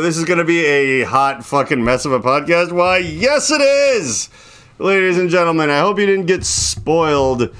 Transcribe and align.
This 0.00 0.16
is 0.16 0.26
going 0.26 0.38
to 0.38 0.44
be 0.44 0.64
a 0.64 1.02
hot 1.02 1.44
fucking 1.44 1.82
mess 1.82 2.04
of 2.04 2.12
a 2.12 2.20
podcast. 2.20 2.70
Why, 2.70 2.98
yes, 2.98 3.50
it 3.50 3.60
is! 3.60 4.28
Ladies 4.78 5.18
and 5.18 5.28
gentlemen, 5.28 5.70
I 5.70 5.80
hope 5.80 5.98
you 5.98 6.06
didn't 6.06 6.26
get 6.26 6.46
spoiled 6.46 7.52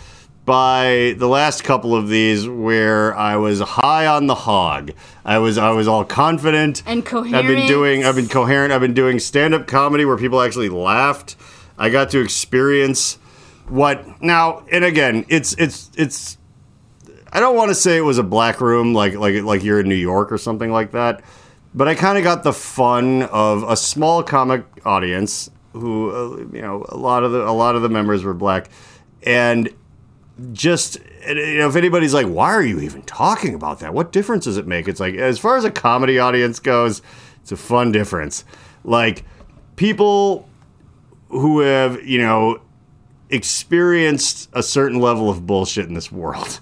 by 0.44 1.16
the 1.18 1.26
last 1.26 1.64
couple 1.64 1.96
of 1.96 2.08
these 2.08 2.48
where 2.48 3.12
I 3.16 3.34
was 3.34 3.58
high 3.58 4.06
on 4.06 4.28
the 4.28 4.36
hog. 4.36 4.92
I 5.24 5.38
was 5.38 5.58
I 5.58 5.70
was 5.70 5.88
all 5.88 6.04
confident 6.04 6.84
And 6.86 7.04
coherent. 7.04 7.34
I've 7.34 7.48
been 7.48 7.66
doing 7.66 8.04
I've 8.04 8.14
been 8.14 8.28
coherent. 8.28 8.72
I've 8.72 8.82
been 8.82 8.94
doing 8.94 9.18
stand-up 9.18 9.66
comedy 9.66 10.04
where 10.04 10.16
people 10.16 10.40
actually 10.40 10.68
laughed. 10.68 11.34
I 11.76 11.90
got 11.90 12.08
to 12.10 12.20
experience 12.20 13.18
what 13.66 14.22
now 14.22 14.62
and 14.70 14.84
again, 14.84 15.26
it's 15.28 15.54
it's 15.54 15.90
it's 15.96 16.38
I 17.32 17.40
don't 17.40 17.56
want 17.56 17.70
to 17.70 17.74
say 17.74 17.96
it 17.96 18.02
was 18.02 18.18
a 18.18 18.22
black 18.22 18.60
room 18.60 18.94
like 18.94 19.14
like 19.14 19.42
like 19.42 19.64
you're 19.64 19.80
in 19.80 19.88
New 19.88 19.96
York 19.96 20.30
or 20.30 20.38
something 20.38 20.70
like 20.70 20.92
that, 20.92 21.24
but 21.74 21.88
I 21.88 21.94
kind 21.94 22.18
of 22.18 22.24
got 22.24 22.42
the 22.42 22.52
fun 22.52 23.22
of 23.24 23.62
a 23.62 23.76
small 23.76 24.22
comic 24.22 24.64
audience 24.84 25.50
who 25.72 26.10
uh, 26.10 26.36
you 26.52 26.62
know 26.62 26.84
a 26.88 26.96
lot 26.96 27.24
of 27.24 27.32
the 27.32 27.46
a 27.46 27.52
lot 27.52 27.76
of 27.76 27.82
the 27.82 27.88
members 27.88 28.24
were 28.24 28.34
black, 28.34 28.70
and 29.22 29.68
just 30.52 30.98
you 31.26 31.58
know 31.58 31.68
if 31.68 31.76
anybody's 31.76 32.14
like 32.14 32.26
why 32.26 32.50
are 32.50 32.62
you 32.62 32.80
even 32.80 33.02
talking 33.02 33.54
about 33.54 33.80
that? 33.80 33.92
What 33.92 34.12
difference 34.12 34.44
does 34.44 34.56
it 34.56 34.66
make? 34.66 34.88
It's 34.88 35.00
like 35.00 35.14
as 35.14 35.38
far 35.38 35.56
as 35.56 35.64
a 35.64 35.70
comedy 35.70 36.18
audience 36.18 36.58
goes, 36.58 37.02
it's 37.42 37.52
a 37.52 37.56
fun 37.56 37.92
difference. 37.92 38.44
Like 38.84 39.24
people 39.76 40.48
who 41.28 41.60
have 41.60 42.02
you 42.04 42.18
know 42.18 42.60
experienced 43.30 44.48
a 44.54 44.62
certain 44.62 45.00
level 45.00 45.28
of 45.28 45.46
bullshit 45.46 45.86
in 45.86 45.94
this 45.94 46.10
world 46.10 46.60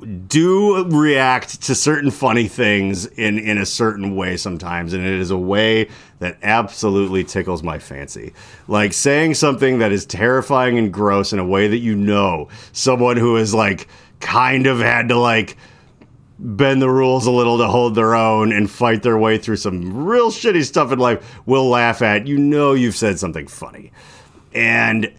do 0.00 0.84
react 0.84 1.62
to 1.62 1.74
certain 1.74 2.10
funny 2.10 2.48
things 2.48 3.06
in 3.06 3.38
in 3.38 3.58
a 3.58 3.66
certain 3.66 4.16
way 4.16 4.36
sometimes 4.36 4.92
and 4.92 5.04
it 5.04 5.18
is 5.18 5.30
a 5.30 5.36
way 5.36 5.88
that 6.20 6.36
absolutely 6.42 7.24
tickles 7.24 7.62
my 7.62 7.78
fancy. 7.78 8.32
Like 8.68 8.92
saying 8.92 9.34
something 9.34 9.78
that 9.78 9.92
is 9.92 10.06
terrifying 10.06 10.78
and 10.78 10.92
gross 10.92 11.32
in 11.32 11.38
a 11.38 11.44
way 11.44 11.68
that 11.68 11.78
you 11.78 11.96
know 11.96 12.48
someone 12.72 13.16
who 13.16 13.36
has 13.36 13.52
like 13.54 13.88
kind 14.20 14.66
of 14.66 14.78
had 14.78 15.08
to 15.08 15.18
like 15.18 15.56
bend 16.38 16.80
the 16.80 16.88
rules 16.88 17.26
a 17.26 17.30
little 17.30 17.58
to 17.58 17.66
hold 17.66 17.94
their 17.94 18.14
own 18.14 18.52
and 18.52 18.70
fight 18.70 19.02
their 19.02 19.18
way 19.18 19.36
through 19.36 19.56
some 19.56 20.04
real 20.04 20.30
shitty 20.30 20.64
stuff 20.64 20.92
in 20.92 20.98
life 20.98 21.40
will 21.46 21.68
laugh 21.68 22.00
at 22.00 22.26
you 22.26 22.38
know 22.38 22.72
you've 22.72 22.96
said 22.96 23.18
something 23.18 23.46
funny. 23.46 23.92
And 24.54 25.12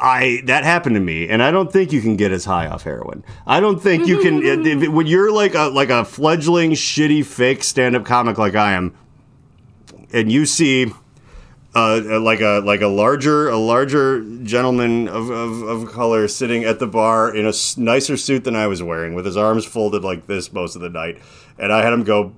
I 0.00 0.42
that 0.44 0.64
happened 0.64 0.94
to 0.94 1.00
me, 1.00 1.28
and 1.28 1.42
I 1.42 1.50
don't 1.50 1.72
think 1.72 1.92
you 1.92 2.00
can 2.00 2.16
get 2.16 2.30
as 2.30 2.44
high 2.44 2.66
off 2.68 2.84
heroin. 2.84 3.24
I 3.46 3.58
don't 3.60 3.80
think 3.80 4.06
you 4.06 4.18
can 4.20 4.92
when 4.92 5.06
you're 5.06 5.32
like 5.32 5.54
a 5.54 5.64
like 5.64 5.90
a 5.90 6.04
fledgling 6.04 6.72
shitty 6.72 7.24
fake 7.24 7.64
stand 7.64 7.96
up 7.96 8.04
comic 8.04 8.38
like 8.38 8.54
I 8.54 8.72
am, 8.72 8.94
and 10.12 10.30
you 10.30 10.46
see. 10.46 10.92
Uh, 11.74 12.18
like 12.22 12.40
a 12.40 12.60
like 12.64 12.80
a 12.80 12.86
larger 12.88 13.50
a 13.50 13.58
larger 13.58 14.24
gentleman 14.42 15.06
of, 15.06 15.28
of, 15.28 15.62
of 15.62 15.92
color 15.92 16.26
sitting 16.26 16.64
at 16.64 16.78
the 16.78 16.86
bar 16.86 17.32
in 17.32 17.44
a 17.44 17.50
s- 17.50 17.76
nicer 17.76 18.16
suit 18.16 18.42
than 18.44 18.56
I 18.56 18.66
was 18.66 18.82
wearing 18.82 19.12
with 19.14 19.26
his 19.26 19.36
arms 19.36 19.66
folded 19.66 20.02
like 20.02 20.26
this 20.26 20.50
most 20.50 20.74
of 20.76 20.80
the 20.80 20.88
night 20.88 21.20
and 21.58 21.70
I 21.70 21.82
had 21.82 21.92
him 21.92 22.04
go 22.04 22.32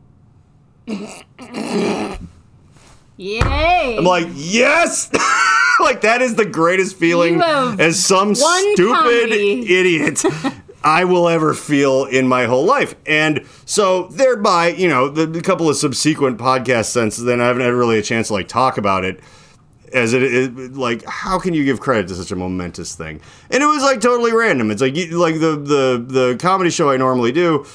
Yay! 3.17 3.97
I'm 3.97 4.05
like 4.05 4.27
yes 4.35 5.11
like 5.85 6.03
that 6.03 6.23
is 6.23 6.35
the 6.35 6.45
greatest 6.45 6.97
feeling 6.97 7.41
as 7.43 8.05
some 8.05 8.35
stupid 8.35 8.93
comedy. 8.93 9.75
idiot 9.75 10.23
I 10.83 11.05
will 11.05 11.29
ever 11.29 11.53
feel 11.53 12.07
in 12.07 12.27
my 12.27 12.47
whole 12.47 12.65
life. 12.65 12.95
And 13.07 13.47
so 13.67 14.05
thereby, 14.09 14.69
you 14.69 14.89
know, 14.89 15.09
the, 15.09 15.27
the 15.27 15.43
couple 15.43 15.69
of 15.69 15.77
subsequent 15.77 16.39
podcasts 16.39 16.87
since 16.87 17.19
then, 17.19 17.41
I 17.41 17.47
haven't 17.47 17.63
had 17.63 17.75
really 17.75 17.99
a 17.99 18.03
chance 18.03 18.29
to 18.29 18.35
like 18.35 18.49
talk 18.49 18.79
about 18.79 19.05
it. 19.05 19.21
As 19.93 20.13
it 20.13 20.23
is, 20.23 20.49
like, 20.77 21.05
how 21.05 21.41
can 21.41 21.53
you 21.53 21.65
give 21.65 21.81
credit 21.81 22.07
to 22.09 22.15
such 22.15 22.31
a 22.31 22.37
momentous 22.37 22.95
thing? 22.95 23.21
And 23.51 23.61
it 23.61 23.67
was 23.67 23.83
like 23.83 24.01
totally 24.01 24.33
random. 24.33 24.71
It's 24.71 24.81
like, 24.81 24.95
you, 24.95 25.19
like 25.19 25.35
the 25.35 25.57
the 25.57 26.05
the 26.07 26.37
comedy 26.39 26.71
show 26.71 26.91
I 26.91 26.97
normally 26.97 27.33
do. 27.33 27.67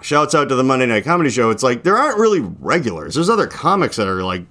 Shouts 0.00 0.34
out 0.34 0.48
to 0.48 0.54
the 0.54 0.64
Monday 0.64 0.86
Night 0.86 1.04
Comedy 1.04 1.28
Show. 1.28 1.50
It's 1.50 1.62
like 1.62 1.82
there 1.82 1.98
aren't 1.98 2.18
really 2.18 2.40
regulars. 2.40 3.14
There's 3.14 3.28
other 3.28 3.46
comics 3.46 3.96
that 3.96 4.08
are 4.08 4.24
like 4.24 4.46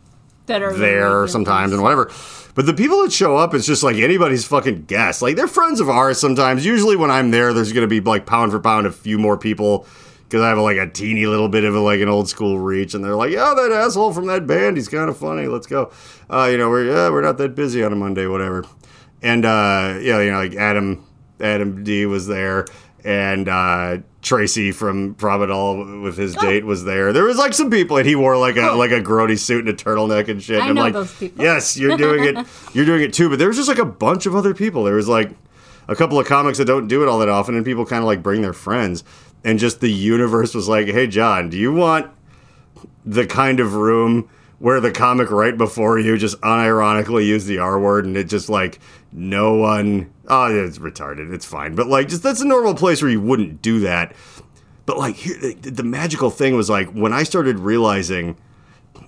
that 0.45 0.61
are 0.61 0.71
there 0.73 1.27
sometimes 1.27 1.73
and 1.73 1.81
whatever. 1.81 2.11
But 2.53 2.65
the 2.65 2.73
people 2.73 3.01
that 3.03 3.11
show 3.11 3.37
up, 3.37 3.53
it's 3.53 3.65
just 3.65 3.83
like 3.83 3.97
anybody's 3.97 4.45
fucking 4.45 4.85
guest. 4.85 5.21
Like 5.21 5.35
they're 5.35 5.47
friends 5.47 5.79
of 5.79 5.89
ours 5.89 6.19
sometimes. 6.19 6.65
Usually 6.65 6.95
when 6.95 7.11
I'm 7.11 7.31
there, 7.31 7.53
there's 7.53 7.71
gonna 7.73 7.87
be 7.87 8.01
like 8.01 8.25
pound 8.25 8.51
for 8.51 8.59
pound 8.59 8.87
a 8.87 8.91
few 8.91 9.17
more 9.17 9.37
people 9.37 9.85
because 10.31 10.41
I 10.41 10.49
have 10.49 10.57
like 10.59 10.77
a 10.77 10.89
teeny 10.89 11.25
little 11.25 11.49
bit 11.49 11.65
of 11.65 11.75
a, 11.75 11.79
like 11.79 11.99
an 11.99 12.07
old 12.07 12.29
school 12.29 12.57
reach, 12.57 12.93
and 12.93 13.03
they're 13.03 13.15
like, 13.15 13.31
"Yeah, 13.31 13.53
that 13.55 13.71
asshole 13.71 14.13
from 14.13 14.27
that 14.27 14.47
band, 14.47 14.77
he's 14.77 14.87
kind 14.87 15.09
of 15.09 15.17
funny. 15.17 15.47
Let's 15.47 15.67
go." 15.67 15.91
Uh, 16.29 16.47
you 16.51 16.57
know, 16.57 16.69
we're 16.69 16.85
yeah, 16.85 17.09
we're 17.09 17.21
not 17.21 17.37
that 17.39 17.53
busy 17.53 17.83
on 17.83 17.91
a 17.91 17.97
Monday, 17.97 18.27
whatever. 18.27 18.63
And 19.21 19.45
uh, 19.45 19.97
yeah, 20.01 20.21
you 20.21 20.31
know, 20.31 20.37
like 20.37 20.55
Adam 20.55 21.05
Adam 21.41 21.83
D 21.83 22.05
was 22.05 22.27
there, 22.27 22.65
and 23.03 23.47
uh, 23.49 23.97
Tracy 24.21 24.71
from 24.71 25.15
Providol 25.15 26.03
with 26.03 26.17
his 26.17 26.35
date 26.35 26.65
was 26.65 26.83
there. 26.83 27.11
There 27.13 27.23
was 27.23 27.37
like 27.37 27.53
some 27.53 27.69
people, 27.69 27.97
and 27.97 28.05
he 28.07 28.15
wore 28.15 28.37
like 28.37 28.55
a 28.57 28.71
Oh. 28.71 28.77
like 28.77 28.91
a 28.91 29.01
grody 29.01 29.37
suit 29.37 29.67
and 29.67 29.69
a 29.69 29.73
turtleneck 29.73 30.27
and 30.27 30.41
shit. 30.41 30.61
I 30.61 30.67
and 30.67 30.75
know 30.75 30.81
I'm 30.81 30.85
like, 30.87 30.93
those 30.93 31.13
people. 31.17 31.43
yes, 31.43 31.77
you're 31.77 31.97
doing 31.97 32.23
it. 32.23 32.45
You're 32.73 32.85
doing 32.85 33.01
it 33.01 33.13
too. 33.13 33.29
But 33.29 33.39
there 33.39 33.47
was 33.47 33.57
just 33.57 33.67
like 33.69 33.79
a 33.79 33.85
bunch 33.85 34.25
of 34.25 34.35
other 34.35 34.53
people. 34.53 34.83
There 34.83 34.95
was 34.95 35.07
like 35.07 35.31
a 35.87 35.95
couple 35.95 36.19
of 36.19 36.25
comics 36.27 36.57
that 36.59 36.65
don't 36.65 36.87
do 36.87 37.01
it 37.03 37.07
all 37.09 37.19
that 37.19 37.29
often, 37.29 37.55
and 37.55 37.65
people 37.65 37.85
kind 37.85 38.01
of 38.03 38.05
like 38.07 38.21
bring 38.23 38.41
their 38.41 38.53
friends. 38.53 39.03
And 39.43 39.57
just 39.57 39.81
the 39.81 39.91
universe 39.91 40.53
was 40.53 40.67
like, 40.67 40.87
hey, 40.87 41.07
John, 41.07 41.49
do 41.49 41.57
you 41.57 41.73
want 41.73 42.11
the 43.05 43.25
kind 43.25 43.59
of 43.59 43.73
room 43.73 44.29
where 44.59 44.79
the 44.79 44.91
comic 44.91 45.31
right 45.31 45.57
before 45.57 45.97
you 45.97 46.15
just 46.17 46.39
unironically 46.41 47.25
used 47.25 47.47
the 47.47 47.57
R 47.57 47.79
word 47.79 48.05
and 48.05 48.15
it 48.15 48.25
just 48.25 48.47
like 48.47 48.79
no 49.11 49.55
one 49.55 50.13
oh 50.31 50.65
it's 50.65 50.79
retarded 50.79 51.31
it's 51.31 51.45
fine 51.45 51.75
but 51.75 51.87
like 51.87 52.07
just 52.07 52.23
that's 52.23 52.41
a 52.41 52.47
normal 52.47 52.73
place 52.73 53.01
where 53.01 53.11
you 53.11 53.21
wouldn't 53.21 53.61
do 53.61 53.81
that 53.81 54.15
but 54.85 54.97
like 54.97 55.15
here 55.15 55.37
the, 55.37 55.53
the 55.53 55.83
magical 55.83 56.31
thing 56.31 56.55
was 56.55 56.69
like 56.69 56.89
when 56.91 57.13
I 57.13 57.23
started 57.23 57.59
realizing 57.59 58.37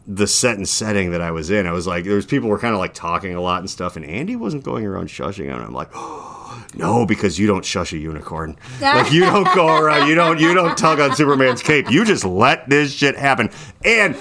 the 0.06 0.28
set 0.28 0.58
and 0.58 0.68
setting 0.68 1.12
that 1.12 1.22
I 1.22 1.32
was 1.32 1.50
in 1.50 1.66
I 1.66 1.72
was 1.72 1.88
like 1.88 2.04
there 2.04 2.16
was 2.16 2.26
people 2.26 2.50
were 2.50 2.60
kind 2.60 2.74
of 2.74 2.80
like 2.80 2.94
talking 2.94 3.34
a 3.34 3.42
lot 3.42 3.60
and 3.60 3.70
stuff 3.70 3.96
and 3.96 4.06
Andy 4.06 4.36
wasn't 4.36 4.64
going 4.64 4.86
around 4.86 5.08
shushing 5.08 5.52
and 5.52 5.64
I'm 5.64 5.74
like 5.74 5.90
no, 6.76 7.06
because 7.06 7.38
you 7.38 7.48
don't 7.48 7.64
shush 7.64 7.94
a 7.94 7.98
unicorn. 7.98 8.58
Like 8.82 9.12
you 9.12 9.22
don't 9.22 9.48
go 9.56 9.78
around, 9.78 10.08
you 10.08 10.16
don't 10.16 10.40
you 10.40 10.54
don't 10.54 10.78
tug 10.78 11.00
on 11.00 11.16
Superman's 11.16 11.64
cape. 11.64 11.90
You 11.90 12.04
just 12.04 12.26
let 12.26 12.70
this 12.70 12.94
shit 12.94 13.16
happen. 13.16 13.50
And 13.86 14.18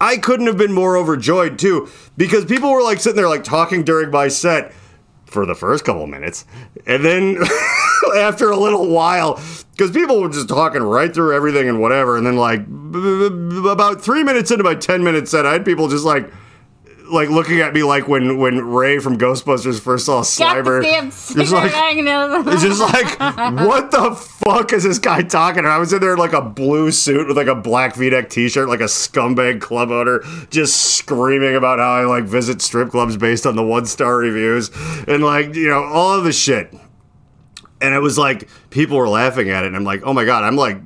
I 0.00 0.18
couldn't 0.18 0.46
have 0.46 0.56
been 0.56 0.72
more 0.72 0.96
overjoyed 0.96 1.58
too, 1.58 1.88
because 2.16 2.44
people 2.44 2.70
were 2.70 2.82
like 2.82 3.00
sitting 3.00 3.16
there 3.16 3.28
like 3.28 3.42
talking 3.44 3.82
during 3.82 4.10
my 4.10 4.28
set 4.28 4.72
for 5.34 5.44
the 5.44 5.54
first 5.54 5.84
couple 5.84 6.06
minutes, 6.06 6.46
and 6.86 7.04
then 7.04 7.36
after 8.16 8.50
a 8.50 8.56
little 8.56 8.88
while, 8.88 9.38
because 9.72 9.90
people 9.90 10.20
were 10.22 10.30
just 10.30 10.48
talking 10.48 10.82
right 10.82 11.12
through 11.12 11.34
everything 11.36 11.68
and 11.68 11.80
whatever, 11.80 12.16
and 12.16 12.26
then 12.26 12.36
like 12.36 12.60
b- 12.66 13.28
b- 13.28 13.68
about 13.68 14.00
three 14.00 14.22
minutes 14.22 14.50
into 14.50 14.64
my 14.64 14.74
ten 14.74 15.04
minute 15.04 15.28
set, 15.28 15.44
I 15.44 15.52
had 15.52 15.64
people 15.66 15.88
just 15.88 16.04
like 16.06 16.32
like 17.10 17.28
looking 17.28 17.60
at 17.60 17.74
me 17.74 17.82
like 17.82 18.08
when 18.08 18.38
when 18.38 18.60
Ray 18.60 18.98
from 18.98 19.18
Ghostbusters 19.18 19.80
first 19.80 20.06
saw 20.06 20.22
Slimer. 20.22 20.82
Just 21.34 21.52
like 21.52 21.72
it's 22.46 22.62
just 22.62 22.80
like, 22.80 23.18
what 23.66 23.90
the 23.90 24.14
fuck 24.14 24.72
is 24.72 24.84
this 24.84 24.98
guy 24.98 25.22
talking? 25.22 25.60
And 25.60 25.68
I 25.68 25.78
was 25.78 25.92
in 25.92 26.00
there 26.00 26.12
in 26.14 26.18
like 26.18 26.32
a 26.32 26.40
blue 26.42 26.90
suit 26.90 27.28
with 27.28 27.36
like 27.36 27.46
a 27.46 27.54
black 27.54 27.94
V-neck 27.94 28.30
T-shirt, 28.30 28.68
like 28.68 28.80
a 28.80 28.84
scumbag 28.84 29.60
club 29.60 29.90
owner, 29.90 30.20
just 30.50 30.94
screaming 30.96 31.56
about 31.56 31.78
how 31.78 31.92
I 31.92 32.04
like 32.04 32.24
visit 32.24 32.62
strip 32.62 32.90
clubs 32.90 33.16
based 33.16 33.46
on 33.46 33.56
the 33.56 33.62
one-star 33.62 34.16
reviews 34.16 34.70
and 35.06 35.22
like 35.22 35.54
you 35.54 35.68
know 35.68 35.82
all 35.84 36.18
of 36.18 36.24
the 36.24 36.32
shit. 36.32 36.72
And 37.80 37.94
it 37.94 38.00
was 38.00 38.16
like 38.16 38.48
people 38.70 38.96
were 38.96 39.08
laughing 39.08 39.50
at 39.50 39.64
it, 39.64 39.68
and 39.68 39.76
I'm 39.76 39.84
like, 39.84 40.02
oh 40.04 40.12
my 40.12 40.24
god, 40.24 40.44
I'm 40.44 40.56
like. 40.56 40.78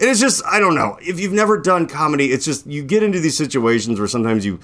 And 0.00 0.08
it's 0.08 0.20
just 0.20 0.44
I 0.46 0.60
don't 0.60 0.76
know. 0.76 0.96
If 1.02 1.18
you've 1.18 1.32
never 1.32 1.58
done 1.58 1.88
comedy, 1.88 2.26
it's 2.26 2.44
just 2.44 2.68
you 2.68 2.84
get 2.84 3.02
into 3.02 3.18
these 3.18 3.36
situations 3.36 3.98
where 3.98 4.06
sometimes 4.06 4.46
you 4.46 4.60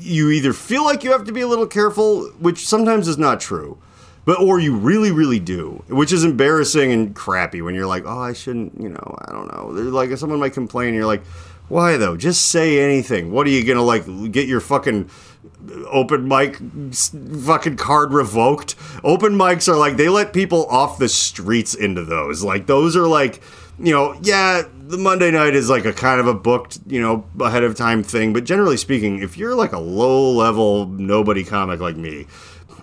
you 0.00 0.30
either 0.30 0.52
feel 0.52 0.84
like 0.84 1.04
you 1.04 1.12
have 1.12 1.24
to 1.24 1.32
be 1.32 1.40
a 1.40 1.46
little 1.46 1.66
careful, 1.66 2.28
which 2.38 2.66
sometimes 2.66 3.08
is 3.08 3.18
not 3.18 3.40
true, 3.40 3.78
but 4.24 4.40
or 4.40 4.60
you 4.60 4.76
really, 4.76 5.10
really 5.10 5.38
do, 5.38 5.82
which 5.88 6.12
is 6.12 6.24
embarrassing 6.24 6.92
and 6.92 7.14
crappy 7.14 7.62
when 7.62 7.74
you're 7.74 7.86
like, 7.86 8.04
oh, 8.06 8.20
I 8.20 8.32
shouldn't, 8.32 8.80
you 8.80 8.88
know, 8.88 9.18
I 9.26 9.32
don't 9.32 9.52
know. 9.52 9.72
They're 9.74 9.84
like 9.84 10.16
someone 10.18 10.40
might 10.40 10.52
complain, 10.52 10.94
you're 10.94 11.06
like, 11.06 11.24
why 11.68 11.96
though? 11.96 12.16
Just 12.16 12.46
say 12.46 12.80
anything. 12.80 13.30
What 13.30 13.46
are 13.46 13.50
you 13.50 13.64
gonna 13.64 13.82
like 13.82 14.04
get 14.32 14.48
your 14.48 14.60
fucking 14.60 15.08
open 15.86 16.26
mic 16.26 16.56
fucking 17.44 17.76
card 17.76 18.12
revoked? 18.12 18.74
Open 19.04 19.34
mics 19.34 19.68
are 19.68 19.76
like 19.76 19.96
they 19.96 20.08
let 20.08 20.32
people 20.32 20.66
off 20.66 20.98
the 20.98 21.08
streets 21.08 21.74
into 21.74 22.04
those. 22.04 22.42
Like 22.42 22.66
those 22.66 22.96
are 22.96 23.06
like 23.06 23.40
you 23.78 23.92
know, 23.92 24.18
yeah, 24.22 24.64
the 24.90 24.98
Monday 24.98 25.30
night 25.30 25.54
is 25.54 25.70
like 25.70 25.84
a 25.84 25.92
kind 25.92 26.20
of 26.20 26.26
a 26.26 26.34
booked, 26.34 26.80
you 26.86 27.00
know, 27.00 27.24
ahead 27.40 27.62
of 27.62 27.76
time 27.76 28.02
thing. 28.02 28.32
But 28.32 28.44
generally 28.44 28.76
speaking, 28.76 29.20
if 29.20 29.38
you're 29.38 29.54
like 29.54 29.72
a 29.72 29.78
low 29.78 30.32
level 30.32 30.86
nobody 30.86 31.44
comic 31.44 31.78
like 31.80 31.96
me, 31.96 32.26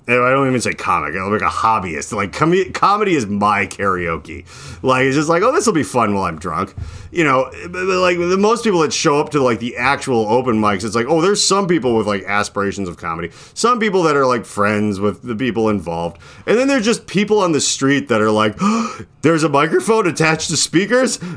and 0.08 0.24
I 0.24 0.30
don't 0.30 0.48
even 0.48 0.62
say 0.62 0.74
comic, 0.74 1.16
I'm 1.16 1.30
like 1.30 1.42
a 1.42 1.46
hobbyist. 1.46 2.14
Like 2.14 2.32
com- 2.32 2.72
comedy 2.72 3.16
is 3.16 3.26
my 3.26 3.68
karaoke. 3.68 4.46
Like 4.82 5.04
it's 5.04 5.18
just 5.18 5.28
like, 5.28 5.44
oh, 5.44 5.52
this 5.52 5.66
will 5.66 5.74
be 5.74 5.84
fun 5.84 6.14
while 6.14 6.24
I'm 6.24 6.40
drunk. 6.40 6.74
You 7.18 7.24
know, 7.24 7.50
like 7.72 8.20
the 8.20 8.38
most 8.40 8.64
people 8.64 8.82
that 8.82 8.94
show 8.94 9.20
up 9.20 9.32
to 9.32 9.42
like 9.42 9.58
the 9.58 9.76
actual 9.76 10.30
open 10.30 10.62
mics, 10.62 10.84
it's 10.84 10.94
like, 10.94 11.08
oh, 11.10 11.20
there's 11.20 11.46
some 11.46 11.68
people 11.68 11.96
with 11.96 12.06
like 12.06 12.24
aspirations 12.26 12.88
of 12.88 12.98
comedy, 12.98 13.32
some 13.56 13.80
people 13.80 14.04
that 14.04 14.16
are 14.16 14.28
like 14.28 14.46
friends 14.46 15.00
with 15.00 15.24
the 15.24 15.36
people 15.36 15.68
involved, 15.68 16.22
and 16.46 16.60
then 16.60 16.68
there's 16.68 16.86
just 16.86 17.08
people 17.08 17.40
on 17.40 17.54
the 17.54 17.60
street 17.60 18.08
that 18.10 18.22
are 18.22 18.30
like, 18.30 18.56
there's 19.24 19.42
a 19.44 19.50
microphone 19.50 20.06
attached 20.06 20.50
to 20.52 20.58
speakers. 20.58 21.18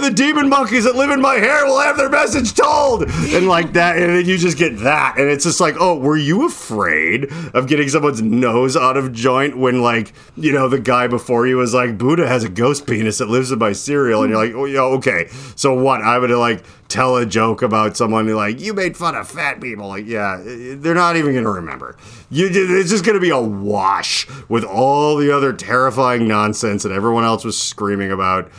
The 0.00 0.12
demon 0.14 0.48
monkeys 0.48 0.84
that 0.84 0.96
live 0.96 1.10
in 1.10 1.20
my 1.20 1.34
hair 1.34 1.64
will 1.66 1.78
have 1.78 1.96
their 1.96 2.08
message 2.08 2.54
told, 2.54 3.02
and 3.04 3.46
like 3.46 3.74
that, 3.74 3.96
and 3.96 4.16
then 4.16 4.24
you 4.24 4.38
just 4.38 4.58
get 4.58 4.78
that, 4.78 5.18
and 5.18 5.28
it's 5.28 5.44
just 5.44 5.60
like, 5.60 5.76
oh, 5.78 5.98
were 5.98 6.16
you 6.16 6.46
afraid 6.46 7.30
of 7.54 7.68
getting 7.68 7.88
someone's 7.88 8.22
nose 8.22 8.76
out 8.76 8.96
of 8.96 9.12
joint 9.12 9.56
when 9.56 9.82
like 9.82 10.12
you 10.36 10.52
know 10.52 10.68
the 10.68 10.80
guy 10.80 11.06
before 11.06 11.46
you 11.46 11.58
was 11.58 11.74
like, 11.74 11.96
Buddha 11.98 12.26
has 12.26 12.42
a 12.42 12.48
ghost 12.48 12.86
penis 12.86 13.18
that 13.18 13.28
lives 13.28 13.52
in 13.52 13.58
my 13.58 13.72
cereal, 13.72 14.22
and 14.22 14.30
you're 14.30 14.44
like, 14.44 14.54
oh 14.54 14.64
yeah, 14.64 14.79
okay, 14.94 15.28
so 15.56 15.74
what? 15.74 16.02
I 16.02 16.18
would 16.18 16.30
like 16.30 16.64
tell 16.88 17.16
a 17.16 17.26
joke 17.26 17.62
about 17.62 17.96
someone 17.96 18.28
like 18.34 18.60
you 18.60 18.74
made 18.74 18.96
fun 18.96 19.14
of 19.14 19.28
fat 19.28 19.60
people, 19.60 19.88
like 19.88 20.06
yeah, 20.06 20.40
they're 20.44 20.94
not 20.94 21.16
even 21.16 21.34
gonna 21.34 21.50
remember. 21.50 21.96
You, 22.30 22.48
it's 22.50 22.90
just 22.90 23.04
gonna 23.04 23.20
be 23.20 23.30
a 23.30 23.40
wash 23.40 24.26
with 24.48 24.64
all 24.64 25.16
the 25.16 25.34
other 25.34 25.52
terrifying 25.52 26.26
nonsense 26.28 26.82
that 26.82 26.92
everyone 26.92 27.24
else 27.24 27.44
was 27.44 27.60
screaming 27.60 28.10
about 28.12 28.50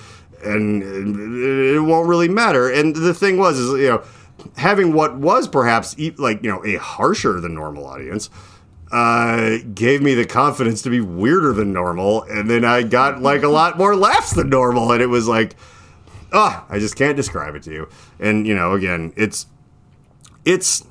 and 0.44 0.82
it 0.84 1.80
won't 1.80 2.08
really 2.08 2.28
matter. 2.28 2.70
And 2.70 2.96
the 2.96 3.14
thing 3.14 3.38
was, 3.38 3.60
is 3.60 3.80
you 3.80 3.90
know, 3.90 4.04
having 4.58 4.94
what 4.94 5.18
was 5.18 5.48
perhaps 5.48 5.96
like 6.18 6.44
you 6.44 6.50
know 6.50 6.66
a 6.66 6.76
harsher 6.76 7.40
than 7.40 7.54
normal 7.54 7.86
audience 7.86 8.30
uh, 8.92 9.58
gave 9.74 10.02
me 10.02 10.14
the 10.14 10.26
confidence 10.26 10.82
to 10.82 10.90
be 10.90 11.00
weirder 11.00 11.54
than 11.54 11.72
normal, 11.72 12.24
and 12.24 12.50
then 12.50 12.66
I 12.66 12.84
got 12.84 13.22
like 13.22 13.44
a 13.44 13.48
lot 13.48 13.78
more 13.78 13.96
laughs 13.96 14.34
than 14.34 14.50
normal, 14.50 14.92
and 14.92 15.02
it 15.02 15.08
was 15.08 15.28
like, 15.28 15.56
ah, 16.32 16.66
I 16.70 16.80
just 16.80 16.96
can't 16.96 17.16
describe 17.16 17.56
it 17.56 17.64
to 17.64 17.72
you. 17.72 17.90
And 18.20 18.48
you 18.48 18.56
know, 18.56 18.74
again, 18.74 19.14
it's 19.16 19.48
it's 20.46 20.86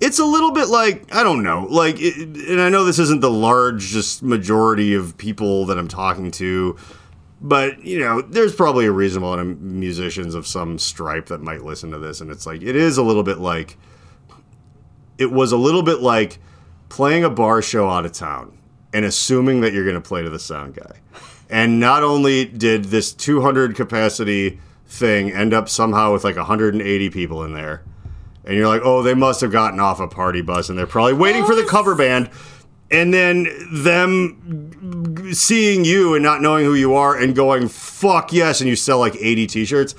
it's 0.00 0.18
a 0.18 0.24
little 0.24 0.52
bit 0.52 0.68
like 0.68 1.14
I 1.14 1.22
don't 1.22 1.42
know, 1.42 1.66
like, 1.70 1.96
it, 1.98 2.16
and 2.48 2.60
I 2.60 2.68
know 2.68 2.84
this 2.84 2.98
isn't 2.98 3.20
the 3.20 3.30
largest 3.30 4.22
majority 4.22 4.94
of 4.94 5.16
people 5.18 5.66
that 5.66 5.78
I'm 5.78 5.88
talking 5.88 6.30
to, 6.32 6.76
but 7.40 7.84
you 7.84 7.98
know, 8.00 8.20
there's 8.22 8.54
probably 8.54 8.86
a 8.86 8.92
reasonable 8.92 9.34
amount 9.34 9.50
of 9.50 9.60
musicians 9.60 10.34
of 10.34 10.46
some 10.46 10.78
stripe 10.78 11.26
that 11.26 11.40
might 11.40 11.64
listen 11.64 11.90
to 11.90 11.98
this, 11.98 12.20
and 12.20 12.30
it's 12.30 12.46
like 12.46 12.62
it 12.62 12.76
is 12.76 12.98
a 12.98 13.02
little 13.02 13.22
bit 13.22 13.38
like 13.38 13.76
it 15.18 15.32
was 15.32 15.52
a 15.52 15.56
little 15.56 15.82
bit 15.82 16.00
like 16.00 16.38
playing 16.88 17.24
a 17.24 17.30
bar 17.30 17.60
show 17.60 17.88
out 17.88 18.06
of 18.06 18.12
town 18.12 18.56
and 18.92 19.04
assuming 19.04 19.60
that 19.60 19.72
you're 19.72 19.84
going 19.84 19.94
to 19.94 20.00
play 20.00 20.22
to 20.22 20.30
the 20.30 20.38
sound 20.38 20.74
guy. 20.74 21.00
And 21.50 21.80
not 21.80 22.02
only 22.02 22.44
did 22.44 22.86
this 22.86 23.12
200 23.12 23.74
capacity 23.74 24.60
thing 24.86 25.32
end 25.32 25.54
up 25.54 25.68
somehow 25.68 26.12
with 26.12 26.24
like 26.24 26.36
180 26.36 27.10
people 27.10 27.44
in 27.44 27.54
there, 27.54 27.82
and 28.44 28.56
you're 28.56 28.66
like, 28.66 28.82
oh, 28.82 29.02
they 29.02 29.14
must 29.14 29.40
have 29.42 29.52
gotten 29.52 29.78
off 29.78 30.00
a 30.00 30.08
party 30.08 30.40
bus 30.40 30.70
and 30.70 30.78
they're 30.78 30.86
probably 30.86 31.12
waiting 31.12 31.44
for 31.44 31.54
the 31.54 31.64
cover 31.64 31.94
band. 31.94 32.30
And 32.90 33.12
then 33.12 33.46
them 33.70 35.30
seeing 35.34 35.84
you 35.84 36.14
and 36.14 36.24
not 36.24 36.40
knowing 36.40 36.64
who 36.64 36.74
you 36.74 36.94
are 36.94 37.14
and 37.14 37.36
going, 37.36 37.68
fuck 37.68 38.32
yes, 38.32 38.62
and 38.62 38.70
you 38.70 38.76
sell 38.76 38.98
like 38.98 39.14
80 39.16 39.46
t 39.46 39.64
shirts. 39.66 39.94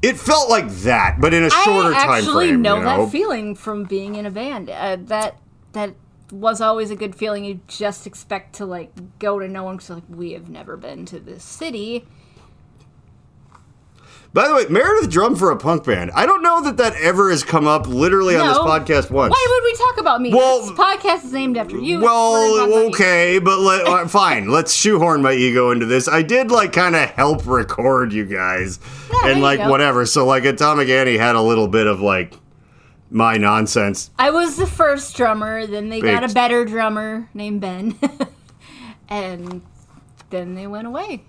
It 0.00 0.16
felt 0.16 0.48
like 0.48 0.68
that, 0.68 1.16
but 1.20 1.34
in 1.34 1.42
a 1.42 1.50
shorter 1.50 1.92
time 1.92 1.94
I 1.94 2.04
time 2.04 2.10
actually 2.18 2.48
frame. 2.50 2.62
know, 2.62 2.76
you 2.76 2.84
know? 2.84 3.04
that 3.06 3.10
feeling 3.10 3.56
from 3.56 3.82
being 3.82 4.14
in 4.14 4.26
a 4.26 4.30
band. 4.30 4.70
Uh, 4.70 4.96
that 5.06 5.36
that 5.72 5.94
was 6.30 6.60
always 6.60 6.90
a 6.90 6.96
good 6.96 7.14
feeling. 7.14 7.44
You 7.44 7.60
just 7.68 8.06
expect 8.06 8.56
to 8.56 8.66
like 8.66 8.92
go 9.18 9.38
to 9.38 9.48
no 9.48 9.64
one 9.64 9.76
because 9.76 9.90
like 9.90 10.02
we 10.08 10.32
have 10.32 10.48
never 10.48 10.76
been 10.76 11.06
to 11.06 11.20
this 11.20 11.42
city. 11.42 12.06
By 14.34 14.46
the 14.46 14.54
way, 14.54 14.66
Meredith 14.68 15.08
drummed 15.08 15.38
for 15.38 15.50
a 15.50 15.56
punk 15.56 15.84
band. 15.84 16.10
I 16.14 16.26
don't 16.26 16.42
know 16.42 16.60
that 16.62 16.76
that 16.76 16.94
ever 16.96 17.30
has 17.30 17.42
come 17.42 17.66
up 17.66 17.86
literally 17.86 18.36
on 18.36 18.46
this 18.46 18.58
podcast 18.58 19.10
once. 19.10 19.32
Why 19.32 19.46
would 19.48 19.64
we 19.64 19.74
talk 19.74 19.98
about 19.98 20.20
me? 20.20 20.34
Well- 20.34 20.60
this 20.60 20.70
podcast 20.72 21.24
is 21.24 21.32
named 21.32 21.56
after 21.56 21.78
you. 21.78 22.00
Well, 22.00 22.86
okay, 22.88 23.38
but 23.38 23.58
let, 23.58 23.86
uh, 23.86 24.06
fine. 24.08 24.50
Let's 24.50 24.74
shoehorn 24.74 25.22
my 25.22 25.32
ego 25.32 25.70
into 25.70 25.86
this. 25.86 26.08
I 26.08 26.20
did 26.20 26.50
like 26.50 26.74
kind 26.74 26.94
of 26.94 27.08
help 27.10 27.46
record 27.46 28.12
you 28.12 28.26
guys 28.26 28.78
Yeah, 29.10 29.30
and 29.30 29.40
like 29.40 29.60
whatever. 29.60 30.04
So 30.04 30.26
like 30.26 30.44
Atomic 30.44 30.90
Annie 30.90 31.16
had 31.16 31.34
a 31.34 31.42
little 31.42 31.66
bit 31.66 31.86
of 31.86 32.02
like 32.02 32.34
my 33.10 33.36
nonsense. 33.36 34.10
I 34.18 34.30
was 34.30 34.56
the 34.56 34.66
first 34.66 35.16
drummer. 35.16 35.66
Then 35.66 35.88
they 35.88 36.00
got 36.00 36.24
a 36.28 36.32
better 36.32 36.64
drummer 36.64 37.28
named 37.34 37.60
Ben, 37.60 37.98
and 39.08 39.62
then 40.30 40.54
they 40.54 40.66
went 40.66 40.86
away. 40.86 41.24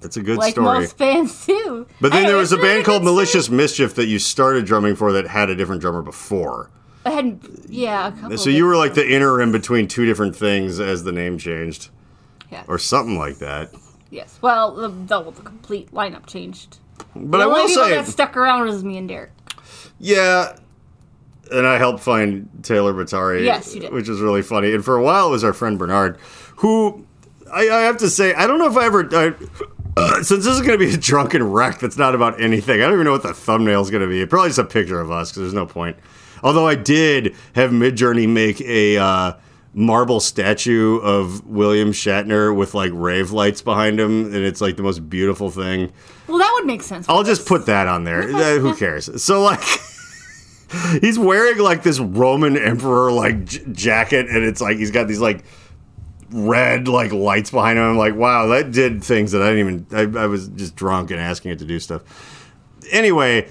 That's 0.00 0.16
a 0.16 0.22
good 0.22 0.38
Like 0.38 0.52
story. 0.52 0.80
most 0.80 0.96
bands 0.96 1.44
do. 1.46 1.86
But 2.00 2.12
then 2.12 2.24
there 2.24 2.36
was 2.36 2.52
a 2.52 2.56
band 2.56 2.84
called 2.84 3.02
good 3.02 3.06
story. 3.06 3.14
Malicious 3.16 3.50
Mischief 3.50 3.94
that 3.96 4.06
you 4.06 4.18
started 4.20 4.64
drumming 4.64 4.94
for 4.94 5.12
that 5.12 5.26
had 5.26 5.50
a 5.50 5.56
different 5.56 5.80
drummer 5.80 6.02
before. 6.02 6.70
I 7.04 7.10
had 7.10 7.40
yeah, 7.68 8.08
a 8.08 8.12
couple. 8.12 8.38
So 8.38 8.50
you 8.50 8.64
were 8.64 8.76
like 8.76 8.94
the 8.94 9.08
interim 9.08 9.50
between 9.50 9.88
two 9.88 10.04
different 10.06 10.36
things 10.36 10.78
as 10.78 11.02
the 11.04 11.12
name 11.12 11.38
changed 11.38 11.88
yes. 12.50 12.64
or 12.68 12.78
something 12.78 13.18
like 13.18 13.38
that. 13.38 13.72
yes. 14.10 14.38
Well, 14.40 14.74
the, 14.74 14.88
the, 14.88 15.30
the 15.30 15.42
complete 15.42 15.90
lineup 15.92 16.26
changed. 16.26 16.78
But 17.16 17.38
the 17.38 17.44
I 17.44 17.46
only 17.46 17.60
will 17.62 17.68
people 17.68 17.84
say 17.84 17.90
that 17.96 18.06
stuck 18.06 18.36
around 18.36 18.66
was 18.66 18.84
me 18.84 18.98
and 18.98 19.08
Derek. 19.08 19.30
Yeah. 19.98 20.56
And 21.50 21.66
I 21.66 21.78
helped 21.78 22.00
find 22.00 22.48
Taylor 22.62 22.92
Batari. 22.92 23.44
Yes, 23.44 23.74
you 23.74 23.80
did. 23.80 23.92
Which 23.92 24.08
was 24.08 24.20
really 24.20 24.42
funny. 24.42 24.74
And 24.74 24.84
for 24.84 24.96
a 24.96 25.02
while, 25.02 25.28
it 25.28 25.30
was 25.30 25.44
our 25.44 25.52
friend 25.52 25.78
Bernard, 25.78 26.18
who 26.56 27.06
I, 27.52 27.68
I 27.68 27.80
have 27.82 27.98
to 27.98 28.10
say, 28.10 28.34
I 28.34 28.46
don't 28.46 28.58
know 28.58 28.66
if 28.66 28.76
I 28.76 28.86
ever. 28.86 29.08
I, 29.12 29.34
uh, 29.96 30.14
since 30.22 30.44
this 30.44 30.54
is 30.54 30.60
going 30.60 30.78
to 30.78 30.84
be 30.84 30.92
a 30.92 30.96
drunken 30.96 31.42
wreck 31.42 31.78
that's 31.78 31.96
not 31.96 32.14
about 32.14 32.40
anything, 32.40 32.80
I 32.80 32.84
don't 32.84 32.94
even 32.94 33.04
know 33.04 33.12
what 33.12 33.22
the 33.22 33.34
thumbnail 33.34 33.80
is 33.80 33.90
going 33.90 34.02
to 34.02 34.08
be. 34.08 34.24
Probably 34.26 34.50
just 34.50 34.58
a 34.58 34.64
picture 34.64 35.00
of 35.00 35.10
us 35.10 35.30
because 35.30 35.42
there's 35.42 35.54
no 35.54 35.66
point. 35.66 35.96
Although 36.42 36.68
I 36.68 36.74
did 36.76 37.34
have 37.54 37.70
Midjourney 37.70 38.28
make 38.28 38.60
a 38.60 38.96
uh, 38.96 39.32
marble 39.74 40.20
statue 40.20 40.98
of 40.98 41.44
William 41.46 41.92
Shatner 41.92 42.54
with 42.54 42.74
like 42.74 42.92
rave 42.94 43.32
lights 43.32 43.62
behind 43.62 43.98
him, 43.98 44.26
and 44.26 44.36
it's 44.36 44.60
like 44.60 44.76
the 44.76 44.82
most 44.82 45.08
beautiful 45.08 45.50
thing. 45.50 45.92
Well, 46.28 46.38
that 46.38 46.50
would 46.54 46.66
make 46.66 46.82
sense. 46.82 47.08
I'll 47.08 47.24
just 47.24 47.46
put 47.46 47.66
that 47.66 47.88
on 47.88 48.04
there. 48.04 48.22
Uh, 48.22 48.58
Who 48.58 48.74
cares? 48.76 49.22
So 49.22 49.42
like, 49.42 49.60
he's 51.00 51.18
wearing 51.18 51.58
like 51.58 51.82
this 51.82 51.98
Roman 51.98 52.56
emperor 52.56 53.10
like 53.12 53.44
j- 53.44 53.64
jacket, 53.72 54.28
and 54.28 54.44
it's 54.44 54.60
like 54.60 54.76
he's 54.76 54.90
got 54.90 55.08
these 55.08 55.20
like 55.20 55.44
red 56.30 56.88
like 56.88 57.12
lights 57.12 57.50
behind 57.50 57.78
him. 57.78 57.84
I'm 57.84 57.96
like, 57.96 58.14
wow, 58.14 58.46
that 58.48 58.70
did 58.70 59.02
things 59.02 59.32
that 59.32 59.42
I 59.42 59.54
didn't 59.54 59.86
even. 59.92 60.16
I, 60.18 60.24
I 60.24 60.26
was 60.26 60.48
just 60.48 60.76
drunk 60.76 61.10
and 61.10 61.20
asking 61.20 61.52
it 61.52 61.58
to 61.60 61.64
do 61.64 61.78
stuff. 61.78 62.02
Anyway, 62.90 63.48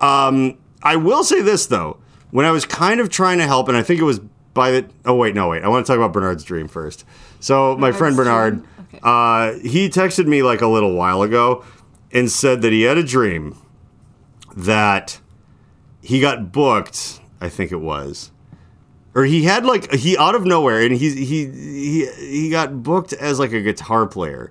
um, 0.00 0.58
I 0.82 0.96
will 0.96 1.24
say 1.24 1.40
this 1.42 1.66
though. 1.66 1.98
When 2.30 2.44
I 2.44 2.50
was 2.50 2.66
kind 2.66 3.00
of 3.00 3.08
trying 3.08 3.38
to 3.38 3.46
help, 3.46 3.68
and 3.68 3.76
I 3.76 3.82
think 3.82 4.00
it 4.00 4.04
was 4.04 4.20
by 4.52 4.70
the. 4.70 4.88
Oh 5.06 5.14
wait, 5.14 5.34
no 5.34 5.48
wait. 5.48 5.62
I 5.62 5.68
want 5.68 5.86
to 5.86 5.90
talk 5.90 5.96
about 5.96 6.12
Bernard's 6.12 6.44
dream 6.44 6.68
first. 6.68 7.04
So 7.40 7.76
my 7.76 7.92
friend 7.92 8.16
Bernard. 8.16 8.62
Okay. 8.88 9.00
uh, 9.02 9.52
he 9.60 9.88
texted 9.88 10.26
me 10.26 10.42
like 10.42 10.60
a 10.60 10.66
little 10.66 10.94
while 10.94 11.22
ago 11.22 11.64
and 12.12 12.30
said 12.30 12.62
that 12.62 12.72
he 12.72 12.82
had 12.82 12.96
a 12.98 13.02
dream 13.02 13.56
that 14.56 15.20
he 16.08 16.20
got 16.20 16.52
booked. 16.52 17.20
I 17.38 17.50
think 17.50 17.70
it 17.70 17.82
was, 17.82 18.30
or 19.14 19.26
he 19.26 19.44
had 19.44 19.66
like 19.66 19.92
he 19.92 20.16
out 20.16 20.34
of 20.34 20.46
nowhere, 20.46 20.80
and 20.80 20.96
he 20.96 21.14
he 21.14 21.44
he 21.44 22.06
he 22.06 22.50
got 22.50 22.82
booked 22.82 23.12
as 23.12 23.38
like 23.38 23.52
a 23.52 23.60
guitar 23.60 24.06
player, 24.06 24.50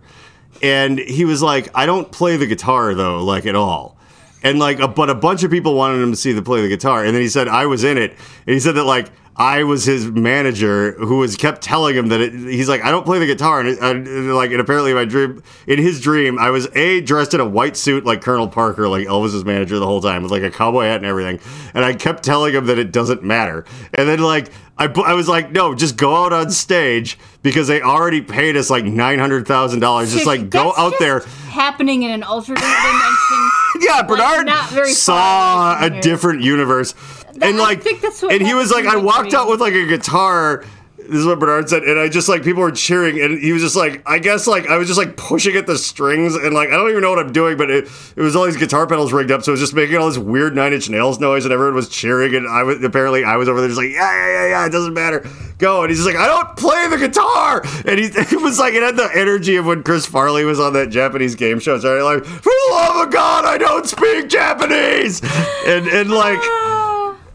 and 0.62 1.00
he 1.00 1.26
was 1.26 1.42
like, 1.42 1.70
I 1.74 1.88
don't 1.88 2.12
play 2.12 2.38
the 2.38 2.46
guitar 2.46 2.94
though, 2.94 3.24
like 3.24 3.48
at 3.48 3.56
all. 3.56 3.98
And 4.44 4.60
like, 4.60 4.78
a, 4.80 4.88
but 4.88 5.10
a 5.10 5.16
bunch 5.16 5.42
of 5.42 5.50
people 5.50 5.74
wanted 5.74 6.00
him 6.04 6.12
to 6.12 6.16
see 6.16 6.32
the 6.32 6.44
play 6.44 6.62
the 6.62 6.68
guitar, 6.68 7.04
and 7.04 7.16
then 7.16 7.24
he 7.24 7.28
said 7.28 7.48
I 7.48 7.66
was 7.66 7.84
in 7.84 7.98
it, 7.98 8.12
and 8.12 8.54
he 8.54 8.60
said 8.60 8.76
that 8.76 8.84
like 8.84 9.10
I 9.39 9.63
was 9.63 9.86
his 9.86 10.08
manager 10.08 10.94
who 10.94 11.17
was 11.17 11.36
kept 11.36 11.62
telling 11.62 11.96
him 11.96 12.08
that 12.08 12.20
it, 12.22 12.34
he's 12.34 12.67
like 12.67 12.84
I 12.84 12.89
don't 12.89 13.06
play 13.06 13.20
the 13.20 13.27
guitar, 13.27 13.60
and, 13.60 13.70
it, 13.70 13.79
and 13.79 14.34
like 14.34 14.51
and 14.51 14.60
apparently 14.60 14.91
in 14.91 14.98
my 14.98 15.06
dream, 15.06 15.44
in 15.67 15.77
his 15.77 16.01
dream, 16.01 16.39
I 16.39 16.50
was 16.50 16.67
a 16.75 17.01
dressed 17.01 17.34
in 17.36 17.39
a 17.39 17.46
white 17.48 17.77
suit 17.77 18.03
like 18.03 18.22
Colonel 18.22 18.48
Parker, 18.48 18.88
like 18.89 19.06
Elvis's 19.08 19.46
manager 19.46 19.77
the 19.77 19.86
whole 19.86 20.01
time 20.01 20.24
with 20.24 20.32
like 20.32 20.41
a 20.41 20.50
cowboy 20.50 20.86
hat 20.86 20.98
and 20.98 21.06
everything, 21.06 21.39
and 21.75 21.86
I 21.86 21.94
kept 21.94 22.24
telling 22.24 22.53
him 22.56 22.65
that 22.65 22.79
it 22.79 22.91
doesn't 22.91 23.22
matter, 23.24 23.63
and 23.94 24.10
then 24.10 24.20
like 24.20 24.50
I, 24.79 24.86
I 24.86 25.13
was 25.13 25.27
like 25.27 25.51
no, 25.51 25.75
just 25.75 25.98
go 25.98 26.15
out 26.15 26.34
on 26.34 26.50
stage 26.50 27.20
because 27.44 27.67
they 27.67 27.82
already 27.82 28.22
paid 28.22 28.58
us 28.58 28.72
like 28.72 28.86
nine 28.86 29.20
hundred 29.20 29.48
thousand 29.48 29.82
dollars, 29.82 30.13
just 30.13 30.25
like 30.25 30.50
go 30.50 30.74
out 30.75 30.94
there. 30.98 31.20
Happening 31.50 32.03
in 32.03 32.12
an 32.12 32.24
alternate 32.24 32.60
dimension. 32.60 33.50
Yeah, 33.79 34.01
Bernard 34.01 34.50
very 34.70 34.91
saw 34.91 35.77
a 35.79 35.91
here. 35.91 36.01
different 36.01 36.41
universe, 36.41 36.96
and 37.41 37.58
like, 37.58 37.82
think 37.82 38.01
that's 38.01 38.22
what 38.22 38.34
and 38.34 38.41
he 38.46 38.53
was 38.53 38.72
like, 38.72 38.86
I 38.86 38.96
walked 38.98 39.34
out 39.34 39.50
with 39.50 39.60
like 39.62 39.74
a 39.74 39.86
guitar, 39.86 40.63
This 40.98 41.20
is 41.20 41.25
what 41.25 41.39
Bernard 41.39 41.70
said, 41.70 41.84
and 41.84 41.98
I 41.98 42.10
just 42.10 42.27
like 42.27 42.44
people 42.44 42.62
were 42.62 42.72
cheering, 42.72 43.22
and 43.22 43.39
he 43.39 43.53
was 43.53 43.62
just 43.62 43.77
like, 43.77 44.01
I 44.06 44.20
guess 44.20 44.46
like 44.46 44.67
I 44.67 44.77
was 44.77 44.88
just 44.88 44.98
like 44.98 45.15
pushing 45.15 45.56
at 45.56 45.65
the 45.65 45.77
strings, 45.77 46.36
and 46.36 46.53
like 46.53 46.67
I 46.70 46.72
don't 46.75 46.89
even 46.89 47.01
know 47.01 47.12
what 47.12 47.20
I'm 47.20 47.32
doing, 47.32 47.56
but 47.56 47.70
it, 47.70 47.88
it 48.15 48.22
was 48.22 48.36
all 48.36 48.46
these 48.46 48.58
guitar 48.58 48.86
pedals 48.88 49.13
rigged 49.13 49.32
up, 49.32 49.41
so 49.44 49.51
it 49.51 49.53
was 49.53 49.62
just 49.62 49.74
making 49.74 49.96
all 49.96 50.08
this 50.08 50.17
weird 50.17 50.53
Nine 50.53 50.74
Inch 50.74 50.89
Nails 50.89 51.20
noise, 51.20 51.46
and 51.46 51.53
everyone 51.53 51.75
was 51.75 51.88
cheering, 51.88 52.36
and 52.36 52.46
I 52.46 52.63
was 52.63 52.84
apparently 52.84 53.24
I 53.24 53.38
was 53.38 53.48
over 53.48 53.62
there 53.62 53.70
just 53.70 53.79
like, 53.79 53.91
yeah, 53.91 54.12
yeah, 54.13 54.32
yeah, 54.34 54.48
yeah, 54.50 54.65
it 54.65 54.72
doesn't 54.72 54.94
matter, 54.94 55.25
go, 55.60 55.82
and 55.82 55.89
he's 55.89 56.03
just 56.03 56.13
like, 56.13 56.17
I 56.17 56.27
don't 56.27 56.58
play 56.58 56.89
the 56.89 56.98
guitar, 56.98 57.62
and 57.86 58.00
he 58.00 58.06
it 58.13 58.41
was 58.41 58.60
like 58.60 58.74
it 58.74 58.84
had 58.84 58.98
the 58.98 59.10
energy 59.13 59.56
of 59.56 59.65
when 59.65 59.84
Chris 59.84 60.06
Farley 60.06 60.44
was 60.44 60.60
on 60.60 60.74
that 60.74 60.89
Japanese 60.89 61.36
game 61.36 61.60
show, 61.60 61.79
so 61.79 61.98
i'm 61.98 62.03
like, 62.03 62.25
for 62.25 62.50
the 62.50 62.67
love 62.72 63.08
of 63.08 63.13
God, 63.13 63.46
I 63.46 63.58
don't 63.58 63.86
speak 63.86 64.27
Japanese, 64.27 65.22
and 65.65 65.88
and 65.88 66.12
like. 66.12 66.39
Ah. 66.41 66.87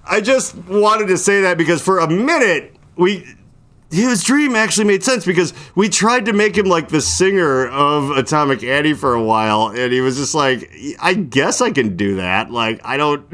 I 0.04 0.20
just 0.20 0.56
wanted 0.56 1.06
to 1.08 1.18
say 1.18 1.42
that 1.42 1.56
because 1.58 1.80
for 1.80 1.98
a 1.98 2.08
minute 2.08 2.74
we 2.96 3.24
his 3.90 4.24
dream 4.24 4.56
actually 4.56 4.86
made 4.86 5.04
sense 5.04 5.24
because 5.26 5.52
we 5.74 5.88
tried 5.88 6.24
to 6.24 6.32
make 6.32 6.56
him 6.56 6.64
like 6.66 6.88
the 6.88 7.00
singer 7.00 7.68
of 7.68 8.10
Atomic 8.10 8.64
Annie 8.64 8.94
for 8.94 9.12
a 9.12 9.22
while, 9.22 9.68
and 9.68 9.92
he 9.92 10.00
was 10.00 10.16
just 10.16 10.34
like, 10.34 10.72
"I 10.98 11.12
guess 11.12 11.60
I 11.60 11.72
can 11.72 11.94
do 11.94 12.16
that." 12.16 12.50
Like, 12.50 12.80
I 12.84 12.96
don't. 12.96 13.26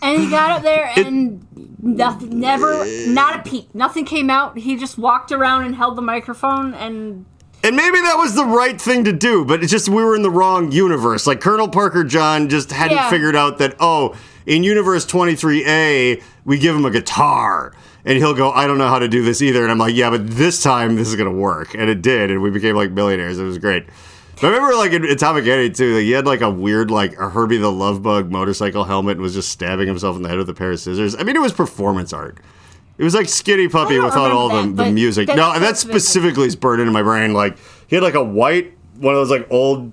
And 0.00 0.22
he 0.22 0.30
got 0.30 0.50
up 0.52 0.62
there 0.62 0.92
and 0.96 1.44
nothing, 1.82 2.38
never, 2.38 2.84
not 3.08 3.40
a 3.40 3.42
peep. 3.50 3.74
Nothing 3.74 4.04
came 4.04 4.30
out. 4.30 4.58
He 4.58 4.76
just 4.76 4.96
walked 4.96 5.32
around 5.32 5.64
and 5.64 5.74
held 5.74 5.96
the 5.96 6.02
microphone 6.02 6.72
and 6.74 7.24
And 7.64 7.74
maybe 7.74 7.98
that 8.00 8.16
was 8.16 8.34
the 8.36 8.44
right 8.44 8.80
thing 8.80 9.02
to 9.04 9.12
do, 9.12 9.44
but 9.44 9.62
it's 9.62 9.72
just 9.72 9.88
we 9.88 10.04
were 10.04 10.14
in 10.14 10.22
the 10.22 10.30
wrong 10.30 10.70
universe. 10.70 11.26
Like 11.26 11.40
Colonel 11.40 11.68
Parker 11.68 12.04
John 12.04 12.48
just 12.48 12.70
hadn't 12.70 12.96
Yeah. 12.98 13.10
figured 13.10 13.34
out 13.34 13.58
that, 13.58 13.74
oh, 13.80 14.14
in 14.46 14.62
Universe 14.62 15.06
23A, 15.06 16.22
we 16.44 16.58
give 16.58 16.76
him 16.76 16.84
a 16.84 16.90
guitar. 16.90 17.74
And 18.06 18.18
he'll 18.18 18.34
go, 18.34 18.50
I 18.50 18.66
don't 18.66 18.76
know 18.76 18.88
how 18.88 18.98
to 18.98 19.08
do 19.08 19.22
this 19.22 19.40
either. 19.40 19.62
And 19.62 19.70
I'm 19.70 19.78
like, 19.78 19.94
yeah, 19.94 20.10
but 20.10 20.28
this 20.28 20.62
time 20.62 20.96
this 20.96 21.08
is 21.08 21.16
going 21.16 21.30
to 21.30 21.36
work. 21.36 21.74
And 21.74 21.88
it 21.88 22.02
did. 22.02 22.30
And 22.30 22.42
we 22.42 22.50
became 22.50 22.76
like 22.76 22.90
millionaires. 22.90 23.38
It 23.38 23.44
was 23.44 23.56
great. 23.56 23.86
But 24.34 24.44
I 24.44 24.50
remember 24.50 24.74
like 24.76 24.92
in 24.92 25.04
Atomic 25.04 25.46
Annie 25.46 25.70
too, 25.70 25.94
like, 25.94 26.02
he 26.02 26.10
had 26.10 26.26
like 26.26 26.42
a 26.42 26.50
weird, 26.50 26.90
like 26.90 27.18
a 27.18 27.30
Herbie 27.30 27.56
the 27.56 27.72
Love 27.72 28.02
Bug 28.02 28.30
motorcycle 28.30 28.84
helmet 28.84 29.12
and 29.12 29.22
was 29.22 29.32
just 29.32 29.48
stabbing 29.48 29.86
himself 29.86 30.16
in 30.16 30.22
the 30.22 30.28
head 30.28 30.36
with 30.38 30.50
a 30.50 30.54
pair 30.54 30.72
of 30.72 30.80
scissors. 30.80 31.16
I 31.16 31.22
mean, 31.22 31.36
it 31.36 31.40
was 31.40 31.52
performance 31.52 32.12
art. 32.12 32.38
It 32.98 33.04
was 33.04 33.14
like 33.14 33.28
Skinny 33.28 33.68
Puppy 33.68 33.98
without 33.98 34.30
all 34.30 34.48
remember 34.48 34.76
the, 34.76 34.84
the 34.84 34.90
music. 34.92 35.28
that's 35.28 35.36
No, 35.36 35.52
and 35.52 35.62
that 35.64 35.76
specifically 35.76 36.46
is 36.46 36.56
burned 36.56 36.80
into 36.80 36.92
my 36.92 37.02
brain. 37.02 37.32
Like 37.32 37.56
he 37.86 37.96
had 37.96 38.02
like 38.02 38.14
a 38.14 38.22
white 38.22 38.76
one 38.98 39.14
of 39.14 39.20
those 39.20 39.30
like 39.30 39.46
old 39.50 39.92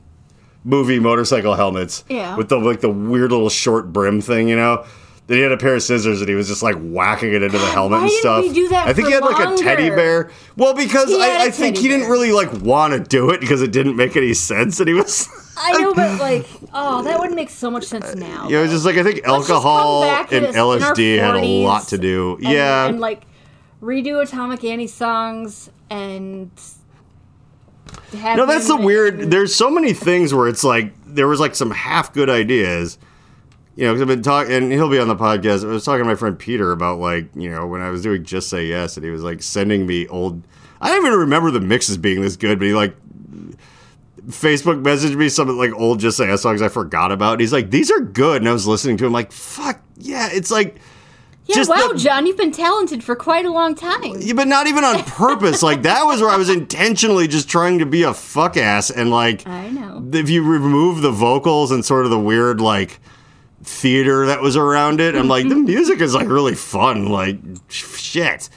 movie 0.63 0.99
motorcycle 0.99 1.55
helmets. 1.55 2.03
Yeah. 2.09 2.35
With 2.35 2.49
the 2.49 2.57
like 2.57 2.81
the 2.81 2.89
weird 2.89 3.31
little 3.31 3.49
short 3.49 3.91
brim 3.91 4.21
thing, 4.21 4.47
you 4.47 4.55
know. 4.55 4.85
Then 5.27 5.37
he 5.37 5.43
had 5.43 5.51
a 5.53 5.57
pair 5.57 5.75
of 5.75 5.83
scissors 5.83 6.19
and 6.19 6.27
he 6.27 6.35
was 6.35 6.47
just 6.47 6.61
like 6.61 6.75
whacking 6.77 7.33
it 7.33 7.41
into 7.41 7.57
the 7.57 7.65
helmet 7.67 7.99
Why 7.99 8.01
and 8.01 8.09
didn't 8.09 8.19
stuff. 8.21 8.41
we 8.41 8.53
do 8.53 8.67
that 8.69 8.87
I 8.87 8.93
think 8.93 9.07
he 9.07 9.13
had 9.13 9.23
like 9.23 9.47
a 9.47 9.55
teddy 9.55 9.89
bear. 9.89 10.29
Well, 10.57 10.73
because 10.73 11.13
I, 11.13 11.45
I, 11.45 11.49
think 11.51 11.77
he 11.77 11.87
didn't 11.87 12.01
bear. 12.01 12.11
really 12.11 12.31
like 12.33 12.51
want 12.61 12.93
to 12.93 12.99
do 12.99 13.29
it 13.29 13.39
because 13.39 13.61
it 13.61 13.71
didn't 13.71 13.95
make 13.95 14.17
any 14.17 14.33
sense 14.33 14.79
and 14.79 14.89
he 14.89 14.93
was 14.93 15.29
I 15.55 15.73
know, 15.79 15.93
but 15.93 16.19
like, 16.19 16.47
oh, 16.73 17.03
that 17.03 17.19
would 17.19 17.31
make 17.31 17.49
so 17.49 17.71
much 17.71 17.85
sense 17.85 18.13
now. 18.15 18.49
Yeah, 18.49 18.59
it 18.59 18.61
was 18.63 18.71
just 18.71 18.85
like 18.85 18.97
I 18.97 19.03
think 19.03 19.23
alcohol 19.23 20.03
and 20.03 20.47
LSD 20.47 21.19
had 21.19 21.35
a 21.35 21.45
lot 21.45 21.87
to 21.89 21.97
do. 21.97 22.35
and- 22.35 22.43
yeah. 22.43 22.87
and 22.87 22.99
like 22.99 23.23
redo 23.81 24.21
Atomic 24.21 24.63
Annie 24.65 24.87
songs 24.87 25.69
and 25.89 26.51
No, 28.13 28.45
that's 28.45 28.67
the 28.67 28.77
weird. 28.77 29.31
There's 29.31 29.55
so 29.55 29.69
many 29.69 29.93
things 29.93 30.33
where 30.33 30.47
it's 30.47 30.63
like 30.63 30.93
there 31.05 31.27
was 31.27 31.39
like 31.39 31.55
some 31.55 31.71
half 31.71 32.13
good 32.13 32.29
ideas. 32.29 32.97
You 33.75 33.85
know, 33.85 33.93
because 33.93 34.01
I've 34.01 34.07
been 34.09 34.21
talking, 34.21 34.53
and 34.53 34.71
he'll 34.71 34.89
be 34.89 34.99
on 34.99 35.07
the 35.07 35.15
podcast. 35.15 35.63
I 35.63 35.67
was 35.67 35.85
talking 35.85 36.03
to 36.03 36.05
my 36.05 36.15
friend 36.15 36.37
Peter 36.37 36.73
about 36.73 36.99
like, 36.99 37.29
you 37.35 37.49
know, 37.49 37.65
when 37.65 37.81
I 37.81 37.89
was 37.89 38.01
doing 38.01 38.23
Just 38.25 38.49
Say 38.49 38.65
Yes, 38.65 38.97
and 38.97 39.05
he 39.05 39.09
was 39.09 39.23
like 39.23 39.41
sending 39.41 39.87
me 39.87 40.07
old. 40.07 40.43
I 40.81 40.89
don't 40.89 41.05
even 41.05 41.19
remember 41.19 41.51
the 41.51 41.61
mixes 41.61 41.97
being 41.97 42.21
this 42.21 42.35
good, 42.35 42.59
but 42.59 42.65
he 42.65 42.73
like 42.73 42.95
Facebook 44.27 44.83
messaged 44.83 45.15
me 45.15 45.29
some 45.29 45.57
like 45.57 45.73
old 45.73 46.01
Just 46.01 46.17
Say 46.17 46.27
Yes 46.27 46.41
songs 46.41 46.61
I 46.61 46.67
forgot 46.67 47.13
about. 47.13 47.33
And 47.33 47.41
he's 47.41 47.53
like, 47.53 47.71
these 47.71 47.89
are 47.89 48.01
good, 48.01 48.41
and 48.41 48.49
I 48.49 48.53
was 48.53 48.67
listening 48.67 48.97
to 48.97 49.05
him 49.05 49.13
like, 49.13 49.31
fuck 49.31 49.81
yeah, 49.97 50.29
it's 50.31 50.51
like. 50.51 50.77
Yeah, 51.51 51.55
just 51.57 51.69
wow, 51.69 51.89
the- 51.89 51.97
John, 51.97 52.25
you've 52.25 52.37
been 52.37 52.51
talented 52.51 53.03
for 53.03 53.15
quite 53.15 53.45
a 53.45 53.51
long 53.51 53.75
time. 53.75 54.15
Yeah, 54.19 54.33
but 54.33 54.47
not 54.47 54.67
even 54.67 54.83
on 54.83 55.03
purpose. 55.05 55.61
like 55.61 55.83
that 55.83 56.05
was 56.05 56.21
where 56.21 56.29
I 56.29 56.37
was 56.37 56.49
intentionally 56.49 57.27
just 57.27 57.49
trying 57.49 57.79
to 57.79 57.85
be 57.85 58.03
a 58.03 58.13
fuck 58.13 58.57
ass, 58.57 58.89
and 58.89 59.11
like 59.11 59.47
I 59.47 59.69
know. 59.69 60.03
if 60.13 60.29
you 60.29 60.43
remove 60.43 61.01
the 61.01 61.11
vocals 61.11 61.71
and 61.71 61.83
sort 61.85 62.05
of 62.05 62.11
the 62.11 62.19
weird 62.19 62.61
like 62.61 62.99
theater 63.63 64.25
that 64.27 64.41
was 64.41 64.55
around 64.55 64.99
it, 64.99 65.15
I'm 65.15 65.27
like 65.27 65.47
the 65.47 65.55
mm-hmm. 65.55 65.65
music 65.65 66.01
is 66.01 66.15
like 66.15 66.27
really 66.27 66.55
fun. 66.55 67.07
Like 67.07 67.37
shit. 67.69 68.49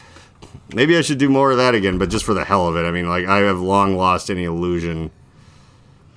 Maybe 0.73 0.97
I 0.97 1.03
should 1.03 1.19
do 1.19 1.29
more 1.29 1.51
of 1.51 1.59
that 1.59 1.75
again, 1.75 1.99
but 1.99 2.11
just 2.11 2.25
for 2.25 2.35
the 2.35 2.45
hell 2.45 2.67
of 2.67 2.77
it. 2.77 2.85
I 2.85 2.91
mean, 2.91 3.09
like 3.09 3.27
I 3.27 3.39
have 3.39 3.61
long 3.61 3.97
lost 3.97 4.31
any 4.31 4.45
illusion. 4.45 5.11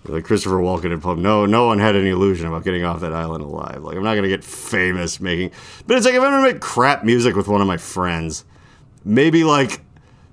Like 0.07 0.23
Christopher 0.23 0.57
Walken 0.57 0.93
and 0.93 1.01
Pope, 1.01 1.17
no, 1.17 1.45
no 1.45 1.65
one 1.65 1.79
had 1.79 1.95
any 1.95 2.09
illusion 2.09 2.47
about 2.47 2.63
getting 2.63 2.83
off 2.83 3.01
that 3.01 3.13
island 3.13 3.43
alive. 3.43 3.83
Like 3.83 3.97
I'm 3.97 4.03
not 4.03 4.15
gonna 4.15 4.27
get 4.27 4.43
famous 4.43 5.19
making, 5.19 5.51
but 5.85 5.97
it's 5.97 6.05
like 6.05 6.15
if 6.15 6.21
I'm 6.21 6.31
gonna 6.31 6.53
make 6.53 6.61
crap 6.61 7.03
music 7.03 7.35
with 7.35 7.47
one 7.47 7.61
of 7.61 7.67
my 7.67 7.77
friends, 7.77 8.45
maybe 9.03 9.43
like 9.43 9.81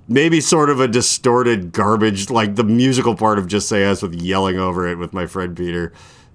maybe 0.08 0.40
sort 0.40 0.70
of 0.70 0.80
a 0.80 0.88
distorted 0.88 1.72
garbage 1.72 2.30
like 2.30 2.56
the 2.56 2.64
musical 2.64 3.14
part 3.14 3.38
of 3.38 3.46
just 3.46 3.68
say 3.68 3.80
yes 3.80 4.02
with 4.02 4.14
yelling 4.14 4.58
over 4.58 4.86
it 4.86 4.98
with 4.98 5.14
my 5.14 5.26
friend 5.26 5.56
peter 5.56 5.92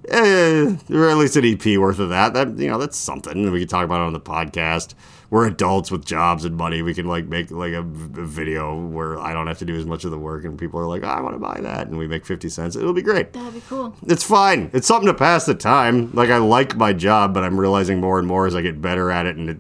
eh, 0.09 0.75
or 0.89 1.09
at 1.09 1.17
least 1.17 1.35
an 1.35 1.45
ep 1.45 1.65
worth 1.77 1.99
of 1.99 2.09
that 2.09 2.33
that 2.33 2.47
you 2.57 2.67
know 2.67 2.79
that's 2.79 2.97
something 2.97 3.51
we 3.51 3.59
could 3.59 3.69
talk 3.69 3.85
about 3.85 4.01
on 4.01 4.13
the 4.13 4.19
podcast 4.19 4.95
we're 5.31 5.45
adults 5.45 5.91
with 5.91 6.05
jobs 6.05 6.43
and 6.45 6.55
money 6.57 6.81
we 6.81 6.93
can 6.93 7.05
like 7.05 7.25
make 7.25 7.51
like 7.51 7.73
a, 7.73 7.81
v- 7.83 8.21
a 8.21 8.25
video 8.25 8.75
where 8.87 9.19
i 9.19 9.31
don't 9.31 9.47
have 9.47 9.59
to 9.59 9.65
do 9.65 9.75
as 9.75 9.85
much 9.85 10.03
of 10.03 10.11
the 10.11 10.17
work 10.17 10.43
and 10.43 10.57
people 10.57 10.79
are 10.79 10.87
like 10.87 11.03
oh, 11.03 11.07
i 11.07 11.21
want 11.21 11.35
to 11.35 11.39
buy 11.39 11.59
that 11.61 11.87
and 11.87 11.97
we 11.97 12.07
make 12.07 12.25
50 12.25 12.49
cents 12.49 12.75
it'll 12.75 12.93
be 12.93 13.01
great 13.01 13.31
That'd 13.33 13.53
be 13.53 13.61
cool. 13.67 13.95
it's 14.07 14.23
fine. 14.23 14.69
It's 14.73 14.87
something 14.87 15.07
to 15.07 15.13
pass 15.13 15.45
the 15.45 15.53
time. 15.55 16.11
Like 16.13 16.29
I 16.29 16.37
like 16.37 16.75
my 16.75 16.93
job, 16.93 17.33
but 17.33 17.43
I'm 17.43 17.59
realizing 17.59 17.99
more 17.99 18.17
and 18.17 18.27
more 18.27 18.47
as 18.47 18.55
I 18.55 18.61
get 18.61 18.81
better 18.81 19.11
at 19.11 19.25
it, 19.25 19.35
and 19.35 19.49
it 19.49 19.57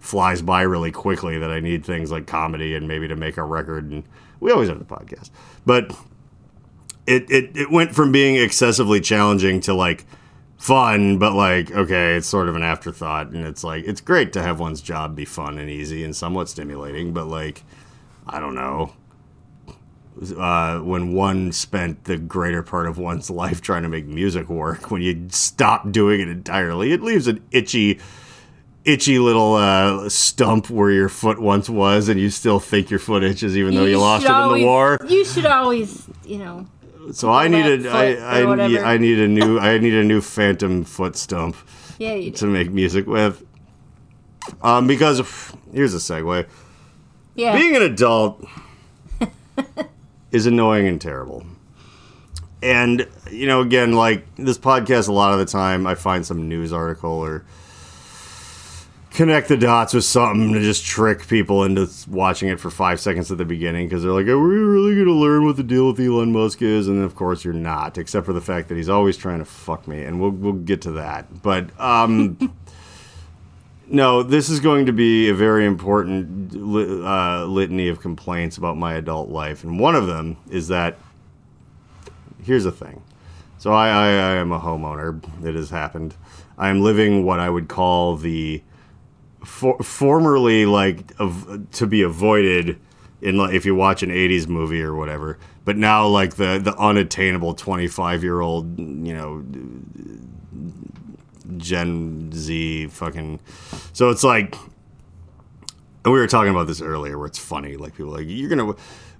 flies 0.00 0.40
by 0.42 0.62
really 0.62 0.90
quickly 0.90 1.38
that 1.38 1.50
I 1.50 1.60
need 1.60 1.84
things 1.84 2.10
like 2.10 2.26
comedy 2.26 2.74
and 2.74 2.88
maybe 2.88 3.06
to 3.08 3.16
make 3.16 3.36
a 3.36 3.42
record. 3.44 3.90
And 3.90 4.04
we 4.40 4.50
always 4.50 4.68
have 4.68 4.78
the 4.78 4.84
podcast, 4.84 5.30
but 5.66 5.94
it 7.06 7.30
it 7.30 7.56
it 7.56 7.70
went 7.70 7.94
from 7.94 8.12
being 8.12 8.36
excessively 8.36 9.00
challenging 9.00 9.60
to 9.62 9.74
like 9.74 10.04
fun, 10.62 11.18
but 11.18 11.32
like 11.32 11.70
okay, 11.72 12.16
it's 12.16 12.26
sort 12.26 12.48
of 12.48 12.56
an 12.56 12.62
afterthought, 12.62 13.28
and 13.28 13.46
it's 13.46 13.64
like 13.64 13.84
it's 13.84 14.00
great 14.00 14.32
to 14.34 14.42
have 14.42 14.60
one's 14.60 14.80
job 14.80 15.16
be 15.16 15.24
fun 15.24 15.58
and 15.58 15.68
easy 15.68 16.04
and 16.04 16.14
somewhat 16.14 16.48
stimulating, 16.48 17.12
but 17.12 17.26
like 17.26 17.62
I 18.26 18.40
don't 18.40 18.54
know 18.54 18.92
uh, 20.36 20.78
when 20.80 21.12
one 21.12 21.52
spent 21.52 22.04
the 22.04 22.16
greater 22.16 22.62
part 22.62 22.86
of 22.86 22.98
one's 22.98 23.30
life 23.42 23.60
trying 23.60 23.82
to 23.82 23.88
make 23.88 24.06
music 24.06 24.48
work, 24.48 24.90
when 24.90 25.02
you 25.02 25.26
stop 25.30 25.90
doing 25.90 26.20
it 26.20 26.28
entirely, 26.28 26.92
it 26.92 27.02
leaves 27.02 27.26
an 27.26 27.42
itchy, 27.50 27.98
itchy 28.84 29.18
little 29.18 29.54
uh, 29.54 30.08
stump 30.08 30.70
where 30.70 30.90
your 30.90 31.08
foot 31.08 31.40
once 31.40 31.68
was, 31.68 32.08
and 32.08 32.20
you 32.20 32.30
still 32.30 32.60
think 32.60 32.90
your 32.90 33.00
foot 33.00 33.22
itches 33.22 33.56
even 33.56 33.74
though 33.74 33.84
you 33.84 33.98
lost 33.98 34.24
it 34.24 34.30
in 34.30 34.60
the 34.60 34.66
war. 34.66 34.98
You 35.08 35.24
should 35.24 35.46
always, 35.46 36.06
you 36.24 36.38
know. 36.38 36.66
So 37.10 37.30
I 37.30 37.48
needed, 37.48 37.86
I, 37.86 38.14
I. 38.14 38.92
I 38.94 38.96
need 38.98 39.18
a 39.18 39.28
new, 39.28 39.58
I 39.58 39.78
need 39.78 39.94
a 39.94 40.04
new 40.04 40.20
phantom 40.20 40.84
foot 40.84 41.16
stump 41.16 41.56
Yeah, 41.98 42.14
do. 42.14 42.30
to 42.30 42.46
make 42.46 42.70
music 42.70 43.06
with. 43.06 43.44
Um, 44.62 44.86
because 44.86 45.18
here's 45.72 45.94
a 45.94 45.98
segue. 45.98 46.46
Yeah. 47.34 47.56
Being 47.56 47.76
an 47.76 47.82
adult 47.82 48.44
is 50.32 50.46
annoying 50.46 50.86
and 50.86 51.00
terrible. 51.00 51.44
And, 52.62 53.08
you 53.30 53.46
know, 53.46 53.60
again, 53.60 53.92
like 53.92 54.24
this 54.36 54.58
podcast, 54.58 55.08
a 55.08 55.12
lot 55.12 55.32
of 55.32 55.38
the 55.40 55.46
time 55.46 55.86
I 55.86 55.94
find 55.96 56.24
some 56.24 56.48
news 56.48 56.72
article 56.72 57.10
or 57.10 57.44
connect 59.12 59.48
the 59.48 59.56
dots 59.56 59.92
with 59.94 60.04
something 60.04 60.52
to 60.52 60.60
just 60.60 60.84
trick 60.84 61.26
people 61.28 61.64
into 61.64 61.88
watching 62.08 62.48
it 62.48 62.58
for 62.58 62.70
five 62.70 62.98
seconds 62.98 63.30
at 63.30 63.38
the 63.38 63.44
beginning 63.44 63.86
because 63.86 64.02
they're 64.02 64.12
like, 64.12 64.26
are 64.26 64.38
we 64.38 64.56
really 64.56 64.94
going 64.94 65.06
to 65.06 65.12
learn 65.12 65.44
what 65.44 65.56
the 65.56 65.62
deal 65.62 65.88
with 65.88 66.00
Elon 66.00 66.32
Musk 66.32 66.62
is? 66.62 66.88
And 66.88 67.02
of 67.02 67.14
course, 67.14 67.44
you're 67.44 67.54
not, 67.54 67.98
except 67.98 68.24
for 68.24 68.32
the 68.32 68.40
fact 68.40 68.68
that 68.68 68.76
he's 68.76 68.88
always 68.88 69.16
trying 69.16 69.38
to 69.38 69.44
fuck 69.44 69.86
me. 69.86 70.02
And 70.02 70.20
we'll, 70.20 70.30
we'll 70.30 70.52
get 70.54 70.82
to 70.82 70.92
that. 70.92 71.42
But, 71.42 71.68
um,. 71.80 72.56
No, 73.88 74.22
this 74.22 74.48
is 74.48 74.58
going 74.58 74.86
to 74.86 74.92
be 74.92 75.28
a 75.28 75.34
very 75.34 75.66
important 75.66 76.54
li- 76.54 77.04
uh, 77.04 77.44
litany 77.44 77.88
of 77.88 78.00
complaints 78.00 78.56
about 78.56 78.78
my 78.78 78.94
adult 78.94 79.28
life, 79.28 79.64
and 79.64 79.78
one 79.78 79.94
of 79.94 80.06
them 80.06 80.38
is 80.48 80.68
that. 80.68 80.96
Here's 82.42 82.64
the 82.64 82.72
thing. 82.72 83.02
So 83.58 83.72
I, 83.72 83.88
I, 83.88 84.06
I 84.06 84.34
am 84.36 84.50
a 84.50 84.58
homeowner. 84.58 85.22
It 85.44 85.54
has 85.56 85.68
happened. 85.68 86.14
I 86.56 86.70
am 86.70 86.80
living 86.80 87.24
what 87.26 87.38
I 87.38 87.50
would 87.50 87.68
call 87.68 88.16
the 88.16 88.62
for, 89.44 89.78
formerly 89.82 90.66
like 90.66 91.12
of, 91.18 91.70
to 91.72 91.86
be 91.86 92.02
avoided 92.02 92.78
in 93.20 93.36
like 93.36 93.54
if 93.54 93.64
you 93.64 93.74
watch 93.74 94.02
an 94.02 94.10
80s 94.10 94.48
movie 94.48 94.82
or 94.82 94.94
whatever 94.94 95.38
but 95.64 95.76
now 95.76 96.06
like 96.06 96.34
the 96.34 96.58
the 96.58 96.76
unattainable 96.76 97.54
25 97.54 98.22
year 98.22 98.40
old 98.40 98.78
you 98.78 99.14
know 99.14 99.44
Gen 101.56 102.30
Z 102.32 102.86
fucking. 102.88 103.40
So 103.92 104.10
it's 104.10 104.24
like 104.24 104.56
and 106.04 106.12
we 106.12 106.18
were 106.18 106.26
talking 106.26 106.50
about 106.50 106.66
this 106.66 106.80
earlier 106.80 107.16
where 107.16 107.26
it's 107.26 107.38
funny 107.38 107.76
like 107.76 107.94
people 107.94 108.12
like 108.12 108.26
you're 108.26 108.48
gonna 108.48 108.74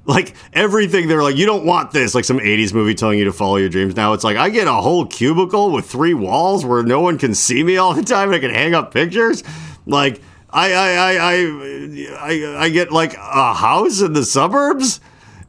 like 0.05 0.35
everything 0.53 1.07
they're 1.07 1.23
like 1.23 1.37
you 1.37 1.47
don't 1.47 1.65
want 1.65 1.93
this 1.93 2.13
like 2.13 2.25
some 2.25 2.41
80s 2.41 2.75
movie 2.75 2.95
telling 2.95 3.21
you 3.21 3.25
to 3.27 3.33
follow 3.33 3.57
your 3.57 3.69
dreams 3.69 3.95
now 3.95 4.13
it's 4.15 4.25
like 4.25 4.37
i 4.37 4.51
get 4.51 4.67
a 4.67 4.73
whole 4.73 5.07
cubicle 5.07 5.71
with 5.71 5.89
three 5.89 6.13
walls 6.13 6.65
where 6.65 6.83
no 6.83 7.01
one 7.01 7.19
can 7.19 7.37
see 7.37 7.63
me 7.63 7.77
all 7.77 7.95
the 7.95 8.03
time 8.03 8.29
and 8.31 8.35
i 8.35 8.41
can 8.41 8.51
hang 8.51 8.75
up 8.75 8.93
pictures 8.93 9.45
like 9.87 10.23
i 10.51 10.73
i 10.73 10.91
i 10.93 11.13
i, 11.17 12.17
I, 12.19 12.65
I 12.65 12.69
get 12.71 12.93
like 12.93 13.15
a 13.15 13.55
house 13.55 14.01
in 14.01 14.13
the 14.13 14.25
suburbs 14.25 15.01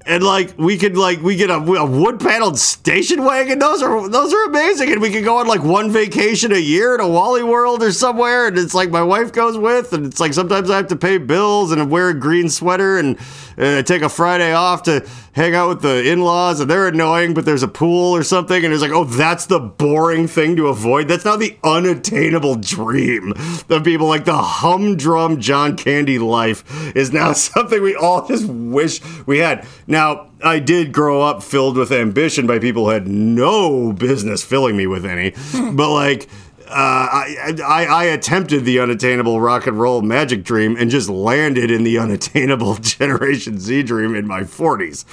and 0.06 0.24
like 0.24 0.58
we 0.58 0.78
could 0.78 0.98
like 0.98 1.22
we 1.22 1.36
get 1.36 1.50
a, 1.50 1.56
a 1.56 1.86
wood 1.86 2.20
paneled 2.20 2.60
station 2.60 3.24
wagon. 3.24 3.60
Those 3.60 3.82
are 3.82 4.10
those 4.10 4.34
are 4.34 4.46
amazing, 4.46 4.92
and 4.92 5.02
we 5.02 5.12
could 5.12 5.24
go 5.24 5.38
on 5.38 5.48
like 5.48 5.64
one 5.64 5.92
vacation 5.92 6.52
a 6.52 6.58
year 6.58 6.98
to 6.98 7.08
Wally 7.08 7.44
World 7.44 7.82
or 7.82 7.92
somewhere. 7.92 8.48
And 8.48 8.58
it's 8.58 8.74
like 8.74 8.90
my 8.90 9.04
wife 9.04 9.32
goes 9.32 9.58
with, 9.58 9.94
and 9.94 10.06
it's 10.06 10.20
like 10.20 10.34
sometimes 10.34 10.70
I 10.70 10.78
have 10.78 10.88
to 10.88 10.96
pay 10.96 11.18
bills, 11.18 11.72
and 11.72 11.90
wear 11.90 12.10
a 12.10 12.14
green 12.14 12.50
sweater, 12.50 12.98
and 12.98 13.18
uh, 13.58 13.84
take 13.84 14.02
a 14.02 14.10
Friday 14.10 14.54
off 14.54 14.84
to 14.84 15.08
hang 15.34 15.56
out 15.56 15.70
with 15.70 15.82
the 15.82 16.10
in 16.10 16.22
laws, 16.22 16.60
and 16.60 16.70
they're 16.70 16.88
annoying, 16.88 17.34
but 17.34 17.46
there's 17.46 17.64
a 17.64 17.68
pool 17.68 18.16
or 18.16 18.24
something, 18.24 18.64
and 18.64 18.74
it's 18.74 18.82
like, 18.82 18.92
oh, 18.92 19.04
that's 19.04 19.46
the 19.48 19.60
boring 19.60 20.28
thing 20.28 20.56
to 20.56 20.68
avoid. 20.68 21.08
That's 21.08 21.26
now 21.26 21.36
the 21.36 21.58
unattainable 21.64 22.56
dream 22.56 23.34
of 23.70 23.84
people. 23.84 24.08
Like 24.08 24.26
the 24.26 24.38
humdrum 24.38 25.40
John 25.40 25.76
Candy 25.76 26.20
life 26.20 26.64
is 26.96 27.12
now 27.12 27.34
something 27.34 27.82
we 27.82 27.96
all 27.96 28.26
just 28.28 28.46
wish 28.48 29.02
we 29.26 29.40
had. 29.40 29.66
Now, 29.88 30.32
I 30.44 30.60
did 30.60 30.92
grow 30.92 31.22
up 31.22 31.42
filled 31.42 31.78
with 31.78 31.92
ambition 31.92 32.48
by 32.48 32.60
people 32.60 32.86
who 32.86 32.92
had 32.92 33.08
no 33.08 33.94
business 33.94 34.44
filling 34.44 34.78
me 34.78 34.88
with 34.88 35.06
any, 35.06 35.34
but 35.74 35.92
like. 35.92 36.30
Uh, 36.74 36.76
I, 36.76 37.56
I, 37.64 37.86
I 37.86 38.04
attempted 38.06 38.66
the 38.66 38.80
unattainable 38.80 39.40
rock 39.40 39.68
and 39.68 39.80
roll 39.80 40.02
magic 40.02 40.44
dream 40.44 40.76
and 40.76 40.90
just 40.90 41.08
landed 41.08 41.70
in 41.70 41.84
the 41.84 41.98
unattainable 42.00 42.76
Generation 42.76 43.60
Z 43.60 43.84
dream 43.84 44.16
in 44.16 44.26
my 44.26 44.42
40s. 44.42 45.06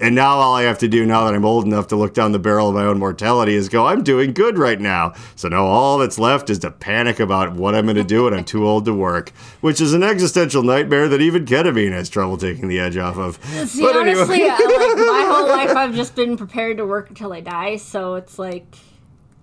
And 0.00 0.16
now 0.16 0.34
all 0.34 0.54
I 0.56 0.62
have 0.62 0.78
to 0.78 0.88
do 0.88 1.06
now 1.06 1.24
that 1.24 1.34
I'm 1.34 1.44
old 1.44 1.66
enough 1.66 1.86
to 1.88 1.96
look 1.96 2.14
down 2.14 2.32
the 2.32 2.40
barrel 2.40 2.68
of 2.70 2.74
my 2.74 2.84
own 2.84 2.98
mortality 2.98 3.54
is 3.54 3.68
go, 3.68 3.86
I'm 3.86 4.02
doing 4.02 4.32
good 4.32 4.58
right 4.58 4.80
now. 4.80 5.14
So 5.36 5.46
now 5.48 5.64
all 5.66 5.98
that's 5.98 6.18
left 6.18 6.50
is 6.50 6.58
to 6.60 6.72
panic 6.72 7.20
about 7.20 7.52
what 7.52 7.76
I'm 7.76 7.84
going 7.86 7.94
to 7.96 8.02
do 8.02 8.24
when 8.24 8.34
I'm 8.34 8.44
too 8.44 8.66
old 8.66 8.84
to 8.86 8.92
work, 8.92 9.30
which 9.60 9.80
is 9.80 9.94
an 9.94 10.02
existential 10.02 10.64
nightmare 10.64 11.08
that 11.08 11.20
even 11.20 11.46
ketamine 11.46 11.92
has 11.92 12.08
trouble 12.08 12.36
taking 12.36 12.66
the 12.66 12.80
edge 12.80 12.96
off 12.96 13.16
of. 13.16 13.36
See, 13.68 13.82
But 13.82 13.96
anyway- 14.04 14.48
I, 14.50 14.56
like 14.56 14.96
my 14.98 15.24
whole 15.32 15.46
life, 15.56 15.76
I've 15.76 15.94
just 15.94 16.16
been 16.16 16.36
prepared 16.36 16.78
to 16.78 16.84
work 16.84 17.08
until 17.08 17.32
I 17.32 17.40
die. 17.40 17.76
So 17.76 18.16
it's 18.16 18.36
like, 18.36 18.66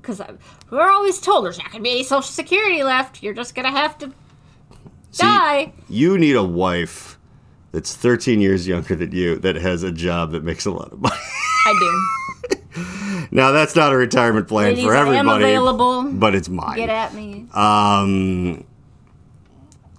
because 0.01 0.22
we're 0.70 0.89
always 0.91 1.20
told 1.22 1.46
there's 1.46 1.58
not 1.58 1.72
going 1.72 1.84
to 1.84 1.84
be 1.84 1.91
any 1.91 2.03
social 2.03 2.24
security 2.24 2.84
left. 2.84 3.22
You're 3.24 3.34
just 3.34 3.55
going 3.55 3.65
to 3.65 3.72
have 3.72 3.98
to 4.00 4.08
See, 5.12 5.24
die. 5.24 5.74
you 5.89 6.17
need 6.17 6.36
a 6.36 6.43
wife 6.43 7.17
that's 7.72 7.96
13 7.96 8.41
years 8.41 8.67
younger 8.67 8.96
than 8.96 9.12
you 9.12 9.38
that 9.39 9.55
has 9.55 9.84
a 9.84 9.91
job 9.91 10.31
that 10.31 10.43
makes 10.43 10.65
a 10.65 10.72
lot 10.72 10.91
of 10.91 11.00
money. 11.01 11.15
I 11.65 11.77
do. 11.79 13.27
now 13.31 13.51
that's 13.51 13.75
not 13.75 13.93
a 13.93 13.96
retirement 13.98 14.48
plan 14.48 14.70
Ladies, 14.70 14.86
for 14.86 14.96
everybody, 14.96 15.43
available. 15.43 16.03
but 16.12 16.34
it's 16.36 16.50
mine. 16.50 16.77
Get 16.77 16.89
at 16.89 17.13
me. 17.13 17.46
Um, 17.53 18.63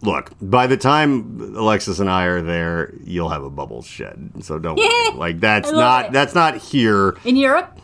look, 0.03 0.33
by 0.41 0.67
the 0.67 0.77
time 0.77 1.55
Alexis 1.57 2.01
and 2.01 2.11
I 2.11 2.25
are 2.25 2.43
there, 2.43 2.93
you'll 3.05 3.29
have 3.29 3.45
a 3.45 3.51
bubble 3.51 3.83
shed. 3.83 4.33
So 4.41 4.59
don't 4.59 4.77
worry. 4.77 4.89
Like 5.17 5.41
that's 5.41 5.71
not 5.71 6.07
it. 6.07 6.13
that's 6.13 6.35
not 6.35 6.57
here 6.57 7.17
In 7.25 7.37
Europe, 7.37 7.79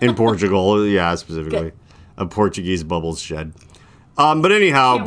in 0.00 0.14
Portugal. 0.14 0.86
Yeah, 0.86 1.14
specifically 1.14 1.60
Good. 1.70 1.72
a 2.16 2.26
Portuguese 2.26 2.84
bubbles 2.84 3.20
shed. 3.20 3.52
Um, 4.16 4.42
but 4.42 4.52
anyhow. 4.52 5.04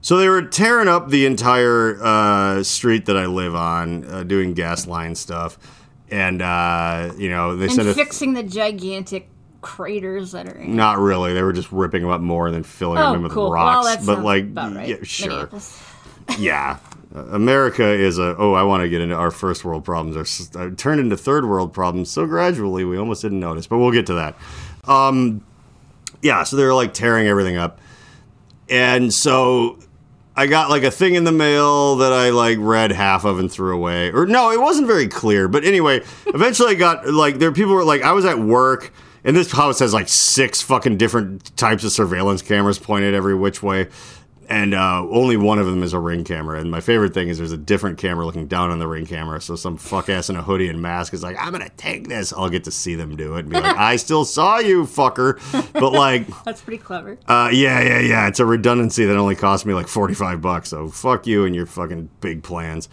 So 0.00 0.18
they 0.18 0.28
were 0.28 0.42
tearing 0.42 0.86
up 0.88 1.08
the 1.08 1.24
entire 1.24 1.98
uh, 2.02 2.62
street 2.62 3.06
that 3.06 3.16
I 3.16 3.24
live 3.24 3.54
on, 3.54 4.04
uh, 4.04 4.22
doing 4.22 4.52
gas 4.52 4.86
line 4.86 5.14
stuff, 5.14 5.56
and 6.10 6.42
uh, 6.42 7.12
you 7.16 7.30
know 7.30 7.56
they 7.56 7.64
And 7.66 7.72
said 7.74 7.94
fixing 7.94 8.34
the 8.34 8.42
gigantic 8.42 9.28
craters 9.62 10.32
that 10.32 10.46
are 10.46 10.58
in. 10.58 10.76
not 10.76 10.98
really. 10.98 11.32
They 11.32 11.42
were 11.42 11.54
just 11.54 11.72
ripping 11.72 12.02
them 12.02 12.10
up 12.10 12.20
more 12.20 12.46
and 12.48 12.54
then 12.54 12.64
filling 12.64 12.96
them 12.98 13.12
Oh, 13.12 13.14
in 13.14 13.22
with 13.22 13.32
cool. 13.32 13.50
rocks. 13.50 14.06
Well, 14.06 14.16
but 14.16 14.22
like, 14.22 14.44
yeah, 14.86 14.96
sure, 15.04 15.48
yeah. 16.38 16.76
America 17.14 17.86
is 17.86 18.18
a 18.18 18.36
oh, 18.38 18.54
I 18.54 18.64
want 18.64 18.82
to 18.82 18.88
get 18.88 19.00
into 19.00 19.14
our 19.14 19.30
first 19.30 19.64
world 19.64 19.84
problems 19.84 20.16
are 20.16 20.60
uh, 20.60 20.70
turned 20.76 21.00
into 21.00 21.16
third 21.16 21.48
world 21.48 21.72
problems 21.72 22.10
so 22.10 22.26
gradually 22.26 22.84
we 22.84 22.98
almost 22.98 23.22
didn't 23.22 23.40
notice, 23.40 23.66
but 23.66 23.78
we'll 23.78 23.92
get 23.92 24.06
to 24.06 24.14
that. 24.14 24.36
Um, 24.84 25.44
yeah, 26.22 26.42
so 26.42 26.56
they're 26.56 26.74
like 26.74 26.92
tearing 26.92 27.26
everything 27.26 27.56
up, 27.56 27.80
and 28.68 29.12
so 29.14 29.78
I 30.36 30.48
got 30.48 30.70
like 30.70 30.82
a 30.82 30.90
thing 30.90 31.14
in 31.14 31.22
the 31.22 31.32
mail 31.32 31.96
that 31.96 32.12
I 32.12 32.30
like 32.30 32.58
read 32.60 32.90
half 32.90 33.24
of 33.24 33.38
and 33.38 33.50
threw 33.50 33.74
away. 33.74 34.10
Or 34.10 34.26
no, 34.26 34.50
it 34.50 34.60
wasn't 34.60 34.88
very 34.88 35.06
clear. 35.06 35.46
But 35.46 35.64
anyway, 35.64 36.02
eventually 36.26 36.72
I 36.72 36.74
got 36.74 37.06
like 37.06 37.38
there 37.38 37.52
people 37.52 37.74
were 37.74 37.84
like 37.84 38.02
I 38.02 38.12
was 38.12 38.24
at 38.24 38.38
work 38.38 38.92
and 39.22 39.36
this 39.36 39.52
house 39.52 39.78
has 39.78 39.94
like 39.94 40.08
six 40.08 40.60
fucking 40.60 40.98
different 40.98 41.56
types 41.56 41.84
of 41.84 41.92
surveillance 41.92 42.42
cameras 42.42 42.78
pointed 42.78 43.14
every 43.14 43.34
which 43.34 43.62
way. 43.62 43.88
And 44.54 44.72
uh, 44.72 45.04
only 45.10 45.36
one 45.36 45.58
of 45.58 45.66
them 45.66 45.82
is 45.82 45.94
a 45.94 45.98
ring 45.98 46.22
camera. 46.22 46.60
And 46.60 46.70
my 46.70 46.78
favorite 46.80 47.12
thing 47.12 47.26
is 47.28 47.38
there's 47.38 47.50
a 47.50 47.56
different 47.56 47.98
camera 47.98 48.24
looking 48.24 48.46
down 48.46 48.70
on 48.70 48.78
the 48.78 48.86
ring 48.86 49.04
camera. 49.04 49.40
So 49.40 49.56
some 49.56 49.76
fuck 49.76 50.08
ass 50.08 50.30
in 50.30 50.36
a 50.36 50.42
hoodie 50.42 50.68
and 50.68 50.80
mask 50.80 51.12
is 51.12 51.24
like, 51.24 51.36
I'm 51.40 51.50
gonna 51.50 51.68
take 51.76 52.06
this. 52.06 52.32
I'll 52.32 52.48
get 52.48 52.62
to 52.64 52.70
see 52.70 52.94
them 52.94 53.16
do 53.16 53.34
it 53.34 53.40
and 53.40 53.50
be 53.50 53.56
like, 53.56 53.76
I 53.76 53.96
still 53.96 54.24
saw 54.24 54.60
you, 54.60 54.84
fucker. 54.84 55.40
But 55.72 55.90
like 55.90 56.28
That's 56.44 56.62
pretty 56.62 56.78
clever. 56.80 57.18
uh, 57.26 57.50
yeah, 57.52 57.82
yeah, 57.82 57.98
yeah. 57.98 58.28
It's 58.28 58.38
a 58.38 58.46
redundancy 58.46 59.04
that 59.06 59.16
only 59.16 59.34
cost 59.34 59.66
me 59.66 59.74
like 59.74 59.88
forty-five 59.88 60.40
bucks. 60.40 60.68
So 60.68 60.88
fuck 60.88 61.26
you 61.26 61.44
and 61.46 61.52
your 61.54 61.66
fucking 61.66 62.08
big 62.20 62.44
plans. 62.44 62.88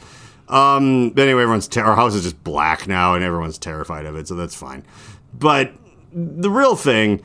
Um, 0.48 1.12
but 1.12 1.22
anyway, 1.22 1.44
everyone's 1.44 1.68
ter- 1.68 1.84
our 1.84 1.96
house 1.96 2.16
is 2.16 2.24
just 2.24 2.44
black 2.44 2.88
now, 2.88 3.14
and 3.14 3.24
everyone's 3.24 3.60
terrified 3.60 4.08
of 4.08 4.16
it, 4.16 4.28
so 4.28 4.34
that's 4.34 4.56
fine. 4.56 4.84
But 5.32 5.74
the 6.12 6.50
real 6.50 6.76
thing 6.76 7.22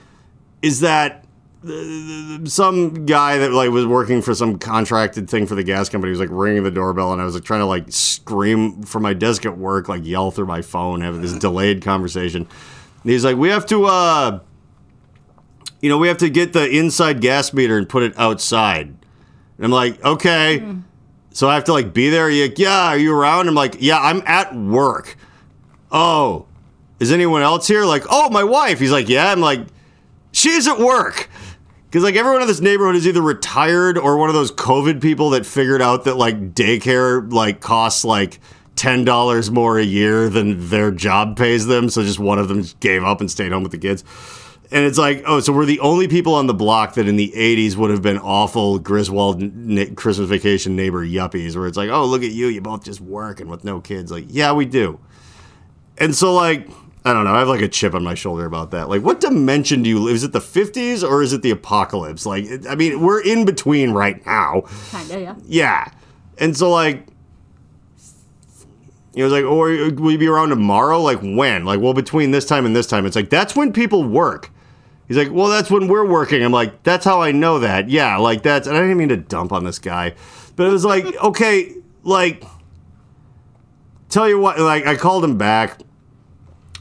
is 0.61 0.81
that 0.81 1.25
some 1.64 3.07
guy 3.07 3.38
that 3.38 3.53
like 3.53 3.71
was 3.71 3.87
working 3.87 4.23
for 4.23 4.35
some 4.35 4.59
contracted 4.59 5.29
thing 5.29 5.47
for 5.47 5.55
the 5.55 5.64
gas 5.64 5.88
company 5.88 6.11
was 6.11 6.21
like 6.21 6.29
ringing 6.31 6.62
the 6.62 6.71
doorbell, 6.71 7.12
and 7.12 7.21
I 7.21 7.25
was 7.25 7.35
like 7.35 7.45
trying 7.45 7.61
to 7.61 7.66
like 7.66 7.87
scream 7.90 8.83
from 8.83 9.03
my 9.03 9.14
desk 9.14 9.47
at 9.47 9.57
work, 9.59 9.88
like 9.88 10.05
yell 10.05 10.31
through 10.31 10.47
my 10.47 10.62
phone, 10.62 11.01
have 11.01 11.21
this 11.23 11.33
delayed 11.33 11.83
conversation. 11.83 12.42
And 13.03 13.11
he's 13.11 13.25
like, 13.25 13.37
"We 13.37 13.49
have 13.49 13.66
to." 13.66 13.87
uh 13.87 14.40
you 15.81 15.90
know, 15.90 15.99
we 15.99 16.09
have 16.09 16.19
to 16.19 16.31
get 16.31 16.53
the 16.53 16.69
inside 16.69 17.21
gas 17.21 17.53
meter 17.53 17.77
and 17.77 17.88
put 17.88 18.03
it 18.03 18.19
outside. 18.19 18.88
And 18.88 19.64
I'm 19.64 19.71
like, 19.71 20.03
okay. 20.05 20.59
So 21.31 21.49
I 21.49 21.55
have 21.55 21.64
to 21.64 21.73
like 21.73 21.92
be 21.92 22.09
there. 22.09 22.31
You're 22.31 22.49
like, 22.49 22.59
yeah, 22.59 22.88
are 22.88 22.99
you 22.99 23.14
around? 23.14 23.47
I'm 23.47 23.55
like, 23.55 23.77
yeah, 23.79 24.01
I'm 24.01 24.23
at 24.27 24.55
work. 24.55 25.16
Oh, 25.92 26.47
is 26.99 27.12
anyone 27.12 27.42
else 27.42 27.69
here? 27.69 27.85
Like, 27.85 28.05
oh, 28.11 28.31
my 28.31 28.42
wife. 28.42 28.79
He's 28.81 28.90
like, 28.90 29.09
yeah. 29.09 29.31
I'm 29.31 29.40
like, 29.40 29.61
she's 30.33 30.66
at 30.66 30.79
work. 30.79 31.29
Because 31.87 32.03
like 32.03 32.16
everyone 32.16 32.42
in 32.42 32.49
this 32.49 32.61
neighborhood 32.61 32.96
is 32.96 33.07
either 33.07 33.22
retired 33.22 33.96
or 33.96 34.16
one 34.16 34.29
of 34.29 34.35
those 34.35 34.53
COVID 34.53 35.01
people 35.01 35.31
that 35.31 35.46
figured 35.46 35.81
out 35.81 36.05
that 36.05 36.16
like 36.16 36.55
daycare 36.55 37.33
like 37.33 37.61
costs 37.61 38.05
like 38.05 38.40
ten 38.75 39.05
dollars 39.05 39.51
more 39.51 39.79
a 39.79 39.85
year 39.85 40.29
than 40.29 40.68
their 40.68 40.90
job 40.90 41.37
pays 41.37 41.66
them. 41.66 41.88
So 41.88 42.03
just 42.03 42.18
one 42.18 42.38
of 42.38 42.49
them 42.49 42.62
just 42.62 42.81
gave 42.81 43.05
up 43.05 43.20
and 43.20 43.31
stayed 43.31 43.53
home 43.53 43.62
with 43.62 43.72
the 43.72 43.79
kids. 43.79 44.05
And 44.70 44.85
it's 44.85 44.99
like, 44.99 45.22
oh, 45.27 45.38
so 45.38 45.53
we're 45.53 45.64
the 45.64 45.79
only 45.79 46.09
people 46.09 46.35
on 46.35 46.49
the 46.49 46.55
block 46.55 46.94
that 46.94 47.07
in 47.07 47.14
the 47.14 47.33
80s 47.37 47.77
would 47.77 47.90
have 47.90 48.03
been 48.03 48.18
awful 48.18 48.81
Griswold 48.81 49.40
n- 49.40 49.94
Christmas 49.94 50.29
vacation 50.29 50.75
neighbor 50.75 51.07
yuppies, 51.07 51.55
where 51.55 51.68
it's 51.68 51.77
like, 51.77 51.88
oh, 51.88 52.05
look 52.05 52.25
at 52.25 52.33
you, 52.33 52.49
you 52.49 52.61
both 52.61 52.85
just 52.85 53.01
working 53.01 53.46
with 53.46 53.62
no 53.62 53.81
kids. 53.81 54.11
Like, 54.11 54.25
yeah, 54.27 54.53
we 54.53 54.64
do. 54.64 54.99
And 55.99 56.16
so, 56.16 56.35
like, 56.35 56.68
I 57.07 57.12
don't 57.12 57.23
know, 57.23 57.35
I 57.35 57.38
have 57.38 57.47
like 57.47 57.61
a 57.61 57.69
chip 57.69 57.95
on 57.95 58.03
my 58.03 58.14
shoulder 58.14 58.47
about 58.47 58.73
that. 58.73 58.88
Like, 58.88 59.03
what 59.03 59.21
dimension 59.21 59.85
do 59.85 59.88
you 59.88 60.01
live? 60.01 60.16
Is 60.16 60.25
it 60.25 60.33
the 60.33 60.40
50s 60.40 61.09
or 61.09 61.23
is 61.23 61.33
it 61.33 61.40
the 61.40 61.53
apocalypse? 61.53 62.27
Like, 62.27 62.47
I 62.69 62.75
mean, 62.75 63.01
we're 63.01 63.23
in 63.23 63.45
between 63.45 63.92
right 63.92 64.27
now. 64.27 64.64
Kinda, 64.90 65.21
yeah. 65.21 65.35
Yeah. 65.47 65.90
And 66.38 66.57
so, 66.57 66.69
like, 66.69 67.07
he 69.14 69.23
was 69.23 69.31
like, 69.31 69.45
or 69.45 69.69
will 69.69 70.11
you 70.11 70.19
be 70.19 70.27
around 70.27 70.49
tomorrow? 70.49 71.01
Like, 71.01 71.21
when? 71.21 71.64
Like, 71.64 71.79
well, 71.79 71.95
between 71.95 72.33
this 72.33 72.45
time 72.45 72.66
and 72.66 72.75
this 72.75 72.88
time. 72.88 73.07
It's 73.07 73.14
like, 73.14 73.31
that's 73.31 73.55
when 73.55 73.73
people 73.73 74.03
work. 74.03 74.51
He's 75.07 75.16
like, 75.16 75.31
well, 75.31 75.47
that's 75.47 75.71
when 75.71 75.87
we're 75.87 76.05
working. 76.05 76.42
I'm 76.42 76.51
like, 76.51 76.83
that's 76.83 77.05
how 77.05 77.23
I 77.23 77.31
know 77.31 77.61
that. 77.61 77.88
Yeah, 77.88 78.16
like, 78.16 78.42
that's, 78.42 78.66
and 78.66 78.77
I 78.77 78.81
didn't 78.81 78.97
mean 78.97 79.11
to 79.11 79.16
dump 79.16 79.53
on 79.53 79.62
this 79.62 79.79
guy, 79.79 80.16
but 80.57 80.66
it 80.66 80.71
was 80.71 80.85
like, 80.85 81.05
okay, 81.23 81.73
like, 82.03 82.42
tell 84.09 84.29
you 84.29 84.40
what, 84.40 84.59
like, 84.59 84.88
I 84.88 84.97
called 84.97 85.23
him 85.23 85.38
back 85.38 85.83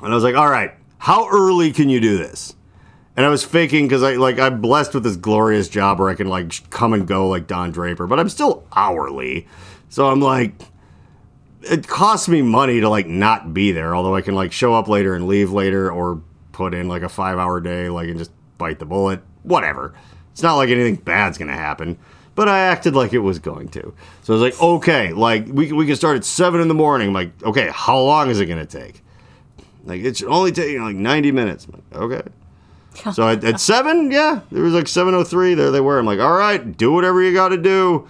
and 0.06 0.14
I 0.14 0.16
was 0.16 0.24
like, 0.24 0.36
all 0.36 0.50
right, 0.50 0.72
how 1.00 1.28
early 1.30 1.72
can 1.72 1.90
you 1.90 2.00
do 2.00 2.18
this? 2.18 2.56
And 3.18 3.26
I 3.26 3.30
was 3.30 3.44
faking 3.44 3.88
because 3.88 4.04
I 4.04 4.16
like 4.16 4.40
I'm 4.40 4.62
blessed 4.62 4.94
with 4.94 5.04
this 5.04 5.16
glorious 5.16 5.70
job 5.70 6.00
where 6.00 6.10
I 6.10 6.16
can 6.16 6.28
like 6.28 6.70
come 6.70 6.94
and 6.94 7.08
go 7.08 7.28
like 7.28 7.48
Don 7.48 7.72
Draper, 7.72 8.08
but 8.08 8.20
I'm 8.20 8.30
still 8.30 8.66
hourly. 8.76 9.48
So 9.90 10.08
I'm 10.10 10.20
like, 10.20 10.54
it 11.62 11.88
costs 11.88 12.28
me 12.28 12.42
money 12.42 12.82
to 12.82 12.90
like 12.90 13.08
not 13.08 13.54
be 13.54 13.72
there. 13.72 13.96
Although 13.96 14.16
I 14.16 14.22
can 14.22 14.36
like 14.36 14.52
show 14.52 14.74
up 14.74 14.88
later 14.88 15.16
and 15.16 15.28
leave 15.28 15.52
later, 15.52 15.90
or 15.92 16.22
put 16.52 16.74
in 16.74 16.88
like 16.88 17.04
a 17.04 17.10
five 17.10 17.38
hour 17.38 17.60
day, 17.62 17.90
like 17.90 18.10
and 18.10 18.18
just 18.18 18.32
bite 18.58 18.80
the 18.80 18.86
bullet. 18.86 19.22
Whatever. 19.44 19.94
It's 20.32 20.44
not 20.44 20.56
like 20.56 20.70
anything 20.70 20.96
bad's 20.96 21.38
gonna 21.38 21.54
happen. 21.54 21.98
but 22.36 22.50
I 22.50 22.60
acted 22.60 22.96
like 22.96 23.14
it 23.14 23.20
was 23.20 23.40
going 23.40 23.70
to. 23.70 23.94
So 24.22 24.34
I 24.34 24.38
was 24.38 24.42
like, 24.42 24.62
okay, 24.62 25.14
like 25.14 25.48
we 25.48 25.72
we 25.72 25.86
can 25.86 25.96
start 25.96 26.18
at 26.18 26.26
seven 26.26 26.60
in 26.62 26.68
the 26.68 26.74
morning. 26.74 27.08
I'm 27.08 27.14
like, 27.14 27.32
okay, 27.44 27.70
how 27.74 27.98
long 28.00 28.30
is 28.30 28.40
it 28.40 28.46
gonna 28.48 28.66
take? 28.66 29.02
Like 29.86 30.02
it 30.02 30.18
should 30.18 30.28
only 30.28 30.52
take 30.52 30.72
you 30.72 30.80
know, 30.80 30.86
like 30.86 30.96
90 30.96 31.32
minutes. 31.32 31.68
Like, 31.72 32.02
okay. 32.02 32.22
So 33.14 33.28
at, 33.28 33.44
at 33.44 33.60
seven, 33.60 34.10
yeah, 34.10 34.40
there 34.52 34.64
was 34.64 34.74
like 34.74 34.86
7:03. 34.86 35.58
There 35.58 35.70
they 35.70 35.82
were. 35.82 36.00
I'm 36.00 36.06
like, 36.06 36.22
all 36.22 36.32
right, 36.32 36.78
do 36.78 36.94
whatever 36.94 37.22
you 37.22 37.34
got 37.34 37.50
to 37.50 37.58
do. 37.58 38.08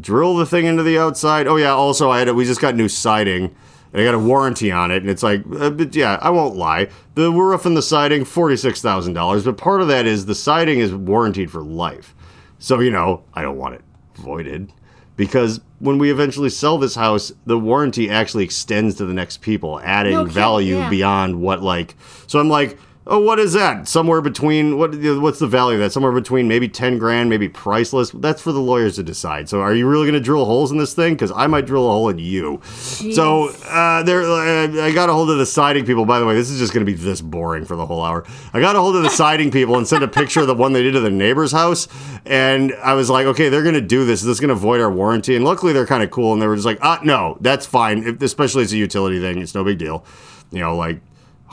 Drill 0.00 0.36
the 0.36 0.46
thing 0.46 0.66
into 0.66 0.84
the 0.84 0.98
outside. 0.98 1.48
Oh 1.48 1.56
yeah. 1.56 1.72
Also, 1.72 2.10
I 2.10 2.20
had 2.20 2.30
we 2.30 2.44
just 2.44 2.60
got 2.60 2.76
new 2.76 2.88
siding. 2.88 3.54
And 3.92 4.00
I 4.00 4.04
got 4.04 4.14
a 4.14 4.18
warranty 4.20 4.70
on 4.72 4.90
it, 4.90 5.02
and 5.02 5.10
it's 5.10 5.22
like, 5.22 5.44
uh, 5.56 5.70
but 5.70 5.94
yeah, 5.94 6.18
I 6.20 6.30
won't 6.30 6.56
lie. 6.56 6.88
The 7.14 7.30
roof 7.30 7.64
and 7.66 7.76
the 7.76 7.82
siding, 7.82 8.24
forty-six 8.24 8.80
thousand 8.80 9.14
dollars. 9.14 9.44
But 9.44 9.56
part 9.56 9.80
of 9.80 9.88
that 9.88 10.06
is 10.06 10.26
the 10.26 10.34
siding 10.34 10.78
is 10.78 10.92
warranted 10.94 11.50
for 11.50 11.62
life, 11.62 12.14
so 12.58 12.78
you 12.78 12.90
know 12.92 13.24
I 13.34 13.42
don't 13.42 13.58
want 13.58 13.74
it 13.74 13.82
voided 14.14 14.72
because 15.16 15.60
when 15.78 15.98
we 15.98 16.10
eventually 16.10 16.50
sell 16.50 16.78
this 16.78 16.94
house, 16.94 17.32
the 17.46 17.58
warranty 17.58 18.10
actually 18.10 18.44
extends 18.44 18.96
to 18.96 19.06
the 19.06 19.14
next 19.14 19.40
people, 19.42 19.80
adding 19.80 20.12
No 20.14 20.22
kidding, 20.22 20.34
value 20.34 20.78
yeah. 20.78 20.90
beyond 20.90 21.40
what 21.40 21.62
like. 21.62 21.94
So 22.26 22.38
I'm 22.38 22.48
like, 22.48 22.78
oh, 23.06 23.20
what 23.20 23.38
is 23.38 23.52
that? 23.52 23.88
Somewhere 23.88 24.20
between 24.20 24.78
what? 24.78 24.94
What's 24.94 25.38
the 25.38 25.46
value 25.46 25.76
of 25.76 25.80
that? 25.80 25.92
Somewhere 25.92 26.12
between 26.12 26.48
maybe 26.48 26.68
ten 26.68 26.98
grand, 26.98 27.30
maybe 27.30 27.48
priceless. 27.48 28.10
That's 28.10 28.40
for 28.40 28.52
the 28.52 28.60
lawyers 28.60 28.96
to 28.96 29.02
decide. 29.02 29.48
So 29.48 29.60
are 29.60 29.74
you 29.74 29.86
really 29.86 30.04
going 30.04 30.14
to 30.14 30.20
drill 30.20 30.44
holes 30.44 30.72
in 30.72 30.78
this 30.78 30.94
thing? 30.94 31.14
Because 31.14 31.32
I 31.32 31.46
might 31.46 31.66
drill 31.66 31.86
a 31.86 31.90
hole 31.90 32.08
in 32.08 32.18
you. 32.18 32.60
So 32.64 33.50
uh, 33.66 34.02
there, 34.02 34.22
uh, 34.22 34.84
I 34.84 34.92
got 34.92 35.08
a 35.08 35.12
hold 35.12 35.30
of 35.30 35.38
the 35.38 35.46
siding 35.46 35.84
people. 35.84 36.04
By 36.04 36.18
the 36.18 36.26
way, 36.26 36.34
this 36.34 36.50
is 36.50 36.58
just 36.58 36.72
going 36.72 36.84
to 36.84 36.90
be 36.90 36.96
this 36.96 37.20
boring 37.20 37.64
for 37.64 37.76
the 37.76 37.86
whole 37.86 38.02
hour. 38.02 38.24
I 38.52 38.60
got 38.60 38.76
a 38.76 38.80
hold 38.80 38.96
of 38.96 39.02
the 39.02 39.10
siding 39.10 39.50
people 39.50 39.76
and 39.76 39.86
sent 39.86 40.02
a 40.04 40.08
picture 40.08 40.40
of 40.40 40.46
the 40.46 40.54
one 40.54 40.72
they 40.72 40.82
did 40.82 40.92
to 40.92 41.00
the 41.00 41.10
neighbor's 41.10 41.52
house, 41.52 41.88
and 42.24 42.72
I 42.82 42.94
was 42.94 43.10
like, 43.10 43.26
okay, 43.26 43.48
they're 43.48 43.62
going 43.62 43.74
to 43.74 43.80
do 43.80 44.04
this. 44.04 44.22
This 44.22 44.30
is 44.30 44.40
going 44.40 44.48
to 44.48 44.54
void 44.54 44.80
our 44.80 44.90
warranty. 44.90 45.36
And 45.36 45.44
luckily, 45.44 45.72
they're 45.72 45.86
kind 45.86 46.02
of 46.02 46.10
cool, 46.10 46.32
and 46.32 46.40
they 46.40 46.46
were 46.46 46.56
just 46.56 46.66
like, 46.66 46.78
ah, 46.82 47.00
no, 47.02 47.36
that's 47.40 47.66
fine. 47.66 48.02
If, 48.04 48.22
especially 48.22 48.62
it's 48.62 48.72
a 48.72 48.76
utility 48.76 49.20
thing. 49.20 49.40
It's 49.40 49.54
no 49.54 49.64
big 49.64 49.78
deal. 49.78 50.04
You 50.50 50.60
know, 50.60 50.76
like. 50.76 51.00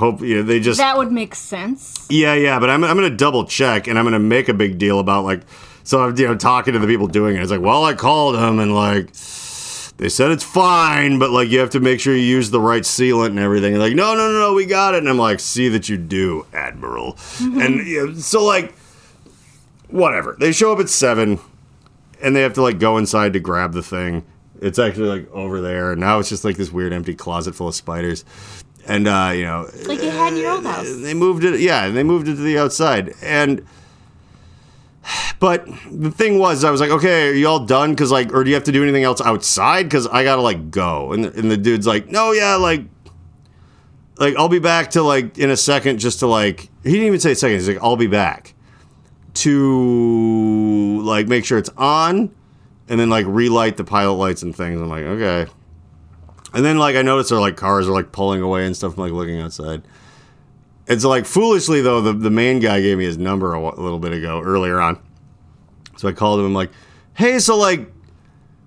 Hope 0.02 0.22
you 0.22 0.38
know, 0.38 0.42
they 0.42 0.60
just 0.60 0.80
That 0.80 0.98
would 0.98 1.12
make 1.12 1.36
sense. 1.36 2.08
yeah, 2.10 2.34
yeah, 2.34 2.60
but 2.60 2.72
I'm, 2.72 2.84
I'm 2.84 2.98
going 2.98 3.08
to 3.08 3.16
double 3.16 3.46
check 3.46 3.86
and 3.86 4.00
I'm 4.00 4.04
going 4.04 4.14
to 4.14 4.20
make 4.20 4.50
a 4.50 4.54
big 4.56 4.80
deal 4.80 4.98
about 4.98 5.26
like, 5.26 5.42
so 5.84 6.02
I'm, 6.04 6.18
you 6.18 6.28
know, 6.28 6.36
talking 6.36 6.74
to 6.74 6.80
the 6.80 6.88
people 6.88 7.06
doing 7.06 7.36
it. 7.36 7.42
It's 7.44 7.52
like, 7.52 7.62
well, 7.62 7.86
I 7.86 7.94
called 7.94 8.34
them 8.34 8.58
and 8.58 8.74
like, 8.74 9.14
they 9.98 10.10
said 10.10 10.32
it's 10.32 10.44
fine, 10.44 11.20
but 11.20 11.30
like, 11.30 11.50
you 11.50 11.60
have 11.60 11.70
to 11.72 11.80
make 11.80 12.00
sure 12.00 12.16
you 12.16 12.24
use 12.24 12.50
the 12.50 12.60
right 12.60 12.82
sealant 12.82 13.28
and 13.28 13.38
everything. 13.38 13.74
And 13.74 13.80
like, 13.80 13.94
no, 13.94 14.16
no, 14.16 14.32
no, 14.32 14.40
no, 14.40 14.54
we 14.56 14.66
got 14.66 14.96
it. 14.96 14.98
And 14.98 15.08
I'm 15.08 15.20
like, 15.20 15.40
see 15.40 15.70
that 15.70 15.88
you 15.88 15.98
do, 15.98 16.48
Admiral. 16.52 17.14
Mm-hmm. 17.14 17.62
and 17.62 17.88
you 17.88 18.08
know, 18.08 18.14
so 18.16 18.44
like, 18.44 18.74
whatever. 19.90 20.36
They 20.40 20.52
show 20.52 20.74
up 20.74 20.80
at 20.80 20.90
seven 20.90 21.40
and 22.24 22.36
they 22.36 22.42
have 22.42 22.54
to 22.54 22.64
like 22.64 22.80
go 22.80 22.98
inside 22.98 23.34
to 23.34 23.40
grab 23.40 23.74
the 23.74 23.84
thing. 23.84 24.26
It's 24.60 24.80
actually 24.80 25.10
like 25.10 25.32
over 25.32 25.62
there. 25.62 25.92
And 25.92 26.02
now 26.02 26.18
it's 26.18 26.30
just 26.30 26.44
like 26.44 26.58
this 26.58 26.72
weird 26.72 26.92
empty 26.92 27.14
closet 27.14 27.54
full 27.54 27.68
of 27.68 27.76
spiders. 27.76 28.26
And, 28.88 29.08
uh, 29.08 29.32
you 29.36 29.44
know, 29.44 29.70
Like 29.86 30.02
you 30.02 30.10
had 30.10 30.34
in 30.34 30.40
your 30.40 30.52
old 30.52 30.66
house. 30.66 30.88
they 31.02 31.14
moved 31.14 31.44
it 31.44 31.60
yeah 31.60 31.86
and 31.86 31.96
they 31.96 32.04
moved 32.04 32.28
it 32.28 32.36
to 32.36 32.42
the 32.42 32.58
outside. 32.58 33.14
And 33.22 33.66
but 35.40 35.66
the 35.92 36.12
thing 36.12 36.38
was 36.38 36.64
i 36.64 36.70
was 36.70 36.80
like 36.80 36.92
okay 36.92 37.30
are 37.30 37.34
you 37.34 37.48
all 37.48 37.66
done? 37.66 37.92
Because 37.92 38.12
like 38.12 38.32
or 38.34 38.44
do 38.44 38.50
you 38.50 38.56
have 38.56 38.64
to 38.66 38.72
do 38.72 38.84
anything 38.84 39.04
else 39.04 39.20
outside? 39.22 39.84
Because 39.84 40.08
i 40.08 40.24
gotta 40.24 40.42
like 40.42 40.72
go. 40.72 41.14
And 41.14 41.24
the, 41.26 41.40
and 41.40 41.50
the 41.50 41.58
dude's 41.58 41.88
like 41.88 42.08
no 42.10 42.32
yeah 42.32 42.56
like 42.56 42.84
like 44.18 44.36
i'll 44.36 44.50
be 44.50 44.60
back 44.60 44.92
to 44.92 45.02
like 45.04 45.38
in 45.40 45.50
a 45.50 45.58
second 45.58 46.00
just 46.00 46.20
to 46.20 46.28
like 46.28 46.70
he 46.84 46.92
didn't 46.92 47.08
even 47.08 47.20
say 47.20 47.32
a 47.32 47.36
second. 47.36 47.56
He's 47.58 47.68
like 47.68 47.80
i'll 47.82 47.96
be 47.98 48.08
back 48.08 48.54
to 49.36 51.02
like 51.04 51.28
make 51.28 51.46
sure 51.46 51.58
it's 51.58 51.70
on 51.78 52.30
and 52.90 53.00
then 53.00 53.10
like 53.10 53.26
relight 53.28 53.78
the 53.78 53.84
pilot 53.84 54.14
lights 54.14 54.44
and 54.44 54.56
things. 54.56 54.80
I'm 54.82 54.90
like 54.90 55.04
okay 55.06 55.48
and 56.54 56.66
then 56.66 56.78
like 56.78 56.96
I 56.96 57.02
noticed 57.02 57.30
their 57.30 57.40
like 57.40 57.58
cars 57.58 57.88
are 57.88 57.92
like 57.92 58.12
pulling 58.12 58.42
away 58.42 58.66
and 58.66 58.76
stuff. 58.76 58.98
I'm 58.98 59.04
like 59.04 59.12
looking 59.14 59.40
outside. 59.40 59.84
It's 60.88 61.06
like 61.06 61.26
foolishly 61.26 61.82
though 61.82 62.02
the 62.02 62.14
the 62.14 62.30
main 62.30 62.60
guy 62.60 62.82
gave 62.82 62.98
me 62.98 63.06
his 63.06 63.18
number 63.18 63.54
a, 63.54 63.60
a 63.60 63.82
little 63.82 64.00
bit 64.00 64.14
ago 64.14 64.42
earlier 64.42 64.80
on. 64.80 65.02
So 65.98 66.08
I 66.08 66.12
called 66.12 66.40
him. 66.40 66.48
I'm 66.48 66.54
like, 66.54 66.72
hey, 67.14 67.40
so 67.40 67.58
like, 67.58 67.92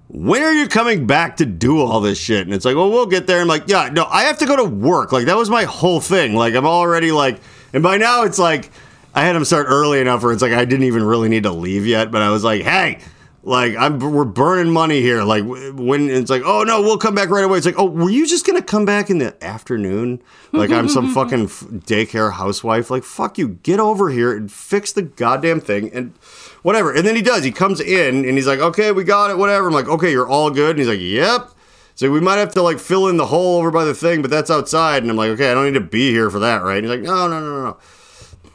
when 0.09 0.43
are 0.43 0.53
you 0.53 0.69
coming 0.69 1.07
back 1.07 1.39
to 1.39 1.47
do 1.47 1.81
all 1.81 2.01
this 2.01 2.19
shit? 2.19 2.47
And 2.47 2.55
it's 2.55 2.65
like, 2.65 2.77
well, 2.77 2.91
we'll 2.91 3.07
get 3.07 3.27
there. 3.27 3.41
I'm 3.41 3.49
like, 3.49 3.65
yeah, 3.67 3.91
no, 3.93 4.05
I 4.05 4.25
have 4.25 4.39
to 4.39 4.47
go 4.47 4.57
to 4.57 4.65
work. 4.65 5.13
Like 5.13 5.27
that 5.27 5.37
was 5.37 5.51
my 5.51 5.65
whole 5.65 6.01
thing. 6.01 6.35
Like 6.35 6.55
I'm 6.55 6.67
already 6.67 7.13
like, 7.13 7.41
and 7.73 7.83
by 7.83 7.97
now 7.99 8.23
it's 8.23 8.39
like 8.39 8.71
I 9.15 9.25
had 9.25 9.37
him 9.37 9.45
start 9.45 9.67
early 9.69 10.01
enough 10.01 10.23
where 10.23 10.33
it's 10.33 10.43
like 10.43 10.53
I 10.53 10.65
didn't 10.65 10.87
even 10.87 11.03
really 11.03 11.29
need 11.29 11.43
to 11.43 11.53
leave 11.53 11.87
yet. 11.87 12.11
But 12.11 12.23
I 12.23 12.31
was 12.31 12.45
like, 12.45 12.63
hey. 12.63 13.01
Like 13.47 13.77
I'm, 13.77 13.99
we're 13.99 14.25
burning 14.25 14.73
money 14.73 15.03
here. 15.03 15.23
Like 15.23 15.45
when 15.45 16.09
it's 16.09 16.31
like, 16.31 16.43
oh 16.47 16.63
no, 16.63 16.81
we'll 16.81 16.97
come 16.97 17.15
back 17.15 17.29
right 17.29 17.45
away. 17.45 17.59
It's 17.59 17.67
like, 17.67 17.79
oh, 17.79 17.85
were 17.85 18.09
you 18.09 18.27
just 18.27 18.47
gonna 18.47 18.63
come 18.63 18.87
back 18.87 19.11
in 19.11 19.19
the 19.19 19.45
afternoon? 19.45 20.23
Like 20.53 20.71
I'm 20.71 20.89
some 20.89 21.13
fucking 21.15 21.49
daycare 21.49 22.33
housewife. 22.33 22.91
Like 22.91 23.05
fuck 23.05 23.37
you, 23.37 23.49
get 23.49 23.81
over 23.81 24.09
here 24.09 24.35
and 24.35 24.51
fix 24.51 24.93
the 24.93 25.03
goddamn 25.03 25.61
thing 25.61 25.93
and 25.93 26.15
whatever. 26.63 26.95
And 26.95 27.07
then 27.07 27.17
he 27.17 27.23
does. 27.23 27.45
He 27.45 27.53
comes 27.53 27.81
in 27.81 28.25
and 28.25 28.39
he's 28.39 28.47
like, 28.47 28.61
okay, 28.61 28.93
we 28.93 29.05
got 29.05 29.31
it, 29.31 29.37
whatever. 29.37 29.69
I'm 29.69 29.75
like, 29.75 29.89
okay, 29.89 30.11
you're 30.11 30.29
all 30.29 30.51
good. 30.51 30.71
And 30.71 30.79
he's 30.79 30.89
like, 30.89 31.01
yep. 31.01 31.51
So 31.97 32.11
we 32.11 32.21
might 32.21 32.37
have 32.37 32.55
to 32.55 32.63
like 32.63 32.79
fill 32.79 33.09
in 33.09 33.19
the 33.19 33.27
hole 33.27 33.59
over 33.59 33.71
by 33.71 33.85
the 33.85 33.95
thing, 33.95 34.23
but 34.23 34.31
that's 34.31 34.51
outside. 34.51 35.03
And 35.03 35.11
I'm 35.11 35.19
like, 35.19 35.31
okay, 35.31 35.51
I 35.51 35.55
don't 35.55 35.67
need 35.67 35.75
to 35.75 35.81
be 35.81 36.11
here 36.11 36.31
for 36.31 36.39
that, 36.39 36.63
right? 36.63 36.83
And 36.83 36.87
he's 36.87 36.91
like, 36.91 37.03
no, 37.03 37.29
no, 37.29 37.41
no, 37.41 37.47
no. 37.47 37.63
No. 37.63 37.77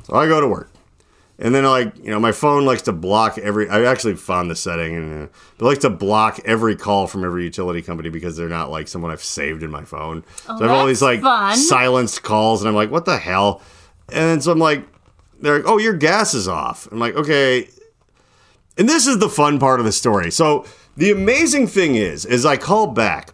So 0.03 0.15
I 0.15 0.27
go 0.27 0.41
to 0.41 0.47
work. 0.47 0.71
And 1.41 1.55
then, 1.55 1.63
like, 1.63 1.97
you 1.97 2.11
know, 2.11 2.19
my 2.19 2.33
phone 2.33 2.65
likes 2.65 2.81
to 2.83 2.91
block 2.91 3.37
every. 3.37 3.69
I 3.69 3.85
actually 3.85 4.15
found 4.15 4.51
the 4.51 4.57
setting, 4.57 4.93
and 4.93 5.23
uh, 5.23 5.31
it 5.57 5.61
likes 5.61 5.79
to 5.79 5.89
block 5.89 6.41
every 6.43 6.75
call 6.75 7.07
from 7.07 7.23
every 7.23 7.45
utility 7.45 7.81
company 7.81 8.09
because 8.09 8.35
they're 8.35 8.49
not 8.49 8.69
like 8.69 8.89
someone 8.89 9.09
I've 9.09 9.23
saved 9.23 9.63
in 9.63 9.71
my 9.71 9.85
phone. 9.85 10.25
Oh, 10.49 10.57
so 10.57 10.65
I 10.65 10.67
have 10.67 10.77
all 10.77 10.85
these 10.85 11.01
like 11.01 11.21
fun. 11.21 11.55
silenced 11.55 12.23
calls, 12.23 12.61
and 12.61 12.67
I'm 12.67 12.75
like, 12.75 12.91
what 12.91 13.05
the 13.05 13.17
hell? 13.17 13.61
And 14.11 14.43
so 14.43 14.51
I'm 14.51 14.59
like, 14.59 14.85
they're 15.39 15.59
like, 15.59 15.65
oh, 15.65 15.77
your 15.77 15.93
gas 15.93 16.33
is 16.33 16.49
off. 16.49 16.89
I'm 16.91 16.99
like, 16.99 17.15
okay. 17.15 17.69
And 18.77 18.89
this 18.89 19.07
is 19.07 19.19
the 19.19 19.29
fun 19.29 19.59
part 19.59 19.79
of 19.79 19.85
the 19.85 19.93
story. 19.93 20.31
So 20.31 20.65
the 20.97 21.09
amazing 21.11 21.67
thing 21.67 21.95
is, 21.95 22.25
is 22.25 22.45
I 22.45 22.57
call 22.57 22.87
back, 22.87 23.31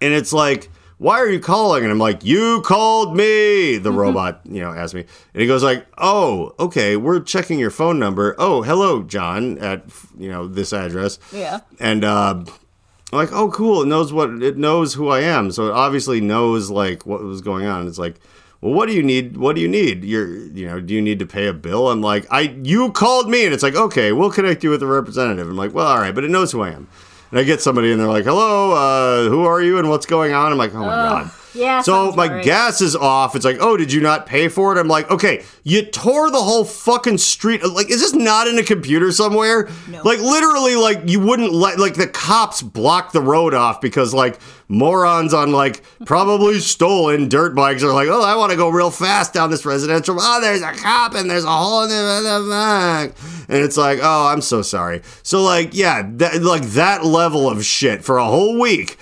and 0.00 0.12
it's 0.12 0.32
like, 0.32 0.70
why 0.98 1.18
are 1.18 1.28
you 1.28 1.40
calling? 1.40 1.82
And 1.82 1.92
I'm 1.92 1.98
like, 1.98 2.24
you 2.24 2.62
called 2.62 3.16
me. 3.16 3.76
The 3.76 3.92
robot, 3.92 4.40
you 4.44 4.60
know, 4.60 4.72
asked 4.72 4.94
me, 4.94 5.02
and 5.34 5.40
he 5.40 5.46
goes 5.46 5.62
like, 5.62 5.86
oh, 5.98 6.54
okay, 6.58 6.96
we're 6.96 7.20
checking 7.20 7.58
your 7.58 7.70
phone 7.70 7.98
number. 7.98 8.34
Oh, 8.38 8.62
hello, 8.62 9.02
John, 9.02 9.58
at 9.58 9.84
you 10.18 10.30
know 10.30 10.46
this 10.48 10.72
address. 10.72 11.18
Yeah. 11.32 11.60
And 11.78 12.04
uh, 12.04 12.44
I'm 13.12 13.18
like, 13.18 13.32
oh, 13.32 13.50
cool. 13.50 13.82
It 13.82 13.86
knows 13.86 14.12
what 14.12 14.42
it 14.42 14.56
knows 14.56 14.94
who 14.94 15.08
I 15.08 15.20
am, 15.20 15.50
so 15.50 15.66
it 15.68 15.72
obviously 15.72 16.20
knows 16.20 16.70
like 16.70 17.04
what 17.04 17.22
was 17.22 17.42
going 17.42 17.66
on. 17.66 17.86
It's 17.86 17.98
like, 17.98 18.18
well, 18.62 18.72
what 18.72 18.88
do 18.88 18.94
you 18.94 19.02
need? 19.02 19.36
What 19.36 19.54
do 19.54 19.60
you 19.60 19.68
need? 19.68 20.02
You're, 20.02 20.34
you 20.34 20.66
know, 20.66 20.80
do 20.80 20.94
you 20.94 21.02
need 21.02 21.18
to 21.18 21.26
pay 21.26 21.46
a 21.46 21.52
bill? 21.52 21.90
I'm 21.90 22.00
like, 22.00 22.26
I, 22.30 22.40
you 22.62 22.90
called 22.90 23.28
me, 23.28 23.44
and 23.44 23.52
it's 23.52 23.62
like, 23.62 23.74
okay, 23.74 24.12
we'll 24.12 24.30
connect 24.30 24.64
you 24.64 24.70
with 24.70 24.82
a 24.82 24.86
representative. 24.86 25.46
I'm 25.46 25.56
like, 25.56 25.74
well, 25.74 25.86
all 25.86 25.98
right, 25.98 26.14
but 26.14 26.24
it 26.24 26.30
knows 26.30 26.52
who 26.52 26.62
I 26.62 26.70
am. 26.70 26.88
And 27.30 27.40
I 27.40 27.42
get 27.42 27.60
somebody, 27.60 27.90
and 27.90 28.00
they're 28.00 28.06
like, 28.06 28.24
hello, 28.24 28.72
uh, 28.72 29.28
who 29.28 29.44
are 29.44 29.60
you, 29.60 29.78
and 29.78 29.88
what's 29.88 30.06
going 30.06 30.32
on? 30.32 30.52
I'm 30.52 30.58
like, 30.58 30.74
oh 30.74 30.80
my 30.80 30.86
god. 30.86 31.30
yeah, 31.54 31.80
So 31.82 32.12
my 32.12 32.42
gas 32.42 32.80
is 32.80 32.94
off. 32.94 33.34
It's 33.34 33.44
like, 33.44 33.56
oh, 33.60 33.76
did 33.76 33.92
you 33.92 34.00
not 34.00 34.26
pay 34.26 34.46
for 34.48 34.76
it? 34.76 34.78
I'm 34.78 34.86
like, 34.88 35.10
okay, 35.10 35.44
you 35.64 35.82
tore 35.82 36.30
the 36.30 36.40
whole 36.40 36.64
fucking 36.64 37.18
street. 37.18 37.64
Like, 37.64 37.90
is 37.90 38.00
this 38.00 38.12
not 38.14 38.46
in 38.46 38.58
a 38.58 38.62
computer 38.62 39.10
somewhere? 39.10 39.68
No. 39.88 40.02
Like, 40.04 40.20
literally, 40.20 40.76
like 40.76 41.00
you 41.06 41.18
wouldn't 41.18 41.52
let 41.52 41.78
like 41.80 41.94
the 41.94 42.06
cops 42.06 42.62
block 42.62 43.10
the 43.12 43.20
road 43.22 43.54
off 43.54 43.80
because 43.80 44.14
like 44.14 44.38
morons 44.68 45.32
on 45.32 45.52
like 45.52 45.82
probably 46.04 46.58
stolen 46.58 47.28
dirt 47.28 47.54
bikes 47.54 47.82
are 47.82 47.92
like, 47.92 48.08
oh, 48.08 48.22
I 48.22 48.36
want 48.36 48.50
to 48.50 48.56
go 48.56 48.68
real 48.68 48.90
fast 48.90 49.32
down 49.32 49.50
this 49.50 49.64
residential. 49.64 50.16
Oh, 50.18 50.40
there's 50.40 50.62
a 50.62 50.72
cop 50.72 51.14
and 51.14 51.30
there's 51.30 51.44
a 51.44 51.50
hole 51.50 51.82
in 51.84 51.88
the. 51.90 53.12
And 53.48 53.62
it's 53.62 53.76
like, 53.76 54.00
oh, 54.02 54.26
I'm 54.26 54.40
so 54.40 54.62
sorry. 54.62 55.02
So 55.22 55.42
like, 55.42 55.70
yeah, 55.72 56.02
that, 56.14 56.42
like 56.42 56.62
that 56.62 57.04
level 57.04 57.48
of 57.48 57.64
shit 57.64 58.04
for 58.04 58.18
a 58.18 58.24
whole 58.24 58.58
week, 58.58 58.98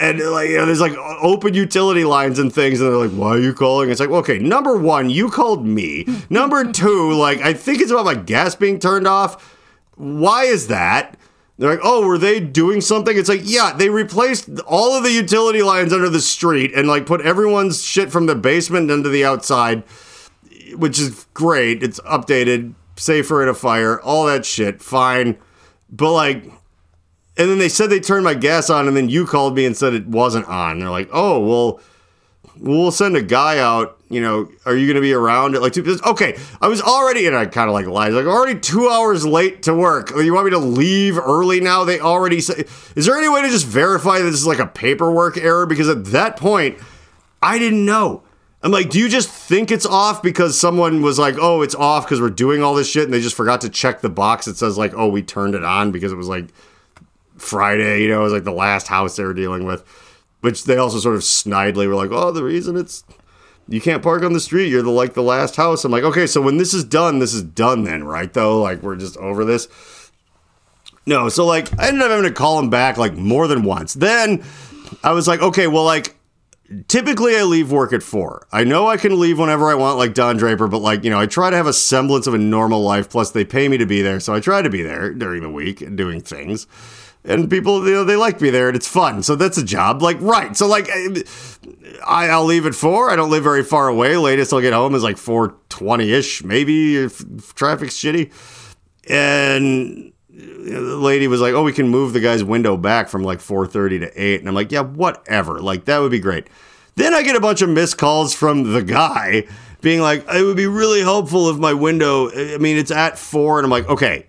and 0.00 0.18
like, 0.18 0.48
you 0.48 0.56
know, 0.56 0.66
there's 0.66 0.80
like 0.80 0.96
open 1.22 1.54
utility 1.54 2.04
lines 2.04 2.40
and 2.40 2.52
things, 2.52 2.80
and 2.80 2.90
they're 2.90 3.06
like, 3.06 3.16
why 3.16 3.30
are 3.30 3.38
you 3.38 3.54
calling? 3.54 3.90
It's 3.90 4.00
like, 4.00 4.10
okay, 4.10 4.38
number 4.40 4.76
one, 4.76 5.10
you 5.10 5.30
called 5.30 5.64
me. 5.64 6.06
Number 6.28 6.64
two, 6.72 7.12
like, 7.12 7.40
I 7.40 7.52
think 7.52 7.80
it's 7.80 7.92
about 7.92 8.04
my 8.04 8.14
gas 8.14 8.56
being 8.56 8.80
turned 8.80 9.06
off. 9.06 9.56
Why 9.96 10.44
is 10.44 10.66
that? 10.66 11.16
They're 11.56 11.70
like, 11.70 11.84
oh, 11.84 12.06
were 12.06 12.18
they 12.18 12.40
doing 12.40 12.80
something? 12.80 13.16
It's 13.16 13.28
like, 13.28 13.42
yeah, 13.44 13.72
they 13.72 13.88
replaced 13.88 14.48
all 14.66 14.96
of 14.96 15.04
the 15.04 15.12
utility 15.12 15.62
lines 15.62 15.92
under 15.92 16.08
the 16.08 16.20
street 16.20 16.72
and 16.74 16.88
like 16.88 17.06
put 17.06 17.20
everyone's 17.20 17.84
shit 17.84 18.10
from 18.10 18.26
the 18.26 18.34
basement 18.34 18.90
into 18.90 19.08
the 19.08 19.24
outside, 19.24 19.84
which 20.74 20.98
is 20.98 21.26
great. 21.32 21.82
It's 21.82 22.00
updated, 22.00 22.74
safer 22.96 23.40
in 23.42 23.48
a 23.48 23.54
fire, 23.54 24.00
all 24.00 24.26
that 24.26 24.44
shit, 24.44 24.82
fine. 24.82 25.38
But 25.90 26.12
like, 26.12 26.44
and 27.36 27.50
then 27.50 27.58
they 27.58 27.68
said 27.68 27.88
they 27.88 28.00
turned 28.00 28.24
my 28.24 28.34
gas 28.34 28.68
on, 28.68 28.88
and 28.88 28.96
then 28.96 29.08
you 29.08 29.26
called 29.26 29.54
me 29.54 29.64
and 29.64 29.76
said 29.76 29.94
it 29.94 30.06
wasn't 30.06 30.46
on. 30.46 30.80
They're 30.80 30.90
like, 30.90 31.08
oh, 31.12 31.38
well, 31.40 31.80
we'll 32.56 32.92
send 32.92 33.16
a 33.16 33.22
guy 33.22 33.58
out, 33.58 33.93
you 34.14 34.20
know, 34.20 34.48
are 34.64 34.76
you 34.76 34.86
going 34.86 34.96
to 34.96 35.00
be 35.00 35.12
around 35.12 35.54
at 35.54 35.62
like 35.62 35.72
two? 35.72 35.98
Okay, 36.06 36.38
I 36.60 36.68
was 36.68 36.80
already, 36.80 37.26
and 37.26 37.36
I 37.36 37.46
kind 37.46 37.68
of 37.68 37.74
like 37.74 37.86
lied, 37.86 38.12
like 38.12 38.26
already 38.26 38.58
two 38.58 38.88
hours 38.88 39.26
late 39.26 39.64
to 39.64 39.74
work. 39.74 40.10
You 40.16 40.32
want 40.32 40.46
me 40.46 40.50
to 40.52 40.58
leave 40.58 41.18
early 41.18 41.60
now? 41.60 41.84
They 41.84 42.00
already 42.00 42.40
say, 42.40 42.64
is 42.96 43.06
there 43.06 43.16
any 43.16 43.28
way 43.28 43.42
to 43.42 43.48
just 43.48 43.66
verify 43.66 44.18
that 44.18 44.24
this 44.24 44.34
is 44.34 44.46
like 44.46 44.58
a 44.58 44.66
paperwork 44.66 45.36
error? 45.36 45.66
Because 45.66 45.88
at 45.88 46.06
that 46.06 46.36
point, 46.36 46.78
I 47.42 47.58
didn't 47.58 47.84
know. 47.84 48.22
I'm 48.62 48.70
like, 48.70 48.88
do 48.88 48.98
you 48.98 49.10
just 49.10 49.28
think 49.28 49.70
it's 49.70 49.84
off 49.84 50.22
because 50.22 50.58
someone 50.58 51.02
was 51.02 51.18
like, 51.18 51.34
oh, 51.38 51.60
it's 51.60 51.74
off 51.74 52.06
because 52.06 52.18
we're 52.18 52.30
doing 52.30 52.62
all 52.62 52.74
this 52.74 52.88
shit 52.88 53.04
and 53.04 53.12
they 53.12 53.20
just 53.20 53.36
forgot 53.36 53.60
to 53.60 53.68
check 53.68 54.00
the 54.00 54.08
box 54.08 54.46
that 54.46 54.56
says, 54.56 54.78
like, 54.78 54.94
oh, 54.94 55.08
we 55.08 55.22
turned 55.22 55.54
it 55.54 55.62
on 55.62 55.92
because 55.92 56.12
it 56.12 56.16
was 56.16 56.28
like 56.28 56.46
Friday, 57.36 58.00
you 58.02 58.08
know, 58.08 58.20
it 58.20 58.24
was 58.24 58.32
like 58.32 58.44
the 58.44 58.52
last 58.52 58.88
house 58.88 59.16
they 59.16 59.24
were 59.24 59.34
dealing 59.34 59.66
with. 59.66 59.84
Which 60.40 60.64
they 60.64 60.78
also 60.78 60.98
sort 60.98 61.14
of 61.14 61.22
snidely 61.22 61.86
were 61.86 61.94
like, 61.94 62.10
oh, 62.10 62.30
the 62.30 62.42
reason 62.42 62.76
it's 62.76 63.04
you 63.68 63.80
can't 63.80 64.02
park 64.02 64.22
on 64.22 64.32
the 64.32 64.40
street, 64.40 64.68
you're 64.68 64.82
the 64.82 64.90
like 64.90 65.14
the 65.14 65.22
last 65.22 65.56
house. 65.56 65.84
I'm 65.84 65.92
like, 65.92 66.04
okay, 66.04 66.26
so 66.26 66.40
when 66.40 66.58
this 66.58 66.74
is 66.74 66.84
done, 66.84 67.18
this 67.18 67.34
is 67.34 67.42
done 67.42 67.84
then, 67.84 68.04
right 68.04 68.32
though? 68.32 68.60
Like 68.60 68.82
we're 68.82 68.96
just 68.96 69.16
over 69.16 69.44
this. 69.44 69.68
No, 71.06 71.28
so 71.28 71.44
like 71.44 71.78
I 71.78 71.88
ended 71.88 72.02
up 72.02 72.10
having 72.10 72.24
to 72.24 72.32
call 72.32 72.58
him 72.58 72.70
back 72.70 72.96
like 72.96 73.14
more 73.14 73.46
than 73.46 73.62
once. 73.62 73.94
Then 73.94 74.44
I 75.02 75.12
was 75.12 75.28
like, 75.28 75.40
okay, 75.40 75.66
well, 75.66 75.84
like 75.84 76.16
typically 76.88 77.36
I 77.36 77.42
leave 77.42 77.70
work 77.70 77.92
at 77.92 78.02
four. 78.02 78.46
I 78.52 78.64
know 78.64 78.86
I 78.88 78.96
can 78.96 79.18
leave 79.18 79.38
whenever 79.38 79.70
I 79.70 79.74
want, 79.74 79.98
like 79.98 80.14
Don 80.14 80.36
Draper, 80.36 80.66
but 80.66 80.78
like, 80.78 81.04
you 81.04 81.10
know, 81.10 81.20
I 81.20 81.26
try 81.26 81.50
to 81.50 81.56
have 81.56 81.66
a 81.66 81.72
semblance 81.72 82.26
of 82.26 82.34
a 82.34 82.38
normal 82.38 82.82
life. 82.82 83.10
Plus, 83.10 83.30
they 83.30 83.44
pay 83.44 83.68
me 83.68 83.78
to 83.78 83.86
be 83.86 84.02
there. 84.02 84.20
So 84.20 84.34
I 84.34 84.40
try 84.40 84.62
to 84.62 84.70
be 84.70 84.82
there 84.82 85.12
during 85.12 85.42
the 85.42 85.50
week 85.50 85.80
and 85.80 85.96
doing 85.96 86.20
things. 86.20 86.66
And 87.26 87.48
people, 87.48 87.86
you 87.86 87.94
know, 87.94 88.04
they 88.04 88.16
like 88.16 88.40
me 88.40 88.50
there 88.50 88.68
and 88.68 88.76
it's 88.76 88.88
fun. 88.88 89.22
So 89.22 89.34
that's 89.34 89.56
a 89.56 89.64
job. 89.64 90.02
Like, 90.02 90.18
right. 90.20 90.54
So, 90.54 90.66
like, 90.66 90.88
I, 92.06 92.28
I'll 92.28 92.44
leave 92.44 92.66
at 92.66 92.74
four. 92.74 93.10
I 93.10 93.16
don't 93.16 93.30
live 93.30 93.44
very 93.44 93.62
far 93.62 93.88
away. 93.88 94.16
Latest 94.16 94.52
I'll 94.52 94.60
get 94.60 94.72
home 94.72 94.94
is 94.94 95.02
like 95.02 95.16
420 95.16 96.12
ish, 96.12 96.44
maybe 96.44 96.96
if, 96.96 97.20
if 97.20 97.54
traffic's 97.54 97.96
shitty. 97.96 98.32
And 99.08 100.12
the 100.30 100.96
lady 100.96 101.28
was 101.28 101.40
like, 101.40 101.54
"Oh, 101.54 101.62
we 101.62 101.72
can 101.72 101.88
move 101.88 102.12
the 102.12 102.20
guy's 102.20 102.42
window 102.42 102.76
back 102.76 103.08
from 103.08 103.22
like 103.22 103.38
4:30 103.38 104.00
to 104.00 104.22
8." 104.22 104.40
And 104.40 104.48
I'm 104.48 104.54
like, 104.54 104.72
"Yeah, 104.72 104.80
whatever. 104.80 105.60
Like 105.60 105.84
that 105.84 105.98
would 105.98 106.10
be 106.10 106.20
great." 106.20 106.46
Then 106.96 107.12
I 107.12 107.22
get 107.22 107.36
a 107.36 107.40
bunch 107.40 107.60
of 107.60 107.68
missed 107.68 107.98
calls 107.98 108.34
from 108.34 108.72
the 108.72 108.82
guy 108.82 109.46
being 109.80 110.00
like, 110.00 110.24
"It 110.32 110.42
would 110.42 110.56
be 110.56 110.66
really 110.66 111.00
helpful 111.00 111.50
if 111.50 111.58
my 111.58 111.74
window 111.74 112.30
I 112.30 112.58
mean, 112.58 112.76
it's 112.76 112.90
at 112.90 113.18
4." 113.18 113.58
And 113.58 113.66
I'm 113.66 113.70
like, 113.70 113.88
"Okay. 113.88 114.26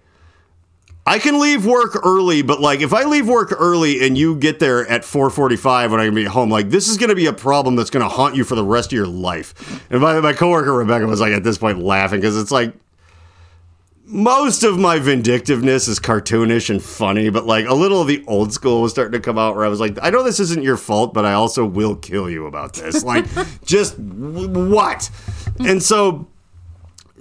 I 1.08 1.20
can 1.20 1.40
leave 1.40 1.66
work 1.66 2.00
early, 2.04 2.42
but 2.42 2.60
like 2.60 2.82
if 2.82 2.92
I 2.92 3.04
leave 3.04 3.28
work 3.28 3.54
early 3.58 4.06
and 4.06 4.18
you 4.18 4.36
get 4.36 4.60
there 4.60 4.88
at 4.88 5.04
4:45 5.04 5.92
when 5.92 6.00
I'm 6.00 6.08
gonna 6.08 6.12
be 6.12 6.24
home, 6.26 6.50
like 6.50 6.70
this 6.70 6.88
is 6.88 6.98
gonna 6.98 7.16
be 7.16 7.28
a 7.28 7.34
problem 7.34 7.76
that's 7.76 7.92
gonna 7.92 8.10
haunt 8.10 8.36
you 8.36 8.44
for 8.44 8.56
the 8.56 8.64
rest 8.64 8.90
of 8.92 8.94
your 8.94 9.06
life. 9.06 9.84
And 9.92 10.02
my, 10.02 10.20
my 10.20 10.34
coworker 10.34 10.74
Rebecca 10.74 11.06
was 11.06 11.22
like 11.22 11.34
at 11.34 11.44
this 11.44 11.60
point 11.60 11.80
laughing 11.80 12.22
because 12.22 12.36
it's 12.38 12.52
like 12.52 12.74
most 14.08 14.64
of 14.64 14.78
my 14.80 15.00
vindictiveness 15.00 15.88
is 15.88 16.00
cartoonish 16.00 16.70
and 16.70 16.82
funny, 16.82 17.30
but 17.30 17.46
like 17.46 17.68
a 17.68 17.74
little 17.74 18.02
of 18.02 18.08
the 18.08 18.24
old 18.28 18.54
school 18.54 18.82
was 18.82 18.92
starting 18.92 19.14
to 19.14 19.20
come 19.20 19.38
out 19.38 19.56
where 19.56 19.66
I 19.66 19.68
was 19.68 19.80
like, 19.80 19.98
I 20.02 20.10
know 20.10 20.24
this 20.24 20.40
isn't 20.40 20.64
your 20.64 20.78
fault, 20.78 21.14
but 21.14 21.26
I 21.26 21.34
also 21.34 21.66
will 21.66 21.96
kill 21.96 22.30
you 22.30 22.46
about 22.48 22.74
this. 22.74 22.96
Like, 23.06 23.26
just 23.64 24.00
what? 24.00 25.10
And 25.60 25.82
so 25.82 26.28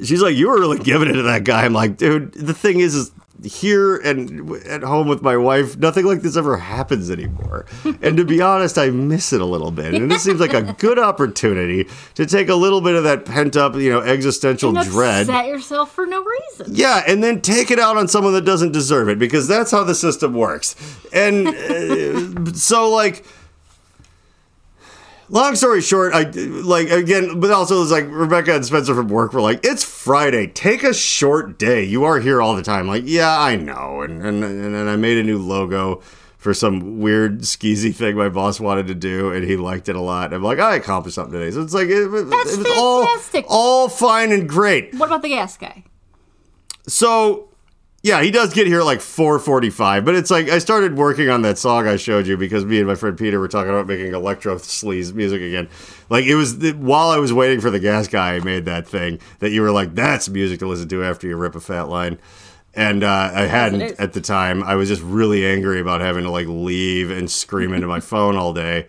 she's 0.03 0.23
like, 0.23 0.35
You 0.35 0.49
were 0.49 0.59
really 0.59 0.79
giving 0.79 1.09
it 1.09 1.15
to 1.15 1.23
that 1.23 1.45
guy. 1.45 1.65
I'm 1.65 1.75
like, 1.75 1.99
dude, 1.99 2.33
the 2.33 2.55
thing 2.55 2.81
is, 2.81 2.95
is 2.95 3.13
here 3.43 3.97
and 3.97 4.51
at 4.67 4.83
home 4.83 5.09
with 5.09 5.21
my 5.23 5.37
wife, 5.37 5.77
nothing 5.77 6.07
like 6.07 6.23
this 6.23 6.37
ever 6.37 6.57
happens 6.57 7.11
anymore. 7.11 7.67
and 8.01 8.17
to 8.17 8.25
be 8.25 8.41
honest, 8.43 8.79
I 8.79 8.91
miss 8.91 9.33
it 9.33 9.41
a 9.41 9.45
little 9.45 9.71
bit. 9.71 9.95
And 9.95 10.11
this 10.11 10.23
seems 10.23 10.41
like 10.41 10.55
a 10.55 10.75
good 10.79 10.99
opportunity 10.99 11.89
to 12.15 12.27
take 12.27 12.49
a 12.49 12.55
little 12.55 12.81
bit 12.81 12.95
of 12.95 13.05
that 13.05 13.25
pent 13.25 13.57
up, 13.57 13.75
you 13.75 13.91
know, 13.91 14.01
existential 14.01 14.77
and 14.77 14.89
dread. 14.89 15.23
upset 15.23 15.47
yourself 15.47 15.93
for 15.95 16.07
no 16.07 16.25
reason. 16.25 16.75
Yeah, 16.75 17.03
and 17.07 17.23
then 17.23 17.41
take 17.41 17.71
it 17.71 17.79
out 17.79 17.97
on 17.97 18.09
someone 18.09 18.33
that 18.35 18.45
doesn't 18.45 18.73
deserve 18.73 19.09
it 19.09 19.19
because 19.19 19.49
that's 19.49 19.71
how 19.71 19.85
the 19.85 19.95
system 19.95 20.33
works. 20.35 20.77
And 21.13 21.49
uh, 21.49 22.53
so, 22.55 22.91
like, 22.91 23.25
long 25.35 25.55
story 25.57 25.83
short, 25.83 26.15
I 26.15 26.23
like 26.23 26.89
again, 26.89 27.41
but 27.41 27.51
also 27.51 27.83
it's 27.83 27.91
like 27.91 28.07
Rebecca 28.09 28.55
and 28.55 28.65
Spencer 28.65 28.95
from 28.95 29.09
work 29.09 29.35
were 29.35 29.43
like, 29.43 29.61
"It's 29.63 29.85
Friday, 29.85 30.47
take 30.47 30.83
a 30.83 30.95
short 30.95 31.59
day. 31.59 31.85
You 31.85 32.05
are 32.05 32.21
here 32.21 32.41
all 32.41 32.57
the 32.57 32.63
time." 32.63 32.87
Like, 32.89 33.03
yeah, 33.05 33.39
I 33.39 33.57
know, 33.57 34.01
and 34.01 34.25
and 34.25 34.43
and, 34.43 34.75
and 34.75 34.89
I 34.89 34.97
made 34.97 35.19
a 35.19 35.23
new 35.23 35.39
logo. 35.39 36.01
For 36.39 36.53
some 36.53 37.01
weird 37.01 37.41
skeezy 37.41 37.95
thing 37.95 38.17
my 38.19 38.29
boss 38.29 38.61
wanted 38.61 38.89
to 38.89 38.95
do, 38.95 39.33
and 39.33 39.47
he 39.47 39.57
liked 39.57 39.89
it 39.89 39.97
a 39.97 40.01
lot. 40.03 40.35
I'm 40.35 40.43
like, 40.43 40.59
I 40.59 40.75
accomplished 40.77 41.15
something 41.15 41.33
today, 41.33 41.51
so 41.51 41.63
it's 41.63 41.73
like 41.73 41.89
it, 41.89 42.07
That's 42.11 42.53
it 42.53 42.59
was 42.59 42.67
all 42.77 43.07
fantastic. 43.07 43.47
all 43.49 43.89
fine 43.89 44.31
and 44.31 44.47
great. 44.47 44.95
What 44.95 45.07
about 45.07 45.23
the 45.23 45.31
gas 45.31 45.57
guy? 45.57 45.85
So, 46.87 47.49
yeah, 48.05 48.23
he 48.23 48.31
does 48.31 48.53
get 48.53 48.67
here 48.67 48.81
at 48.81 48.85
like 48.85 48.99
4:45, 48.99 50.05
but 50.05 50.15
it's 50.15 50.31
like 50.31 50.51
I 50.51 50.59
started 50.59 50.95
working 50.95 51.31
on 51.31 51.41
that 51.41 51.57
song 51.57 51.89
I 51.89 51.97
showed 51.97 52.27
you 52.27 52.37
because 52.37 52.67
me 52.67 52.77
and 52.77 52.87
my 52.87 52.97
friend 52.97 53.17
Peter 53.17 53.41
were 53.41 53.49
talking 53.49 53.71
about 53.71 53.87
making 53.87 54.13
electro 54.13 54.57
sleaze 54.57 55.15
music 55.15 55.41
again. 55.41 55.71
Like 56.11 56.27
it 56.27 56.35
was 56.35 56.55
while 56.75 57.09
I 57.09 57.17
was 57.17 57.33
waiting 57.33 57.63
for 57.63 57.71
the 57.71 57.81
gas 57.81 58.07
guy, 58.07 58.35
I 58.35 58.41
made 58.41 58.67
that 58.67 58.87
thing 58.87 59.21
that 59.39 59.53
you 59.53 59.63
were 59.63 59.71
like, 59.71 59.95
"That's 59.95 60.29
music 60.29 60.59
to 60.59 60.67
listen 60.67 60.87
to 60.91 61.03
after 61.03 61.27
you 61.27 61.35
rip 61.39 61.55
a 61.55 61.61
fat 61.61 61.89
line." 61.89 62.19
And 62.75 63.05
uh, 63.05 63.31
I 63.33 63.47
hadn't 63.47 63.99
at 63.99 64.13
the 64.13 64.21
time. 64.21 64.63
I 64.63 64.75
was 64.75 64.91
just 64.91 65.01
really 65.01 65.47
angry 65.47 65.81
about 65.81 66.03
having 66.03 66.25
to 66.25 66.31
like 66.31 66.47
leave 66.47 67.11
and 67.11 67.31
scream 67.31 67.73
into 67.73 67.87
my 67.87 68.01
phone 68.01 68.37
all 68.37 68.53
day. 68.53 68.87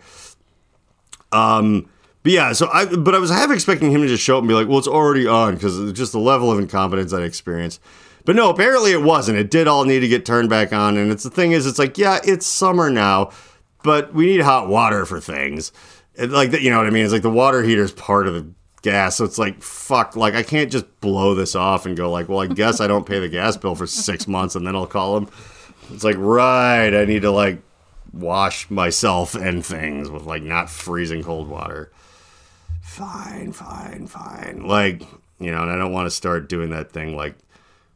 Um, 1.31 1.89
but 2.23 2.33
yeah, 2.33 2.51
so 2.51 2.67
I 2.67 2.83
but 2.83 3.15
I 3.15 3.19
was 3.19 3.29
half 3.29 3.49
expecting 3.49 3.91
him 3.91 4.01
to 4.01 4.09
just 4.09 4.23
show 4.23 4.35
up 4.35 4.41
and 4.41 4.49
be 4.49 4.55
like, 4.55 4.67
"Well, 4.67 4.79
it's 4.79 4.89
already 4.89 5.25
on," 5.25 5.53
because 5.53 5.93
just 5.93 6.11
the 6.11 6.19
level 6.19 6.51
of 6.51 6.59
incompetence 6.59 7.13
I'd 7.13 7.23
experienced. 7.23 7.79
But 8.25 8.35
no, 8.35 8.49
apparently 8.49 8.91
it 8.91 9.03
wasn't. 9.03 9.37
It 9.37 9.51
did 9.51 9.67
all 9.67 9.85
need 9.85 9.99
to 9.99 10.07
get 10.07 10.25
turned 10.25 10.49
back 10.49 10.73
on, 10.73 10.97
and 10.97 11.11
it's 11.11 11.23
the 11.23 11.29
thing 11.29 11.51
is, 11.51 11.67
it's 11.67 11.79
like, 11.79 11.97
yeah, 11.97 12.19
it's 12.23 12.45
summer 12.45 12.89
now, 12.89 13.31
but 13.83 14.13
we 14.13 14.25
need 14.25 14.41
hot 14.41 14.67
water 14.67 15.05
for 15.05 15.19
things. 15.19 15.71
It, 16.15 16.31
like 16.31 16.51
you 16.53 16.69
know 16.71 16.77
what 16.77 16.87
I 16.87 16.89
mean? 16.89 17.03
It's 17.03 17.13
like 17.13 17.21
the 17.21 17.29
water 17.29 17.61
heater 17.61 17.83
is 17.83 17.91
part 17.91 18.27
of 18.27 18.33
the 18.33 18.47
gas, 18.81 19.17
so 19.17 19.25
it's 19.25 19.37
like 19.37 19.61
fuck. 19.61 20.15
Like 20.15 20.33
I 20.33 20.41
can't 20.43 20.71
just 20.71 20.85
blow 21.01 21.35
this 21.35 21.55
off 21.55 21.85
and 21.85 21.95
go 21.95 22.09
like, 22.09 22.27
well, 22.27 22.39
I 22.39 22.47
guess 22.47 22.81
I 22.81 22.87
don't 22.87 23.05
pay 23.05 23.19
the 23.19 23.29
gas 23.29 23.57
bill 23.57 23.75
for 23.75 23.85
six 23.85 24.27
months, 24.27 24.55
and 24.55 24.65
then 24.65 24.75
I'll 24.75 24.87
call 24.87 25.19
them. 25.19 25.29
It's 25.91 26.03
like 26.03 26.17
right, 26.17 26.93
I 26.93 27.05
need 27.05 27.21
to 27.21 27.31
like 27.31 27.61
wash 28.11 28.69
myself 28.71 29.35
and 29.35 29.63
things 29.63 30.09
with 30.09 30.23
like 30.23 30.41
not 30.41 30.69
freezing 30.69 31.21
cold 31.21 31.47
water. 31.47 31.91
Fine, 32.81 33.51
fine, 33.51 34.07
fine. 34.07 34.63
Like, 34.65 35.01
you 35.39 35.51
know, 35.51 35.61
and 35.63 35.71
I 35.71 35.77
don't 35.77 35.91
want 35.91 36.05
to 36.05 36.11
start 36.11 36.47
doing 36.47 36.69
that 36.69 36.91
thing 36.91 37.15
like 37.15 37.35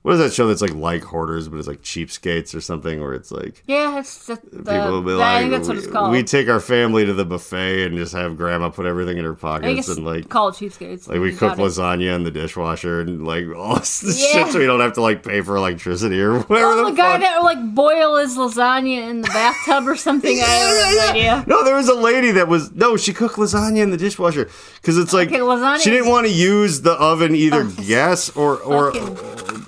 what 0.10 0.15
is 0.15 0.19
that 0.22 0.34
show 0.34 0.48
that's 0.48 0.62
like 0.62 0.74
like 0.74 1.04
hoarders, 1.04 1.48
but 1.48 1.58
it's 1.60 1.67
like 1.67 1.84
cheapskates 1.84 2.56
or 2.56 2.62
something 2.62 3.00
where 3.00 3.13
it's 3.13 3.32
like 3.32 3.63
Yeah, 3.67 4.00
it's 4.00 4.26
the, 4.26 4.39
the, 4.52 4.58
people 4.72 4.91
will 4.91 5.02
be 5.04 5.12
I 5.13 5.15
like, 5.15 5.39
think 5.41 5.52
that's 5.52 5.67
what 5.67 5.78
we, 5.78 5.84
it's 5.84 5.91
called. 5.91 6.12
we 6.12 6.24
take 6.24 6.50
our 6.50 6.60
family 6.60 7.06
to 7.06 7.13
the 7.13 7.26
buffet 7.26 7.86
and 7.86 7.95
just 7.95 8.13
have 8.13 8.36
grandma 8.36 8.69
put 8.69 8.88
everything 8.88 9.17
in 9.19 9.24
her 9.26 9.34
I 9.34 9.36
pockets 9.36 9.88
and 9.89 10.04
like 10.04 10.28
called 10.28 10.56
cheapskates. 10.56 11.08
like 11.08 11.19
we 11.19 11.32
cook 11.36 11.60
it. 11.60 11.62
lasagna 11.62 12.15
in 12.15 12.24
the 12.24 12.32
dishwasher 12.32 13.02
and 13.02 13.26
like 13.28 13.45
all 13.56 13.76
this 13.76 14.04
Yeah. 14.34 14.45
shit 14.45 14.54
so 14.54 14.60
we 14.60 14.65
don't 14.65 14.80
have 14.80 14.93
to 14.93 15.02
like 15.02 15.22
pay 15.24 15.41
for 15.41 15.56
electricity 15.56 16.19
or 16.19 16.39
whatever 16.50 16.72
Oh, 16.72 16.86
the, 16.86 16.91
the 16.91 16.98
guy 16.98 17.12
fuck. 17.13 17.22
that 17.22 17.43
like 17.43 17.76
boil 17.76 18.17
his 18.17 18.36
lasagna 18.36 19.10
in 19.10 19.22
the 19.22 19.28
bathtub 19.28 19.88
or 19.88 19.95
something. 19.95 20.39
I 20.39 20.43
have 20.43 20.95
no 20.95 21.10
idea. 21.12 21.43
No, 21.48 21.63
there 21.63 21.76
was 21.76 21.88
a 21.88 21.93
lady 21.93 22.32
that 22.32 22.48
was 22.48 22.72
no. 22.72 22.98
She 22.98 23.13
cooked 23.13 23.36
lasagna 23.36 23.78
in 23.84 23.91
the 23.91 23.98
dishwasher 23.98 24.50
because 24.82 24.98
it's 24.98 25.13
like 25.13 25.32
Okay, 25.32 25.78
she 25.84 25.91
didn't 25.91 26.10
want 26.10 26.26
to 26.26 26.34
use 26.34 26.82
the 26.82 26.93
oven 26.93 27.36
either 27.36 27.62
Oh, 27.62 27.76
gas 27.86 28.30
or 28.36 28.58
or 28.58 28.91
Fucking- 28.93 29.59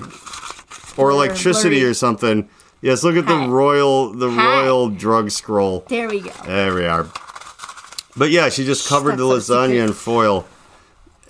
or 0.97 1.10
electricity 1.12 1.77
blurry. 1.77 1.91
or 1.91 1.93
something. 1.93 2.49
Yes, 2.82 3.04
look 3.04 3.15
at 3.15 3.27
the 3.27 3.47
royal 3.47 4.12
the 4.12 4.30
Hi. 4.32 4.62
royal 4.63 4.89
drug 4.89 5.30
scroll. 5.32 5.86
there 5.88 6.10
we 6.10 6.21
go. 6.21 6.32
There 6.45 6.73
we 6.73 6.86
are. 6.86 7.08
But 8.17 8.32
yeah, 8.32 8.49
she 8.49 8.65
just 8.65 8.88
covered 8.89 9.17
the 9.17 9.23
lasagna 9.23 9.86
in 9.86 9.93
foil 9.93 10.47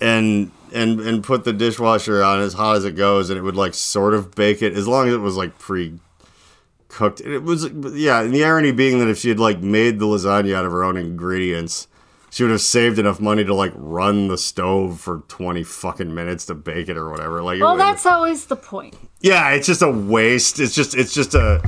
and 0.00 0.50
and 0.72 1.00
and 1.00 1.22
put 1.22 1.44
the 1.44 1.52
dishwasher 1.52 2.22
on 2.22 2.40
as 2.40 2.54
hot 2.54 2.76
as 2.76 2.84
it 2.84 2.96
goes 2.96 3.28
and 3.30 3.38
it 3.38 3.42
would 3.42 3.56
like 3.56 3.74
sort 3.74 4.14
of 4.14 4.34
bake 4.34 4.62
it 4.62 4.72
as 4.74 4.88
long 4.88 5.08
as 5.08 5.14
it 5.14 5.18
was 5.18 5.36
like 5.36 5.58
pre 5.58 5.98
cooked. 6.88 7.20
It 7.20 7.40
was 7.40 7.68
yeah, 7.94 8.22
and 8.22 8.34
the 8.34 8.44
irony 8.44 8.72
being 8.72 8.98
that 8.98 9.08
if 9.08 9.18
she 9.18 9.28
had 9.28 9.38
like 9.38 9.60
made 9.60 9.98
the 9.98 10.06
lasagna 10.06 10.54
out 10.54 10.64
of 10.64 10.72
her 10.72 10.82
own 10.84 10.96
ingredients, 10.96 11.86
she 12.32 12.42
would 12.42 12.50
have 12.50 12.62
saved 12.62 12.98
enough 12.98 13.20
money 13.20 13.44
to 13.44 13.54
like 13.54 13.72
run 13.76 14.28
the 14.28 14.38
stove 14.38 14.98
for 14.98 15.18
20 15.28 15.62
fucking 15.64 16.14
minutes 16.14 16.46
to 16.46 16.54
bake 16.54 16.88
it 16.88 16.96
or 16.96 17.10
whatever. 17.10 17.42
Like 17.42 17.60
Well, 17.60 17.76
that's 17.76 18.06
always 18.06 18.46
the 18.46 18.56
point. 18.56 18.96
yeah, 19.20 19.50
it's 19.50 19.66
just 19.66 19.82
a 19.82 19.90
waste. 19.90 20.58
It's 20.58 20.74
just 20.74 20.94
it's 20.96 21.12
just 21.12 21.34
a 21.34 21.62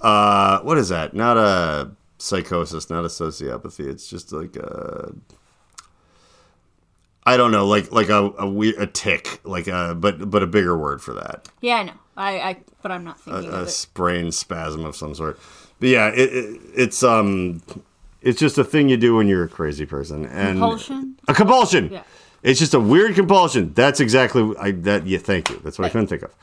uh 0.00 0.58
what 0.62 0.76
is 0.76 0.88
that? 0.88 1.14
Not 1.14 1.36
a 1.36 1.92
psychosis, 2.18 2.90
not 2.90 3.04
a 3.04 3.08
sociopathy. 3.08 3.86
It's 3.88 4.08
just 4.08 4.32
like 4.32 4.56
a 4.56 5.12
I 7.24 7.36
don't 7.36 7.52
know, 7.52 7.66
like 7.68 7.92
like 7.92 8.08
a 8.08 8.32
a, 8.38 8.48
we- 8.50 8.74
a 8.76 8.86
tick, 8.88 9.40
like 9.44 9.68
a 9.68 9.94
but 9.94 10.28
but 10.28 10.42
a 10.42 10.46
bigger 10.48 10.76
word 10.76 11.00
for 11.00 11.14
that. 11.14 11.48
Yeah, 11.60 11.76
I 11.76 11.82
know. 11.84 11.92
I, 12.16 12.40
I 12.40 12.56
but 12.82 12.90
I'm 12.90 13.04
not 13.04 13.20
thinking 13.20 13.44
A 13.44 13.54
of 13.58 13.68
it. 13.68 13.86
A 13.86 13.96
brain 13.96 14.32
spasm 14.32 14.84
of 14.84 14.96
some 14.96 15.14
sort. 15.14 15.38
But 15.78 15.88
yeah, 15.90 16.08
it, 16.08 16.32
it, 16.32 16.60
it's 16.74 17.02
um 17.04 17.62
it's 18.22 18.38
just 18.40 18.58
a 18.58 18.64
thing 18.64 18.88
you 18.88 18.96
do 18.96 19.16
when 19.16 19.26
you're 19.28 19.44
a 19.44 19.48
crazy 19.48 19.86
person 19.86 20.24
and 20.26 20.58
Compulsion? 20.58 21.16
A 21.28 21.34
compulsion. 21.34 21.90
Yeah. 21.92 22.02
It's 22.42 22.58
just 22.58 22.74
a 22.74 22.80
weird 22.80 23.14
compulsion. 23.14 23.72
That's 23.74 24.00
exactly 24.00 24.52
I, 24.58 24.72
that. 24.72 25.06
Yeah, 25.06 25.18
thank 25.18 25.48
you. 25.50 25.60
That's 25.62 25.78
what 25.78 25.86
I 25.86 25.88
couldn't 25.90 26.08
think 26.08 26.22
of. 26.22 26.34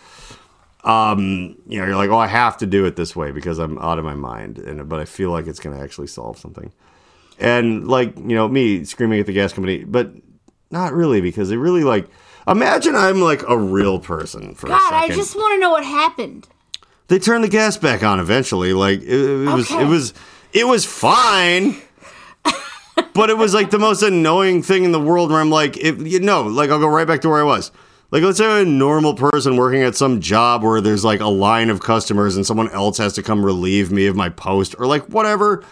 Um, 0.84 1.58
you 1.68 1.80
know, 1.80 1.86
you're 1.88 1.96
like, 1.98 2.10
oh, 2.10 2.18
I 2.18 2.28
have 2.28 2.58
to 2.60 2.66
do 2.66 2.86
it 2.86 2.96
this 2.96 3.16
way 3.16 3.32
because 3.32 3.60
I'm 3.60 3.78
out 3.80 4.00
of 4.00 4.06
my 4.06 4.16
mind, 4.16 4.60
and 4.60 4.88
but 4.88 5.00
I 5.02 5.06
feel 5.06 5.30
like 5.32 5.46
it's 5.46 5.60
going 5.60 5.76
to 5.76 5.84
actually 5.84 6.08
solve 6.08 6.38
something. 6.38 6.72
And 7.38 7.88
like, 7.88 8.16
you 8.18 8.36
know, 8.36 8.48
me 8.48 8.86
screaming 8.86 9.20
at 9.20 9.26
the 9.26 9.34
gas 9.34 9.52
company, 9.52 9.84
but 9.84 10.12
not 10.72 10.94
really 10.94 11.20
because 11.22 11.50
they 11.50 11.58
really 11.58 11.84
like. 11.84 12.08
Imagine 12.48 12.96
I'm 12.96 13.22
like 13.22 13.44
a 13.48 13.58
real 13.58 14.00
person 14.00 14.56
for 14.56 14.68
a 14.68 14.70
God, 14.70 14.94
I 14.94 15.10
just 15.10 15.36
want 15.36 15.54
to 15.56 15.60
know 15.60 15.70
what 15.70 15.84
happened. 15.84 16.48
they 17.08 17.20
turned 17.20 17.44
the 17.44 17.50
gas 17.50 17.76
back 17.78 18.02
on 18.04 18.20
eventually. 18.20 18.72
Like 18.74 19.02
it, 19.02 19.08
it 19.10 19.54
was, 19.54 19.70
Okay. 19.70 19.84
it 19.84 19.88
was, 19.88 20.14
it 20.54 20.66
was 20.66 20.86
fine. 20.86 21.78
but 23.14 23.30
it 23.30 23.38
was 23.38 23.54
like 23.54 23.70
the 23.70 23.80
most 23.80 24.02
annoying 24.04 24.62
thing 24.62 24.84
in 24.84 24.92
the 24.92 25.00
world. 25.00 25.32
Where 25.32 25.40
I'm 25.40 25.50
like, 25.50 25.78
if 25.78 26.00
you 26.06 26.20
know, 26.20 26.44
like 26.44 26.70
I'll 26.70 26.80
go 26.80 26.88
right 26.88 27.08
back 27.08 27.22
to 27.22 27.30
where 27.30 27.40
I 27.40 27.44
was. 27.44 27.72
Like 28.12 28.24
let's 28.24 28.40
say 28.40 28.62
a 28.62 28.66
normal 28.66 29.14
person 29.14 29.56
working 29.56 29.84
at 29.84 29.96
some 29.96 30.20
job 30.20 30.64
where 30.64 30.82
there's 30.82 31.06
like 31.06 31.20
a 31.20 31.28
line 31.28 31.70
of 31.70 31.80
customers 31.80 32.36
and 32.36 32.46
someone 32.46 32.70
else 32.72 32.98
has 32.98 33.14
to 33.14 33.24
come 33.24 33.46
relieve 33.46 33.92
me 33.92 34.08
of 34.08 34.16
my 34.16 34.30
post 34.30 34.76
or 34.80 34.88
like 34.88 35.04
whatever. 35.06 35.64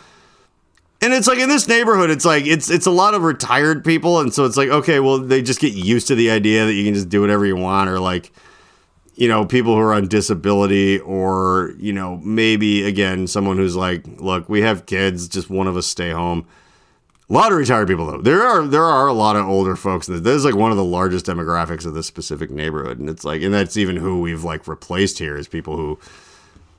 And 1.01 1.13
it's 1.13 1.27
like 1.27 1.39
in 1.39 1.49
this 1.49 1.67
neighborhood, 1.67 2.09
it's 2.09 2.25
like 2.25 2.45
it's 2.45 2.69
it's 2.69 2.85
a 2.85 2.91
lot 2.91 3.13
of 3.13 3.23
retired 3.23 3.83
people, 3.83 4.19
and 4.19 4.33
so 4.33 4.45
it's 4.45 4.57
like 4.57 4.69
okay, 4.69 4.99
well 4.99 5.19
they 5.19 5.41
just 5.41 5.59
get 5.59 5.73
used 5.73 6.07
to 6.07 6.15
the 6.15 6.29
idea 6.31 6.65
that 6.65 6.73
you 6.73 6.83
can 6.83 6.93
just 6.93 7.09
do 7.09 7.21
whatever 7.21 7.45
you 7.45 7.55
want, 7.55 7.89
or 7.89 7.99
like 7.99 8.31
you 9.17 9.27
know, 9.27 9.45
people 9.45 9.73
who 9.73 9.81
are 9.81 9.95
on 9.95 10.07
disability 10.07 10.99
or, 10.99 11.73
you 11.79 11.91
know, 11.91 12.17
maybe 12.17 12.85
again, 12.85 13.25
someone 13.25 13.57
who's 13.57 13.75
like, 13.75 14.05
look, 14.19 14.47
we 14.47 14.61
have 14.61 14.85
kids, 14.85 15.27
just 15.27 15.49
one 15.49 15.65
of 15.65 15.75
us 15.75 15.87
stay 15.87 16.11
home. 16.11 16.47
A 17.27 17.33
lot 17.33 17.51
of 17.51 17.57
retired 17.57 17.87
people 17.87 18.05
though. 18.05 18.21
There 18.21 18.43
are 18.43 18.65
there 18.65 18.83
are 18.83 19.07
a 19.07 19.13
lot 19.13 19.35
of 19.35 19.47
older 19.47 19.75
folks. 19.75 20.05
This 20.05 20.21
is 20.21 20.45
like 20.45 20.55
one 20.55 20.69
of 20.69 20.77
the 20.77 20.83
largest 20.83 21.25
demographics 21.25 21.85
of 21.85 21.95
this 21.95 22.05
specific 22.05 22.51
neighborhood. 22.51 22.99
And 22.99 23.09
it's 23.09 23.25
like 23.25 23.41
and 23.41 23.53
that's 23.53 23.75
even 23.75 23.97
who 23.97 24.21
we've 24.21 24.43
like 24.43 24.67
replaced 24.67 25.17
here 25.17 25.35
is 25.35 25.47
people 25.47 25.75
who 25.75 25.99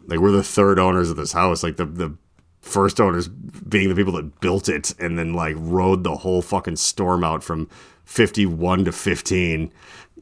like 0.07 0.21
we're 0.21 0.31
the 0.31 0.45
third 0.45 0.79
owners 0.79 1.11
of 1.11 1.17
this 1.17 1.33
house. 1.33 1.65
Like 1.65 1.77
the 1.77 1.85
the 1.85 2.17
first 2.63 3.01
owners 3.01 3.27
being 3.29 3.89
the 3.89 3.95
people 3.97 4.13
that 4.13 4.41
built 4.41 4.69
it 4.69 4.95
and 5.01 5.19
then 5.19 5.35
like 5.35 5.57
rode 5.59 6.05
the 6.05 6.17
whole 6.17 6.41
fucking 6.41 6.77
storm 6.77 7.25
out 7.25 7.43
from 7.43 7.69
51 8.05 8.87
to 8.87 8.93
15 8.93 9.71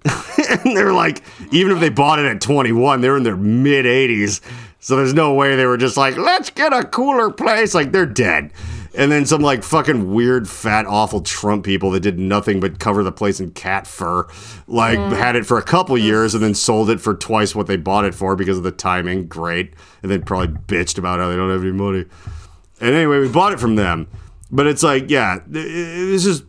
and 0.50 0.76
they're 0.76 0.92
like, 0.92 1.22
even 1.52 1.72
if 1.72 1.80
they 1.80 1.88
bought 1.88 2.18
it 2.18 2.26
at 2.26 2.40
21, 2.40 3.00
they're 3.00 3.16
in 3.16 3.22
their 3.22 3.36
mid 3.36 3.84
80s. 3.84 4.40
So 4.80 4.96
there's 4.96 5.14
no 5.14 5.34
way 5.34 5.56
they 5.56 5.66
were 5.66 5.76
just 5.76 5.96
like, 5.96 6.16
let's 6.16 6.50
get 6.50 6.72
a 6.72 6.84
cooler 6.84 7.30
place. 7.30 7.74
Like 7.74 7.92
they're 7.92 8.06
dead. 8.06 8.52
And 8.94 9.12
then 9.12 9.26
some 9.26 9.42
like 9.42 9.62
fucking 9.62 10.14
weird, 10.14 10.48
fat, 10.48 10.86
awful 10.86 11.20
Trump 11.20 11.64
people 11.64 11.90
that 11.90 12.00
did 12.00 12.18
nothing 12.18 12.60
but 12.60 12.78
cover 12.78 13.02
the 13.02 13.12
place 13.12 13.40
in 13.40 13.50
cat 13.50 13.86
fur, 13.86 14.26
like 14.66 14.98
mm. 14.98 15.14
had 15.14 15.36
it 15.36 15.44
for 15.44 15.58
a 15.58 15.62
couple 15.62 15.98
years 15.98 16.34
and 16.34 16.42
then 16.42 16.54
sold 16.54 16.88
it 16.88 17.00
for 17.00 17.14
twice 17.14 17.54
what 17.54 17.66
they 17.66 17.76
bought 17.76 18.06
it 18.06 18.14
for 18.14 18.36
because 18.36 18.56
of 18.56 18.64
the 18.64 18.72
timing. 18.72 19.26
Great. 19.26 19.74
And 20.02 20.10
then 20.10 20.22
probably 20.22 20.48
bitched 20.48 20.96
about 20.98 21.18
how 21.18 21.28
they 21.28 21.36
don't 21.36 21.50
have 21.50 21.62
any 21.62 21.72
money. 21.72 22.04
And 22.80 22.94
anyway, 22.94 23.18
we 23.18 23.28
bought 23.28 23.52
it 23.52 23.60
from 23.60 23.76
them. 23.76 24.08
But 24.50 24.66
it's 24.66 24.82
like, 24.82 25.10
yeah, 25.10 25.40
this 25.46 26.22
just 26.22 26.44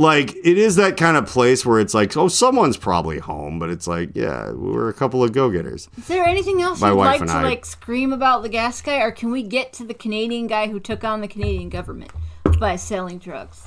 like 0.00 0.34
it 0.34 0.56
is 0.56 0.76
that 0.76 0.96
kind 0.96 1.16
of 1.16 1.26
place 1.26 1.64
where 1.66 1.78
it's 1.78 1.92
like, 1.92 2.16
oh, 2.16 2.28
someone's 2.28 2.76
probably 2.78 3.18
home, 3.18 3.58
but 3.58 3.68
it's 3.68 3.86
like, 3.86 4.10
yeah, 4.14 4.50
we're 4.52 4.88
a 4.88 4.94
couple 4.94 5.22
of 5.22 5.32
go-getters. 5.32 5.88
Is 5.98 6.06
there 6.08 6.24
anything 6.24 6.62
else 6.62 6.80
My 6.80 6.88
you'd 6.88 6.96
wife 6.96 7.06
like 7.06 7.20
and 7.20 7.30
to 7.30 7.36
I- 7.36 7.42
like 7.42 7.64
scream 7.66 8.12
about 8.12 8.42
the 8.42 8.48
gas 8.48 8.80
guy, 8.80 9.00
or 9.02 9.10
can 9.12 9.30
we 9.30 9.42
get 9.42 9.72
to 9.74 9.84
the 9.84 9.92
Canadian 9.94 10.46
guy 10.46 10.68
who 10.68 10.80
took 10.80 11.04
on 11.04 11.20
the 11.20 11.28
Canadian 11.28 11.68
government 11.68 12.10
by 12.58 12.76
selling 12.76 13.18
drugs? 13.18 13.66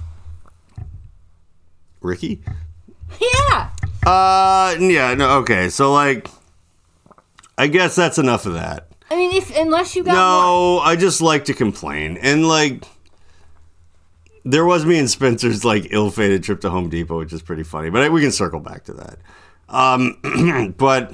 Ricky? 2.01 2.41
Yeah. 3.21 3.69
Uh, 4.05 4.75
yeah, 4.79 5.13
no, 5.13 5.37
okay. 5.39 5.69
So 5.69 5.93
like, 5.93 6.27
I 7.57 7.67
guess 7.67 7.95
that's 7.95 8.17
enough 8.17 8.45
of 8.45 8.53
that. 8.53 8.87
I 9.11 9.15
mean, 9.15 9.35
if 9.35 9.55
unless 9.55 9.95
you 9.95 10.03
got 10.03 10.13
more. 10.13 10.17
No, 10.17 10.79
I 10.79 10.95
just 10.95 11.21
like 11.21 11.45
to 11.45 11.53
complain. 11.53 12.17
And 12.17 12.47
like 12.47 12.83
there 14.43 14.65
was 14.65 14.85
me 14.85 14.99
and 14.99 15.09
Spencer's 15.09 15.63
like 15.63 15.87
ill-fated 15.91 16.43
trip 16.43 16.61
to 16.61 16.69
Home 16.69 16.89
Depot, 16.89 17.19
which 17.19 17.33
is 17.33 17.41
pretty 17.41 17.63
funny. 17.63 17.89
But 17.89 18.11
we 18.11 18.21
can 18.21 18.31
circle 18.31 18.59
back 18.59 18.83
to 18.85 18.93
that. 18.93 19.19
Um 19.69 20.73
but 20.77 21.13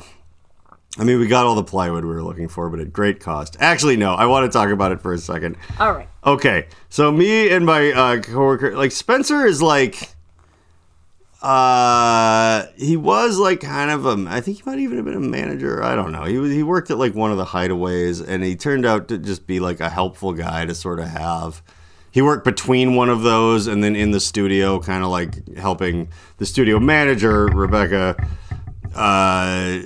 I 0.97 1.03
mean, 1.03 1.19
we 1.19 1.27
got 1.27 1.45
all 1.45 1.55
the 1.55 1.63
plywood 1.63 2.03
we 2.03 2.09
were 2.09 2.23
looking 2.23 2.47
for, 2.47 2.69
but 2.69 2.79
at 2.79 2.91
great 2.91 3.19
cost. 3.19 3.55
Actually, 3.59 3.95
no, 3.95 4.15
I 4.15 4.25
want 4.25 4.51
to 4.51 4.57
talk 4.57 4.69
about 4.69 4.91
it 4.91 5.01
for 5.01 5.13
a 5.13 5.17
second. 5.17 5.55
All 5.79 5.93
right. 5.93 6.09
Okay, 6.25 6.67
so 6.89 7.11
me 7.11 7.49
and 7.49 7.65
my 7.65 7.91
uh, 7.91 8.21
coworker, 8.21 8.75
like 8.75 8.91
Spencer, 8.91 9.45
is 9.45 9.61
like, 9.61 10.09
uh, 11.41 12.65
he 12.75 12.97
was 12.97 13.37
like 13.37 13.61
kind 13.61 13.91
of 13.91 14.05
a, 14.05 14.25
I 14.29 14.41
think 14.41 14.57
he 14.57 14.63
might 14.65 14.79
even 14.79 14.97
have 14.97 15.05
been 15.05 15.15
a 15.15 15.21
manager. 15.21 15.81
I 15.81 15.95
don't 15.95 16.11
know. 16.11 16.23
He 16.23 16.37
was 16.37 16.51
he 16.51 16.63
worked 16.63 16.91
at 16.91 16.97
like 16.97 17.15
one 17.15 17.31
of 17.31 17.37
the 17.37 17.45
hideaways, 17.45 18.27
and 18.27 18.43
he 18.43 18.55
turned 18.57 18.85
out 18.85 19.07
to 19.07 19.17
just 19.17 19.47
be 19.47 19.59
like 19.61 19.79
a 19.79 19.89
helpful 19.89 20.33
guy 20.33 20.65
to 20.65 20.75
sort 20.75 20.99
of 20.99 21.07
have. 21.07 21.61
He 22.11 22.21
worked 22.21 22.43
between 22.43 22.95
one 22.95 23.09
of 23.09 23.21
those 23.21 23.67
and 23.67 23.83
then 23.83 23.95
in 23.95 24.11
the 24.11 24.19
studio, 24.19 24.79
kind 24.79 25.03
of 25.03 25.09
like 25.09 25.57
helping 25.57 26.09
the 26.37 26.45
studio 26.45 26.79
manager, 26.79 27.45
Rebecca. 27.45 28.15
Uh, 28.95 29.79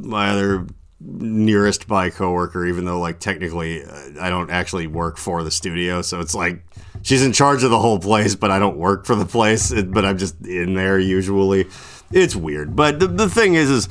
my 0.00 0.30
other 0.30 0.66
nearest 1.00 1.86
by 1.86 2.10
coworker, 2.10 2.66
even 2.66 2.84
though 2.84 2.98
like 2.98 3.18
technically 3.18 3.84
uh, 3.84 4.10
I 4.20 4.30
don't 4.30 4.50
actually 4.50 4.86
work 4.86 5.18
for 5.18 5.42
the 5.42 5.50
studio, 5.50 6.02
so 6.02 6.20
it's 6.20 6.34
like 6.34 6.62
she's 7.02 7.22
in 7.22 7.32
charge 7.32 7.62
of 7.62 7.70
the 7.70 7.78
whole 7.78 7.98
place, 7.98 8.34
but 8.34 8.50
I 8.50 8.58
don't 8.58 8.78
work 8.78 9.04
for 9.04 9.14
the 9.14 9.26
place. 9.26 9.72
But 9.82 10.04
I'm 10.04 10.18
just 10.18 10.40
in 10.46 10.74
there 10.74 10.98
usually. 10.98 11.66
It's 12.12 12.36
weird, 12.36 12.76
but 12.76 13.00
the, 13.00 13.08
the 13.08 13.28
thing 13.28 13.54
is, 13.54 13.70
is 13.70 13.88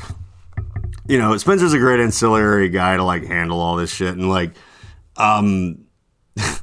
you 1.08 1.18
know 1.18 1.38
Spencer's 1.38 1.74
a 1.74 1.78
great 1.78 2.00
ancillary 2.00 2.70
guy 2.70 2.96
to 2.98 3.04
like 3.04 3.26
handle 3.26 3.60
all 3.60 3.76
this 3.76 3.94
shit, 3.94 4.16
and 4.16 4.30
like 4.30 4.52
um. 5.18 5.86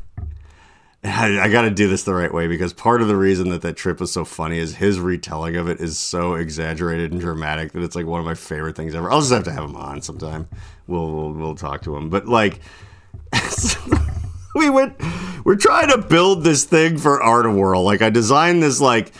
I, 1.02 1.40
I 1.40 1.48
got 1.48 1.62
to 1.62 1.70
do 1.70 1.88
this 1.88 2.02
the 2.02 2.12
right 2.12 2.32
way 2.32 2.46
because 2.46 2.74
part 2.74 3.00
of 3.00 3.08
the 3.08 3.16
reason 3.16 3.48
that 3.50 3.62
that 3.62 3.74
trip 3.76 4.00
was 4.00 4.12
so 4.12 4.24
funny 4.24 4.58
is 4.58 4.74
his 4.76 5.00
retelling 5.00 5.56
of 5.56 5.66
it 5.68 5.80
is 5.80 5.98
so 5.98 6.34
exaggerated 6.34 7.10
and 7.12 7.20
dramatic 7.20 7.72
that 7.72 7.82
it's 7.82 7.96
like 7.96 8.04
one 8.04 8.20
of 8.20 8.26
my 8.26 8.34
favorite 8.34 8.76
things 8.76 8.94
ever. 8.94 9.10
I'll 9.10 9.20
just 9.20 9.32
have 9.32 9.44
to 9.44 9.52
have 9.52 9.64
him 9.64 9.76
on 9.76 10.02
sometime. 10.02 10.46
We'll 10.86 11.10
we'll, 11.10 11.32
we'll 11.32 11.54
talk 11.54 11.82
to 11.84 11.96
him. 11.96 12.10
But 12.10 12.26
like, 12.28 12.60
we 14.54 14.68
went, 14.68 14.94
we're 15.44 15.56
trying 15.56 15.88
to 15.88 15.98
build 15.98 16.44
this 16.44 16.64
thing 16.64 16.98
for 16.98 17.22
Art-A-Whirl. 17.22 17.82
Like 17.82 18.02
I 18.02 18.10
designed 18.10 18.62
this 18.62 18.80
like. 18.80 19.12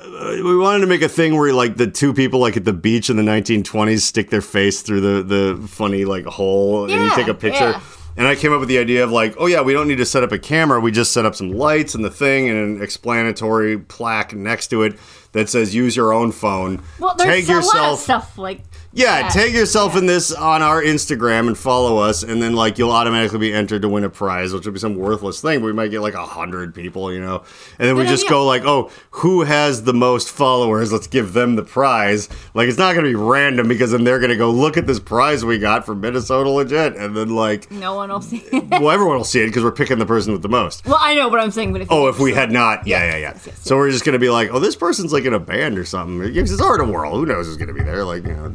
uh, 0.00 0.32
We 0.42 0.56
wanted 0.56 0.80
to 0.80 0.86
make 0.86 1.02
a 1.02 1.08
thing 1.08 1.36
where 1.36 1.52
like 1.52 1.76
the 1.76 1.86
two 1.86 2.12
people 2.12 2.40
like 2.40 2.56
at 2.56 2.64
the 2.64 2.72
beach 2.72 3.08
in 3.08 3.16
the 3.16 3.22
1920s 3.22 4.00
stick 4.00 4.30
their 4.30 4.40
face 4.42 4.82
through 4.82 5.00
the 5.00 5.22
the 5.22 5.68
funny 5.68 6.04
like 6.04 6.24
hole 6.24 6.90
and 6.90 7.02
you 7.04 7.14
take 7.14 7.28
a 7.28 7.34
picture. 7.34 7.70
yeah. 7.70 7.80
And 8.16 8.26
I 8.26 8.34
came 8.34 8.52
up 8.52 8.60
with 8.60 8.68
the 8.68 8.78
idea 8.78 9.04
of 9.04 9.10
like, 9.10 9.34
oh 9.38 9.46
yeah, 9.46 9.60
we 9.62 9.72
don't 9.72 9.88
need 9.88 9.98
to 9.98 10.06
set 10.06 10.22
up 10.22 10.32
a 10.32 10.38
camera. 10.38 10.80
We 10.80 10.90
just 10.90 11.12
set 11.12 11.24
up 11.24 11.34
some 11.34 11.52
lights 11.52 11.94
and 11.94 12.04
the 12.04 12.10
thing 12.10 12.48
and 12.48 12.76
an 12.76 12.82
explanatory 12.82 13.78
plaque 13.78 14.34
next 14.34 14.68
to 14.68 14.82
it 14.82 14.98
that 15.32 15.48
says 15.48 15.74
use 15.74 15.96
your 15.96 16.12
own 16.12 16.32
phone. 16.32 16.82
Well, 16.98 17.14
there's 17.14 17.46
Tag 17.46 17.50
a 17.50 17.52
lot 17.54 17.58
of 17.60 17.64
yourself. 17.64 18.00
stuff 18.00 18.38
like 18.38 18.62
Yeah, 18.92 19.28
tag 19.28 19.54
yourself 19.54 19.96
in 19.96 20.06
this 20.06 20.32
on 20.32 20.62
our 20.62 20.82
Instagram 20.82 21.46
and 21.46 21.56
follow 21.56 21.98
us, 21.98 22.24
and 22.24 22.42
then 22.42 22.54
like 22.54 22.76
you'll 22.76 22.90
automatically 22.90 23.38
be 23.38 23.52
entered 23.52 23.82
to 23.82 23.88
win 23.88 24.02
a 24.02 24.10
prize, 24.10 24.52
which 24.52 24.66
will 24.66 24.72
be 24.72 24.80
some 24.80 24.96
worthless 24.96 25.40
thing. 25.40 25.60
But 25.60 25.66
we 25.66 25.72
might 25.72 25.92
get 25.92 26.00
like 26.00 26.14
a 26.14 26.26
hundred 26.26 26.74
people, 26.74 27.12
you 27.12 27.20
know, 27.20 27.44
and 27.78 27.86
then 27.88 27.94
we 27.96 28.04
just 28.04 28.28
go 28.28 28.44
like, 28.44 28.64
oh, 28.64 28.90
who 29.10 29.42
has 29.42 29.84
the 29.84 29.94
most 29.94 30.28
followers? 30.30 30.92
Let's 30.92 31.06
give 31.06 31.34
them 31.34 31.54
the 31.54 31.62
prize. 31.62 32.28
Like 32.52 32.68
it's 32.68 32.78
not 32.78 32.94
going 32.94 33.04
to 33.04 33.10
be 33.10 33.14
random 33.14 33.68
because 33.68 33.92
then 33.92 34.02
they're 34.02 34.18
going 34.18 34.30
to 34.30 34.36
go 34.36 34.50
look 34.50 34.76
at 34.76 34.88
this 34.88 34.98
prize 34.98 35.44
we 35.44 35.58
got 35.58 35.86
from 35.86 36.00
Minnesota 36.00 36.50
Legit, 36.50 36.96
and 36.96 37.16
then 37.16 37.28
like, 37.28 37.70
no 37.70 37.94
one 37.94 38.10
will 38.10 38.20
see 38.20 38.38
it. 38.38 38.70
well, 38.70 38.90
everyone 38.90 39.16
will 39.18 39.24
see 39.24 39.40
it 39.40 39.46
because 39.46 39.62
we're 39.62 39.70
picking 39.70 40.00
the 40.00 40.06
person 40.06 40.32
with 40.32 40.42
the 40.42 40.48
most. 40.48 40.84
well, 40.84 40.98
I 41.00 41.14
know 41.14 41.28
what 41.28 41.38
I'm 41.38 41.52
saying, 41.52 41.72
but 41.72 41.82
if 41.82 41.92
Oh, 41.92 42.08
if 42.08 42.18
we 42.18 42.34
had 42.34 42.50
not, 42.50 42.88
yeah, 42.88 43.04
yeah, 43.04 43.16
yeah. 43.18 43.38
yes, 43.46 43.60
so 43.62 43.76
we're 43.76 43.92
just 43.92 44.04
gonna 44.04 44.18
be 44.18 44.30
like, 44.30 44.50
oh, 44.52 44.58
this 44.58 44.74
person's 44.74 45.12
like 45.12 45.26
in 45.26 45.34
a 45.34 45.38
band 45.38 45.78
or 45.78 45.84
something. 45.84 46.36
It's 46.36 46.60
Art-A-Whirl. 46.60 47.14
Who 47.14 47.24
knows 47.24 47.46
who's 47.46 47.56
gonna 47.56 47.72
be 47.72 47.84
there? 47.84 48.04
Like, 48.04 48.24
you 48.24 48.32
know. 48.32 48.52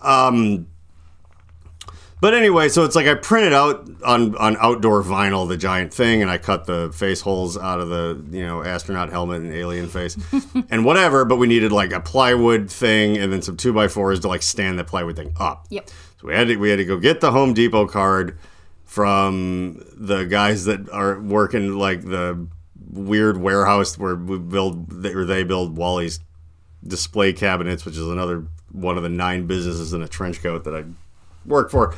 Um. 0.00 0.68
But 2.18 2.32
anyway, 2.32 2.70
so 2.70 2.84
it's 2.84 2.96
like 2.96 3.06
I 3.06 3.14
printed 3.14 3.52
out 3.52 3.88
on 4.02 4.34
on 4.36 4.56
outdoor 4.56 5.02
vinyl 5.02 5.46
the 5.46 5.56
giant 5.58 5.92
thing, 5.92 6.22
and 6.22 6.30
I 6.30 6.38
cut 6.38 6.64
the 6.64 6.90
face 6.92 7.20
holes 7.20 7.58
out 7.58 7.78
of 7.78 7.90
the 7.90 8.24
you 8.30 8.44
know 8.44 8.64
astronaut 8.64 9.10
helmet 9.10 9.42
and 9.42 9.52
alien 9.52 9.86
face, 9.86 10.16
and 10.70 10.84
whatever. 10.84 11.26
But 11.26 11.36
we 11.36 11.46
needed 11.46 11.72
like 11.72 11.92
a 11.92 12.00
plywood 12.00 12.70
thing, 12.70 13.18
and 13.18 13.30
then 13.32 13.42
some 13.42 13.56
two 13.58 13.72
by 13.72 13.88
fours 13.88 14.20
to 14.20 14.28
like 14.28 14.42
stand 14.42 14.78
the 14.78 14.84
plywood 14.84 15.16
thing 15.16 15.34
up. 15.38 15.66
Yep. 15.68 15.90
So 16.20 16.28
we 16.28 16.34
had 16.34 16.48
to 16.48 16.56
we 16.56 16.70
had 16.70 16.76
to 16.76 16.86
go 16.86 16.98
get 16.98 17.20
the 17.20 17.30
Home 17.32 17.52
Depot 17.52 17.86
card 17.86 18.38
from 18.86 19.84
the 19.94 20.24
guys 20.24 20.64
that 20.64 20.88
are 20.90 21.20
working 21.20 21.74
like 21.74 22.02
the 22.02 22.48
weird 22.90 23.36
warehouse 23.36 23.98
where 23.98 24.16
we 24.16 24.38
build 24.38 25.04
or 25.04 25.26
they 25.26 25.44
build 25.44 25.76
Wally's 25.76 26.20
display 26.86 27.32
cabinets, 27.32 27.84
which 27.84 27.96
is 27.96 28.06
another 28.06 28.46
one 28.72 28.96
of 28.96 29.02
the 29.02 29.08
nine 29.08 29.46
businesses 29.46 29.92
in 29.92 30.02
a 30.02 30.08
trench 30.08 30.42
coat 30.42 30.64
that 30.64 30.74
I 30.74 30.84
work 31.46 31.70
for. 31.70 31.94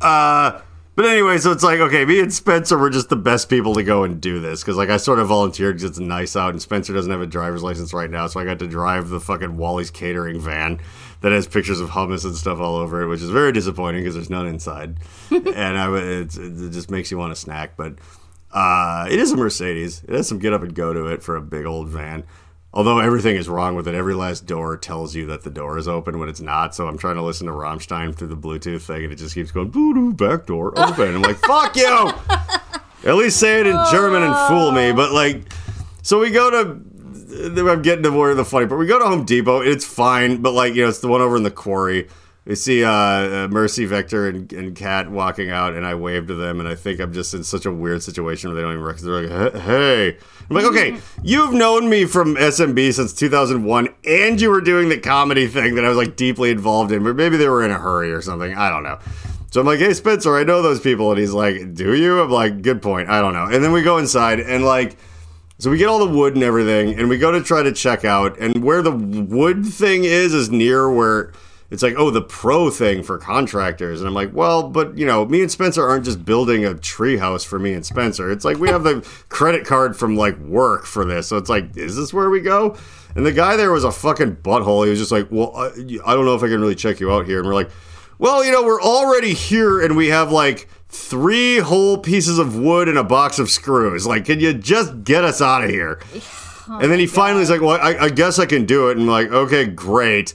Uh, 0.00 0.60
But 0.96 1.06
anyway, 1.06 1.38
so 1.38 1.50
it's 1.50 1.64
like, 1.64 1.80
okay, 1.80 2.04
me 2.04 2.20
and 2.20 2.32
Spencer 2.32 2.78
were 2.78 2.88
just 2.88 3.08
the 3.08 3.16
best 3.16 3.48
people 3.48 3.74
to 3.74 3.82
go 3.82 4.04
and 4.04 4.20
do 4.20 4.38
this. 4.38 4.62
Because, 4.62 4.76
like, 4.76 4.90
I 4.90 4.96
sort 4.96 5.18
of 5.18 5.26
volunteered 5.26 5.74
because 5.76 5.90
it's 5.90 5.98
nice 5.98 6.36
out, 6.36 6.50
and 6.50 6.62
Spencer 6.62 6.92
doesn't 6.92 7.10
have 7.10 7.20
a 7.20 7.26
driver's 7.26 7.64
license 7.64 7.92
right 7.92 8.08
now. 8.08 8.28
So 8.28 8.38
I 8.38 8.44
got 8.44 8.60
to 8.60 8.68
drive 8.68 9.08
the 9.08 9.18
fucking 9.18 9.56
Wally's 9.56 9.90
Catering 9.90 10.38
van 10.40 10.80
that 11.20 11.32
has 11.32 11.48
pictures 11.48 11.80
of 11.80 11.90
hummus 11.90 12.24
and 12.24 12.36
stuff 12.36 12.60
all 12.60 12.76
over 12.76 13.02
it, 13.02 13.08
which 13.08 13.22
is 13.22 13.30
very 13.30 13.50
disappointing 13.50 14.02
because 14.02 14.14
there's 14.14 14.30
none 14.30 14.46
inside. 14.46 14.98
and 15.32 15.78
I, 15.78 15.92
it's, 15.96 16.36
it 16.36 16.70
just 16.70 16.92
makes 16.92 17.10
you 17.10 17.18
want 17.18 17.32
a 17.32 17.36
snack. 17.36 17.76
But 17.76 17.94
uh, 18.52 19.08
it 19.10 19.18
is 19.18 19.32
a 19.32 19.36
Mercedes. 19.36 20.04
It 20.06 20.14
has 20.14 20.28
some 20.28 20.38
get 20.38 20.52
up 20.52 20.62
and 20.62 20.76
go 20.76 20.92
to 20.92 21.06
it 21.06 21.24
for 21.24 21.34
a 21.34 21.42
big 21.42 21.66
old 21.66 21.88
van. 21.88 22.22
Although 22.74 22.98
everything 22.98 23.36
is 23.36 23.48
wrong 23.48 23.76
with 23.76 23.86
it, 23.86 23.94
every 23.94 24.14
last 24.14 24.46
door 24.46 24.76
tells 24.76 25.14
you 25.14 25.26
that 25.26 25.44
the 25.44 25.50
door 25.50 25.78
is 25.78 25.86
open 25.86 26.18
when 26.18 26.28
it's 26.28 26.40
not. 26.40 26.74
So 26.74 26.88
I'm 26.88 26.98
trying 26.98 27.14
to 27.14 27.22
listen 27.22 27.46
to 27.46 27.52
Rammstein 27.52 28.12
through 28.16 28.26
the 28.26 28.36
Bluetooth 28.36 28.82
thing, 28.82 29.04
and 29.04 29.12
it 29.12 29.16
just 29.16 29.36
keeps 29.36 29.52
going 29.52 29.70
boo 29.70 29.94
doo 29.94 30.12
back 30.12 30.46
door 30.46 30.76
open. 30.76 31.14
I'm 31.14 31.22
like, 31.22 31.36
fuck 31.36 31.76
you. 31.76 31.86
At 33.08 33.14
least 33.14 33.38
say 33.38 33.60
it 33.60 33.68
in 33.68 33.78
German 33.92 34.24
and 34.24 34.34
fool 34.48 34.72
me. 34.72 34.90
But 34.90 35.12
like, 35.12 35.52
so 36.02 36.18
we 36.18 36.30
go 36.30 36.50
to. 36.50 36.80
I'm 37.70 37.82
getting 37.82 38.02
to 38.04 38.10
where 38.10 38.34
the 38.34 38.44
funny 38.44 38.66
part. 38.66 38.80
We 38.80 38.86
go 38.86 38.98
to 38.98 39.04
Home 39.04 39.24
Depot. 39.24 39.60
It's 39.60 39.84
fine, 39.84 40.42
but 40.42 40.52
like 40.52 40.74
you 40.74 40.82
know, 40.82 40.88
it's 40.88 40.98
the 40.98 41.08
one 41.08 41.20
over 41.20 41.36
in 41.36 41.44
the 41.44 41.50
quarry. 41.52 42.08
We 42.46 42.56
see 42.56 42.84
uh, 42.84 42.90
uh, 42.90 43.48
Mercy, 43.50 43.86
Victor, 43.86 44.28
and, 44.28 44.52
and 44.52 44.76
Kat 44.76 45.10
walking 45.10 45.50
out, 45.50 45.72
and 45.72 45.86
I 45.86 45.94
wave 45.94 46.26
to 46.26 46.34
them, 46.34 46.60
and 46.60 46.68
I 46.68 46.74
think 46.74 47.00
I'm 47.00 47.10
just 47.10 47.32
in 47.32 47.42
such 47.42 47.64
a 47.64 47.72
weird 47.72 48.02
situation 48.02 48.50
where 48.50 48.56
they 48.56 48.62
don't 48.62 48.72
even 48.72 48.84
recognize. 48.84 49.30
They're 49.30 49.50
like, 49.50 49.62
"Hey," 49.62 50.18
I'm 50.50 50.56
like, 50.56 50.66
"Okay, 50.66 50.98
you've 51.22 51.54
known 51.54 51.88
me 51.88 52.04
from 52.04 52.36
SMB 52.36 52.92
since 52.92 53.14
2001, 53.14 53.88
and 54.06 54.38
you 54.38 54.50
were 54.50 54.60
doing 54.60 54.90
the 54.90 55.00
comedy 55.00 55.46
thing 55.46 55.74
that 55.76 55.86
I 55.86 55.88
was 55.88 55.96
like 55.96 56.16
deeply 56.16 56.50
involved 56.50 56.92
in, 56.92 57.02
but 57.02 57.16
maybe 57.16 57.38
they 57.38 57.48
were 57.48 57.64
in 57.64 57.70
a 57.70 57.78
hurry 57.78 58.12
or 58.12 58.20
something. 58.20 58.54
I 58.54 58.68
don't 58.68 58.82
know." 58.82 58.98
So 59.50 59.60
I'm 59.60 59.66
like, 59.66 59.78
"Hey, 59.78 59.94
Spencer, 59.94 60.36
I 60.36 60.44
know 60.44 60.60
those 60.60 60.80
people," 60.80 61.10
and 61.12 61.18
he's 61.18 61.32
like, 61.32 61.72
"Do 61.72 61.94
you?" 61.94 62.20
I'm 62.20 62.30
like, 62.30 62.60
"Good 62.60 62.82
point. 62.82 63.08
I 63.08 63.22
don't 63.22 63.32
know." 63.32 63.46
And 63.46 63.64
then 63.64 63.72
we 63.72 63.82
go 63.82 63.96
inside, 63.98 64.40
and 64.40 64.64
like. 64.64 64.96
So 65.60 65.70
we 65.70 65.78
get 65.78 65.88
all 65.88 66.00
the 66.00 66.12
wood 66.12 66.34
and 66.34 66.42
everything, 66.42 66.98
and 66.98 67.08
we 67.08 67.16
go 67.16 67.30
to 67.30 67.40
try 67.40 67.62
to 67.62 67.72
check 67.72 68.04
out. 68.04 68.36
And 68.38 68.64
where 68.64 68.82
the 68.82 68.90
wood 68.90 69.64
thing 69.64 70.02
is, 70.02 70.34
is 70.34 70.50
near 70.50 70.90
where 70.90 71.32
it's 71.74 71.82
like, 71.82 71.96
oh, 71.98 72.10
the 72.10 72.22
pro 72.22 72.70
thing 72.70 73.02
for 73.02 73.18
contractors. 73.18 74.00
And 74.00 74.06
I'm 74.06 74.14
like, 74.14 74.32
well, 74.32 74.68
but 74.70 74.96
you 74.96 75.04
know, 75.04 75.26
me 75.26 75.42
and 75.42 75.50
Spencer 75.50 75.84
aren't 75.86 76.04
just 76.04 76.24
building 76.24 76.64
a 76.64 76.70
treehouse 76.70 77.44
for 77.44 77.58
me 77.58 77.72
and 77.72 77.84
Spencer. 77.84 78.30
It's 78.30 78.44
like 78.44 78.58
we 78.58 78.68
have 78.68 78.84
the 78.84 79.06
credit 79.28 79.66
card 79.66 79.96
from 79.96 80.16
like 80.16 80.38
work 80.38 80.86
for 80.86 81.04
this. 81.04 81.26
So 81.26 81.36
it's 81.36 81.50
like, 81.50 81.76
is 81.76 81.96
this 81.96 82.14
where 82.14 82.30
we 82.30 82.40
go? 82.40 82.76
And 83.16 83.26
the 83.26 83.32
guy 83.32 83.56
there 83.56 83.72
was 83.72 83.82
a 83.82 83.90
fucking 83.90 84.36
butthole. 84.36 84.84
He 84.84 84.90
was 84.90 85.00
just 85.00 85.10
like, 85.10 85.26
well, 85.30 85.52
I, 85.56 85.66
I 86.06 86.14
don't 86.14 86.24
know 86.24 86.36
if 86.36 86.44
I 86.44 86.48
can 86.48 86.60
really 86.60 86.76
check 86.76 87.00
you 87.00 87.12
out 87.12 87.26
here. 87.26 87.40
And 87.40 87.48
we're 87.48 87.54
like, 87.54 87.70
well, 88.18 88.44
you 88.44 88.52
know, 88.52 88.62
we're 88.62 88.80
already 88.80 89.34
here 89.34 89.80
and 89.80 89.96
we 89.96 90.08
have 90.08 90.30
like 90.30 90.68
three 90.88 91.58
whole 91.58 91.98
pieces 91.98 92.38
of 92.38 92.56
wood 92.56 92.88
and 92.88 92.96
a 92.96 93.04
box 93.04 93.40
of 93.40 93.50
screws. 93.50 94.06
Like, 94.06 94.26
can 94.26 94.38
you 94.38 94.54
just 94.54 95.02
get 95.02 95.24
us 95.24 95.42
out 95.42 95.64
of 95.64 95.70
here? 95.70 96.00
Oh 96.68 96.78
and 96.80 96.90
then 96.90 97.00
he 97.00 97.08
finally 97.08 97.42
is 97.42 97.50
like, 97.50 97.60
well, 97.60 97.80
I, 97.80 98.04
I 98.04 98.08
guess 98.10 98.38
I 98.38 98.46
can 98.46 98.64
do 98.64 98.90
it. 98.90 98.92
And 98.92 99.02
I'm 99.02 99.08
like, 99.08 99.30
okay, 99.32 99.66
great. 99.66 100.34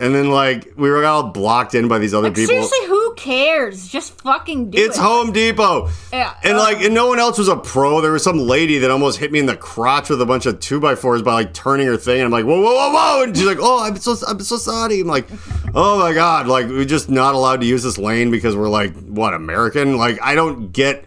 And 0.00 0.14
then 0.14 0.30
like 0.30 0.74
we 0.76 0.90
were 0.90 1.04
all 1.04 1.30
blocked 1.30 1.74
in 1.74 1.88
by 1.88 1.98
these 1.98 2.14
other 2.14 2.30
people. 2.30 2.46
Seriously, 2.46 2.86
who 2.86 3.14
cares? 3.14 3.88
Just 3.88 4.20
fucking 4.20 4.70
do 4.70 4.78
It's 4.78 4.96
it. 4.96 5.00
Home 5.00 5.32
Depot. 5.32 5.88
Yeah, 6.12 6.34
And 6.44 6.56
uh, 6.56 6.60
like 6.60 6.78
and 6.78 6.94
no 6.94 7.08
one 7.08 7.18
else 7.18 7.36
was 7.36 7.48
a 7.48 7.56
pro. 7.56 8.00
There 8.00 8.12
was 8.12 8.22
some 8.22 8.38
lady 8.38 8.78
that 8.78 8.92
almost 8.92 9.18
hit 9.18 9.32
me 9.32 9.40
in 9.40 9.46
the 9.46 9.56
crotch 9.56 10.08
with 10.08 10.22
a 10.22 10.26
bunch 10.26 10.46
of 10.46 10.60
two 10.60 10.78
by 10.78 10.94
fours 10.94 11.22
by 11.22 11.32
like 11.34 11.52
turning 11.52 11.88
her 11.88 11.96
thing. 11.96 12.20
And 12.20 12.26
I'm 12.26 12.30
like, 12.30 12.44
whoa, 12.44 12.60
whoa, 12.60 12.74
whoa, 12.74 12.92
whoa. 12.92 13.22
And 13.24 13.36
she's 13.36 13.46
like, 13.46 13.58
oh, 13.60 13.82
I'm 13.82 13.96
so 13.96 14.14
I'm 14.28 14.38
so 14.38 14.56
sorry. 14.56 15.00
I'm 15.00 15.08
like, 15.08 15.28
oh 15.74 15.98
my 15.98 16.12
God. 16.12 16.46
Like 16.46 16.66
we're 16.66 16.84
just 16.84 17.10
not 17.10 17.34
allowed 17.34 17.60
to 17.62 17.66
use 17.66 17.82
this 17.82 17.98
lane 17.98 18.30
because 18.30 18.54
we're 18.54 18.68
like, 18.68 18.94
what, 19.08 19.34
American? 19.34 19.96
Like 19.96 20.20
I 20.22 20.36
don't 20.36 20.70
get 20.70 21.04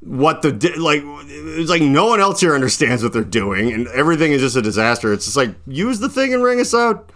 what 0.00 0.42
the 0.42 0.50
like 0.76 1.00
it's 1.26 1.70
like 1.70 1.80
no 1.80 2.04
one 2.04 2.20
else 2.20 2.38
here 2.38 2.54
understands 2.54 3.02
what 3.02 3.14
they're 3.14 3.24
doing 3.24 3.72
and 3.72 3.88
everything 3.88 4.32
is 4.32 4.42
just 4.42 4.54
a 4.54 4.60
disaster 4.60 5.14
it's 5.14 5.24
just 5.24 5.36
like 5.36 5.48
use 5.66 5.98
the 5.98 6.10
thing 6.10 6.34
and 6.34 6.42
ring 6.42 6.60
us 6.60 6.74
out 6.74 7.10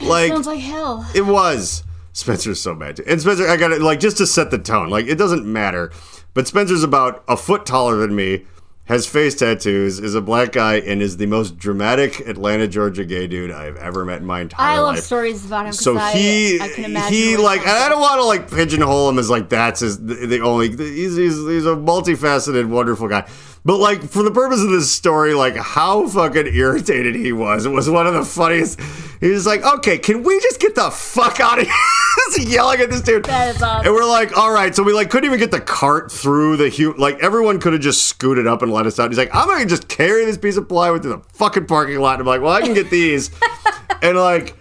like 0.00 0.30
Sounds 0.30 0.46
like 0.46 0.60
hell. 0.60 1.06
it 1.14 1.26
was. 1.26 1.82
Spencer's 2.12 2.60
so 2.60 2.74
mad. 2.74 2.98
And 3.00 3.20
Spencer, 3.20 3.46
I 3.46 3.56
got 3.56 3.72
it, 3.72 3.82
like, 3.82 4.00
just 4.00 4.16
to 4.18 4.26
set 4.26 4.50
the 4.50 4.58
tone, 4.58 4.88
like, 4.88 5.06
it 5.06 5.16
doesn't 5.16 5.44
matter. 5.44 5.92
But 6.32 6.46
Spencer's 6.48 6.82
about 6.82 7.22
a 7.28 7.36
foot 7.36 7.66
taller 7.66 7.96
than 7.96 8.16
me, 8.16 8.46
has 8.84 9.06
face 9.06 9.34
tattoos, 9.34 9.98
is 9.98 10.14
a 10.14 10.22
black 10.22 10.52
guy, 10.52 10.76
and 10.76 11.02
is 11.02 11.16
the 11.18 11.26
most 11.26 11.58
dramatic 11.58 12.20
Atlanta, 12.20 12.68
Georgia 12.68 13.04
gay 13.04 13.26
dude 13.26 13.50
I've 13.50 13.76
ever 13.76 14.04
met 14.04 14.20
in 14.20 14.26
my 14.26 14.40
entire 14.42 14.76
I 14.76 14.78
love 14.78 14.94
life. 14.94 15.04
stories 15.04 15.44
about 15.44 15.66
him. 15.66 15.72
So 15.72 15.98
I, 15.98 16.12
he, 16.12 16.60
I 16.60 16.68
can 16.68 16.84
imagine 16.84 17.12
he 17.12 17.36
like, 17.36 17.66
I 17.66 17.88
don't 17.88 18.00
want 18.00 18.20
to 18.20 18.24
like 18.24 18.50
pigeonhole 18.50 19.08
him 19.10 19.18
as 19.18 19.28
like 19.28 19.48
that's 19.48 19.80
his 19.80 19.98
the, 19.98 20.14
the 20.26 20.40
only. 20.40 20.68
He's, 20.70 21.16
he's 21.16 21.34
he's 21.34 21.66
a 21.66 21.74
multifaceted, 21.74 22.68
wonderful 22.68 23.08
guy. 23.08 23.28
But 23.64 23.78
like 23.78 24.02
for 24.04 24.22
the 24.22 24.30
purpose 24.30 24.62
of 24.62 24.70
this 24.70 24.92
story, 24.92 25.34
like 25.34 25.56
how 25.56 26.06
fucking 26.06 26.46
irritated 26.54 27.16
he 27.16 27.32
was. 27.32 27.66
It 27.66 27.70
was 27.70 27.90
one 27.90 28.06
of 28.06 28.14
the 28.14 28.24
funniest. 28.24 28.78
He 29.20 29.30
was 29.30 29.46
like, 29.46 29.64
"Okay, 29.64 29.98
can 29.98 30.22
we 30.22 30.38
just 30.40 30.60
get 30.60 30.74
the 30.74 30.90
fuck 30.90 31.40
out 31.40 31.58
of 31.58 31.64
here?" 31.64 31.74
He's 32.36 32.52
yelling 32.52 32.80
at 32.80 32.90
this 32.90 33.00
dude. 33.00 33.28
Awesome. 33.28 33.86
And 33.86 33.94
we're 33.94 34.04
like, 34.04 34.36
"All 34.36 34.52
right." 34.52 34.74
So 34.74 34.82
we 34.82 34.92
like 34.92 35.10
couldn't 35.10 35.26
even 35.26 35.38
get 35.38 35.50
the 35.50 35.60
cart 35.60 36.10
through 36.12 36.56
the 36.56 36.70
hu- 36.70 36.94
like 36.96 37.18
everyone 37.22 37.60
could 37.60 37.72
have 37.72 37.82
just 37.82 38.06
scooted 38.06 38.46
up 38.46 38.62
and 38.62 38.72
let 38.72 38.86
us 38.86 38.98
out. 38.98 39.10
He's 39.10 39.18
like, 39.18 39.34
"I'm 39.34 39.46
gonna 39.48 39.66
just 39.66 39.88
carry 39.88 40.24
this 40.24 40.36
piece 40.38 40.56
of 40.56 40.68
plywood 40.68 41.02
to 41.02 41.08
the 41.08 41.18
fucking 41.32 41.66
parking 41.66 41.98
lot." 41.98 42.20
And 42.20 42.22
I'm 42.22 42.26
like, 42.26 42.40
"Well, 42.40 42.52
I 42.52 42.60
can 42.60 42.74
get 42.74 42.90
these." 42.90 43.30
and 44.02 44.16
like, 44.18 44.56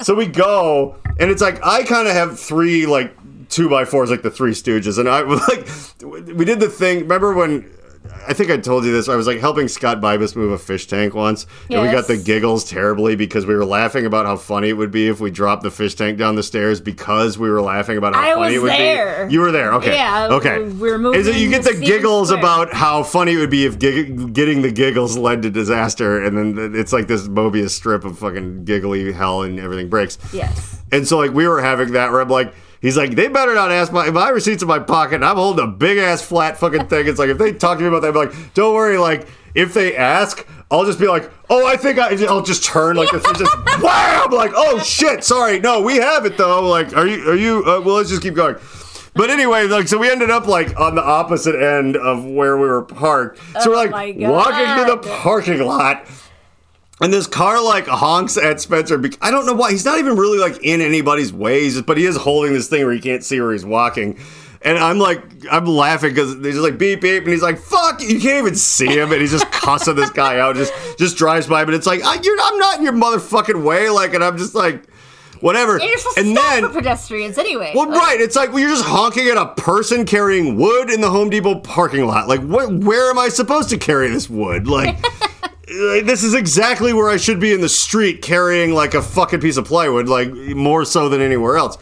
so 0.00 0.14
we 0.14 0.26
go, 0.26 0.96
and 1.18 1.30
it's 1.30 1.42
like 1.42 1.64
I 1.64 1.82
kind 1.84 2.08
of 2.08 2.14
have 2.14 2.38
three 2.38 2.86
like 2.86 3.14
two 3.48 3.68
by 3.68 3.84
fours, 3.84 4.10
like 4.10 4.22
the 4.22 4.30
Three 4.30 4.52
Stooges, 4.52 4.98
and 4.98 5.08
I 5.08 5.20
like 5.22 6.36
we 6.36 6.44
did 6.44 6.60
the 6.60 6.68
thing. 6.68 7.00
Remember 7.00 7.34
when? 7.34 7.70
I 8.26 8.34
think 8.34 8.50
I 8.50 8.56
told 8.58 8.84
you 8.84 8.92
this. 8.92 9.08
I 9.08 9.16
was 9.16 9.26
like 9.26 9.38
helping 9.40 9.68
Scott 9.68 10.00
Bibas 10.00 10.36
move 10.36 10.52
a 10.52 10.58
fish 10.58 10.86
tank 10.86 11.14
once, 11.14 11.46
and 11.70 11.80
we 11.82 11.90
got 11.90 12.06
the 12.06 12.16
giggles 12.16 12.64
terribly 12.68 13.16
because 13.16 13.46
we 13.46 13.54
were 13.54 13.64
laughing 13.64 14.04
about 14.06 14.26
how 14.26 14.36
funny 14.36 14.68
it 14.68 14.74
would 14.74 14.90
be 14.90 15.08
if 15.08 15.18
we 15.20 15.30
dropped 15.30 15.62
the 15.62 15.70
fish 15.70 15.94
tank 15.94 16.18
down 16.18 16.34
the 16.34 16.42
stairs 16.42 16.80
because 16.80 17.38
we 17.38 17.48
were 17.50 17.62
laughing 17.62 17.96
about 17.96 18.14
how 18.14 18.20
I 18.22 18.34
funny 18.34 18.54
it 18.56 18.58
would 18.62 18.70
there. 18.72 19.26
be. 19.26 19.32
You 19.32 19.40
were 19.40 19.50
there, 19.52 19.72
okay? 19.74 19.94
Yeah, 19.94 20.28
okay. 20.32 20.62
we're 20.62 20.98
moving 20.98 21.20
Is 21.20 21.26
it 21.26 21.36
you 21.36 21.48
get 21.48 21.62
the 21.62 21.72
the 21.72 21.84
giggles 21.84 22.28
square. 22.28 22.38
about 22.40 22.72
how 22.74 23.02
funny 23.02 23.32
it 23.32 23.36
would 23.38 23.50
be 23.50 23.64
if 23.64 23.78
gig- 23.78 24.32
getting 24.34 24.62
the 24.62 24.70
giggles 24.72 25.16
led 25.16 25.42
to 25.42 25.50
disaster, 25.50 26.22
and 26.22 26.36
then 26.56 26.74
it's 26.74 26.92
like 26.92 27.06
this 27.08 27.26
Mobius 27.28 27.70
strip 27.70 28.04
of 28.04 28.18
fucking 28.18 28.64
giggly 28.64 29.12
hell, 29.12 29.42
and 29.42 29.58
everything 29.58 29.88
breaks. 29.88 30.18
Yes. 30.32 30.80
And 30.92 31.06
so 31.08 31.18
like 31.18 31.32
we 31.32 31.46
were 31.48 31.60
having 31.62 31.92
that 31.92 32.10
where 32.12 32.20
I'm 32.20 32.28
like, 32.28 32.54
he's 32.80 32.96
like, 32.96 33.12
they 33.12 33.28
better 33.28 33.54
not 33.54 33.70
ask 33.70 33.92
my 33.92 34.10
my 34.10 34.28
receipts 34.30 34.62
in 34.62 34.68
my 34.68 34.78
pocket. 34.78 35.16
And 35.16 35.24
I'm 35.24 35.36
holding 35.36 35.64
a 35.64 35.68
big 35.68 35.98
ass 35.98 36.22
flat 36.22 36.56
fucking 36.58 36.88
thing. 36.88 37.06
It's 37.06 37.18
like 37.18 37.28
if 37.28 37.38
they 37.38 37.52
talk 37.52 37.78
to 37.78 37.82
me 37.82 37.88
about 37.88 38.02
that, 38.02 38.08
I'm 38.08 38.14
like, 38.14 38.54
don't 38.54 38.74
worry. 38.74 38.98
Like 38.98 39.26
if 39.54 39.74
they 39.74 39.96
ask, 39.96 40.46
I'll 40.70 40.84
just 40.84 40.98
be 40.98 41.08
like, 41.08 41.30
oh, 41.50 41.66
I 41.66 41.76
think 41.76 41.98
I. 41.98 42.10
I'll 42.26 42.42
just 42.42 42.64
turn 42.64 42.96
like 42.96 43.12
thing 43.12 43.32
just 43.34 43.56
wham. 43.82 44.30
Like 44.30 44.52
oh 44.54 44.78
shit, 44.80 45.24
sorry, 45.24 45.58
no, 45.60 45.80
we 45.82 45.96
have 45.96 46.26
it 46.26 46.36
though. 46.36 46.68
Like 46.68 46.96
are 46.96 47.06
you 47.06 47.30
are 47.30 47.36
you? 47.36 47.64
Uh, 47.64 47.80
well, 47.80 47.96
let's 47.96 48.10
just 48.10 48.22
keep 48.22 48.34
going. 48.34 48.56
But 49.14 49.30
anyway, 49.30 49.66
like 49.66 49.88
so 49.88 49.98
we 49.98 50.08
ended 50.08 50.30
up 50.30 50.46
like 50.46 50.78
on 50.78 50.94
the 50.94 51.02
opposite 51.02 51.60
end 51.60 51.96
of 51.96 52.24
where 52.24 52.56
we 52.56 52.68
were 52.68 52.82
parked. 52.82 53.40
So 53.60 53.70
we're 53.70 53.76
Oh 53.76 53.90
like 53.90 54.16
walking 54.16 54.84
to 54.84 54.94
the 54.94 55.16
parking 55.22 55.60
lot. 55.60 56.06
And 57.00 57.12
this 57.12 57.26
car 57.28 57.62
like 57.62 57.86
honks 57.86 58.36
at 58.36 58.60
Spencer. 58.60 59.00
I 59.22 59.30
don't 59.30 59.46
know 59.46 59.54
why. 59.54 59.70
He's 59.70 59.84
not 59.84 59.98
even 59.98 60.16
really 60.16 60.38
like 60.38 60.58
in 60.64 60.80
anybody's 60.80 61.32
way. 61.32 61.62
He's 61.62 61.74
just, 61.74 61.86
but 61.86 61.96
he 61.96 62.04
is 62.06 62.16
holding 62.16 62.52
this 62.54 62.68
thing 62.68 62.84
where 62.84 62.92
he 62.94 63.00
can't 63.00 63.22
see 63.22 63.40
where 63.40 63.52
he's 63.52 63.64
walking. 63.64 64.18
And 64.62 64.76
I'm 64.76 64.98
like, 64.98 65.22
I'm 65.48 65.66
laughing 65.66 66.10
because 66.10 66.34
he's 66.34 66.54
just 66.54 66.58
like 66.58 66.76
beep 66.78 67.00
beep, 67.00 67.22
and 67.22 67.32
he's 67.32 67.42
like, 67.42 67.58
"Fuck!" 67.60 68.02
You 68.02 68.18
can't 68.20 68.38
even 68.44 68.56
see 68.56 68.88
him, 68.88 69.12
and 69.12 69.20
he's 69.20 69.30
just 69.30 69.48
cussing 69.52 69.94
this 69.94 70.10
guy 70.10 70.40
out. 70.40 70.56
Just 70.56 70.72
just 70.98 71.16
drives 71.16 71.46
by, 71.46 71.64
but 71.64 71.74
it's 71.74 71.86
like, 71.86 72.04
I, 72.04 72.18
you're, 72.20 72.36
I'm 72.42 72.58
not 72.58 72.78
in 72.78 72.84
your 72.84 72.92
motherfucking 72.92 73.62
way. 73.62 73.88
Like, 73.88 74.14
and 74.14 74.24
I'm 74.24 74.36
just 74.36 74.56
like, 74.56 74.82
whatever. 75.40 75.76
And 75.76 75.84
you're 75.84 75.98
supposed 75.98 76.18
and 76.18 76.34
to 76.34 76.42
stop 76.42 76.50
then 76.54 76.62
for 76.64 76.72
pedestrians 76.72 77.38
anyway. 77.38 77.70
well, 77.72 77.88
Like, 77.88 78.00
right. 78.00 78.20
It's 78.20 78.34
like 78.34 78.50
well, 78.50 78.58
you're 78.58 78.70
just 78.70 78.84
honking 78.84 79.28
at 79.28 79.36
a 79.36 79.46
person 79.54 80.04
carrying 80.04 80.56
wood 80.56 80.90
in 80.90 81.00
the 81.02 81.10
Home 81.10 81.30
Depot 81.30 81.60
parking 81.60 82.04
lot. 82.08 82.26
Like, 82.26 82.40
wh- 82.40 82.84
where 82.84 83.10
am 83.10 83.18
I 83.20 83.28
supposed 83.28 83.68
to 83.70 83.78
carry 83.78 84.08
this 84.08 84.28
wood? 84.28 84.66
Like, 84.66 84.98
this 85.68 86.22
is 86.24 86.34
exactly 86.34 86.92
where 86.92 87.10
I 87.10 87.18
should 87.18 87.40
be 87.40 87.52
in 87.52 87.60
the 87.60 87.68
street 87.68 88.22
carrying 88.22 88.72
like 88.72 88.94
a 88.94 89.02
fucking 89.02 89.40
piece 89.40 89.56
of 89.56 89.66
plywood, 89.66 90.08
like 90.08 90.32
more 90.32 90.84
so 90.84 91.08
than 91.08 91.20
anywhere 91.20 91.56
else. 91.56 91.76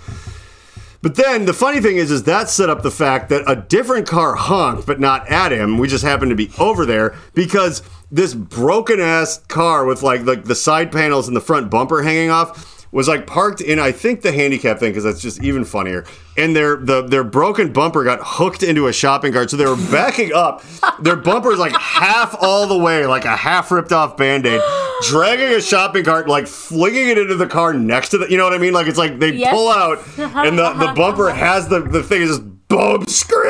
But 1.03 1.15
then 1.15 1.45
the 1.45 1.53
funny 1.53 1.81
thing 1.81 1.99
is, 1.99 2.11
is 2.11 2.25
that 2.25 2.49
set 2.49 2.69
up 2.69 2.83
the 2.83 2.91
fact 2.91 3.29
that 3.29 3.45
a 3.47 3.55
different 3.55 4.09
car 4.09 4.35
honked, 4.35 4.87
but 4.87 4.99
not 4.99 5.29
at 5.29 5.53
him. 5.53 5.79
We 5.79 5.87
just 5.87 6.03
happened 6.03 6.31
to 6.31 6.37
be 6.37 6.51
over 6.59 6.85
there 6.85 7.15
because 7.33 7.83
this 8.11 8.35
broken 8.35 8.99
ass 8.99 9.39
car 9.47 9.85
with 9.85 10.03
like 10.03 10.23
like 10.23 10.45
the 10.45 10.55
side 10.55 10.91
panels 10.91 11.29
and 11.29 11.37
the 11.37 11.41
front 11.41 11.71
bumper 11.71 12.03
hanging 12.03 12.31
off 12.31 12.76
was 12.93 13.09
like 13.09 13.27
parked 13.27 13.61
in 13.61 13.79
I 13.79 13.93
think 13.93 14.23
the 14.23 14.33
handicap 14.33 14.79
thing 14.79 14.91
because 14.91 15.05
that's 15.05 15.21
just 15.21 15.43
even 15.43 15.65
funnier. 15.65 16.05
And 16.39 16.55
their 16.55 16.77
the 16.77 17.03
their 17.03 17.25
broken 17.25 17.73
bumper 17.73 18.05
got 18.05 18.21
hooked 18.23 18.63
into 18.63 18.87
a 18.89 18.93
shopping 18.93 19.33
cart, 19.33 19.51
so 19.51 19.57
they 19.57 19.67
were 19.67 19.77
backing 19.91 20.33
up. 20.33 20.63
Their 21.01 21.17
bumper 21.17 21.53
is 21.53 21.59
like 21.59 21.73
half 21.73 22.35
all 22.41 22.67
the 22.67 22.77
way, 22.79 23.07
like 23.07 23.25
a 23.25 23.37
half 23.37 23.71
ripped 23.71 23.93
off 23.93 24.17
band 24.17 24.47
aid, 24.47 24.61
dragging 25.09 25.49
a 25.57 25.61
shopping 25.61 26.05
cart, 26.05 26.29
like 26.29 26.47
flinging 26.47 27.09
it 27.09 27.19
into 27.19 27.35
the 27.37 27.47
car 27.47 27.73
next 27.73 28.11
to 28.11 28.19
the. 28.19 28.31
You 28.31 28.37
know 28.37 28.45
what 28.45 28.53
I 28.55 28.59
mean? 28.59 28.73
Like 28.75 28.87
it's 28.87 28.99
like 28.99 29.19
they 29.19 29.33
Yes. 29.33 29.53
pull 29.53 29.69
out, 29.69 29.99
and 30.19 30.59
the, 30.59 30.73
the 30.75 30.93
bumper 30.95 31.31
has 31.35 31.69
the 31.69 31.81
the 31.81 32.03
thing 32.03 32.23
is 32.23 32.29
just 32.39 32.69
boom, 32.69 33.07
scream, 33.07 33.45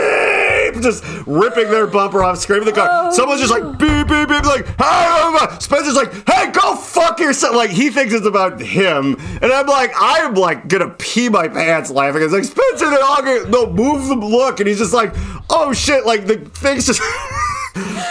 just 0.82 1.04
ripping 1.26 1.70
their 1.70 1.86
bumper 1.86 2.22
off, 2.22 2.38
screaming 2.38 2.66
the 2.66 2.72
car. 2.72 3.12
Someone's 3.12 3.40
just 3.40 3.52
like 3.52 3.78
beep 3.78 4.08
beep 4.08 4.28
beep, 4.28 4.44
like 4.44 4.66
hey, 4.78 5.56
Spencer's 5.60 5.96
like, 5.96 6.12
hey, 6.28 6.50
go 6.52 6.76
fuck 6.76 7.18
yourself. 7.20 7.54
Like 7.54 7.70
he 7.70 7.90
thinks 7.90 8.14
it's 8.14 8.26
about 8.26 8.60
him, 8.60 9.16
and 9.42 9.52
I'm 9.52 9.66
like, 9.66 9.92
I'm 9.96 10.34
like 10.34 10.68
gonna 10.68 10.90
pee 10.90 11.28
my 11.28 11.48
pants 11.48 11.90
laughing. 11.90 12.22
It's 12.22 12.32
like 12.32 12.44
Spencer, 12.44 12.90
they 12.90 12.96
all 12.96 13.22
get, 13.22 13.48
no 13.48 13.70
move 13.70 14.08
the 14.08 14.14
look, 14.14 14.60
and 14.60 14.68
he's 14.68 14.78
just 14.78 14.94
like, 14.94 15.12
oh 15.50 15.72
shit, 15.72 16.06
like 16.06 16.26
the 16.26 16.36
things 16.38 16.86
just. 16.86 17.02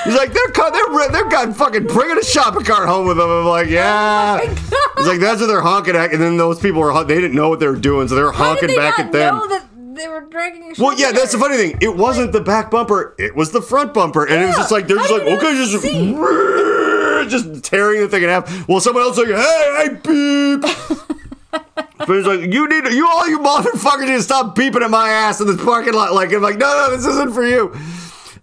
He's 0.05 0.13
like, 0.13 0.32
they're 0.32 0.72
they're 0.72 1.09
they're 1.09 1.30
got 1.30 1.55
fucking 1.55 1.88
bringing 1.88 2.20
a 2.20 2.24
shopping 2.24 2.63
cart 2.63 2.88
home 2.88 3.07
with 3.07 3.18
them. 3.18 3.28
I'm 3.28 3.45
like, 3.45 3.68
yeah. 3.68 4.39
He's 4.39 5.07
like, 5.07 5.20
that's 5.20 5.41
what 5.41 5.47
they're 5.47 5.61
honking 5.61 5.95
at, 5.95 6.13
and 6.13 6.22
then 6.22 6.38
those 6.38 6.59
people 6.59 6.82
were 6.82 7.03
they 7.03 7.16
didn't 7.16 7.36
know 7.36 7.49
what 7.49 7.59
they 7.59 7.68
were 7.68 7.76
doing, 7.76 8.07
so 8.07 8.13
they 8.13 8.22
were 8.22 8.32
How 8.32 8.55
honking 8.55 8.76
back 8.76 8.99
at 8.99 9.11
them. 9.11 9.41
They 9.95 10.07
were 10.07 10.21
dragging 10.21 10.73
Well, 10.77 10.97
yeah, 10.99 11.11
that's 11.11 11.31
the 11.31 11.39
funny 11.39 11.57
thing. 11.57 11.77
It 11.81 11.95
wasn't 11.95 12.31
the 12.31 12.41
back 12.41 12.71
bumper; 12.71 13.15
it 13.17 13.35
was 13.35 13.51
the 13.51 13.61
front 13.61 13.93
bumper, 13.93 14.25
and 14.25 14.43
it 14.43 14.47
was 14.47 14.55
just 14.55 14.71
like 14.71 14.87
they're 14.87 14.97
How 14.97 15.07
just 15.07 15.13
like, 15.13 15.23
you 15.23 15.37
okay, 15.37 15.53
not 15.53 15.67
just 15.67 15.83
see? 15.83 16.13
just 17.29 17.63
tearing 17.63 18.01
the 18.01 18.07
thing 18.07 18.23
in 18.23 18.29
half. 18.29 18.67
Well, 18.67 18.79
someone 18.79 19.03
else 19.03 19.17
like, 19.17 19.27
hey, 19.27 19.75
hey, 19.77 19.89
beep. 19.89 20.61
but 21.97 22.09
it's 22.09 22.27
like, 22.27 22.41
you 22.41 22.67
need, 22.67 22.93
you 22.93 23.07
all 23.07 23.27
you 23.27 23.39
motherfuckers 23.39 24.01
need 24.07 24.17
to 24.17 24.23
stop 24.23 24.55
beeping 24.55 24.81
at 24.81 24.89
my 24.89 25.09
ass 25.09 25.41
in 25.41 25.47
this 25.47 25.63
parking 25.63 25.93
lot. 25.93 26.13
Like, 26.13 26.31
I'm 26.33 26.41
like, 26.41 26.57
no, 26.57 26.65
no, 26.65 26.95
this 26.95 27.05
isn't 27.05 27.33
for 27.33 27.45
you. 27.45 27.75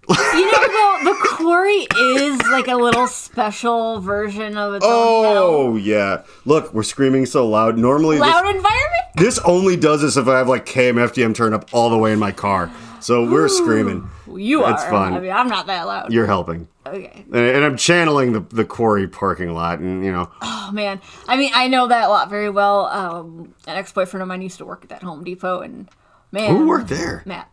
You 0.08 0.50
know, 0.50 0.50
though, 0.50 0.98
the 1.04 1.16
quarry 1.22 1.86
is 1.96 2.42
like 2.50 2.66
a 2.66 2.74
little 2.74 3.06
special 3.06 4.00
version 4.00 4.56
of 4.56 4.74
its 4.74 4.84
own 4.84 4.90
Oh 4.92 5.76
yeah, 5.76 6.22
look, 6.44 6.74
we're 6.74 6.82
screaming 6.82 7.24
so 7.26 7.48
loud. 7.48 7.78
Normally, 7.78 8.16
hell. 8.16 8.42
this, 8.42 8.54
environment. 8.56 9.02
this 9.16 9.38
only 9.40 9.76
does 9.76 10.02
this 10.02 10.16
if 10.16 10.26
I 10.26 10.38
have 10.38 10.48
like 10.48 10.66
KMFDM 10.66 11.34
turned 11.34 11.54
up 11.54 11.68
all 11.72 11.88
the 11.90 11.98
way 11.98 12.12
in 12.12 12.18
my 12.18 12.32
car. 12.32 12.70
So 13.00 13.28
we're 13.28 13.48
screaming. 13.48 14.08
You 14.32 14.60
That's 14.62 14.84
are. 14.84 14.90
fun. 14.90 15.14
I 15.14 15.20
mean, 15.20 15.32
I'm 15.32 15.48
not 15.48 15.66
that 15.66 15.86
loud. 15.86 16.12
You're 16.12 16.26
helping. 16.26 16.68
okay. 16.86 17.24
And, 17.32 17.46
and 17.46 17.64
I'm 17.64 17.76
channeling 17.76 18.32
the, 18.32 18.40
the 18.40 18.64
quarry 18.64 19.08
parking 19.08 19.52
lot, 19.54 19.78
and 19.80 20.04
you 20.04 20.12
know, 20.12 20.30
Oh 20.40 20.70
man, 20.72 21.00
I 21.28 21.36
mean, 21.36 21.50
I 21.54 21.68
know 21.68 21.86
that 21.88 22.06
lot 22.06 22.28
very 22.28 22.50
well. 22.50 22.86
Um, 22.86 23.54
an 23.66 23.76
ex-boyfriend 23.76 24.22
of 24.22 24.28
mine 24.28 24.42
used 24.42 24.58
to 24.58 24.64
work 24.64 24.82
at 24.82 24.88
that 24.90 25.02
Home 25.02 25.22
Depot, 25.22 25.60
and 25.60 25.88
man, 26.32 26.56
who 26.56 26.66
worked 26.66 26.88
there? 26.88 27.22
Matt. 27.24 27.48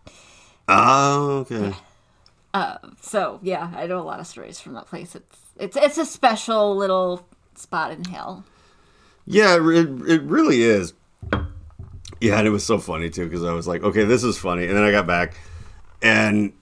Oh, 0.67 1.45
okay. 1.49 1.73
Uh, 2.53 2.77
so 3.01 3.39
yeah, 3.43 3.71
I 3.75 3.87
know 3.87 3.99
a 3.99 4.03
lot 4.03 4.19
of 4.19 4.27
stories 4.27 4.59
from 4.59 4.73
that 4.73 4.87
place. 4.87 5.15
It's 5.15 5.37
it's 5.57 5.77
it's 5.77 5.97
a 5.97 6.05
special 6.05 6.75
little 6.75 7.27
spot 7.55 7.91
in 7.91 8.03
hell. 8.05 8.43
Yeah, 9.25 9.55
it, 9.55 9.61
it 9.61 10.09
it 10.09 10.21
really 10.23 10.61
is. 10.61 10.93
Yeah, 12.21 12.37
and 12.39 12.47
it 12.47 12.51
was 12.51 12.65
so 12.65 12.79
funny 12.79 13.09
too 13.09 13.25
because 13.25 13.43
I 13.43 13.53
was 13.53 13.67
like, 13.67 13.83
okay, 13.83 14.03
this 14.03 14.23
is 14.23 14.37
funny, 14.37 14.65
and 14.65 14.75
then 14.75 14.83
I 14.83 14.91
got 14.91 15.07
back, 15.07 15.35
and 16.01 16.53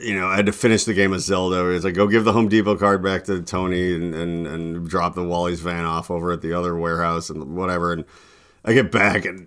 you 0.00 0.18
know, 0.18 0.28
I 0.28 0.36
had 0.36 0.46
to 0.46 0.52
finish 0.52 0.84
the 0.84 0.94
game 0.94 1.12
of 1.12 1.20
Zelda. 1.20 1.68
It's 1.70 1.84
like, 1.84 1.94
go 1.94 2.06
give 2.06 2.24
the 2.24 2.32
Home 2.32 2.48
Depot 2.48 2.76
card 2.76 3.02
back 3.02 3.24
to 3.24 3.42
Tony 3.42 3.94
and, 3.94 4.14
and, 4.14 4.46
and 4.46 4.88
drop 4.88 5.14
the 5.14 5.24
Wally's 5.24 5.60
van 5.60 5.84
off 5.84 6.10
over 6.10 6.32
at 6.32 6.42
the 6.42 6.52
other 6.52 6.76
warehouse 6.76 7.30
and 7.30 7.56
whatever. 7.56 7.92
And 7.92 8.04
I 8.64 8.72
get 8.72 8.90
back 8.90 9.24
and 9.24 9.46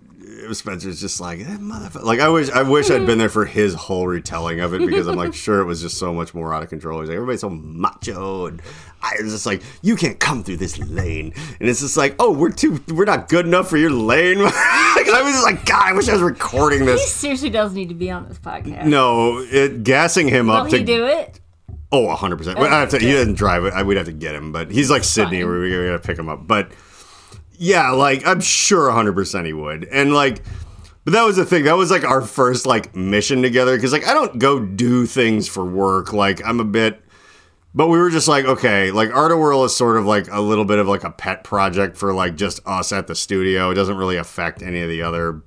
Spencer's 0.53 1.01
just 1.01 1.19
like, 1.19 1.39
eh, 1.39 1.57
motherfucker. 1.57 2.03
Like, 2.03 2.19
I 2.19 2.29
wish, 2.29 2.49
I 2.49 2.63
wish 2.63 2.89
I'd 2.89 3.05
been 3.05 3.17
there 3.17 3.29
for 3.29 3.45
his 3.45 3.73
whole 3.73 4.07
retelling 4.07 4.59
of 4.59 4.73
it 4.73 4.85
because 4.85 5.07
I'm 5.07 5.15
like, 5.15 5.33
sure, 5.33 5.59
it 5.59 5.65
was 5.65 5.81
just 5.81 5.97
so 5.97 6.13
much 6.13 6.33
more 6.33 6.53
out 6.53 6.63
of 6.63 6.69
control. 6.69 6.99
He's 6.99 7.09
like, 7.09 7.15
everybody's 7.15 7.41
so 7.41 7.49
macho. 7.49 8.47
And 8.47 8.61
I 9.01 9.15
was 9.21 9.33
just 9.33 9.45
like, 9.45 9.61
you 9.81 9.95
can't 9.95 10.19
come 10.19 10.43
through 10.43 10.57
this 10.57 10.77
lane. 10.79 11.33
And 11.59 11.69
it's 11.69 11.81
just 11.81 11.97
like, 11.97 12.15
oh, 12.19 12.31
we're 12.31 12.51
too, 12.51 12.81
we're 12.89 13.05
not 13.05 13.29
good 13.29 13.45
enough 13.45 13.69
for 13.69 13.77
your 13.77 13.91
lane. 13.91 14.39
like, 14.43 14.53
I 14.55 15.21
was 15.23 15.33
just 15.33 15.45
like, 15.45 15.65
God, 15.65 15.89
I 15.89 15.93
wish 15.93 16.07
I 16.07 16.13
was 16.13 16.21
recording 16.21 16.85
this. 16.85 17.01
He 17.01 17.07
seriously 17.07 17.49
does 17.49 17.73
need 17.73 17.89
to 17.89 17.95
be 17.95 18.09
on 18.09 18.27
this 18.27 18.39
podcast. 18.39 18.85
No, 18.85 19.39
it, 19.39 19.83
gassing 19.83 20.27
him 20.27 20.47
Will 20.47 20.55
up 20.55 20.69
to 20.69 20.83
do 20.83 21.05
it? 21.05 21.39
Oh, 21.91 22.07
100%. 22.07 22.55
Well, 22.55 22.65
I 22.65 22.79
have 22.79 22.89
to, 22.89 22.99
he 22.99 23.07
good. 23.07 23.13
doesn't 23.13 23.35
drive 23.35 23.65
it. 23.65 23.73
I, 23.73 23.83
we'd 23.83 23.97
have 23.97 24.07
to 24.07 24.13
get 24.13 24.33
him, 24.33 24.51
but 24.51 24.71
he's 24.71 24.89
like 24.89 25.03
Sydney 25.03 25.41
Fine. 25.41 25.49
where 25.49 25.59
we 25.59 25.69
gotta 25.69 25.99
pick 25.99 26.17
him 26.17 26.27
up. 26.27 26.47
But 26.47 26.71
yeah, 27.57 27.91
like 27.91 28.25
I'm 28.25 28.41
sure 28.41 28.89
100% 28.89 29.45
he 29.45 29.53
would. 29.53 29.85
And 29.85 30.13
like, 30.13 30.41
but 31.05 31.13
that 31.13 31.23
was 31.23 31.35
the 31.35 31.45
thing. 31.45 31.65
That 31.65 31.77
was 31.77 31.91
like 31.91 32.03
our 32.03 32.21
first 32.21 32.65
like 32.65 32.95
mission 32.95 33.41
together 33.41 33.75
because 33.75 33.91
like 33.91 34.07
I 34.07 34.13
don't 34.13 34.39
go 34.39 34.59
do 34.59 35.05
things 35.05 35.47
for 35.47 35.65
work. 35.65 36.13
Like 36.13 36.45
I'm 36.45 36.59
a 36.59 36.65
bit, 36.65 37.03
but 37.73 37.87
we 37.87 37.97
were 37.97 38.09
just 38.09 38.27
like, 38.27 38.45
okay, 38.45 38.91
like 38.91 39.13
Art-A-Whirl 39.13 39.65
is 39.65 39.75
sort 39.75 39.97
of 39.97 40.05
like 40.05 40.29
a 40.31 40.39
little 40.39 40.65
bit 40.65 40.79
of 40.79 40.87
like 40.87 41.03
a 41.03 41.11
pet 41.11 41.43
project 41.43 41.97
for 41.97 42.13
like 42.13 42.35
just 42.35 42.61
us 42.65 42.91
at 42.91 43.07
the 43.07 43.15
studio. 43.15 43.69
It 43.69 43.75
doesn't 43.75 43.97
really 43.97 44.17
affect 44.17 44.61
any 44.61 44.81
of 44.81 44.89
the 44.89 45.01
other 45.01 45.41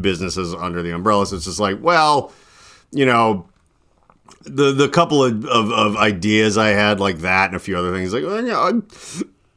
businesses 0.00 0.54
under 0.54 0.82
the 0.82 0.92
umbrella. 0.92 1.26
So 1.26 1.36
it's 1.36 1.44
just 1.44 1.60
like, 1.60 1.82
well, 1.82 2.32
you 2.90 3.04
know, 3.04 3.46
the 4.42 4.72
the 4.72 4.88
couple 4.88 5.22
of, 5.22 5.44
of, 5.46 5.70
of 5.70 5.96
ideas 5.96 6.56
I 6.56 6.68
had 6.68 7.00
like 7.00 7.18
that 7.18 7.46
and 7.46 7.56
a 7.56 7.58
few 7.58 7.76
other 7.76 7.92
things 7.92 8.12
like 8.12 8.24
well, 8.24 8.44
yeah, 8.44 8.70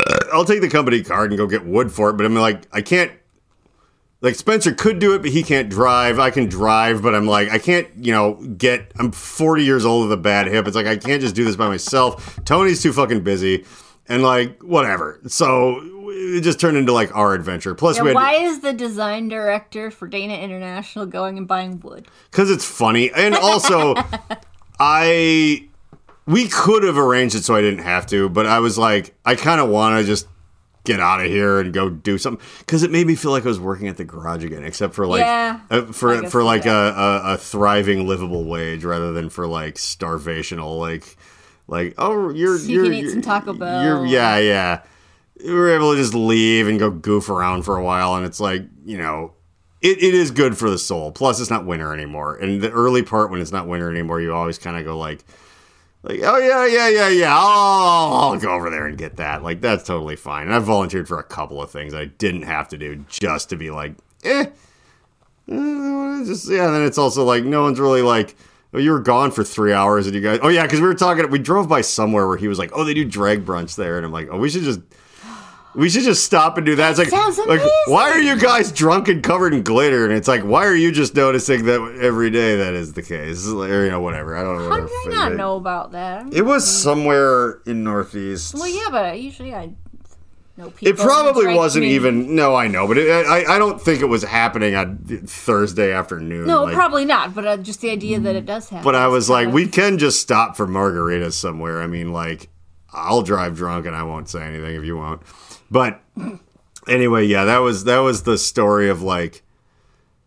I'll, 0.08 0.40
I'll 0.40 0.46
take 0.46 0.62
the 0.62 0.70
company 0.70 1.04
card 1.04 1.32
and 1.32 1.38
go 1.38 1.48
get 1.48 1.66
wood 1.66 1.92
for 1.92 2.10
it, 2.10 2.14
but 2.14 2.26
I'm 2.26 2.36
like 2.36 2.64
I 2.72 2.82
can't. 2.82 3.12
Like 4.20 4.34
Spencer 4.34 4.74
could 4.74 4.98
do 4.98 5.14
it, 5.14 5.22
but 5.22 5.30
he 5.30 5.44
can't 5.44 5.70
drive. 5.70 6.18
I 6.18 6.32
can 6.32 6.48
drive, 6.50 7.04
but 7.04 7.14
I'm 7.14 7.28
like 7.28 7.50
I 7.52 7.60
can't. 7.60 7.88
You 8.04 8.12
know, 8.12 8.34
get. 8.58 8.92
I'm 8.98 9.12
40 9.12 9.64
years 9.64 9.86
old 9.86 10.10
with 10.10 10.18
a 10.18 10.22
bad 10.22 10.48
hip. 10.48 10.66
It's 10.68 10.76
like 10.76 10.88
I 10.88 10.98
can't 10.98 11.22
just 11.22 11.36
do 11.36 11.44
this 11.44 11.56
by 11.56 11.68
myself. 11.68 12.40
Tony's 12.44 12.82
too 12.82 12.92
fucking 12.94 13.24
busy, 13.24 13.64
and 14.10 14.24
like 14.24 14.64
whatever. 14.64 15.20
So 15.28 15.82
it 16.10 16.42
just 16.42 16.60
turned 16.60 16.78
into 16.78 16.94
like 16.94 17.16
our 17.16 17.36
adventure. 17.36 17.76
Plus, 17.76 17.98
Yeah, 17.98 18.14
why 18.14 18.34
is 18.34 18.62
the 18.62 18.74
design 18.74 19.28
director 19.28 19.92
for 19.92 20.08
Dana 20.08 20.34
International 20.36 21.06
going 21.06 21.38
and 21.38 21.48
buying 21.48 21.80
wood? 21.82 22.08
because 22.32 22.50
it's 22.50 22.66
funny 22.66 23.12
and 23.12 23.36
also 23.36 23.94
i 24.80 25.68
we 26.28 26.48
could 26.48 26.84
have 26.84 26.98
arranged 26.98 27.34
it 27.36 27.44
so 27.44 27.56
i 27.56 27.62
didn't 27.62 27.84
have 27.84 28.06
to 28.06 28.30
but 28.30 28.46
i 28.46 28.60
was 28.60 28.78
like 28.78 29.16
i 29.26 29.34
kind 29.36 29.60
of 29.60 29.70
want 29.70 30.00
to 30.00 30.06
just 30.06 30.28
get 30.84 31.00
out 31.02 31.20
of 31.20 31.26
here 31.26 31.60
and 31.60 31.74
go 31.74 31.90
do 31.90 32.18
something 32.18 32.46
because 32.60 32.82
it 32.84 32.92
made 32.92 33.06
me 33.08 33.16
feel 33.16 33.32
like 33.32 33.44
i 33.44 33.48
was 33.50 33.60
working 33.60 33.88
at 33.90 33.98
the 33.98 34.06
garage 34.06 34.44
again 34.46 34.64
except 34.64 34.94
for 34.94 35.06
like 35.06 35.20
Yeah, 35.22 35.60
uh, 35.70 35.82
for 35.92 36.30
for 36.30 36.44
like 36.44 36.66
a, 36.66 36.70
a, 36.70 37.34
a 37.34 37.38
thriving 37.38 38.08
livable 38.08 38.46
wage 38.46 38.86
rather 38.86 39.12
than 39.12 39.30
for 39.30 39.48
like 39.48 39.76
starvational 39.76 40.80
like 40.80 41.18
like 41.68 41.94
oh 41.98 42.30
you're 42.30 42.58
So 42.58 42.68
you 42.68 42.76
you're 42.76 42.84
can 42.86 42.94
eat 42.94 43.10
some 43.10 43.22
Taco 43.22 43.54
Bell. 43.54 43.84
you're 43.84 44.06
yeah 44.06 44.38
yeah. 44.38 44.82
We 45.44 45.54
were 45.54 45.70
able 45.76 45.92
to 45.94 45.98
just 45.98 46.14
leave 46.14 46.68
and 46.68 46.80
go 46.80 46.90
goof 46.90 47.30
around 47.30 47.64
for 47.64 47.76
a 47.78 47.84
while 47.84 48.16
and 48.16 48.26
it's 48.26 48.40
like 48.40 48.64
you 48.86 48.98
know 48.98 49.34
it, 49.82 50.02
it 50.02 50.14
is 50.16 50.32
good 50.32 50.58
for 50.58 50.70
the 50.70 50.78
soul. 50.80 51.12
Plus 51.12 51.40
it's 51.42 51.50
not 51.50 51.66
winter 51.66 51.94
anymore 51.94 52.38
and 52.38 52.62
the 52.62 52.72
early 52.72 53.04
part 53.04 53.30
when 53.30 53.42
it's 53.42 53.52
not 53.52 53.68
winter 53.68 53.92
anymore 53.92 54.22
you 54.22 54.34
always 54.34 54.58
kind 54.58 54.78
of 54.78 54.86
go 54.86 54.98
like 54.98 55.26
like 56.08 56.22
oh 56.24 56.38
yeah 56.38 56.66
yeah 56.66 56.90
yeah 56.90 57.10
yeah 57.10 57.36
I'll, 57.38 58.32
I'll 58.32 58.40
go 58.40 58.52
over 58.52 58.70
there 58.70 58.88
and 58.88 58.98
get 58.98 59.18
that 59.18 59.44
like 59.44 59.62
that's 59.62 59.84
totally 59.84 60.16
fine 60.16 60.48
and 60.48 60.56
i 60.56 60.60
volunteered 60.60 61.08
for 61.08 61.20
a 61.20 61.24
couple 61.24 61.62
of 61.62 61.70
things 61.70 61.94
i 61.94 62.06
didn't 62.06 62.44
have 62.44 62.68
to 62.70 62.78
do 62.78 63.04
just 63.10 63.50
to 63.50 63.56
be 63.56 63.72
like 63.72 63.96
eh 64.24 64.48
Eh, 65.50 66.24
just 66.26 66.50
yeah. 66.50 66.70
Then 66.70 66.84
it's 66.84 66.98
also 66.98 67.24
like 67.24 67.44
no 67.44 67.62
one's 67.64 67.80
really 67.80 68.02
like. 68.02 68.36
Oh, 68.74 68.80
you 68.80 68.92
were 68.92 69.00
gone 69.00 69.32
for 69.32 69.46
three 69.46 69.72
hours, 69.72 70.08
and 70.08 70.14
you 70.16 70.22
guys. 70.22 70.40
Oh 70.42 70.50
yeah, 70.50 70.64
because 70.64 70.82
we 70.82 70.88
were 70.88 70.94
talking. 70.94 71.30
We 71.30 71.40
drove 71.40 71.70
by 71.70 71.82
somewhere 71.82 72.28
where 72.28 72.36
he 72.38 72.50
was 72.50 72.60
like, 72.60 72.72
"Oh, 72.74 72.84
they 72.84 72.94
do 72.94 73.06
drag 73.06 73.46
brunch 73.46 73.76
there," 73.76 73.96
and 73.96 74.06
I'm 74.06 74.12
like, 74.12 74.28
"Oh, 74.30 74.38
we 74.38 74.50
should 74.50 74.64
just." 74.64 74.82
We 75.76 75.90
should 75.90 76.04
just 76.04 76.24
stop 76.26 76.58
and 76.58 76.66
do 76.66 76.76
that. 76.76 76.90
It's 76.92 77.00
like, 77.00 77.10
Sounds 77.10 77.38
like, 77.38 77.48
amazing. 77.60 77.70
why 77.88 78.10
are 78.10 78.20
you 78.20 78.36
guys 78.40 78.72
drunk 78.72 79.08
and 79.10 79.24
covered 79.24 79.54
in 79.54 79.62
glitter? 79.62 80.06
And 80.06 80.14
it's 80.14 80.28
like, 80.28 80.42
why 80.42 80.66
are 80.66 80.74
you 80.76 80.92
just 80.92 81.14
noticing 81.16 81.66
that 81.66 82.00
every 82.02 82.32
day 82.32 82.56
that 82.56 82.74
is 82.74 82.94
the 82.94 83.04
case? 83.04 83.48
Or, 83.48 83.84
you 83.86 83.92
know, 83.92 84.00
whatever. 84.02 84.36
I 84.36 84.42
don't 84.42 84.58
know. 84.58 84.70
How 84.70 84.80
did 84.80 84.90
I 84.90 85.10
not 85.28 85.36
know 85.36 85.56
about 85.56 85.92
that? 85.92 86.34
It 86.34 86.42
was 86.44 86.66
somewhere 86.68 87.62
in 87.68 87.84
Northeast. 87.84 88.56
well, 88.56 88.68
yeah, 88.68 88.88
but 88.90 89.20
usually 89.20 89.54
I 89.54 89.74
know 90.58 90.72
people. 90.72 90.88
It 90.88 90.98
probably 90.98 91.54
wasn't 91.56 91.84
community. 91.84 91.96
even. 92.24 92.36
No, 92.36 92.56
I 92.56 92.68
know, 92.68 92.88
but 92.88 92.98
it, 92.98 93.10
I, 93.28 93.56
I 93.56 93.60
don't 93.60 93.80
think 93.80 94.02
it 94.02 94.06
was 94.08 94.24
happening 94.24 94.74
on 94.74 94.98
Thursday 95.28 95.92
afternoon. 95.94 96.48
No, 96.48 96.64
like- 96.64 96.74
probably 96.74 97.06
not. 97.06 97.36
But 97.36 97.46
uh, 97.46 97.58
just 97.58 97.82
the 97.82 97.92
idea 97.92 98.20
that 98.20 98.36
it 98.36 98.48
does 98.48 98.68
happen. 98.70 98.84
But 98.84 98.96
I 98.96 99.08
was 99.10 99.30
like, 99.30 99.50
we 99.54 99.68
can 99.68 100.00
just 100.00 100.22
stop 100.22 100.58
for 100.58 100.66
margaritas 100.66 101.34
somewhere. 101.34 101.84
I 101.84 101.88
mean, 101.88 102.12
like, 102.12 102.50
I'll 102.92 103.22
drive 103.22 103.56
drunk 103.56 103.86
and 103.86 103.96
I 103.96 104.02
won't 104.02 104.28
say 104.28 104.42
anything 104.42 104.74
if 104.76 104.84
you 104.84 104.98
won't. 104.98 105.22
But 105.70 106.02
anyway, 106.88 107.26
yeah, 107.26 107.46
that 107.46 107.60
was 107.60 107.84
that 107.86 108.00
was 108.00 108.24
the 108.24 108.38
story 108.38 108.90
of 108.90 109.02
like, 109.02 109.44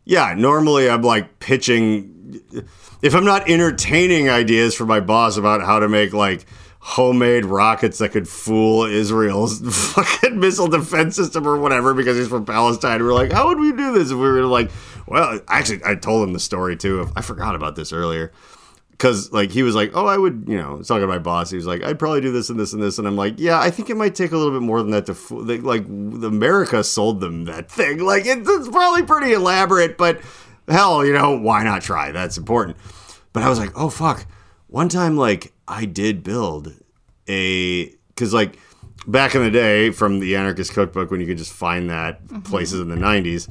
yeah. 0.05 0.35
Normally, 0.37 0.89
I'm 0.89 1.03
like 1.03 1.39
pitching. 1.39 2.41
If 3.03 3.15
I'm 3.15 3.25
not 3.25 3.49
entertaining 3.49 4.29
ideas 4.29 4.75
for 4.75 4.85
my 4.85 5.01
boss 5.01 5.37
about 5.37 5.63
how 5.63 5.79
to 5.79 5.89
make 5.89 6.13
like 6.13 6.47
homemade 6.81 7.45
rockets 7.45 7.99
that 7.99 8.11
could 8.11 8.27
fool 8.27 8.85
Israel's 8.85 9.61
fucking 9.93 10.39
missile 10.39 10.69
defense 10.69 11.17
system 11.17 11.47
or 11.47 11.59
whatever 11.59 11.95
because 11.95 12.17
he's 12.17 12.29
from 12.29 12.45
Palestine, 12.45 13.03
we're 13.03 13.13
like, 13.13 13.33
how 13.33 13.49
would 13.49 13.59
we 13.59 13.73
do 13.73 13.93
this 13.93 14.11
if 14.11 14.17
we 14.17 14.23
were 14.23 14.45
like, 14.45 14.71
well, 15.07 15.41
actually, 15.49 15.81
I 15.85 15.95
told 15.95 16.27
him 16.27 16.33
the 16.33 16.41
story 16.41 16.77
too. 16.77 17.11
I 17.17 17.23
forgot 17.23 17.55
about 17.55 17.77
this 17.77 17.93
earlier 17.93 18.33
because 19.01 19.33
like 19.33 19.51
he 19.51 19.63
was 19.63 19.75
like, 19.75 19.93
oh, 19.95 20.05
I 20.05 20.19
would, 20.19 20.45
you 20.47 20.59
know, 20.59 20.83
talking 20.83 21.01
to 21.01 21.07
my 21.07 21.19
boss. 21.19 21.49
He 21.49 21.57
was 21.57 21.67
like, 21.67 21.83
I'd 21.83 21.99
probably 21.99 22.21
do 22.21 22.31
this 22.31 22.51
and 22.51 22.61
this 22.61 22.75
and 22.75 22.83
this, 22.83 22.99
and 22.99 23.09
I'm 23.09 23.17
like, 23.17 23.37
yeah, 23.39 23.59
I 23.59 23.71
think 23.71 23.89
it 23.89 23.97
might 23.97 24.15
take 24.15 24.33
a 24.33 24.37
little 24.37 24.53
bit 24.53 24.63
more 24.63 24.83
than 24.83 24.91
that 24.91 25.07
to. 25.07 25.45
They, 25.45 25.57
like, 25.57 25.87
America 25.87 26.85
sold 26.85 27.21
them 27.21 27.47
that 27.47 27.71
thing. 27.71 28.05
Like, 28.11 28.27
it's, 28.27 28.49
it's 28.49 28.69
probably 28.69 29.05
pretty 29.05 29.33
elaborate, 29.33 29.97
but 29.97 30.21
hell, 30.69 31.07
you 31.07 31.13
know, 31.13 31.39
why 31.39 31.63
not 31.63 31.81
try? 31.81 32.11
That's 32.11 32.37
important. 32.37 32.77
But 33.33 33.43
I 33.43 33.49
was 33.49 33.59
like, 33.59 33.71
oh 33.77 33.89
fuck. 33.89 34.27
One 34.67 34.89
time, 34.89 35.17
like 35.17 35.53
I 35.67 35.85
did 35.87 36.23
build 36.23 36.75
a 37.29 37.87
because 38.09 38.35
like 38.35 38.59
back 39.07 39.35
in 39.35 39.43
the 39.43 39.51
day 39.51 39.91
from 39.91 40.19
the 40.21 40.37
Anarchist 40.37 40.75
Cookbook 40.75 41.11
when 41.11 41.21
you 41.21 41.27
could 41.27 41.39
just 41.39 41.53
find 41.53 41.89
that 41.89 42.25
mm-hmm. 42.25 42.41
places 42.41 42.81
in 42.81 42.89
the 42.89 42.97
'90s. 42.97 43.49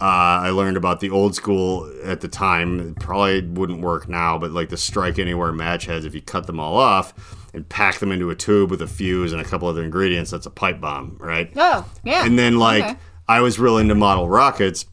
Uh, 0.00 0.04
I 0.46 0.50
learned 0.50 0.76
about 0.76 1.00
the 1.00 1.10
old 1.10 1.34
school 1.34 1.92
at 2.04 2.20
the 2.20 2.28
time. 2.28 2.78
It 2.80 3.00
probably 3.00 3.40
wouldn't 3.42 3.80
work 3.80 4.08
now, 4.08 4.38
but 4.38 4.52
like 4.52 4.68
the 4.68 4.76
strike 4.76 5.18
anywhere 5.18 5.50
match 5.52 5.86
heads, 5.86 6.04
if 6.04 6.14
you 6.14 6.20
cut 6.22 6.46
them 6.46 6.60
all 6.60 6.76
off 6.76 7.12
and 7.52 7.68
pack 7.68 7.98
them 7.98 8.12
into 8.12 8.30
a 8.30 8.36
tube 8.36 8.70
with 8.70 8.80
a 8.80 8.86
fuse 8.86 9.32
and 9.32 9.40
a 9.40 9.44
couple 9.44 9.66
other 9.66 9.82
ingredients, 9.82 10.30
that's 10.30 10.46
a 10.46 10.50
pipe 10.50 10.80
bomb, 10.80 11.16
right? 11.18 11.50
Oh, 11.56 11.84
yeah. 12.04 12.24
And 12.24 12.38
then 12.38 12.58
like 12.58 12.84
Okay. 12.84 12.96
I 13.28 13.40
was 13.40 13.58
real 13.58 13.76
into 13.78 13.94
model 13.96 14.28
rockets, 14.28 14.86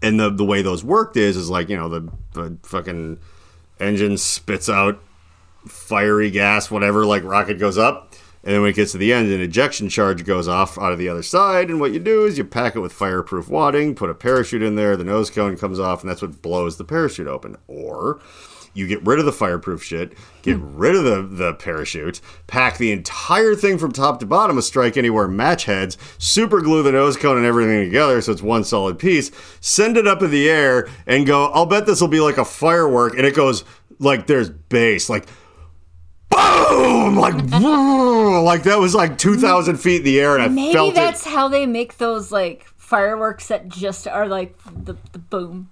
and 0.00 0.20
the 0.20 0.30
the 0.30 0.44
way 0.44 0.62
those 0.62 0.84
worked 0.84 1.16
is 1.16 1.36
is 1.36 1.50
like 1.50 1.68
you 1.68 1.76
know 1.76 1.88
the, 1.88 2.08
the 2.34 2.56
fucking 2.62 3.18
engine 3.80 4.16
spits 4.16 4.68
out 4.68 5.02
fiery 5.66 6.30
gas, 6.30 6.70
whatever, 6.70 7.04
like 7.04 7.24
rocket 7.24 7.58
goes 7.58 7.78
up. 7.78 8.13
And 8.44 8.52
then 8.52 8.60
when 8.60 8.70
it 8.70 8.76
gets 8.76 8.92
to 8.92 8.98
the 8.98 9.12
end, 9.12 9.32
an 9.32 9.40
ejection 9.40 9.88
charge 9.88 10.22
goes 10.24 10.46
off 10.46 10.78
out 10.78 10.92
of 10.92 10.98
the 10.98 11.08
other 11.08 11.22
side. 11.22 11.70
And 11.70 11.80
what 11.80 11.92
you 11.92 11.98
do 11.98 12.26
is 12.26 12.36
you 12.36 12.44
pack 12.44 12.76
it 12.76 12.80
with 12.80 12.92
fireproof 12.92 13.48
wadding, 13.48 13.94
put 13.94 14.10
a 14.10 14.14
parachute 14.14 14.62
in 14.62 14.74
there, 14.74 14.98
the 14.98 15.04
nose 15.04 15.30
cone 15.30 15.56
comes 15.56 15.80
off, 15.80 16.02
and 16.02 16.10
that's 16.10 16.20
what 16.20 16.42
blows 16.42 16.76
the 16.76 16.84
parachute 16.84 17.26
open. 17.26 17.56
Or 17.68 18.20
you 18.74 18.86
get 18.86 19.02
rid 19.06 19.18
of 19.18 19.24
the 19.24 19.32
fireproof 19.32 19.82
shit, 19.82 20.12
get 20.42 20.56
hmm. 20.56 20.76
rid 20.76 20.94
of 20.94 21.04
the, 21.04 21.22
the 21.22 21.54
parachute, 21.54 22.20
pack 22.46 22.76
the 22.76 22.92
entire 22.92 23.54
thing 23.54 23.78
from 23.78 23.92
top 23.92 24.20
to 24.20 24.26
bottom 24.26 24.56
with 24.56 24.66
Strike 24.66 24.98
Anywhere 24.98 25.26
match 25.26 25.64
heads, 25.64 25.96
super 26.18 26.60
glue 26.60 26.82
the 26.82 26.92
nose 26.92 27.16
cone 27.16 27.38
and 27.38 27.46
everything 27.46 27.82
together 27.84 28.20
so 28.20 28.32
it's 28.32 28.42
one 28.42 28.64
solid 28.64 28.98
piece, 28.98 29.30
send 29.60 29.96
it 29.96 30.06
up 30.06 30.22
in 30.22 30.30
the 30.30 30.50
air, 30.50 30.88
and 31.06 31.26
go, 31.26 31.46
I'll 31.46 31.64
bet 31.64 31.86
this 31.86 32.00
will 32.00 32.08
be 32.08 32.20
like 32.20 32.36
a 32.36 32.44
firework. 32.44 33.16
And 33.16 33.24
it 33.24 33.34
goes 33.34 33.64
like 34.00 34.26
there's 34.26 34.50
bass, 34.50 35.08
like 35.08 35.26
boom, 36.34 37.16
like 37.16 37.34
like 37.34 38.62
that 38.64 38.78
was 38.78 38.94
like 38.94 39.18
two 39.18 39.36
thousand 39.36 39.76
feet 39.78 39.98
in 39.98 40.04
the 40.04 40.20
air, 40.20 40.34
and 40.34 40.42
I 40.42 40.48
Maybe 40.48 40.72
felt 40.72 40.94
that's 40.94 41.26
it. 41.26 41.30
how 41.30 41.48
they 41.48 41.66
make 41.66 41.98
those 41.98 42.30
like 42.32 42.66
fireworks 42.76 43.48
that 43.48 43.68
just 43.68 44.06
are 44.06 44.26
like 44.26 44.56
the, 44.84 44.96
the 45.12 45.18
boom. 45.18 45.70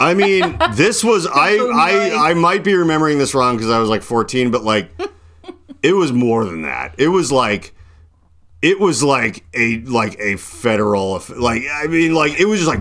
I 0.00 0.14
mean, 0.14 0.58
this 0.72 1.04
was 1.04 1.26
I 1.26 1.56
I 1.56 2.30
I 2.30 2.34
might 2.34 2.64
be 2.64 2.74
remembering 2.74 3.18
this 3.18 3.34
wrong 3.34 3.56
because 3.56 3.70
I 3.70 3.78
was 3.78 3.88
like 3.88 4.02
fourteen, 4.02 4.50
but 4.50 4.62
like 4.64 4.90
it 5.82 5.92
was 5.92 6.12
more 6.12 6.44
than 6.44 6.62
that. 6.62 6.94
It 6.98 7.08
was 7.08 7.30
like. 7.32 7.72
It 8.62 8.80
was 8.80 9.02
like 9.02 9.44
a 9.52 9.80
like 9.80 10.18
a 10.18 10.36
federal 10.36 11.22
like 11.36 11.64
I 11.70 11.86
mean 11.86 12.14
like 12.14 12.40
it 12.40 12.46
was 12.46 12.60
just 12.60 12.70
like 12.74 12.80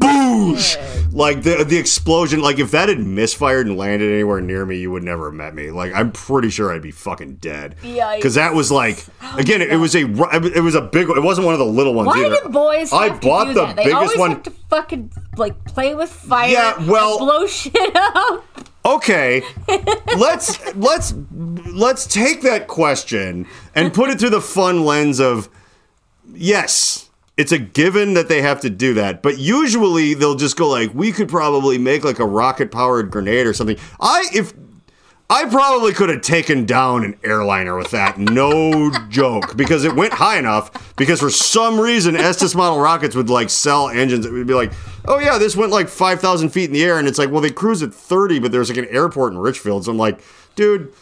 boosh 0.00 0.76
like 1.12 1.42
the 1.42 1.62
the 1.64 1.76
explosion 1.76 2.40
like 2.40 2.58
if 2.58 2.70
that 2.70 2.88
had 2.88 2.98
misfired 2.98 3.66
and 3.66 3.76
landed 3.76 4.10
anywhere 4.12 4.40
near 4.40 4.64
me 4.64 4.76
you 4.78 4.90
would 4.90 5.02
never 5.02 5.26
have 5.26 5.34
met 5.34 5.54
me 5.54 5.70
like 5.70 5.92
I'm 5.94 6.10
pretty 6.12 6.50
sure 6.50 6.72
I'd 6.72 6.82
be 6.82 6.90
fucking 6.90 7.36
dead 7.36 7.76
Yikes. 7.82 8.16
because 8.16 8.34
that 8.36 8.54
was 8.54 8.70
like 8.72 9.04
oh 9.22 9.36
again 9.36 9.60
it 9.62 9.76
was 9.76 9.94
a 9.94 10.00
it 10.54 10.62
was 10.62 10.74
a 10.74 10.80
big 10.80 11.08
one. 11.08 11.18
it 11.18 11.22
wasn't 11.22 11.44
one 11.46 11.54
of 11.54 11.58
the 11.58 11.66
little 11.66 11.94
ones 11.94 12.06
Why 12.08 12.24
either. 12.26 12.36
do 12.44 12.48
boys? 12.48 12.92
I 12.92 13.08
have 13.08 13.20
bought 13.20 13.44
to 13.44 13.50
do 13.50 13.54
the 13.60 13.66
that? 13.66 13.76
They 13.76 13.84
biggest 13.84 13.96
always 14.02 14.18
one 14.18 14.30
have 14.30 14.42
to 14.44 14.50
fucking 14.70 15.12
like 15.36 15.62
play 15.64 15.94
with 15.94 16.10
fire. 16.10 16.48
Yeah, 16.50 16.86
well- 16.88 17.18
and 17.18 17.26
blow 17.26 17.46
shit 17.48 17.94
up. 17.96 18.44
okay 18.84 19.42
let's 20.16 20.74
let's 20.74 21.12
let's 21.30 22.06
take 22.06 22.40
that 22.42 22.66
question 22.66 23.46
and 23.74 23.92
put 23.92 24.08
it 24.08 24.18
through 24.18 24.30
the 24.30 24.40
fun 24.40 24.84
lens 24.86 25.20
of 25.20 25.50
yes 26.32 27.09
it's 27.40 27.52
a 27.52 27.58
given 27.58 28.14
that 28.14 28.28
they 28.28 28.42
have 28.42 28.60
to 28.60 28.70
do 28.70 28.94
that 28.94 29.22
but 29.22 29.38
usually 29.38 30.14
they'll 30.14 30.34
just 30.34 30.56
go 30.56 30.68
like 30.68 30.92
we 30.94 31.10
could 31.10 31.28
probably 31.28 31.78
make 31.78 32.04
like 32.04 32.18
a 32.18 32.26
rocket 32.26 32.70
powered 32.70 33.10
grenade 33.10 33.46
or 33.46 33.54
something 33.54 33.76
i 34.00 34.24
if 34.32 34.52
I 35.32 35.44
probably 35.44 35.92
could 35.92 36.08
have 36.08 36.22
taken 36.22 36.66
down 36.66 37.04
an 37.04 37.16
airliner 37.22 37.76
with 37.76 37.92
that, 37.92 38.18
no 38.18 38.90
joke, 39.08 39.56
because 39.56 39.84
it 39.84 39.94
went 39.94 40.12
high 40.12 40.40
enough. 40.40 40.96
Because 40.96 41.20
for 41.20 41.30
some 41.30 41.78
reason, 41.78 42.16
Estes 42.16 42.56
model 42.56 42.80
rockets 42.80 43.14
would 43.14 43.30
like 43.30 43.48
sell 43.48 43.88
engines. 43.88 44.26
It 44.26 44.32
would 44.32 44.48
be 44.48 44.54
like, 44.54 44.72
oh 45.04 45.20
yeah, 45.20 45.38
this 45.38 45.54
went 45.54 45.70
like 45.70 45.88
five 45.88 46.20
thousand 46.20 46.48
feet 46.48 46.64
in 46.64 46.72
the 46.72 46.82
air, 46.82 46.98
and 46.98 47.06
it's 47.06 47.16
like, 47.16 47.30
well, 47.30 47.40
they 47.40 47.52
cruise 47.52 47.80
at 47.80 47.94
thirty, 47.94 48.40
but 48.40 48.50
there's 48.50 48.70
like 48.70 48.78
an 48.78 48.88
airport 48.88 49.32
in 49.32 49.38
Richfield. 49.38 49.84
So 49.84 49.92
I'm 49.92 49.98
like, 49.98 50.20
dude, 50.56 50.92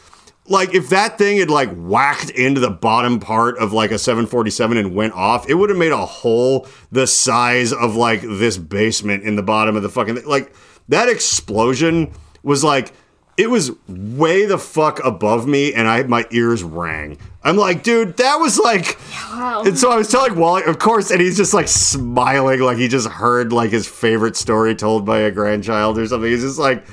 like 0.49 0.75
if 0.75 0.89
that 0.91 1.19
thing 1.19 1.39
had 1.39 1.51
like 1.51 1.71
whacked 1.75 2.31
into 2.31 2.61
the 2.61 2.71
bottom 2.71 3.21
part 3.21 3.59
of 3.59 3.73
like 3.73 3.91
a 3.91 3.99
747 3.99 4.77
and 4.77 4.95
went 4.95 5.13
off, 5.15 5.49
it 5.49 5.55
would 5.55 5.71
have 5.71 5.79
made 5.79 5.93
a 5.93 6.07
hole 6.07 6.67
the 6.91 7.07
size 7.07 7.73
of 7.73 7.97
like 7.97 8.23
this 8.23 8.57
basement 8.57 9.25
in 9.25 9.37
the 9.37 9.43
bottom 9.43 9.77
of 9.77 9.83
the 9.83 9.89
fucking 9.89 10.25
like 10.25 10.53
that 10.89 11.09
explosion 11.09 12.13
was 12.43 12.65
like 12.65 12.93
it 13.37 13.49
was 13.49 13.71
way 13.87 14.47
the 14.47 14.59
fuck 14.59 14.99
above 15.05 15.47
me 15.47 15.73
and 15.73 15.87
I 15.87 16.03
my 16.05 16.25
ears 16.33 16.63
rang. 16.65 17.19
I'm 17.45 17.57
like, 17.57 17.85
dude, 17.85 18.17
that 18.17 18.37
was 18.37 18.59
like 18.59 18.99
Wow. 19.31 19.63
and 19.65 19.79
so 19.79 19.91
I 19.93 19.97
was 19.97 20.09
telling 20.09 20.35
Wally, 20.37 20.65
of 20.65 20.79
course, 20.79 21.11
and 21.13 21.21
he's 21.21 21.37
just 21.37 21.55
like 21.55 21.69
smiling, 21.69 22.61
like 22.61 22.79
he 22.79 22.89
just 22.89 23.09
heard 23.09 23.53
like 23.53 23.71
his 23.71 23.87
favorite 23.87 24.37
story 24.37 24.75
told 24.75 25.07
by 25.07 25.21
a 25.21 25.31
grandchild 25.31 25.99
or 25.99 26.07
something. 26.07 26.29
He's 26.31 26.43
just 26.43 26.59
like, 26.59 26.85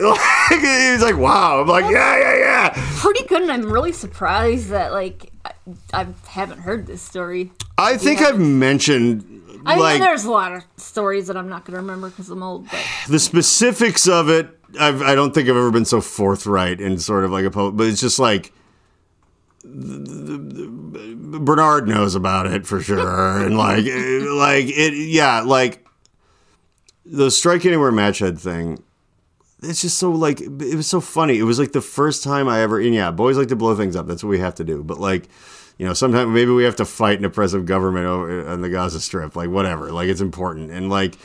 he's 0.48 1.02
like, 1.02 1.16
wow. 1.16 1.60
I'm 1.60 1.68
like, 1.68 1.90
yeah, 1.90 2.18
yeah, 2.18 2.38
yeah. 2.38 2.88
Pretty 2.96 3.24
good, 3.24 3.42
and 3.42 3.52
I'm 3.52 3.70
really 3.70 3.92
surprised 3.92 4.68
that 4.68 4.92
like 4.92 5.32
I, 5.44 5.52
I 5.92 6.06
haven't 6.26 6.60
heard 6.60 6.86
this 6.86 7.02
story. 7.02 7.52
I 7.78 7.96
think 7.96 8.20
I've 8.20 8.38
mentioned 8.38 9.40
I 9.66 9.76
like 9.76 10.00
there's 10.00 10.24
a 10.24 10.30
lot 10.30 10.52
of 10.52 10.64
stories 10.76 11.26
that 11.26 11.36
I'm 11.36 11.48
not 11.48 11.64
going 11.64 11.74
to 11.74 11.80
remember 11.80 12.08
because 12.10 12.30
I'm 12.30 12.42
old. 12.42 12.68
But 12.70 12.80
the 13.08 13.18
specifics 13.18 14.08
of 14.08 14.28
it. 14.28 14.48
I've, 14.78 15.02
I 15.02 15.16
don't 15.16 15.34
think 15.34 15.48
I've 15.48 15.56
ever 15.56 15.72
been 15.72 15.84
so 15.84 16.00
forthright 16.00 16.80
and 16.80 17.02
sort 17.02 17.24
of 17.24 17.32
like 17.32 17.44
a 17.44 17.50
public, 17.50 17.76
but 17.76 17.86
it's 17.88 18.00
just 18.00 18.18
like. 18.18 18.52
Bernard 21.42 21.86
knows 21.86 22.14
about 22.14 22.46
it 22.46 22.66
for 22.66 22.80
sure, 22.80 23.42
and 23.44 23.58
like, 23.58 23.84
like 23.84 24.66
it, 24.66 24.94
yeah, 24.94 25.42
like 25.42 25.86
the 27.04 27.30
strike 27.30 27.66
anywhere 27.66 27.92
match 27.92 28.20
head 28.20 28.38
thing. 28.38 28.82
It's 29.62 29.82
just 29.82 29.98
so 29.98 30.10
like 30.10 30.40
it 30.40 30.74
was 30.74 30.86
so 30.86 31.00
funny. 31.00 31.38
It 31.38 31.42
was 31.44 31.58
like 31.58 31.72
the 31.72 31.80
first 31.80 32.24
time 32.24 32.48
I 32.48 32.60
ever, 32.62 32.80
and 32.80 32.94
yeah, 32.94 33.10
boys 33.10 33.36
like 33.36 33.48
to 33.48 33.56
blow 33.56 33.76
things 33.76 33.96
up. 33.96 34.06
That's 34.06 34.24
what 34.24 34.30
we 34.30 34.38
have 34.38 34.54
to 34.56 34.64
do. 34.64 34.82
But 34.82 34.98
like, 34.98 35.28
you 35.78 35.86
know, 35.86 35.92
sometimes 35.92 36.30
maybe 36.30 36.50
we 36.50 36.64
have 36.64 36.76
to 36.76 36.84
fight 36.84 37.18
an 37.18 37.24
oppressive 37.24 37.66
government 37.66 38.06
over, 38.06 38.48
on 38.48 38.62
the 38.62 38.70
Gaza 38.70 39.00
Strip. 39.00 39.36
Like 39.36 39.50
whatever, 39.50 39.92
like 39.92 40.08
it's 40.08 40.22
important, 40.22 40.70
and 40.70 40.88
like 40.88 41.16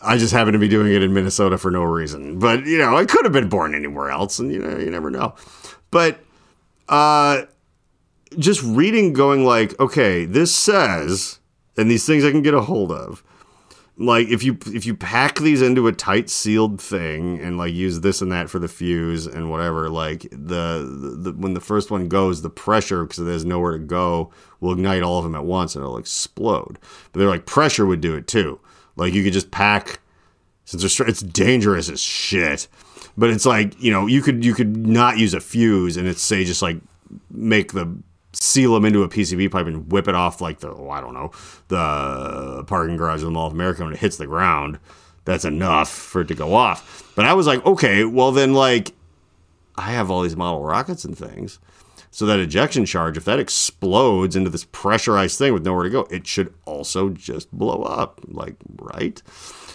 I 0.00 0.18
just 0.18 0.32
happen 0.32 0.52
to 0.52 0.58
be 0.58 0.68
doing 0.68 0.92
it 0.92 1.02
in 1.02 1.12
Minnesota 1.12 1.58
for 1.58 1.70
no 1.70 1.82
reason. 1.82 2.38
But 2.38 2.66
you 2.66 2.78
know, 2.78 2.96
I 2.96 3.04
could 3.04 3.24
have 3.24 3.32
been 3.32 3.48
born 3.48 3.74
anywhere 3.74 4.10
else, 4.10 4.38
and 4.38 4.52
you 4.52 4.60
know, 4.60 4.78
you 4.78 4.90
never 4.90 5.10
know. 5.10 5.34
But 5.90 6.20
uh, 6.88 7.42
just 8.38 8.62
reading, 8.62 9.12
going 9.12 9.44
like, 9.44 9.78
okay, 9.80 10.24
this 10.24 10.54
says, 10.54 11.38
and 11.76 11.90
these 11.90 12.06
things 12.06 12.24
I 12.24 12.30
can 12.30 12.42
get 12.42 12.54
a 12.54 12.62
hold 12.62 12.92
of. 12.92 13.22
Like 13.96 14.28
if 14.28 14.42
you 14.42 14.58
if 14.66 14.86
you 14.86 14.96
pack 14.96 15.38
these 15.38 15.62
into 15.62 15.86
a 15.86 15.92
tight 15.92 16.28
sealed 16.28 16.80
thing 16.80 17.38
and 17.38 17.56
like 17.56 17.72
use 17.72 18.00
this 18.00 18.20
and 18.20 18.32
that 18.32 18.50
for 18.50 18.58
the 18.58 18.66
fuse 18.66 19.24
and 19.26 19.52
whatever, 19.52 19.88
like 19.88 20.22
the, 20.32 21.16
the 21.20 21.32
when 21.32 21.54
the 21.54 21.60
first 21.60 21.92
one 21.92 22.08
goes, 22.08 22.42
the 22.42 22.50
pressure 22.50 23.04
because 23.04 23.24
there's 23.24 23.44
nowhere 23.44 23.72
to 23.72 23.78
go 23.78 24.32
will 24.58 24.72
ignite 24.72 25.04
all 25.04 25.18
of 25.18 25.24
them 25.24 25.36
at 25.36 25.44
once 25.44 25.76
and 25.76 25.84
it'll 25.84 25.96
explode. 25.96 26.78
But 27.12 27.20
they're 27.20 27.28
like 27.28 27.46
pressure 27.46 27.86
would 27.86 28.00
do 28.00 28.16
it 28.16 28.26
too. 28.26 28.58
Like 28.96 29.14
you 29.14 29.22
could 29.22 29.32
just 29.32 29.52
pack 29.52 30.00
since 30.64 31.00
it's 31.00 31.20
dangerous 31.22 31.88
as 31.88 32.00
shit. 32.00 32.66
But 33.16 33.30
it's 33.30 33.46
like 33.46 33.80
you 33.80 33.92
know 33.92 34.08
you 34.08 34.22
could 34.22 34.44
you 34.44 34.54
could 34.54 34.76
not 34.76 35.18
use 35.18 35.34
a 35.34 35.40
fuse 35.40 35.96
and 35.96 36.08
it's 36.08 36.22
say 36.22 36.44
just 36.44 36.62
like 36.62 36.78
make 37.30 37.72
the 37.72 37.96
seal 38.34 38.74
them 38.74 38.84
into 38.84 39.02
a 39.02 39.08
PVC 39.08 39.50
pipe 39.50 39.66
and 39.66 39.90
whip 39.90 40.08
it 40.08 40.14
off 40.14 40.40
like 40.40 40.60
the 40.60 40.70
oh, 40.70 40.90
I 40.90 41.00
don't 41.00 41.14
know 41.14 41.30
the 41.68 42.64
parking 42.66 42.96
garage 42.96 43.20
of 43.20 43.26
the 43.26 43.30
Mall 43.30 43.46
of 43.46 43.52
America 43.52 43.84
when 43.84 43.92
it 43.92 43.98
hits 43.98 44.16
the 44.16 44.26
ground. 44.26 44.78
That's 45.24 45.44
enough 45.44 45.90
for 45.90 46.20
it 46.20 46.28
to 46.28 46.34
go 46.34 46.54
off. 46.54 47.12
But 47.16 47.24
I 47.24 47.32
was 47.32 47.46
like, 47.46 47.64
okay, 47.64 48.04
well 48.04 48.32
then 48.32 48.54
like 48.54 48.92
I 49.76 49.92
have 49.92 50.10
all 50.10 50.22
these 50.22 50.36
model 50.36 50.62
rockets 50.62 51.04
and 51.04 51.16
things. 51.16 51.58
So 52.14 52.26
that 52.26 52.38
ejection 52.38 52.84
charge, 52.84 53.16
if 53.16 53.24
that 53.24 53.40
explodes 53.40 54.36
into 54.36 54.48
this 54.48 54.64
pressurized 54.70 55.36
thing 55.36 55.52
with 55.52 55.64
nowhere 55.64 55.82
to 55.82 55.90
go, 55.90 56.02
it 56.12 56.28
should 56.28 56.54
also 56.64 57.08
just 57.08 57.50
blow 57.50 57.82
up. 57.82 58.20
Like, 58.28 58.54
right? 58.76 59.20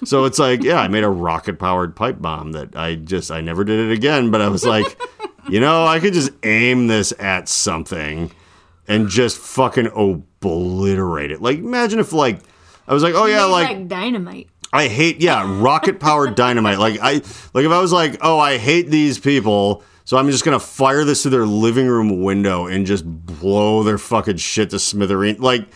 So 0.05 0.24
it's 0.24 0.39
like, 0.39 0.64
yeah, 0.64 0.80
I 0.80 0.88
made 0.88 1.03
a 1.03 1.10
rocket 1.10 1.60
powered 1.60 1.97
pipe 1.97 2.22
bomb 2.22 2.53
that 2.53 2.78
I 2.78 2.95
just 2.95 3.30
I 3.30 3.41
never 3.41 3.66
did 3.66 3.89
it 3.89 3.93
again, 3.93 4.32
but 4.32 4.39
I 4.39 4.47
was 4.47 4.66
like, 4.66 4.97
you 5.49 5.60
know, 5.60 5.86
I 5.86 5.99
could 5.99 6.14
just 6.14 6.32
aim 6.43 6.88
this 6.88 7.12
at 7.20 7.49
something 7.49 8.32
and 8.89 9.07
just 9.07 9.37
fucking 9.37 9.87
obliterate 9.95 11.31
it. 11.31 11.41
Like 11.41 11.59
imagine 11.59 11.99
if 11.99 12.11
like 12.11 12.39
I 12.87 12.93
was 12.93 13.03
like, 13.03 13.13
oh 13.13 13.25
yeah, 13.25 13.45
like 13.45 13.69
like 13.69 13.87
dynamite. 13.87 14.49
I 14.73 14.87
hate 14.87 15.21
yeah, 15.21 15.61
rocket 15.61 15.99
powered 15.99 16.35
dynamite. 16.35 16.79
Like 16.79 16.99
I 16.99 17.13
like 17.53 17.65
if 17.65 17.71
I 17.71 17.79
was 17.79 17.93
like, 17.93 18.17
"Oh, 18.21 18.37
I 18.37 18.57
hate 18.57 18.89
these 18.89 19.17
people." 19.17 19.83
So 20.05 20.17
I'm 20.17 20.29
just 20.29 20.43
to 20.59 20.65
fire 20.65 21.03
this 21.05 21.21
through 21.21 21.31
their 21.31 21.45
living 21.45 21.87
room 21.87 22.23
window 22.23 22.65
and 22.65 22.85
just 22.85 23.05
blow 23.05 23.83
their 23.83 23.99
fucking 23.99 24.37
shit 24.37 24.71
to 24.71 24.77
smithereen. 24.77 25.39
Like 25.39 25.67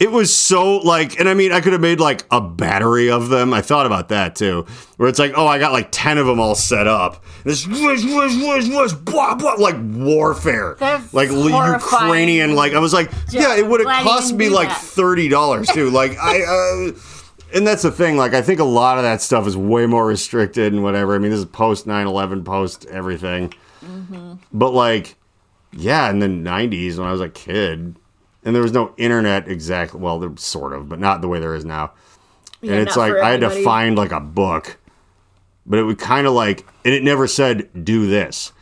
It 0.00 0.10
was 0.10 0.34
so 0.34 0.78
like, 0.78 1.20
and 1.20 1.28
I 1.28 1.34
mean, 1.34 1.52
I 1.52 1.60
could 1.60 1.72
have 1.74 1.82
made 1.82 2.00
like 2.00 2.24
a 2.30 2.40
battery 2.40 3.10
of 3.10 3.28
them. 3.28 3.52
I 3.52 3.60
thought 3.60 3.84
about 3.84 4.08
that 4.08 4.34
too, 4.34 4.64
where 4.96 5.10
it's 5.10 5.18
like, 5.18 5.34
oh, 5.36 5.46
I 5.46 5.58
got 5.58 5.72
like 5.72 5.88
ten 5.92 6.16
of 6.16 6.26
them 6.26 6.40
all 6.40 6.54
set 6.54 6.86
up. 6.86 7.22
This 7.44 7.66
whoosh, 7.66 8.02
whoosh, 8.04 8.34
whoosh, 8.34 8.68
whoosh, 8.68 8.92
blah, 8.94 9.34
blah, 9.34 9.54
like 9.54 9.76
warfare, 9.78 10.76
That's 10.78 11.12
like 11.12 11.28
horrifying. 11.28 12.06
Ukrainian. 12.08 12.54
Like 12.54 12.72
I 12.72 12.78
was 12.78 12.94
like, 12.94 13.12
yeah, 13.30 13.56
it 13.56 13.66
would 13.66 13.86
have 13.86 14.02
cost 14.04 14.32
me 14.34 14.48
like 14.48 14.68
that. 14.68 14.80
thirty 14.80 15.28
dollars 15.28 15.68
too. 15.68 15.90
Like 16.00 16.16
I. 16.18 16.42
uh 16.42 16.92
and 17.52 17.66
that's 17.66 17.82
the 17.82 17.90
thing. 17.90 18.16
Like, 18.16 18.32
I 18.32 18.42
think 18.42 18.60
a 18.60 18.64
lot 18.64 18.96
of 18.96 19.02
that 19.04 19.20
stuff 19.20 19.46
is 19.46 19.56
way 19.56 19.84
more 19.84 20.06
restricted 20.06 20.72
and 20.72 20.82
whatever. 20.84 21.14
I 21.16 21.18
mean, 21.18 21.32
this 21.32 21.40
is 21.40 21.46
post 21.46 21.84
9 21.86 22.06
11, 22.06 22.44
post 22.44 22.86
everything. 22.86 23.52
Mm-hmm. 23.84 24.34
But, 24.52 24.70
like, 24.70 25.16
yeah, 25.72 26.08
in 26.10 26.20
the 26.20 26.28
90s 26.28 26.96
when 26.96 27.08
I 27.08 27.12
was 27.12 27.20
a 27.20 27.28
kid, 27.28 27.96
and 28.44 28.54
there 28.54 28.62
was 28.62 28.72
no 28.72 28.94
internet 28.96 29.48
exactly. 29.48 30.00
Well, 30.00 30.18
there 30.18 30.30
sort 30.36 30.72
of, 30.72 30.88
but 30.88 30.98
not 30.98 31.20
the 31.20 31.28
way 31.28 31.40
there 31.40 31.54
is 31.54 31.64
now. 31.64 31.92
Yeah, 32.60 32.72
and 32.72 32.86
it's 32.86 32.96
like 32.96 33.14
I 33.14 33.30
had 33.30 33.40
to 33.40 33.50
find 33.50 33.96
like 33.96 34.12
a 34.12 34.20
book, 34.20 34.78
but 35.66 35.78
it 35.78 35.84
would 35.84 35.98
kind 35.98 36.26
of 36.26 36.34
like, 36.34 36.66
and 36.84 36.94
it 36.94 37.02
never 37.02 37.26
said 37.26 37.84
do 37.84 38.06
this. 38.06 38.52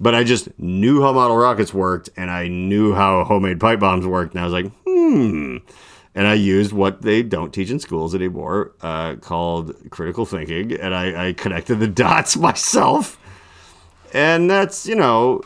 But 0.00 0.14
I 0.14 0.22
just 0.22 0.56
knew 0.58 1.02
how 1.02 1.12
model 1.12 1.36
rockets 1.36 1.74
worked, 1.74 2.08
and 2.16 2.30
I 2.30 2.46
knew 2.46 2.94
how 2.94 3.24
homemade 3.24 3.58
pipe 3.58 3.80
bombs 3.80 4.06
worked, 4.06 4.34
and 4.34 4.40
I 4.40 4.44
was 4.44 4.52
like, 4.52 4.70
hmm. 4.86 5.56
And 6.14 6.26
I 6.26 6.34
used 6.34 6.72
what 6.72 7.02
they 7.02 7.22
don't 7.22 7.52
teach 7.52 7.70
in 7.70 7.78
schools 7.78 8.14
anymore, 8.14 8.72
uh, 8.80 9.16
called 9.16 9.74
critical 9.90 10.24
thinking, 10.24 10.72
and 10.72 10.94
I, 10.94 11.28
I 11.28 11.32
connected 11.32 11.76
the 11.76 11.86
dots 11.88 12.36
myself. 12.36 13.18
And 14.12 14.50
that's 14.50 14.86
you 14.86 14.94
know, 14.94 15.42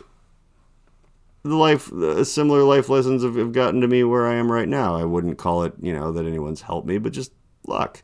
the 1.43 1.57
life, 1.57 1.91
the 1.93 2.25
similar 2.25 2.63
life 2.63 2.89
lessons 2.89 3.23
have, 3.23 3.35
have 3.37 3.53
gotten 3.53 3.81
to 3.81 3.89
me 3.89 4.05
where 4.05 4.27
I 4.27 4.35
am 4.35 4.51
right 4.51 4.69
now. 4.69 4.97
I 4.97 5.05
wouldn't 5.05 5.39
call 5.39 5.65
it, 5.65 5.75
you 5.81 5.93
know, 5.93 6.13
that 6.13 6.27
anyone's 6.27 6.63
helped 6.63 6.87
me, 6.87 6.99
but 6.99 7.13
just 7.13 7.33
luck. 7.67 8.03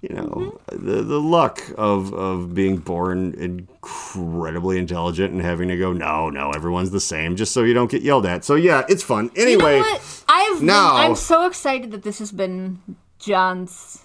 You 0.00 0.14
know, 0.14 0.60
the 0.70 1.02
the 1.02 1.20
luck 1.20 1.60
of 1.76 2.14
of 2.14 2.54
being 2.54 2.76
born 2.76 3.34
incredibly 3.34 4.78
intelligent 4.78 5.32
and 5.32 5.42
having 5.42 5.68
to 5.70 5.76
go, 5.76 5.92
no, 5.92 6.30
no, 6.30 6.52
everyone's 6.52 6.92
the 6.92 7.00
same, 7.00 7.34
just 7.34 7.52
so 7.52 7.64
you 7.64 7.74
don't 7.74 7.90
get 7.90 8.02
yelled 8.02 8.24
at. 8.24 8.44
So 8.44 8.54
yeah, 8.54 8.84
it's 8.88 9.02
fun. 9.02 9.32
You 9.34 9.42
Anyway, 9.42 9.80
know? 9.80 9.98
I've 10.28 10.62
now- 10.62 10.98
been, 10.98 11.10
I'm 11.10 11.16
so 11.16 11.46
excited 11.46 11.90
that 11.90 12.04
this 12.04 12.20
has 12.20 12.30
been 12.30 12.80
John's 13.18 14.04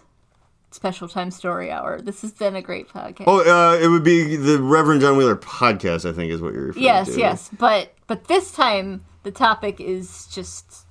special 0.72 1.08
time 1.08 1.30
story 1.30 1.70
hour. 1.70 2.02
This 2.02 2.24
has 2.24 2.32
been 2.32 2.56
a 2.56 2.62
great 2.64 2.90
podcast. 2.90 3.26
oh, 3.28 3.42
uh, 3.42 3.78
it 3.78 3.88
would 3.88 4.04
be 4.04 4.36
the 4.36 4.60
Reverend 4.60 5.02
John 5.02 5.16
Wheeler 5.16 5.36
podcast. 5.36 6.10
I 6.10 6.14
think 6.14 6.32
is 6.32 6.42
what 6.42 6.54
you're 6.54 6.68
referring 6.68 6.86
yes, 6.86 7.06
to. 7.06 7.12
Yes, 7.12 7.20
yes, 7.20 7.50
but 7.60 7.94
but 8.14 8.26
this 8.26 8.52
time 8.52 9.04
the 9.24 9.32
topic 9.32 9.82
is 9.82 10.28
just 10.28 10.86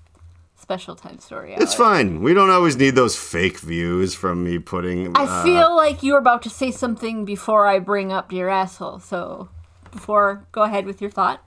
special 0.57 0.97
time 0.97 1.21
story 1.21 1.55
hour. 1.55 1.63
It's 1.63 1.73
fine. 1.73 2.21
We 2.21 2.35
don't 2.35 2.51
always 2.51 2.77
need 2.77 2.97
those 2.97 3.17
fake 3.17 3.61
views 3.61 4.13
from 4.13 4.43
me 4.43 4.59
putting. 4.59 5.17
I 5.17 5.23
uh, 5.23 5.45
feel 5.45 5.77
like 5.77 6.03
you 6.03 6.15
were 6.15 6.19
about 6.19 6.43
to 6.43 6.51
say 6.51 6.73
something 6.73 7.25
before 7.25 7.69
I 7.69 7.79
bring 7.79 8.11
up 8.11 8.33
your 8.33 8.49
asshole. 8.49 8.99
So 8.99 9.51
before, 9.93 10.49
go 10.51 10.63
ahead 10.63 10.85
with 10.85 11.01
your 11.01 11.11
thought. 11.11 11.45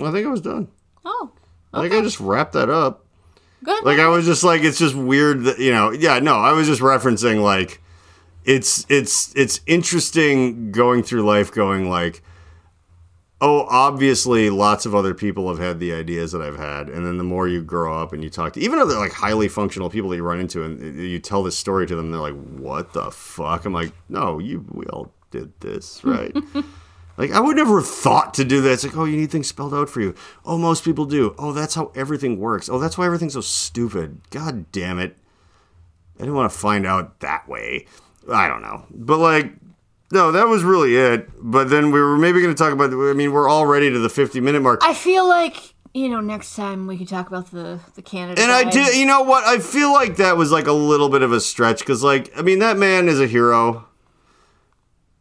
I 0.00 0.12
think 0.12 0.24
I 0.24 0.30
was 0.30 0.42
done. 0.42 0.68
Oh, 1.04 1.32
I 1.74 1.80
think 1.82 1.92
I 1.92 2.02
just 2.02 2.20
wrapped 2.20 2.52
that 2.52 2.70
up. 2.70 3.04
good. 3.64 3.84
Like 3.84 3.98
I 3.98 4.06
was 4.06 4.26
just 4.26 4.44
like, 4.44 4.62
it's 4.62 4.78
just 4.78 4.94
weird 4.94 5.42
that 5.42 5.58
you 5.58 5.72
know. 5.72 5.90
Yeah, 5.90 6.20
no, 6.20 6.36
I 6.36 6.52
was 6.52 6.68
just 6.68 6.82
referencing 6.82 7.42
like, 7.42 7.82
it's 8.44 8.86
it's 8.88 9.34
it's 9.34 9.60
interesting 9.66 10.70
going 10.70 11.02
through 11.02 11.22
life, 11.22 11.50
going 11.50 11.90
like, 11.90 12.22
oh, 13.40 13.66
obviously, 13.68 14.50
lots 14.50 14.86
of 14.86 14.94
other 14.94 15.14
people 15.14 15.48
have 15.48 15.58
had 15.58 15.80
the 15.80 15.92
ideas 15.92 16.32
that 16.32 16.42
I've 16.42 16.58
had, 16.58 16.88
and 16.88 17.06
then 17.06 17.18
the 17.18 17.24
more 17.24 17.48
you 17.48 17.62
grow 17.62 18.00
up 18.00 18.12
and 18.12 18.22
you 18.22 18.30
talk 18.30 18.52
to 18.54 18.60
even 18.60 18.78
other 18.78 18.96
like 18.96 19.12
highly 19.12 19.48
functional 19.48 19.90
people 19.90 20.10
that 20.10 20.16
you 20.16 20.22
run 20.22 20.40
into, 20.40 20.62
and 20.62 20.80
uh, 20.80 21.02
you 21.02 21.18
tell 21.18 21.42
this 21.42 21.56
story 21.56 21.86
to 21.86 21.96
them, 21.96 22.10
they're 22.10 22.20
like, 22.20 22.34
what 22.34 22.92
the 22.92 23.10
fuck? 23.10 23.64
I'm 23.64 23.72
like, 23.72 23.92
no, 24.08 24.38
you 24.38 24.64
we 24.70 24.86
all 24.86 25.12
did 25.30 25.52
this, 25.60 26.00
right? 26.04 26.36
Like 27.16 27.32
I 27.32 27.40
would 27.40 27.56
never 27.56 27.80
have 27.80 27.88
thought 27.88 28.34
to 28.34 28.44
do 28.44 28.60
that. 28.62 28.72
It's 28.72 28.84
like, 28.84 28.96
oh, 28.96 29.04
you 29.04 29.16
need 29.16 29.30
things 29.30 29.48
spelled 29.48 29.74
out 29.74 29.90
for 29.90 30.00
you. 30.00 30.14
Oh, 30.44 30.56
most 30.56 30.84
people 30.84 31.04
do. 31.04 31.34
Oh, 31.38 31.52
that's 31.52 31.74
how 31.74 31.92
everything 31.94 32.38
works. 32.38 32.68
Oh, 32.68 32.78
that's 32.78 32.96
why 32.96 33.06
everything's 33.06 33.34
so 33.34 33.40
stupid. 33.40 34.20
God 34.30 34.70
damn 34.72 34.98
it. 34.98 35.16
I 36.16 36.20
didn't 36.20 36.34
want 36.34 36.52
to 36.52 36.58
find 36.58 36.86
out 36.86 37.20
that 37.20 37.48
way. 37.48 37.86
I 38.30 38.48
don't 38.48 38.62
know. 38.62 38.86
But 38.90 39.18
like 39.18 39.52
no, 40.12 40.32
that 40.32 40.48
was 40.48 40.62
really 40.64 40.96
it. 40.96 41.28
But 41.40 41.68
then 41.70 41.90
we 41.90 42.00
were 42.00 42.18
maybe 42.18 42.40
going 42.40 42.54
to 42.54 42.58
talk 42.58 42.72
about 42.72 42.92
I 42.92 43.12
mean, 43.14 43.32
we're 43.32 43.50
already 43.50 43.90
to 43.90 43.98
the 43.98 44.08
50 44.08 44.40
minute 44.40 44.60
mark. 44.60 44.80
I 44.82 44.94
feel 44.94 45.28
like 45.28 45.74
you 45.92 46.08
know 46.08 46.20
next 46.20 46.54
time 46.54 46.86
we 46.86 46.96
could 46.96 47.08
talk 47.08 47.26
about 47.28 47.50
the 47.50 47.80
the 47.94 48.02
Canada. 48.02 48.40
and 48.42 48.50
I 48.50 48.64
guy. 48.64 48.70
did, 48.70 48.96
you 48.96 49.06
know 49.06 49.22
what? 49.22 49.44
I 49.44 49.58
feel 49.58 49.92
like 49.92 50.16
that 50.16 50.36
was 50.36 50.50
like 50.52 50.66
a 50.66 50.72
little 50.72 51.08
bit 51.08 51.22
of 51.22 51.32
a 51.32 51.40
stretch 51.40 51.80
because, 51.80 52.02
like, 52.02 52.30
I 52.36 52.42
mean, 52.42 52.58
that 52.60 52.76
man 52.76 53.08
is 53.08 53.20
a 53.20 53.26
hero. 53.26 53.86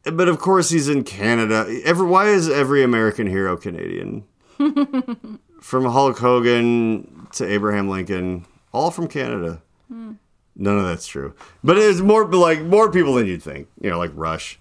But 0.04 0.30
of 0.30 0.40
course, 0.40 0.70
he's 0.70 0.88
in 0.90 1.04
Canada. 1.04 1.66
Every 1.84 2.08
why 2.08 2.28
is 2.28 2.50
every 2.50 2.84
American 2.84 3.28
hero 3.28 3.58
Canadian? 3.58 4.24
from 5.62 5.86
Hulk 5.86 6.18
Hogan 6.18 7.28
to 7.34 7.46
Abraham 7.46 7.90
Lincoln, 7.90 8.46
all 8.72 8.92
from 8.92 9.08
Canada. 9.08 9.62
Hmm. 9.88 10.14
None 10.56 10.78
of 10.78 10.86
that's 10.86 11.08
true, 11.08 11.36
but 11.64 11.78
it's 11.78 12.00
more 12.02 12.26
like 12.26 12.62
more 12.62 12.92
people 12.92 13.14
than 13.14 13.28
you'd 13.28 13.44
think. 13.44 13.68
You 13.82 13.90
know, 13.92 13.98
like 13.98 14.12
Rush. 14.14 14.60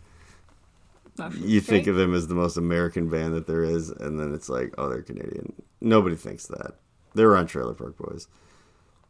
You 1.41 1.61
think 1.61 1.87
of 1.87 1.97
them 1.97 2.15
as 2.15 2.27
the 2.29 2.35
most 2.35 2.57
American 2.57 3.09
band 3.09 3.35
that 3.35 3.47
there 3.47 3.65
is, 3.65 3.91
and 3.91 4.19
then 4.19 4.35
it's 4.35 4.49
like, 4.49 4.75
oh, 4.79 4.89
they're 4.89 5.03
Canadian. 5.03 5.53
Nobody 5.81 6.17
thinks 6.17 6.47
that. 6.47 6.75
They 7.15 7.25
were 7.25 7.37
on 7.37 7.47
Trailer 7.47 7.75
Park 7.75 7.97
Boys. 7.97 8.29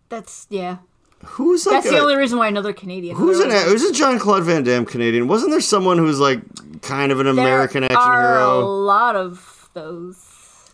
That's 0.09 0.47
yeah. 0.51 0.79
Who's 1.25 1.67
like 1.67 1.83
That's 1.83 1.91
the 1.91 1.99
only 1.99 2.17
reason 2.17 2.39
why 2.39 2.47
another 2.47 2.73
Canadian. 2.73 3.17
Who's 3.17 3.41
an 3.41 3.51
who's 3.51 3.83
a 3.83 3.93
Jean-Claude 3.93 4.45
Van 4.45 4.63
Damme 4.63 4.85
Canadian? 4.87 5.27
Wasn't 5.27 5.51
there 5.51 5.61
someone 5.61 5.99
who's 5.99 6.21
like 6.21 6.41
kind 6.83 7.11
of 7.11 7.19
an 7.19 7.27
there 7.27 7.33
American 7.33 7.83
action 7.85 7.99
are 7.99 8.39
A 8.39 8.59
lot 8.65 9.17
of 9.17 9.69
those. 9.75 10.17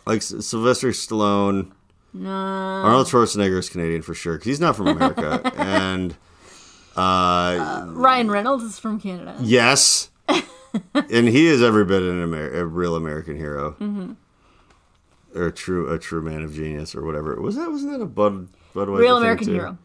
like 0.06 0.20
Sylvester 0.22 0.88
Stallone? 0.90 1.70
No. 2.12 2.30
Arnold 2.30 3.06
Schwarzenegger 3.06 3.58
is 3.58 3.68
Canadian 3.70 4.02
for 4.02 4.14
sure 4.14 4.34
because 4.34 4.46
he's 4.46 4.60
not 4.60 4.76
from 4.76 4.86
America. 4.88 5.40
and 5.56 6.14
uh, 6.94 7.86
Ryan 7.88 8.30
Reynolds 8.30 8.64
is 8.64 8.78
from 8.78 9.00
Canada. 9.00 9.36
yes, 9.40 10.10
and 10.94 11.28
he 11.28 11.46
is 11.46 11.62
every 11.62 11.84
bit 11.84 12.02
an 12.02 12.22
Amer- 12.22 12.52
a 12.54 12.64
real 12.66 12.96
American 12.96 13.36
hero, 13.36 13.72
Mm-hmm. 13.80 14.12
or 15.38 15.46
a 15.46 15.52
true 15.52 15.90
a 15.92 15.98
true 15.98 16.22
man 16.22 16.42
of 16.42 16.54
genius 16.54 16.94
or 16.94 17.04
whatever. 17.04 17.40
Was 17.40 17.56
that 17.56 17.70
wasn't 17.70 17.92
that 17.92 18.00
a 18.02 18.06
Bud 18.06 18.48
Budweiser 18.74 18.98
Real 18.98 19.16
American 19.16 19.46
too? 19.46 19.52
hero. 19.54 19.78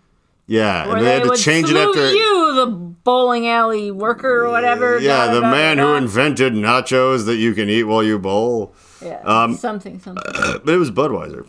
Yeah, 0.47 0.87
Where 0.87 0.97
and 0.97 1.05
they 1.05 1.13
had 1.13 1.23
to 1.25 1.35
change 1.37 1.69
it 1.69 1.75
after. 1.77 2.11
you, 2.11 2.53
the 2.55 2.65
bowling 2.65 3.47
alley 3.47 3.91
worker 3.91 4.45
or 4.45 4.49
whatever. 4.49 4.97
Yeah, 4.99 5.27
da, 5.27 5.33
the 5.35 5.41
da, 5.41 5.51
man 5.51 5.77
da, 5.77 5.83
who 5.83 5.93
invented 5.95 6.53
nachos 6.53 7.27
that 7.27 7.35
you 7.35 7.53
can 7.53 7.69
eat 7.69 7.83
while 7.83 8.01
you 8.01 8.17
bowl. 8.17 8.73
Yeah, 8.99 9.21
um, 9.25 9.53
something, 9.55 9.99
something. 9.99 10.23
But 10.65 10.73
it 10.73 10.77
was 10.77 10.89
Budweiser. 10.89 11.47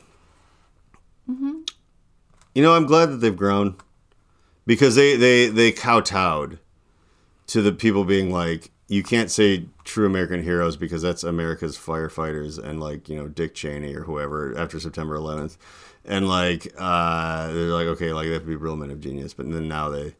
You 1.29 2.63
know, 2.63 2.75
I'm 2.75 2.87
glad 2.87 3.07
that 3.07 3.17
they've 3.19 3.37
grown 3.37 3.77
because 4.67 4.97
they 4.97 5.17
they 5.17 5.47
they 5.47 5.73
kowtowed 5.73 6.59
to 7.47 7.63
the 7.63 7.73
people 7.73 8.05
being 8.05 8.31
like, 8.31 8.71
you 8.91 9.03
can't 9.05 9.31
say 9.31 9.67
true 9.85 10.05
American 10.05 10.43
heroes 10.43 10.77
because 10.77 11.01
that's 11.01 11.23
America's 11.23 11.79
firefighters 11.79 12.59
and 12.63 12.81
like 12.81 13.09
you 13.09 13.17
know 13.17 13.29
Dick 13.29 13.55
Cheney 13.55 13.95
or 13.95 14.03
whoever 14.03 14.57
after 14.59 14.81
September 14.81 15.17
11th, 15.17 15.57
and 16.05 16.29
like 16.29 16.73
uh, 16.77 17.47
they're 17.53 17.69
like 17.71 17.87
okay, 17.87 18.13
like 18.13 18.27
they 18.27 18.33
have 18.33 18.43
to 18.43 18.49
be 18.49 18.57
real 18.57 18.77
men 18.77 18.91
of 18.91 19.01
genius, 19.01 19.33
but 19.33 19.51
then 19.51 19.69
now 19.69 19.89
they. 19.89 20.15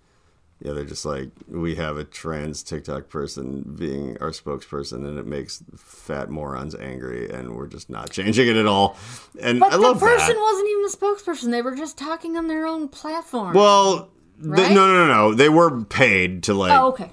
Yeah, 0.63 0.75
they're 0.75 0.85
just 0.85 1.07
like 1.07 1.31
we 1.49 1.77
have 1.77 1.97
a 1.97 2.05
trans 2.05 2.63
TikTok 2.63 3.09
person 3.09 3.63
being 3.79 4.19
our 4.21 4.29
spokesperson, 4.31 5.09
and 5.09 5.19
it 5.19 5.25
makes 5.27 5.63
fat 5.75 6.29
morons 6.29 6.75
angry, 6.75 7.31
and 7.31 7.57
we're 7.57 7.67
just 7.67 7.89
not 7.89 8.11
changing 8.11 8.47
it 8.47 8.57
at 8.57 8.67
all. 8.67 8.95
And 9.41 9.59
But 9.59 9.73
I 9.73 9.77
the 9.77 9.83
love 9.83 9.99
person 10.01 10.35
that. 10.37 10.39
wasn't 10.39 10.69
even 10.69 10.85
a 10.85 10.89
spokesperson. 10.91 11.51
They 11.51 11.63
were 11.63 11.75
just 11.75 11.97
talking 11.97 12.37
on 12.37 12.47
their 12.47 12.67
own 12.67 12.89
platform. 12.89 13.55
Well, 13.55 14.11
Right? 14.39 14.71
no, 14.71 14.87
no, 14.87 15.07
no, 15.07 15.07
no. 15.07 15.35
They 15.35 15.49
were 15.49 15.83
paid 15.85 16.43
to 16.43 16.53
like. 16.53 16.79
oh, 16.79 16.89
okay. 16.89 17.11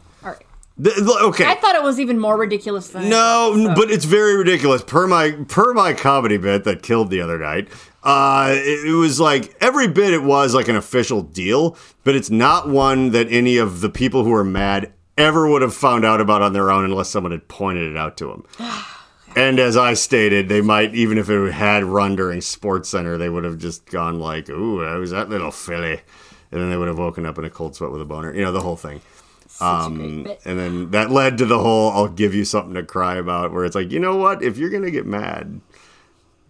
All 0.79 0.85
right. 0.85 0.95
th- 0.95 1.21
okay. 1.21 1.45
I 1.45 1.55
thought 1.55 1.75
it 1.75 1.83
was 1.83 1.99
even 1.99 2.19
more 2.19 2.37
ridiculous 2.37 2.89
than 2.89 3.09
no, 3.09 3.53
so. 3.55 3.75
but 3.75 3.91
it's 3.91 4.05
very 4.05 4.35
ridiculous. 4.35 4.83
Per 4.83 5.07
my 5.07 5.31
per 5.47 5.73
my 5.73 5.93
comedy 5.93 6.37
bit 6.37 6.63
that 6.65 6.83
killed 6.83 7.09
the 7.09 7.21
other 7.21 7.37
night, 7.39 7.69
uh, 8.03 8.49
it, 8.51 8.87
it 8.89 8.93
was 8.93 9.19
like 9.19 9.55
every 9.61 9.87
bit 9.87 10.13
it 10.13 10.23
was 10.23 10.53
like 10.53 10.67
an 10.67 10.75
official 10.75 11.21
deal, 11.21 11.77
but 12.03 12.15
it's 12.15 12.29
not 12.29 12.69
one 12.69 13.11
that 13.11 13.27
any 13.31 13.57
of 13.57 13.81
the 13.81 13.89
people 13.89 14.23
who 14.23 14.33
are 14.33 14.43
mad 14.43 14.93
ever 15.17 15.49
would 15.49 15.61
have 15.63 15.73
found 15.73 16.05
out 16.05 16.21
about 16.21 16.41
on 16.41 16.53
their 16.53 16.69
own 16.71 16.85
unless 16.85 17.09
someone 17.09 17.31
had 17.31 17.47
pointed 17.47 17.91
it 17.91 17.97
out 17.97 18.17
to 18.17 18.27
them. 18.27 18.45
And 19.35 19.59
as 19.59 19.77
I 19.77 19.93
stated, 19.93 20.49
they 20.49 20.61
might 20.61 20.95
even 20.95 21.19
if 21.19 21.29
it 21.29 21.51
had 21.51 21.83
run 21.83 22.15
during 22.15 22.41
Sports 22.41 22.89
Center, 22.89 23.19
they 23.19 23.29
would 23.29 23.43
have 23.43 23.59
just 23.59 23.85
gone 23.85 24.19
like, 24.19 24.49
"Ooh, 24.49 24.83
that 24.83 24.95
was 24.95 25.11
that 25.11 25.29
little 25.29 25.51
filly," 25.51 26.01
and 26.51 26.59
then 26.61 26.71
they 26.71 26.77
would 26.77 26.87
have 26.87 26.97
woken 26.97 27.23
up 27.23 27.37
in 27.37 27.45
a 27.45 27.49
cold 27.51 27.75
sweat 27.75 27.91
with 27.91 28.01
a 28.01 28.05
boner. 28.05 28.33
You 28.33 28.41
know, 28.41 28.51
the 28.51 28.61
whole 28.61 28.77
thing. 28.77 28.99
Um, 29.59 30.27
and 30.45 30.59
then 30.59 30.91
that 30.91 31.09
led 31.11 31.37
to 31.39 31.45
the 31.45 31.59
whole 31.59 31.91
I'll 31.91 32.07
give 32.07 32.33
you 32.35 32.45
something 32.45 32.73
to 32.75 32.83
cry 32.83 33.15
about, 33.15 33.51
where 33.51 33.65
it's 33.65 33.75
like, 33.75 33.91
you 33.91 33.99
know 33.99 34.15
what? 34.15 34.43
If 34.43 34.57
you're 34.57 34.69
going 34.69 34.83
to 34.83 34.91
get 34.91 35.05
mad, 35.05 35.61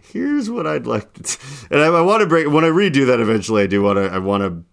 here's 0.01 0.49
what 0.49 0.67
I'd 0.67 0.85
like 0.87 1.13
to. 1.13 1.23
T-. 1.23 1.37
And 1.71 1.81
I, 1.81 1.87
I 1.87 2.01
want 2.01 2.21
to 2.21 2.27
break, 2.27 2.49
when 2.49 2.63
I 2.65 2.69
redo 2.69 3.05
that 3.07 3.19
eventually, 3.19 3.63
I 3.63 3.67
do 3.67 3.81
want 3.81 3.97
to, 3.97 4.05
I 4.11 4.17
want 4.19 4.43
to 4.43 4.63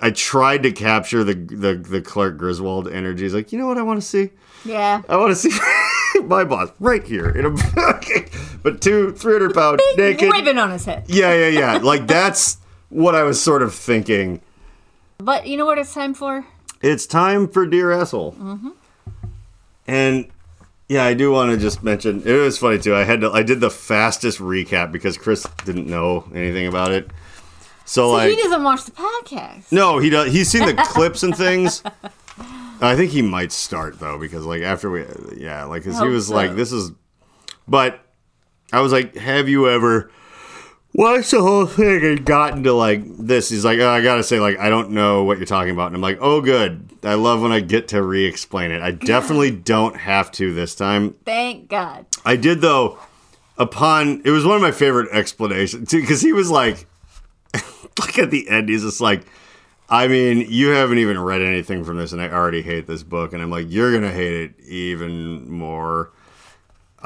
I 0.00 0.10
tried 0.10 0.62
to 0.64 0.72
capture 0.72 1.24
the 1.24 1.34
the 1.34 1.74
the 1.74 2.02
Clark 2.02 2.36
Griswold 2.36 2.88
energy. 2.88 3.24
He's 3.24 3.34
like, 3.34 3.52
you 3.52 3.58
know 3.58 3.66
what 3.66 3.78
I 3.78 3.82
want 3.82 4.00
to 4.00 4.06
see? 4.06 4.30
Yeah. 4.64 5.02
I 5.08 5.16
want 5.16 5.30
to 5.30 5.36
see 5.36 5.58
my 6.24 6.44
boss 6.44 6.70
right 6.80 7.02
here 7.02 7.30
in 7.30 7.46
a 7.46 7.94
okay. 7.96 8.26
but 8.62 8.80
two 8.80 9.12
three 9.12 9.34
hundred 9.34 9.54
pound 9.54 9.80
Big 9.96 10.20
naked. 10.20 10.32
ribbon 10.32 10.58
on 10.58 10.70
his 10.70 10.84
head. 10.84 11.04
Yeah, 11.08 11.32
yeah, 11.34 11.48
yeah. 11.48 11.78
Like 11.78 12.06
that's 12.06 12.58
what 12.88 13.14
I 13.14 13.22
was 13.22 13.42
sort 13.42 13.62
of 13.62 13.74
thinking. 13.74 14.40
But 15.18 15.46
you 15.46 15.56
know 15.56 15.64
what 15.64 15.78
it's 15.78 15.94
time 15.94 16.14
for? 16.14 16.46
It's 16.86 17.04
time 17.04 17.48
for 17.48 17.66
Dear 17.66 17.90
Asshole. 17.90 18.32
Mm-hmm. 18.34 18.68
And 19.88 20.26
yeah, 20.88 21.04
I 21.04 21.14
do 21.14 21.32
want 21.32 21.50
to 21.50 21.56
just 21.56 21.82
mention 21.82 22.22
it 22.24 22.32
was 22.32 22.58
funny 22.58 22.78
too. 22.78 22.94
I 22.94 23.02
had 23.02 23.22
to 23.22 23.32
I 23.32 23.42
did 23.42 23.60
the 23.60 23.70
fastest 23.70 24.38
recap 24.38 24.92
because 24.92 25.18
Chris 25.18 25.46
didn't 25.64 25.88
know 25.88 26.30
anything 26.32 26.68
about 26.68 26.92
it. 26.92 27.10
So, 27.84 28.02
So 28.02 28.10
like 28.10 28.30
he 28.30 28.36
doesn't 28.36 28.62
watch 28.62 28.84
the 28.84 28.92
podcast. 28.92 29.72
No, 29.72 29.98
he 29.98 30.10
does 30.10 30.32
he's 30.32 30.48
seen 30.48 30.64
the 30.64 30.74
clips 30.88 31.24
and 31.24 31.36
things. 31.36 31.82
I 32.80 32.94
think 32.94 33.10
he 33.10 33.20
might 33.20 33.50
start 33.50 33.98
though 33.98 34.18
because 34.18 34.46
like 34.46 34.62
after 34.62 34.88
we 34.88 35.04
yeah, 35.36 35.64
like 35.64 35.82
cuz 35.82 35.98
he 35.98 36.08
was 36.08 36.28
so. 36.28 36.34
like 36.34 36.54
this 36.54 36.70
is 36.70 36.92
but 37.66 38.00
I 38.72 38.80
was 38.80 38.92
like, 38.92 39.16
"Have 39.16 39.48
you 39.48 39.68
ever 39.68 40.10
watched 40.96 41.30
the 41.30 41.42
whole 41.42 41.66
thing 41.66 42.04
and 42.04 42.24
gotten 42.24 42.62
to 42.64 42.72
like 42.72 43.02
this?" 43.18 43.48
He's 43.48 43.64
like, 43.64 43.78
oh, 43.78 43.88
"I 43.88 44.02
got 44.02 44.16
to 44.16 44.22
say 44.22 44.40
like 44.40 44.58
I 44.58 44.68
don't 44.68 44.90
know 44.90 45.24
what 45.24 45.38
you're 45.38 45.46
talking 45.46 45.72
about." 45.72 45.88
And 45.88 45.96
I'm 45.96 46.02
like, 46.02 46.18
"Oh 46.20 46.40
good. 46.40 46.88
I 47.02 47.14
love 47.14 47.42
when 47.42 47.52
I 47.52 47.60
get 47.60 47.88
to 47.88 48.02
re-explain 48.02 48.70
it. 48.70 48.82
I 48.82 48.90
definitely 49.12 49.50
don't 49.50 49.96
have 49.96 50.30
to 50.32 50.52
this 50.52 50.74
time." 50.74 51.14
Thank 51.24 51.68
God. 51.68 52.06
I 52.24 52.36
did 52.36 52.60
though. 52.60 52.98
Upon 53.58 54.20
it 54.24 54.30
was 54.30 54.44
one 54.44 54.56
of 54.56 54.62
my 54.62 54.72
favorite 54.72 55.10
explanations 55.12 55.90
because 55.90 56.20
he 56.20 56.34
was 56.34 56.50
like, 56.50 56.86
like 57.98 58.18
at 58.18 58.30
the 58.30 58.48
end, 58.50 58.68
he's 58.68 58.82
just 58.82 59.00
like, 59.00 59.22
I 59.88 60.08
mean, 60.08 60.46
you 60.50 60.68
haven't 60.68 60.98
even 60.98 61.18
read 61.18 61.40
anything 61.40 61.84
from 61.84 61.96
this, 61.96 62.12
and 62.12 62.20
I 62.20 62.28
already 62.28 62.60
hate 62.60 62.86
this 62.86 63.02
book, 63.02 63.32
and 63.32 63.42
I'm 63.42 63.50
like, 63.50 63.66
you're 63.68 63.92
gonna 63.92 64.12
hate 64.12 64.32
it 64.34 64.60
even 64.66 65.50
more. 65.50 66.10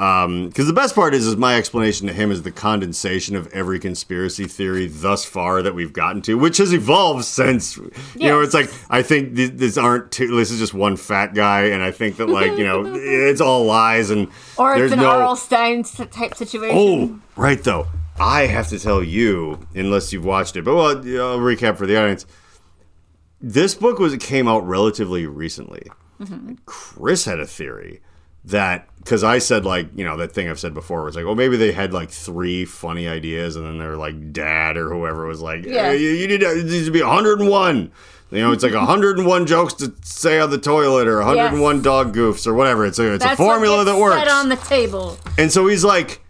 Um, 0.01 0.47
because 0.47 0.65
the 0.65 0.73
best 0.73 0.95
part 0.95 1.13
is, 1.13 1.27
is 1.27 1.37
my 1.37 1.57
explanation 1.57 2.07
to 2.07 2.13
him 2.13 2.31
is 2.31 2.41
the 2.41 2.51
condensation 2.51 3.35
of 3.35 3.45
every 3.53 3.79
conspiracy 3.79 4.45
theory 4.45 4.87
thus 4.87 5.25
far 5.25 5.61
that 5.61 5.75
we've 5.75 5.93
gotten 5.93 6.23
to, 6.23 6.39
which 6.39 6.57
has 6.57 6.73
evolved 6.73 7.23
since. 7.23 7.77
You 7.77 7.91
know, 8.15 8.41
it's 8.41 8.55
like 8.55 8.73
I 8.89 9.03
think 9.03 9.35
th- 9.35 9.51
these 9.51 9.77
aren't 9.77 10.11
two. 10.11 10.35
This 10.35 10.49
is 10.49 10.57
just 10.57 10.73
one 10.73 10.97
fat 10.97 11.35
guy, 11.35 11.65
and 11.65 11.83
I 11.83 11.91
think 11.91 12.17
that 12.17 12.29
like 12.29 12.57
you 12.57 12.63
know, 12.63 12.83
it's 12.95 13.41
all 13.41 13.65
lies 13.65 14.09
and 14.09 14.27
Or 14.57 14.75
it's 14.75 14.91
an 14.91 14.99
no. 15.01 15.07
R.L. 15.07 15.35
Stine 15.35 15.83
type 15.83 16.33
situation. 16.33 16.75
Oh, 16.75 17.19
right 17.39 17.63
though. 17.63 17.85
I 18.19 18.47
have 18.47 18.69
to 18.69 18.79
tell 18.79 19.03
you, 19.03 19.67
unless 19.75 20.11
you've 20.11 20.25
watched 20.25 20.55
it, 20.55 20.63
but 20.65 20.73
well, 20.75 20.87
I'll 20.87 21.39
recap 21.39 21.77
for 21.77 21.85
the 21.85 21.99
audience. 22.01 22.25
This 23.39 23.75
book 23.75 23.99
was 23.99 24.17
came 24.17 24.47
out 24.47 24.65
relatively 24.67 25.27
recently. 25.27 25.83
Chris 26.65 27.25
had 27.25 27.39
a 27.39 27.45
theory 27.47 28.01
that 28.43 28.87
because 29.03 29.23
I 29.23 29.39
said 29.39 29.65
like 29.65 29.87
you 29.95 30.05
know 30.05 30.17
that 30.17 30.31
thing 30.31 30.49
I've 30.49 30.59
said 30.59 30.73
before 30.73 31.03
was 31.03 31.15
like, 31.15 31.25
well, 31.25 31.35
maybe 31.35 31.57
they 31.57 31.71
had 31.71 31.93
like 31.93 32.09
three 32.09 32.65
funny 32.65 33.07
ideas, 33.07 33.55
and 33.55 33.65
then 33.65 33.77
they're 33.77 33.97
like 33.97 34.31
dad 34.31 34.77
or 34.77 34.89
whoever 34.89 35.25
was 35.25 35.41
like, 35.41 35.65
Yeah. 35.65 35.91
"Hey, 35.91 35.97
you, 35.97 36.09
you 36.09 36.27
need 36.27 36.41
to, 36.41 36.51
it 36.59 36.65
needs 36.65 36.85
to 36.85 36.91
be 36.91 37.01
101. 37.01 37.91
You 38.31 38.39
know, 38.39 38.53
it's 38.53 38.63
like 38.63 38.73
101 38.73 39.45
jokes 39.45 39.73
to 39.75 39.93
say 40.03 40.39
on 40.39 40.51
the 40.51 40.57
toilet 40.57 41.05
or 41.07 41.17
101 41.17 41.81
dog 41.81 42.15
goofs 42.15 42.47
or 42.47 42.53
whatever. 42.53 42.85
It's 42.85 42.97
a, 42.97 43.15
it's 43.15 43.23
That's 43.25 43.33
a 43.33 43.43
formula 43.43 43.83
that 43.83 43.97
works. 43.97 44.31
On 44.31 44.47
the 44.47 44.55
table. 44.55 45.17
And 45.37 45.51
so 45.51 45.67
he's 45.67 45.83
like, 45.83 46.21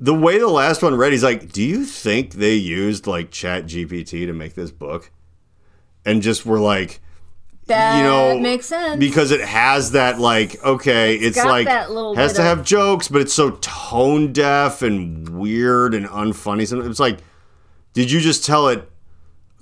the 0.00 0.14
way 0.14 0.38
the 0.38 0.48
last 0.48 0.82
one 0.82 0.94
read, 0.94 1.12
he's 1.12 1.22
like, 1.22 1.52
do 1.52 1.62
you 1.62 1.84
think 1.84 2.34
they 2.34 2.54
used 2.54 3.06
like 3.06 3.30
Chat 3.30 3.66
GPT 3.66 4.24
to 4.26 4.32
make 4.32 4.54
this 4.54 4.70
book? 4.70 5.10
And 6.06 6.22
just 6.22 6.46
were 6.46 6.58
like, 6.60 7.00
That 7.66 7.96
you 7.96 8.02
know, 8.04 8.38
makes 8.38 8.66
sense. 8.66 8.98
because 8.98 9.30
it 9.30 9.40
has 9.40 9.92
that 9.92 10.20
like, 10.20 10.62
okay, 10.62 11.16
it's, 11.16 11.42
like 11.42 11.66
that 11.66 11.90
little 11.90 12.14
has 12.14 12.34
to 12.34 12.42
of- 12.42 12.46
have 12.46 12.64
jokes, 12.64 13.08
but 13.08 13.22
it's 13.22 13.32
so 13.32 13.52
tone 13.62 14.32
deaf 14.32 14.82
and 14.82 15.30
weird 15.30 15.94
and 15.94 16.06
unfunny. 16.06 16.66
So 16.68 16.80
it's 16.82 17.00
like, 17.00 17.20
did 17.94 18.10
you 18.10 18.20
just 18.20 18.44
tell 18.44 18.68
it? 18.68 18.90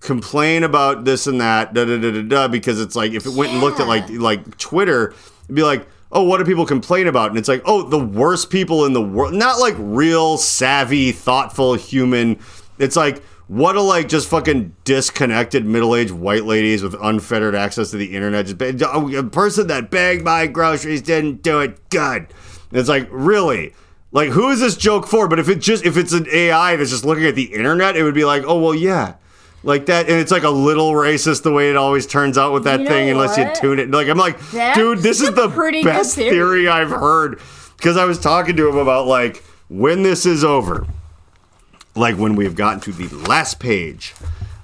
Complain 0.00 0.64
about 0.64 1.04
this 1.04 1.28
and 1.28 1.40
that, 1.40 1.74
da 1.74 1.84
da 1.84 1.96
da 1.96 2.10
da 2.10 2.22
da, 2.22 2.48
because 2.48 2.80
it's 2.80 2.96
like 2.96 3.12
if 3.12 3.24
it 3.24 3.34
went 3.34 3.52
and 3.52 3.60
looked 3.60 3.78
at 3.78 3.86
like 3.86 4.10
like 4.10 4.58
Twitter, 4.58 5.14
it'd 5.44 5.54
be 5.54 5.62
like, 5.62 5.86
oh, 6.10 6.24
what 6.24 6.38
do 6.38 6.44
people 6.44 6.66
complain 6.66 7.06
about? 7.06 7.30
And 7.30 7.38
it's 7.38 7.48
like, 7.48 7.62
oh, 7.66 7.88
the 7.88 7.98
worst 7.98 8.50
people 8.50 8.84
in 8.84 8.94
the 8.94 9.02
world. 9.02 9.32
Not 9.32 9.60
like 9.60 9.74
real, 9.78 10.38
savvy, 10.38 11.12
thoughtful 11.12 11.74
human. 11.74 12.40
It's 12.78 12.96
like, 12.96 13.22
what 13.52 13.76
a 13.76 13.82
like 13.82 14.08
just 14.08 14.30
fucking 14.30 14.74
disconnected 14.84 15.66
middle 15.66 15.94
aged 15.94 16.12
white 16.12 16.44
ladies 16.44 16.82
with 16.82 16.94
unfettered 16.94 17.54
access 17.54 17.90
to 17.90 17.98
the 17.98 18.16
internet. 18.16 18.46
Just 18.46 18.82
oh, 18.90 19.14
a 19.14 19.22
person 19.24 19.66
that 19.66 19.90
bagged 19.90 20.24
my 20.24 20.46
groceries 20.46 21.02
didn't 21.02 21.42
do 21.42 21.60
it 21.60 21.90
good. 21.90 22.22
And 22.22 22.80
it's 22.80 22.88
like, 22.88 23.06
really? 23.10 23.74
Like, 24.10 24.30
who 24.30 24.48
is 24.48 24.60
this 24.60 24.74
joke 24.74 25.06
for? 25.06 25.28
But 25.28 25.38
if 25.38 25.50
it 25.50 25.56
just 25.56 25.84
if 25.84 25.98
it's 25.98 26.14
an 26.14 26.26
AI 26.32 26.76
that's 26.76 26.88
just 26.88 27.04
looking 27.04 27.26
at 27.26 27.34
the 27.34 27.52
internet, 27.52 27.94
it 27.94 28.04
would 28.04 28.14
be 28.14 28.24
like, 28.24 28.42
oh 28.46 28.58
well, 28.58 28.74
yeah. 28.74 29.16
Like 29.62 29.84
that, 29.86 30.08
and 30.08 30.18
it's 30.18 30.32
like 30.32 30.44
a 30.44 30.50
little 30.50 30.92
racist 30.92 31.42
the 31.42 31.52
way 31.52 31.68
it 31.68 31.76
always 31.76 32.06
turns 32.06 32.38
out 32.38 32.54
with 32.54 32.64
that 32.64 32.80
You 32.80 32.84
know 32.86 32.90
thing, 32.90 33.10
unless 33.10 33.36
you 33.36 33.50
tune 33.54 33.78
it. 33.78 33.90
Like 33.90 34.08
I'm 34.08 34.16
like, 34.16 34.40
That's 34.50 34.78
dude, 34.78 35.00
this 35.00 35.20
is 35.20 35.34
the 35.34 35.50
pretty 35.50 35.82
best 35.82 36.14
theory. 36.14 36.30
theory 36.30 36.68
I've 36.68 36.90
heard. 36.90 37.38
Because 37.76 37.98
I 37.98 38.06
was 38.06 38.18
talking 38.18 38.56
to 38.56 38.66
him 38.70 38.78
about 38.78 39.06
like 39.06 39.44
when 39.68 40.02
this 40.04 40.24
is 40.24 40.42
over, 40.42 40.86
like 41.94 42.16
when 42.16 42.36
we've 42.36 42.54
gotten 42.54 42.80
to 42.80 42.92
the 42.92 43.14
last 43.28 43.58
page, 43.58 44.14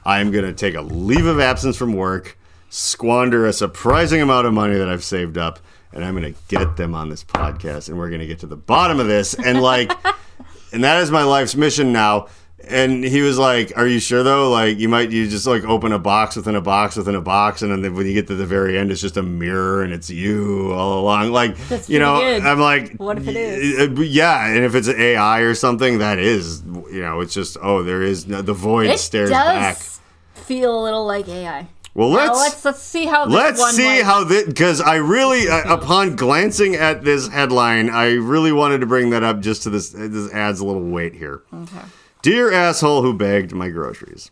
I'm 0.05 0.31
gonna 0.31 0.53
take 0.53 0.75
a 0.75 0.81
leave 0.81 1.27
of 1.27 1.41
absence 1.41 1.77
from 1.77 1.93
work, 1.93 2.39
squander 2.71 3.47
a 3.47 3.53
surprising 3.53 4.21
amount 4.21 4.47
of 4.47 4.53
money 4.53 4.77
that 4.77 4.89
I've 4.89 5.05
saved 5.05 5.37
up, 5.37 5.59
and 5.93 6.05
I'm 6.05 6.15
gonna 6.15 6.35
get 6.49 6.77
them 6.77 6.95
on 6.95 7.09
this 7.09 7.25
podcast, 7.25 7.89
and 7.89 7.99
we're 7.99 8.11
gonna 8.11 8.27
get 8.27 8.39
to 8.41 8.47
the 8.47 8.57
bottom 8.57 9.01
of 9.01 9.07
this, 9.07 9.35
and 9.35 9.61
like, 9.61 9.93
and 10.73 10.85
that 10.85 11.03
is 11.03 11.11
my 11.11 11.23
life's 11.23 11.55
mission 11.55 11.93
now. 11.93 12.29
And 12.67 13.05
he 13.05 13.23
was 13.23 13.39
like, 13.39 13.73
"Are 13.77 13.87
you 13.87 14.01
sure 14.01 14.23
though? 14.23 14.51
Like, 14.51 14.79
you 14.79 14.89
might 14.89 15.11
you 15.11 15.29
just 15.29 15.47
like 15.47 15.65
open 15.65 15.93
a 15.93 15.99
box 15.99 16.35
within 16.37 16.55
a 16.57 16.61
box 16.61 16.97
within 16.97 17.15
a 17.15 17.21
box, 17.21 17.63
and 17.63 17.85
then 17.85 17.95
when 17.95 18.05
you 18.07 18.13
get 18.13 18.27
to 18.27 18.35
the 18.35 18.45
very 18.47 18.77
end, 18.77 18.91
it's 18.91 19.01
just 19.01 19.17
a 19.17 19.23
mirror 19.23 19.83
and 19.83 19.93
it's 19.93 20.11
you 20.11 20.73
all 20.73 21.01
along. 21.01 21.31
Like, 21.31 21.57
That's 21.69 21.89
you 21.89 21.99
know, 21.99 22.19
good. 22.21 22.45
I'm 22.45 22.59
like, 22.61 22.97
What 22.97 23.17
if 23.19 23.29
it 23.29 23.37
is? 23.37 23.79
uh, 23.99 24.03
Yeah, 24.03 24.47
and 24.49 24.65
if 24.65 24.75
it's 24.75 24.89
AI 24.89 25.41
or 25.41 25.55
something, 25.55 25.99
that 26.01 26.19
is, 26.19 26.63
you 26.91 27.01
know, 27.01 27.21
it's 27.21 27.33
just 27.33 27.57
oh, 27.63 27.83
there 27.85 28.03
is 28.03 28.27
no, 28.27 28.43
the 28.43 28.55
void 28.55 28.87
it 28.91 28.99
stares 28.99 29.31
does 29.31 29.39
back. 29.47 29.77
feel 30.45 30.79
a 30.79 30.83
little 30.83 31.07
like 31.07 31.29
AI. 31.29 31.69
Well, 31.95 32.11
let's 32.11 32.39
let's 32.39 32.65
let's 32.65 32.83
see 32.83 33.07
how 33.07 33.25
this 33.27 33.35
let's 33.35 33.77
see 33.77 33.87
went. 33.87 34.05
how 34.05 34.25
this 34.25 34.45
because 34.47 34.81
I 34.81 34.97
really, 34.97 35.49
uh, 35.49 35.73
upon 35.75 36.17
glancing 36.17 36.75
at 36.75 37.03
this 37.03 37.29
headline, 37.29 37.89
I 37.89 38.15
really 38.15 38.53
wanted 38.53 38.81
to 38.81 38.87
bring 38.87 39.11
that 39.11 39.23
up 39.25 39.41
just 39.41 39.63
to 39.63 39.71
this. 39.71 39.91
This 39.91 40.31
adds 40.33 40.61
a 40.61 40.67
little 40.67 40.83
weight 40.85 41.15
here. 41.15 41.43
Okay. 41.53 41.79
Dear 42.23 42.53
asshole 42.53 43.03
who 43.03 43.15
bagged 43.15 43.53
my 43.53 43.69
groceries. 43.69 44.31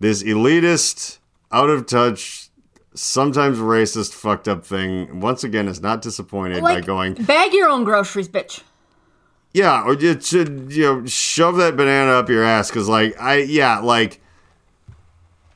This 0.00 0.22
elitist, 0.22 1.18
out 1.52 1.70
of 1.70 1.86
touch, 1.86 2.48
sometimes 2.94 3.58
racist, 3.58 4.12
fucked 4.12 4.48
up 4.48 4.64
thing 4.64 5.20
once 5.20 5.44
again 5.44 5.68
is 5.68 5.80
not 5.80 6.02
disappointed 6.02 6.62
by 6.62 6.80
going, 6.80 7.14
bag 7.14 7.52
your 7.52 7.68
own 7.68 7.84
groceries, 7.84 8.28
bitch. 8.28 8.62
yeah, 9.52 9.82
or 9.84 9.92
it 9.94 10.24
should, 10.24 10.72
you 10.72 10.82
know, 10.82 11.06
shove 11.06 11.56
that 11.56 11.76
banana 11.76 12.12
up 12.12 12.28
your 12.28 12.42
ass. 12.44 12.70
Cause 12.70 12.88
like, 12.88 13.18
I, 13.20 13.36
yeah, 13.38 13.78
like, 13.78 14.20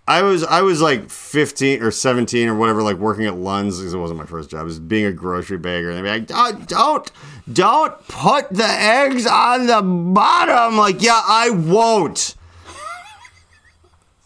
I 0.08 0.22
was, 0.22 0.42
I 0.42 0.62
was 0.62 0.80
like 0.80 1.10
15 1.10 1.82
or 1.82 1.90
17 1.90 2.48
or 2.48 2.54
whatever, 2.54 2.82
like 2.82 2.96
working 2.96 3.26
at 3.26 3.36
Lund's 3.36 3.76
because 3.76 3.92
it 3.92 3.98
wasn't 3.98 4.18
my 4.18 4.24
first 4.24 4.48
job. 4.48 4.62
It 4.62 4.64
was 4.64 4.80
being 4.80 5.04
a 5.04 5.12
grocery 5.12 5.58
bagger. 5.58 5.90
And 5.90 5.98
they'd 5.98 6.02
be 6.02 6.08
like, 6.08 6.26
don't, 6.26 6.66
don't, 6.66 7.12
don't 7.52 8.08
put 8.08 8.48
the 8.48 8.64
eggs 8.64 9.26
on 9.26 9.66
the 9.66 9.82
bottom. 9.82 10.78
Like, 10.78 11.02
yeah, 11.02 11.20
I 11.22 11.50
won't. 11.50 12.36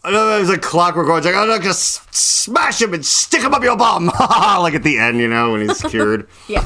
I 0.05 0.11
know 0.11 0.37
it 0.37 0.39
was 0.39 0.49
like 0.49 0.65
oh, 0.65 0.69
clockwork. 0.69 1.09
Was 1.09 1.25
like, 1.25 1.35
I'm 1.35 1.49
not 1.49 1.61
gonna 1.61 1.73
smash 1.73 2.81
him 2.81 2.93
and 2.93 3.05
stick 3.05 3.41
him 3.41 3.53
up 3.53 3.61
your 3.61 3.75
bum. 3.75 4.05
like 4.19 4.75
at 4.75 4.83
the 4.83 4.97
end, 4.97 5.17
you 5.17 5.27
know, 5.27 5.51
when 5.51 5.67
he's 5.67 5.81
cured. 5.81 6.29
Yeah. 6.47 6.65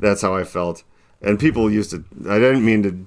That's 0.00 0.22
how 0.22 0.34
I 0.34 0.42
felt. 0.42 0.82
And 1.22 1.38
people 1.38 1.70
used 1.70 1.90
to. 1.92 2.04
I 2.28 2.40
didn't 2.40 2.64
mean 2.64 2.82
to 2.82 3.06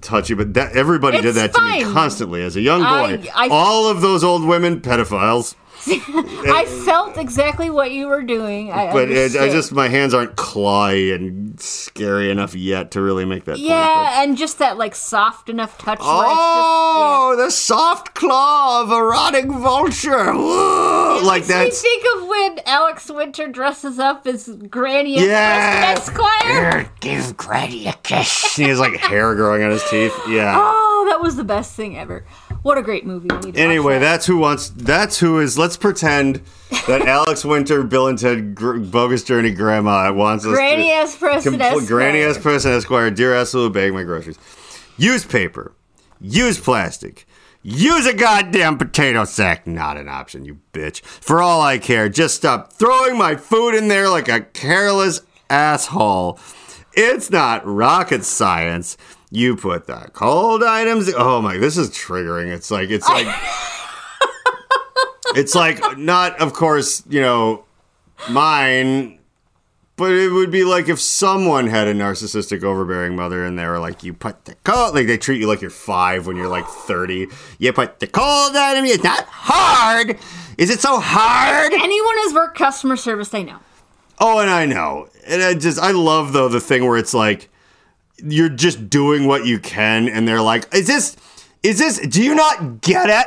touch 0.00 0.30
you, 0.30 0.36
but 0.36 0.54
that 0.54 0.72
everybody 0.76 1.18
did 1.18 1.36
It's 1.36 1.38
that 1.38 1.54
to 1.54 1.60
me 1.62 1.82
constantly 1.92 2.42
as 2.42 2.56
a 2.56 2.60
young 2.60 2.82
boy. 2.82 3.20
I- 3.34 3.46
I- 3.46 3.48
All 3.50 3.88
of 3.88 4.00
those 4.00 4.24
old 4.24 4.44
women, 4.44 4.80
pedophiles. 4.80 5.54
I 5.88 6.64
felt 6.84 7.16
exactly 7.18 7.70
what 7.70 7.90
you 7.92 8.08
were 8.08 8.22
doing. 8.22 8.72
I 8.72 8.92
But 8.92 9.10
it, 9.10 9.36
I 9.36 9.48
just 9.48 9.72
my 9.72 9.88
hands 9.88 10.14
aren't 10.14 10.36
clawy 10.36 11.14
and 11.14 11.58
scary 11.60 12.30
enough 12.30 12.54
yet 12.54 12.90
to 12.92 13.00
really 13.02 13.24
make 13.24 13.44
that. 13.44 13.58
yeah, 13.58 14.22
and 14.22 14.36
just 14.36 14.58
that 14.58 14.76
like 14.78 14.94
soft 14.94 15.48
enough 15.48 15.76
touch. 15.78 15.98
where 16.00 16.08
it's 16.08 16.34
Oh, 16.36 17.34
the 17.36 17.50
soft 17.50 18.14
claw 18.14 18.82
of 18.82 18.90
a 18.90 19.02
rotting 19.02 19.52
vulture. 19.60 20.32
Whoa, 20.32 21.16
just, 21.16 21.26
like 21.26 21.44
that. 21.46 21.58
me 21.58 21.64
that's. 21.64 21.80
think 21.82 22.04
of 22.16 22.28
when 22.28 22.58
Alex 22.66 23.10
Winter 23.10 23.48
dresses 23.48 23.98
up 23.98 24.26
as 24.26 24.48
Granny 24.68 25.16
and 25.16 25.26
Yeah. 25.26 25.94
Esquire. 25.96 26.30
Here, 26.42 26.90
Give 27.00 27.36
Granny 27.36 27.86
a 27.86 27.92
kiss. 28.02 28.56
he 28.56 28.64
has 28.64 28.78
like 28.80 28.96
hair 28.96 29.34
growing 29.34 29.62
on 29.62 29.70
his 29.70 29.82
teeth. 29.90 30.14
Yeah. 30.28 30.54
Oh, 30.56 31.06
that 31.10 31.20
was 31.22 31.36
the 31.36 31.44
best 31.44 31.74
thing 31.74 31.96
ever. 31.98 32.24
What 32.64 32.78
a 32.78 32.82
great 32.82 33.04
movie. 33.04 33.28
We 33.30 33.36
need 33.40 33.54
to 33.56 33.60
Anyway, 33.60 33.98
that's 33.98 34.24
who 34.24 34.38
wants. 34.38 34.70
That's 34.70 35.18
who 35.18 35.38
is. 35.38 35.58
Let's 35.58 35.76
pretend 35.76 36.40
that 36.86 37.02
Alex 37.06 37.44
Winter, 37.44 37.82
Bill 37.82 38.08
and 38.08 38.18
Ted, 38.18 38.54
Gr- 38.54 38.78
Bogus 38.78 39.22
Journey, 39.22 39.52
Grandma 39.52 40.10
wants 40.14 40.46
us 40.46 40.54
Granny 40.54 40.84
to. 40.88 40.94
S. 40.94 41.14
Preston 41.14 41.54
compl- 41.54 41.60
Esquire. 41.60 41.86
Granny 41.86 42.20
S. 42.20 42.38
Preston 42.38 42.72
Esquire, 42.72 43.10
dear 43.10 43.34
asshole, 43.34 43.68
bag 43.68 43.92
my 43.92 44.02
groceries. 44.02 44.38
Use 44.96 45.26
paper. 45.26 45.72
Use 46.22 46.58
plastic. 46.58 47.26
Use 47.62 48.06
a 48.06 48.14
goddamn 48.14 48.78
potato 48.78 49.26
sack. 49.26 49.66
Not 49.66 49.98
an 49.98 50.08
option, 50.08 50.46
you 50.46 50.60
bitch. 50.72 51.02
For 51.02 51.42
all 51.42 51.60
I 51.60 51.76
care, 51.76 52.08
just 52.08 52.34
stop 52.34 52.72
throwing 52.72 53.18
my 53.18 53.36
food 53.36 53.74
in 53.74 53.88
there 53.88 54.08
like 54.08 54.28
a 54.28 54.40
careless 54.40 55.20
asshole. 55.50 56.38
It's 56.94 57.30
not 57.30 57.66
rocket 57.66 58.24
science. 58.24 58.96
You 59.34 59.56
put 59.56 59.88
the 59.88 60.10
cold 60.12 60.62
items. 60.62 61.12
Oh 61.12 61.42
my, 61.42 61.56
this 61.56 61.76
is 61.76 61.90
triggering. 61.90 62.54
It's 62.54 62.70
like, 62.70 62.88
it's 62.88 63.08
like, 63.08 63.26
it's 65.34 65.56
like 65.56 65.98
not, 65.98 66.40
of 66.40 66.52
course, 66.52 67.02
you 67.08 67.20
know, 67.20 67.64
mine, 68.30 69.18
but 69.96 70.12
it 70.12 70.30
would 70.30 70.52
be 70.52 70.62
like 70.62 70.88
if 70.88 71.00
someone 71.00 71.66
had 71.66 71.88
a 71.88 71.94
narcissistic, 71.94 72.62
overbearing 72.62 73.16
mother 73.16 73.44
and 73.44 73.58
they 73.58 73.66
were 73.66 73.80
like, 73.80 74.04
you 74.04 74.14
put 74.14 74.44
the 74.44 74.54
cold, 74.62 74.94
like 74.94 75.08
they 75.08 75.18
treat 75.18 75.40
you 75.40 75.48
like 75.48 75.60
you're 75.60 75.68
five 75.68 76.28
when 76.28 76.36
you're 76.36 76.46
like 76.46 76.68
30. 76.68 77.26
You 77.58 77.72
put 77.72 77.98
the 77.98 78.06
cold 78.06 78.54
item, 78.54 78.84
it's 78.84 79.02
not 79.02 79.24
hard. 79.26 80.16
Is 80.58 80.70
it 80.70 80.78
so 80.78 81.00
hard? 81.00 81.72
Anyone 81.72 82.18
who's 82.18 82.34
worked 82.34 82.56
customer 82.56 82.94
service, 82.94 83.30
they 83.30 83.42
know. 83.42 83.58
Oh, 84.20 84.38
and 84.38 84.48
I 84.48 84.64
know. 84.64 85.08
And 85.26 85.42
I 85.42 85.54
just, 85.54 85.80
I 85.80 85.90
love 85.90 86.32
though 86.32 86.48
the 86.48 86.60
thing 86.60 86.86
where 86.86 86.96
it's 86.96 87.14
like, 87.14 87.50
you're 88.18 88.48
just 88.48 88.88
doing 88.88 89.26
what 89.26 89.46
you 89.46 89.58
can 89.58 90.08
and 90.08 90.26
they're 90.26 90.42
like, 90.42 90.72
is 90.74 90.86
this, 90.86 91.16
is 91.62 91.78
this, 91.78 91.98
do 91.98 92.22
you 92.22 92.34
not 92.34 92.80
get 92.80 93.10
it? 93.10 93.26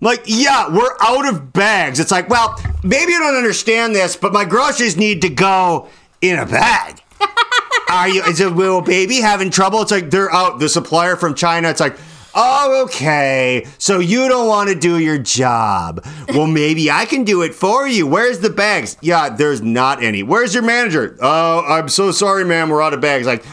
Like, 0.00 0.24
yeah, 0.26 0.68
we're 0.68 0.96
out 1.00 1.28
of 1.28 1.52
bags. 1.52 2.00
It's 2.00 2.10
like, 2.10 2.28
well, 2.28 2.60
maybe 2.82 3.12
you 3.12 3.20
don't 3.20 3.36
understand 3.36 3.94
this, 3.94 4.16
but 4.16 4.32
my 4.32 4.44
groceries 4.44 4.96
need 4.96 5.22
to 5.22 5.28
go 5.28 5.88
in 6.20 6.38
a 6.38 6.46
bag. 6.46 7.00
Are 7.90 8.08
you, 8.08 8.22
is 8.24 8.40
a 8.40 8.50
little 8.50 8.80
baby 8.80 9.20
having 9.20 9.50
trouble? 9.50 9.82
It's 9.82 9.92
like, 9.92 10.10
they're 10.10 10.32
out. 10.32 10.58
The 10.58 10.68
supplier 10.68 11.14
from 11.14 11.34
China, 11.34 11.68
it's 11.68 11.78
like, 11.78 11.96
oh, 12.34 12.84
okay. 12.84 13.66
So 13.78 14.00
you 14.00 14.28
don't 14.28 14.48
want 14.48 14.70
to 14.70 14.74
do 14.74 14.98
your 14.98 15.18
job. 15.18 16.04
Well, 16.30 16.46
maybe 16.48 16.90
I 16.90 17.04
can 17.04 17.22
do 17.22 17.42
it 17.42 17.54
for 17.54 17.86
you. 17.86 18.06
Where's 18.06 18.40
the 18.40 18.50
bags? 18.50 18.96
Yeah, 19.02 19.28
there's 19.28 19.60
not 19.60 20.02
any. 20.02 20.22
Where's 20.22 20.52
your 20.54 20.64
manager? 20.64 21.16
Oh, 21.20 21.64
I'm 21.64 21.88
so 21.88 22.10
sorry, 22.10 22.44
ma'am. 22.44 22.70
We're 22.70 22.82
out 22.82 22.94
of 22.94 23.00
bags. 23.00 23.26
Like, 23.26 23.44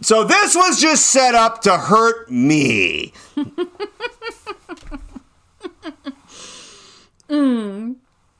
so 0.00 0.24
this 0.24 0.54
was 0.54 0.80
just 0.80 1.06
set 1.06 1.34
up 1.34 1.62
to 1.62 1.76
hurt 1.76 2.30
me. 2.30 3.12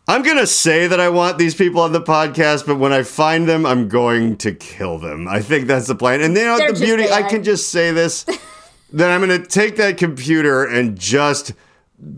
I'm 0.09 0.23
going 0.23 0.37
to 0.39 0.47
say 0.47 0.87
that 0.87 1.01
I 1.01 1.09
want 1.09 1.37
these 1.37 1.57
people 1.57 1.81
on 1.81 1.93
the 1.93 2.01
podcast, 2.01 2.65
but 2.65 2.77
when 2.77 2.93
I 2.93 3.03
find 3.03 3.49
them, 3.49 3.67
I'm 3.67 3.89
going 3.89 4.37
to 4.39 4.53
kill 4.53 4.99
them. 4.99 5.27
I 5.27 5.41
think 5.41 5.67
that's 5.67 5.89
the 5.89 5.97
plan. 5.97 6.21
And 6.21 6.37
then 6.37 6.57
They're 6.59 6.69
the 6.69 6.75
just 6.75 6.85
beauty, 6.85 7.11
I 7.11 7.23
can 7.23 7.43
just 7.43 7.71
say 7.71 7.91
this. 7.91 8.25
then 8.93 9.11
I'm 9.11 9.27
going 9.27 9.43
to 9.43 9.47
take 9.47 9.77
that 9.77 9.99
computer 9.99 10.65
and 10.65 10.97
just 10.97 11.55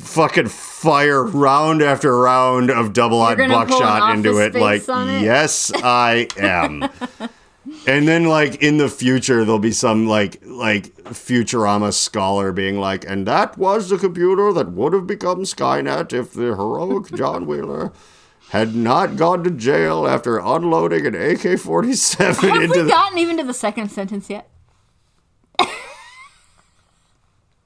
fucking 0.01 0.49
fire 0.49 1.25
round 1.25 1.81
after 1.81 2.15
round 2.19 2.71
of 2.71 2.93
double 2.93 3.21
odd 3.21 3.39
gonna 3.39 3.55
pull 3.55 3.63
an 3.63 3.69
buckshot 3.69 4.17
into 4.17 4.39
it. 4.39 4.55
Like, 4.55 4.83
it? 4.83 5.23
yes, 5.23 5.73
I 5.75 6.29
am. 6.37 6.91
And 7.87 8.07
then, 8.09 8.25
like 8.25 8.63
in 8.63 8.79
the 8.79 8.89
future, 8.89 9.45
there'll 9.45 9.59
be 9.59 9.73
some 9.73 10.07
like 10.07 10.41
like 10.45 10.95
Futurama 11.05 11.93
scholar 11.93 12.53
being 12.53 12.79
like, 12.79 13.05
"And 13.09 13.27
that 13.27 13.57
was 13.59 13.89
the 13.89 13.99
computer 13.99 14.53
that 14.53 14.73
would 14.73 14.93
have 14.93 15.07
become 15.07 15.45
Skynet 15.45 16.13
if 16.13 16.33
the 16.33 16.55
heroic 16.57 17.11
John 17.15 17.47
Wheeler 17.47 17.93
had 18.51 18.75
not 18.75 19.17
gone 19.17 19.45
to 19.45 19.51
jail 19.51 20.07
after 20.07 20.39
unloading 20.39 21.07
an 21.07 21.15
AK-47 21.15 22.19
Have 22.19 22.45
into." 22.63 22.69
we 22.77 22.83
the- 22.83 22.89
gotten 22.89 23.19
even 23.19 23.37
to 23.39 23.45
the 23.45 23.55
second 23.55 23.91
sentence 23.91 24.31
yet? 24.31 24.49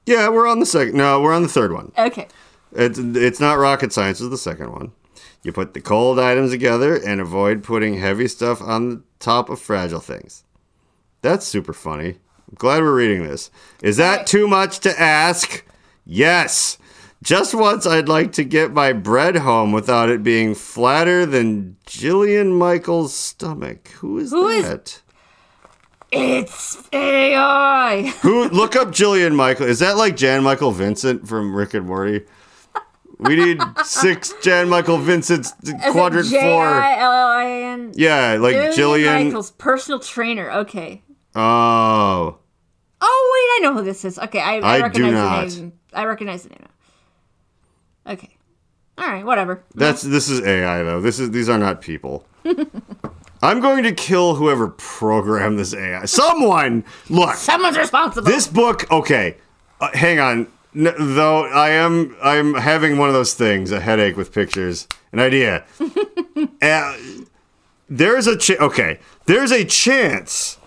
yeah, 0.05 0.29
we're 0.29 0.47
on 0.47 0.59
the 0.59 0.65
second. 0.65 0.95
No, 0.95 1.21
we're 1.21 1.33
on 1.33 1.43
the 1.43 1.47
third 1.49 1.71
one. 1.71 1.91
Okay. 1.97 2.27
It's 2.73 2.97
it's 2.99 3.39
not 3.39 3.57
rocket 3.59 3.93
science. 3.93 4.19
It's 4.19 4.29
the 4.29 4.37
second 4.37 4.71
one. 4.71 4.91
You 5.43 5.51
put 5.51 5.73
the 5.73 5.81
cold 5.81 6.19
items 6.19 6.51
together 6.51 6.95
and 6.95 7.19
avoid 7.21 7.63
putting 7.63 7.95
heavy 7.95 8.27
stuff 8.27 8.61
on 8.61 8.89
the 8.89 9.01
top 9.23 9.49
of 9.49 9.59
fragile 9.59 9.99
things. 9.99 10.43
That's 11.21 11.45
super 11.47 11.73
funny. 11.73 12.09
I'm 12.49 12.55
glad 12.55 12.83
we're 12.83 12.95
reading 12.95 13.23
this. 13.23 13.49
Is 13.81 13.97
that 13.97 14.27
too 14.27 14.47
much 14.47 14.79
to 14.81 14.99
ask? 14.99 15.63
Yes. 16.05 16.77
Just 17.23 17.55
once 17.55 17.87
I'd 17.87 18.09
like 18.09 18.33
to 18.33 18.43
get 18.43 18.73
my 18.73 18.91
bread 18.91 19.37
home 19.37 19.71
without 19.71 20.09
it 20.09 20.23
being 20.23 20.53
flatter 20.55 21.25
than 21.25 21.77
Jillian 21.87 22.57
Michaels' 22.57 23.15
stomach. 23.15 23.87
Who 23.99 24.17
is 24.19 24.31
Who 24.31 24.49
is- 24.49 24.65
that? 24.67 24.99
It's 26.11 26.77
AI. 26.93 28.13
Who 28.21 28.47
look 28.49 28.75
up 28.75 28.89
Jillian 28.89 29.33
Michael? 29.35 29.65
Is 29.65 29.79
that 29.79 29.97
like 29.97 30.15
Jan 30.15 30.43
Michael 30.43 30.71
Vincent 30.71 31.27
from 31.27 31.55
Rick 31.55 31.73
and 31.73 31.87
Morty? 31.87 32.25
We 33.19 33.35
need 33.35 33.61
six 33.85 34.33
Jan 34.41 34.69
Michael 34.69 34.97
Vincent's 34.97 35.53
quadrant 35.91 36.27
four. 36.27 36.39
J-I-L-L-I-N? 36.39 37.91
Yeah, 37.95 38.37
like 38.39 38.55
Jillian. 38.75 39.25
Michaels, 39.25 39.51
personal 39.51 39.99
trainer. 39.99 40.51
Okay. 40.51 41.01
Oh, 41.35 42.37
Oh 43.05 43.57
wait, 43.59 43.67
I 43.67 43.67
know 43.69 43.77
who 43.77 43.83
this 43.83 44.05
is. 44.05 44.17
Okay, 44.17 44.39
I, 44.39 44.57
I, 44.59 44.73
I 44.75 44.77
do 44.77 44.83
recognize 44.83 45.13
not. 45.13 45.49
the 45.49 45.61
name. 45.61 45.73
I 45.93 46.05
recognize 46.05 46.43
the 46.43 46.49
name. 46.49 46.65
Okay. 48.07 48.37
All 48.97 49.07
right, 49.07 49.25
whatever. 49.25 49.63
that's 49.75 50.01
this 50.03 50.29
is 50.29 50.41
AI 50.41 50.83
though. 50.83 51.01
This 51.01 51.19
is 51.19 51.31
these 51.31 51.49
are 51.49 51.57
not 51.57 51.81
people. 51.81 52.25
I'm 53.41 53.59
going 53.59 53.83
to 53.83 53.91
kill 53.91 54.35
whoever 54.35 54.69
programmed 54.69 55.59
this 55.59 55.73
AI. 55.73 56.05
Someone 56.05 56.85
look. 57.09 57.35
Someone's 57.35 57.77
responsible. 57.77 58.25
This 58.25 58.47
book, 58.47 58.89
okay. 58.89 59.35
Uh, 59.81 59.89
hang 59.93 60.19
on. 60.19 60.47
N- 60.75 60.93
though 60.97 61.45
I 61.45 61.69
am, 61.69 62.15
I'm 62.21 62.55
having 62.55 62.97
one 62.97 63.09
of 63.09 63.13
those 63.13 63.33
things, 63.33 63.71
a 63.71 63.79
headache 63.79 64.17
with 64.17 64.31
pictures. 64.33 64.87
An 65.11 65.19
idea. 65.19 65.65
uh, 66.61 66.97
there's 67.89 68.27
a 68.27 68.35
ch- 68.37 68.59
okay. 68.59 68.99
There's 69.25 69.51
a 69.51 69.63
chance 69.63 70.57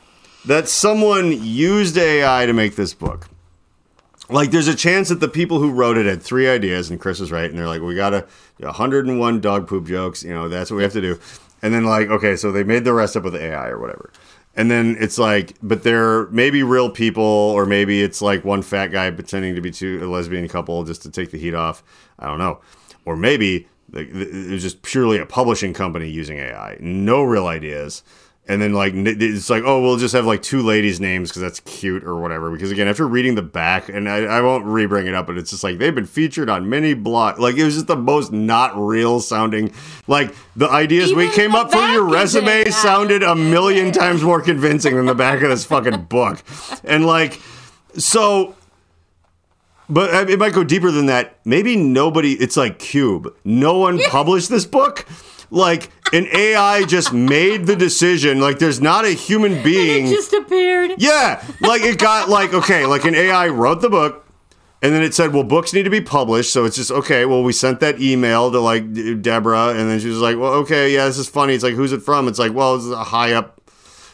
that 0.45 0.69
someone 0.69 1.33
used 1.33 1.99
AI 1.99 2.47
to 2.47 2.53
make 2.53 2.77
this 2.77 2.95
book. 2.95 3.29
Like, 4.29 4.51
there's 4.51 4.69
a 4.69 4.75
chance 4.75 5.09
that 5.09 5.21
the 5.21 5.29
people 5.29 5.59
who 5.59 5.71
wrote 5.73 5.97
it 5.97 6.07
had 6.07 6.23
three 6.23 6.49
ideas, 6.49 6.91
and 6.91 7.01
Chris 7.01 7.21
was 7.21 7.31
right, 7.31 7.49
and 7.49 7.59
they're 7.59 7.69
like, 7.69 7.83
we 7.83 7.95
got 7.95 8.11
to 8.11 8.27
101 8.59 9.41
dog 9.41 9.69
poop 9.69 9.87
jokes. 9.87 10.23
You 10.23 10.35
know, 10.35 10.49
that's 10.49 10.71
what 10.71 10.77
we 10.77 10.83
have 10.83 10.93
to 10.95 11.01
do. 11.01 11.19
And 11.63 11.73
then 11.75 11.85
like, 11.85 12.09
okay, 12.09 12.37
so 12.37 12.53
they 12.53 12.65
made 12.65 12.85
the 12.85 12.93
rest 12.93 13.17
up 13.17 13.25
with 13.25 13.35
AI 13.35 13.69
or 13.69 13.79
whatever. 13.79 14.13
And 14.57 14.71
then 14.71 14.97
it's 14.99 15.19
like, 15.19 15.55
but 15.63 15.83
they're 15.83 16.29
maybe 16.29 16.63
real 16.63 16.91
people, 16.91 17.23
or 17.23 17.67
maybe 17.67 18.03
it's 18.03 18.23
like 18.23 18.45
one 18.45 18.63
fat 18.63 18.89
guy 18.89 19.11
pretending 19.11 19.55
to 19.55 19.61
be 19.61 19.71
two 19.71 20.01
a 20.03 20.09
lesbian 20.09 20.49
couple 20.49 20.83
just 20.85 21.03
to 21.03 21.11
take 21.11 21.31
the 21.31 21.39
heat 21.39 21.55
off. 21.55 21.85
I 22.19 22.27
don't 22.27 22.39
know. 22.39 22.61
Or 23.05 23.17
maybe 23.17 23.69
it 23.93 24.51
was 24.51 24.63
just 24.63 24.83
purely 24.83 25.19
a 25.19 25.27
publishing 25.27 25.75
company 25.75 26.09
using 26.09 26.39
AI, 26.39 26.79
no 26.81 27.23
real 27.23 27.47
ideas. 27.47 28.03
And 28.49 28.63
then 28.63 28.73
like 28.73 28.93
it's 28.95 29.51
like, 29.51 29.65
oh, 29.67 29.83
we'll 29.83 29.97
just 29.97 30.15
have 30.15 30.25
like 30.25 30.41
two 30.41 30.63
ladies' 30.63 31.01
names 31.01 31.31
because 31.31 31.43
that's 31.43 31.61
cute 31.61 32.05
or 32.05 32.21
whatever. 32.21 32.51
Because 32.51 32.71
again, 32.71 32.87
after 32.87 33.07
reading 33.07 33.35
the 33.35 33.43
back, 33.43 33.89
and 33.89 34.09
I, 34.09 34.19
I 34.19 34.41
won't 34.41 34.65
re-bring 34.65 35.09
it 35.09 35.15
up, 35.15 35.27
but 35.27 35.37
it's 35.37 35.51
just 35.51 35.65
like 35.65 35.79
they've 35.79 35.95
been 35.95 36.07
featured 36.07 36.49
on 36.49 36.69
many 36.69 36.95
blog. 36.95 37.41
Like 37.41 37.57
it 37.57 37.65
was 37.65 37.75
just 37.75 37.89
the 37.89 37.97
most 37.97 38.33
not 38.33 38.77
real 38.77 39.19
sounding. 39.19 39.73
Like 40.07 40.35
the 40.55 40.71
ideas 40.71 41.13
we 41.13 41.29
came 41.31 41.57
up 41.57 41.73
for 41.73 41.79
your 41.89 42.05
resume 42.05 42.67
sounded 42.71 43.25
a 43.25 43.35
million 43.35 43.91
times 43.91 44.23
more 44.23 44.41
convincing 44.41 44.95
than 44.95 45.07
the 45.07 45.15
back 45.15 45.43
of 45.43 45.51
this 45.51 45.65
fucking 45.65 46.03
book. 46.09 46.43
And 46.85 47.05
like, 47.05 47.41
so 47.97 48.55
but 49.89 50.13
uh, 50.13 50.31
it 50.31 50.39
might 50.39 50.53
go 50.53 50.65
deeper 50.65 50.91
than 50.91 51.07
that. 51.07 51.39
Maybe 51.45 51.77
nobody, 51.77 52.33
it's 52.33 52.57
like 52.57 52.79
Cube. 52.79 53.35
No 53.45 53.79
one 53.79 54.01
published 54.09 54.49
this 54.49 54.65
book. 54.65 55.07
Like, 55.51 55.91
an 56.13 56.27
AI 56.33 56.85
just 56.85 57.13
made 57.13 57.67
the 57.67 57.77
decision. 57.77 58.41
Like, 58.41 58.59
there's 58.59 58.81
not 58.81 59.05
a 59.05 59.11
human 59.11 59.63
being. 59.63 60.07
it 60.07 60.11
just 60.11 60.33
appeared. 60.33 60.95
yeah. 60.99 61.45
Like, 61.61 61.83
it 61.83 61.99
got, 61.99 62.29
like, 62.29 62.55
okay, 62.55 62.87
like 62.87 63.05
an 63.05 63.15
AI 63.15 63.49
wrote 63.49 63.81
the 63.81 63.91
book. 63.91 64.25
And 64.83 64.95
then 64.95 65.03
it 65.03 65.15
said, 65.15 65.33
well, 65.33 65.43
books 65.43 65.73
need 65.73 65.85
to 65.85 65.91
be 65.91 66.03
published. 66.03 66.53
So 66.53 66.65
it's 66.65 66.77
just, 66.77 66.91
okay, 66.91 67.25
well, 67.25 67.43
we 67.43 67.53
sent 67.53 67.81
that 67.81 68.01
email 68.01 68.53
to, 68.53 68.61
like, 68.61 68.93
Deborah. 69.23 69.71
And 69.71 69.91
then 69.91 69.99
she 69.99 70.09
was 70.09 70.19
like, 70.19 70.37
well, 70.37 70.53
okay, 70.55 70.93
yeah, 70.93 71.07
this 71.07 71.19
is 71.19 71.29
funny. 71.29 71.55
It's 71.55 71.65
like, 71.65 71.75
who's 71.75 71.93
it 71.93 72.03
from? 72.03 72.29
It's 72.29 72.39
like, 72.39 72.53
well, 72.53 72.77
it's 72.77 72.87
a 72.87 73.03
high 73.03 73.33
up, 73.33 73.61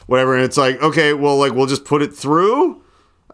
whatever. 0.06 0.34
And 0.34 0.44
it's 0.44 0.56
like, 0.56 0.80
okay, 0.82 1.14
well, 1.14 1.36
like, 1.36 1.52
we'll 1.52 1.66
just 1.66 1.84
put 1.84 2.00
it 2.00 2.14
through. 2.14 2.80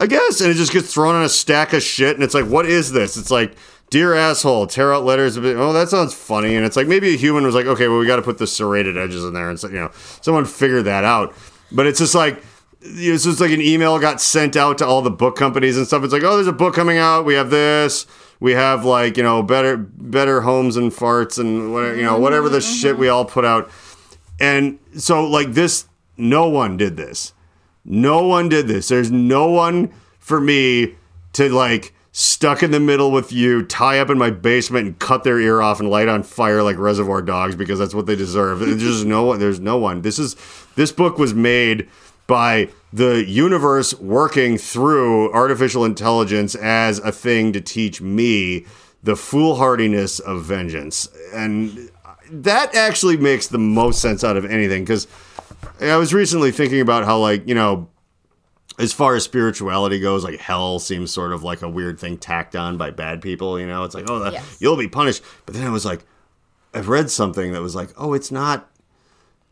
I 0.00 0.06
guess, 0.06 0.40
and 0.40 0.50
it 0.50 0.54
just 0.54 0.72
gets 0.72 0.92
thrown 0.92 1.16
on 1.16 1.24
a 1.24 1.28
stack 1.28 1.72
of 1.72 1.82
shit, 1.82 2.14
and 2.14 2.22
it's 2.22 2.34
like, 2.34 2.46
what 2.46 2.66
is 2.66 2.92
this? 2.92 3.16
It's 3.16 3.32
like, 3.32 3.54
dear 3.90 4.14
asshole, 4.14 4.66
tear 4.66 4.92
out 4.92 5.04
letters. 5.04 5.36
Oh, 5.36 5.72
that 5.72 5.88
sounds 5.88 6.14
funny, 6.14 6.54
and 6.54 6.64
it's 6.64 6.76
like 6.76 6.86
maybe 6.86 7.14
a 7.14 7.16
human 7.16 7.44
was 7.44 7.54
like, 7.54 7.66
okay, 7.66 7.88
well, 7.88 7.98
we 7.98 8.06
got 8.06 8.16
to 8.16 8.22
put 8.22 8.38
the 8.38 8.46
serrated 8.46 8.96
edges 8.96 9.24
in 9.24 9.32
there, 9.34 9.48
and 9.48 9.58
so 9.58 9.68
you 9.68 9.74
know, 9.74 9.90
someone 10.20 10.44
figured 10.44 10.84
that 10.84 11.04
out. 11.04 11.34
But 11.70 11.86
it's 11.86 11.98
just 11.98 12.14
like, 12.14 12.42
it's 12.80 13.40
like 13.40 13.50
an 13.50 13.60
email 13.60 13.98
got 13.98 14.20
sent 14.20 14.56
out 14.56 14.78
to 14.78 14.86
all 14.86 15.02
the 15.02 15.10
book 15.10 15.36
companies 15.36 15.76
and 15.76 15.86
stuff. 15.86 16.04
It's 16.04 16.12
like, 16.12 16.22
oh, 16.22 16.36
there's 16.36 16.46
a 16.46 16.52
book 16.52 16.74
coming 16.74 16.98
out. 16.98 17.24
We 17.24 17.34
have 17.34 17.50
this. 17.50 18.06
We 18.40 18.52
have 18.52 18.84
like 18.84 19.16
you 19.16 19.22
know 19.22 19.42
better 19.42 19.76
better 19.76 20.42
homes 20.42 20.76
and 20.76 20.92
farts 20.92 21.38
and 21.38 21.72
whatever 21.72 21.96
you 21.96 22.04
know 22.04 22.18
whatever 22.18 22.48
the 22.48 22.60
shit 22.60 22.96
we 22.96 23.08
all 23.08 23.24
put 23.24 23.44
out. 23.44 23.70
And 24.40 24.78
so 24.96 25.24
like 25.24 25.54
this, 25.54 25.86
no 26.16 26.48
one 26.48 26.76
did 26.76 26.96
this. 26.96 27.32
No 27.84 28.24
one 28.24 28.48
did 28.48 28.68
this. 28.68 28.88
There's 28.88 29.10
no 29.10 29.50
one 29.50 29.92
for 30.20 30.40
me 30.40 30.94
to 31.32 31.48
like 31.48 31.94
stuck 32.12 32.62
in 32.62 32.70
the 32.70 32.80
middle 32.80 33.10
with 33.10 33.32
you, 33.32 33.64
tie 33.64 33.98
up 33.98 34.10
in 34.10 34.18
my 34.18 34.30
basement 34.30 34.86
and 34.86 34.98
cut 34.98 35.24
their 35.24 35.38
ear 35.38 35.60
off 35.60 35.80
and 35.80 35.90
light 35.90 36.08
on 36.08 36.22
fire 36.22 36.62
like 36.62 36.78
reservoir 36.78 37.22
dogs 37.22 37.54
because 37.54 37.78
that's 37.78 37.94
what 37.94 38.06
they 38.06 38.16
deserve. 38.16 38.60
There's 38.60 38.82
just 38.82 39.04
no 39.04 39.24
one. 39.24 39.38
There's 39.38 39.60
no 39.60 39.78
one. 39.78 40.02
This 40.02 40.18
is 40.18 40.36
this 40.76 40.92
book 40.92 41.18
was 41.18 41.34
made 41.34 41.88
by 42.26 42.68
the 42.92 43.24
universe 43.24 43.94
working 43.94 44.58
through 44.58 45.32
artificial 45.32 45.84
intelligence 45.84 46.54
as 46.54 46.98
a 47.00 47.12
thing 47.12 47.52
to 47.52 47.60
teach 47.60 48.00
me 48.00 48.66
the 49.02 49.14
foolhardiness 49.14 50.20
of 50.20 50.44
vengeance. 50.44 51.08
And 51.32 51.90
that 52.30 52.74
actually 52.74 53.16
makes 53.16 53.46
the 53.46 53.58
most 53.58 54.00
sense 54.00 54.24
out 54.24 54.36
of 54.36 54.44
anything 54.44 54.84
because 54.84 55.06
I 55.80 55.96
was 55.96 56.12
recently 56.12 56.50
thinking 56.50 56.80
about 56.80 57.04
how, 57.04 57.18
like, 57.18 57.46
you 57.48 57.54
know, 57.54 57.88
as 58.78 58.92
far 58.92 59.14
as 59.16 59.24
spirituality 59.24 59.98
goes, 59.98 60.22
like 60.24 60.38
hell 60.40 60.78
seems 60.78 61.12
sort 61.12 61.32
of 61.32 61.42
like 61.42 61.62
a 61.62 61.68
weird 61.68 61.98
thing 61.98 62.16
tacked 62.16 62.54
on 62.56 62.76
by 62.78 62.90
bad 62.90 63.20
people. 63.20 63.58
You 63.58 63.66
know, 63.66 63.84
it's 63.84 63.94
like, 63.94 64.08
oh, 64.08 64.20
that, 64.20 64.34
Yes. 64.34 64.56
you'll 64.60 64.76
be 64.76 64.88
punished. 64.88 65.22
But 65.46 65.54
then 65.56 65.66
I 65.66 65.70
was 65.70 65.84
like, 65.84 66.04
I've 66.72 66.88
read 66.88 67.10
something 67.10 67.52
that 67.52 67.62
was 67.62 67.74
like, 67.74 67.90
oh, 67.96 68.14
it's 68.14 68.30
not. 68.30 68.70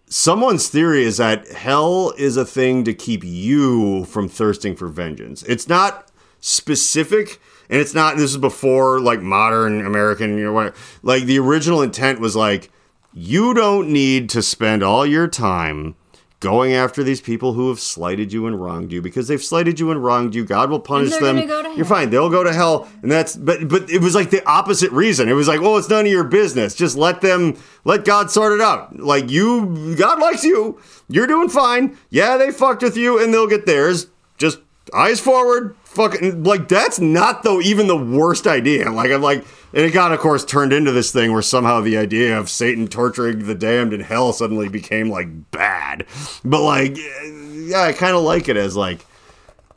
Someone's 0.09 0.69
theory 0.69 1.03
is 1.03 1.17
that 1.17 1.49
hell 1.51 2.13
is 2.17 2.37
a 2.37 2.45
thing 2.45 2.85
to 2.85 2.95
keep 2.95 3.25
you 3.25 4.05
from 4.05 4.29
thirsting 4.29 4.77
for 4.77 4.87
vengeance. 4.87 5.43
It's 5.45 5.69
not 5.69 6.11
specific, 6.41 7.41
and 7.69 7.81
it's 7.81 7.95
not. 7.95 8.17
This 8.17 8.31
is 8.31 8.37
before 8.39 9.01
like 9.01 9.21
modern 9.21 9.85
American, 9.85 10.39
you 10.39 10.45
know, 10.45 10.53
what, 10.53 10.77
like 11.03 11.25
the 11.25 11.41
original 11.41 11.83
intent 11.83 12.21
was 12.21 12.37
like, 12.37 12.71
you 13.13 13.53
don't 13.55 13.89
need 13.89 14.29
to 14.31 14.43
spend 14.43 14.83
all 14.85 15.05
your 15.05 15.27
time 15.27 15.97
going 16.41 16.75
after 16.75 17.03
these 17.03 17.21
people 17.21 17.55
who 17.55 17.69
have 17.69 17.81
slighted 17.81 18.33
you 18.33 18.47
and 18.47 18.61
wronged 18.61 18.93
you 18.93 19.01
because 19.01 19.29
they've 19.29 19.43
slighted 19.43 19.81
you 19.81 19.91
and 19.91 20.03
wronged 20.05 20.35
you. 20.35 20.45
God 20.45 20.71
will 20.71 20.81
punish 20.81 21.17
them. 21.17 21.47
go 21.47 21.75
You're 21.75 21.87
fine. 21.87 22.11
They'll 22.11 22.31
go 22.31 22.45
to 22.45 22.53
hell, 22.53 22.89
and 23.03 23.11
that's. 23.11 23.37
But 23.37 23.69
but 23.69 23.91
it 23.91 24.01
was 24.01 24.15
like 24.15 24.31
the 24.31 24.47
opposite 24.47 24.93
reason. 24.93 25.29
It 25.29 25.33
was 25.35 25.49
like, 25.49 25.61
oh, 25.61 25.77
it's 25.77 25.89
none 25.89 26.07
of 26.07 26.13
your 26.13 26.25
business. 26.25 26.75
Just 26.75 26.97
let 26.97 27.21
them. 27.21 27.57
Let 27.85 28.05
God 28.05 28.31
sort 28.31 28.53
it 28.53 28.61
out. 28.61 28.99
Like 28.99 29.31
you, 29.31 29.97
God 29.97 30.19
likes 30.21 30.45
you. 30.45 30.81
You're 31.09 31.27
doing 31.27 31.49
fine. 31.49 31.97
Yeah, 32.11 32.37
they 32.37 32.51
fucked 32.51 32.83
with 32.83 32.97
you, 32.97 33.23
and 33.23 33.33
they'll 33.33 33.47
get 33.47 33.67
theirs. 33.67 34.09
Just 34.39 34.59
eyes 34.95 35.21
forward. 35.21 35.77
Fucking 35.85 36.43
like 36.43 36.69
that's 36.69 37.01
not 37.01 37.43
though 37.43 37.61
even 37.61 37.87
the 37.87 37.97
worst 37.97 38.47
idea. 38.47 38.91
Like 38.91 39.11
I'm 39.11 39.23
like, 39.23 39.45
and 39.77 39.85
it 39.85 39.91
got 39.91 40.11
of 40.11 40.19
course 40.21 40.43
turned 40.43 40.73
into 40.73 40.91
this 40.91 41.13
thing 41.13 41.35
where 41.35 41.43
somehow 41.43 41.83
the 41.83 41.99
idea 41.99 42.37
of 42.37 42.49
Satan 42.49 42.89
torturing 42.89 43.47
the 43.47 43.55
damned 43.55 43.93
in 43.93 44.01
hell 44.01 44.33
suddenly 44.33 44.71
became 44.71 45.11
like 45.11 45.51
bad. 45.51 46.07
But 46.43 46.63
like, 46.63 46.97
yeah, 46.97 47.83
I 47.83 47.93
kind 47.93 48.17
of 48.17 48.23
like 48.23 48.49
it 48.49 48.57
as 48.57 48.75
like. 48.75 49.05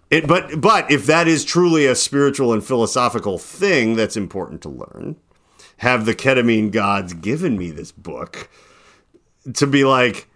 It, 0.09 0.25
but 0.25 0.61
but 0.61 0.89
if 0.89 1.05
that 1.05 1.27
is 1.27 1.43
truly 1.43 1.85
a 1.85 1.95
spiritual 1.95 2.53
and 2.53 2.63
philosophical 2.63 3.37
thing 3.37 3.95
that's 3.95 4.15
important 4.15 4.61
to 4.61 4.69
learn, 4.69 5.17
have 5.77 6.05
the 6.05 6.15
ketamine 6.15 6.71
gods 6.71 7.13
given 7.13 7.57
me 7.57 7.69
this 7.69 7.91
book 7.91 8.49
to 9.53 9.67
be 9.67 9.83
like, 9.83 10.27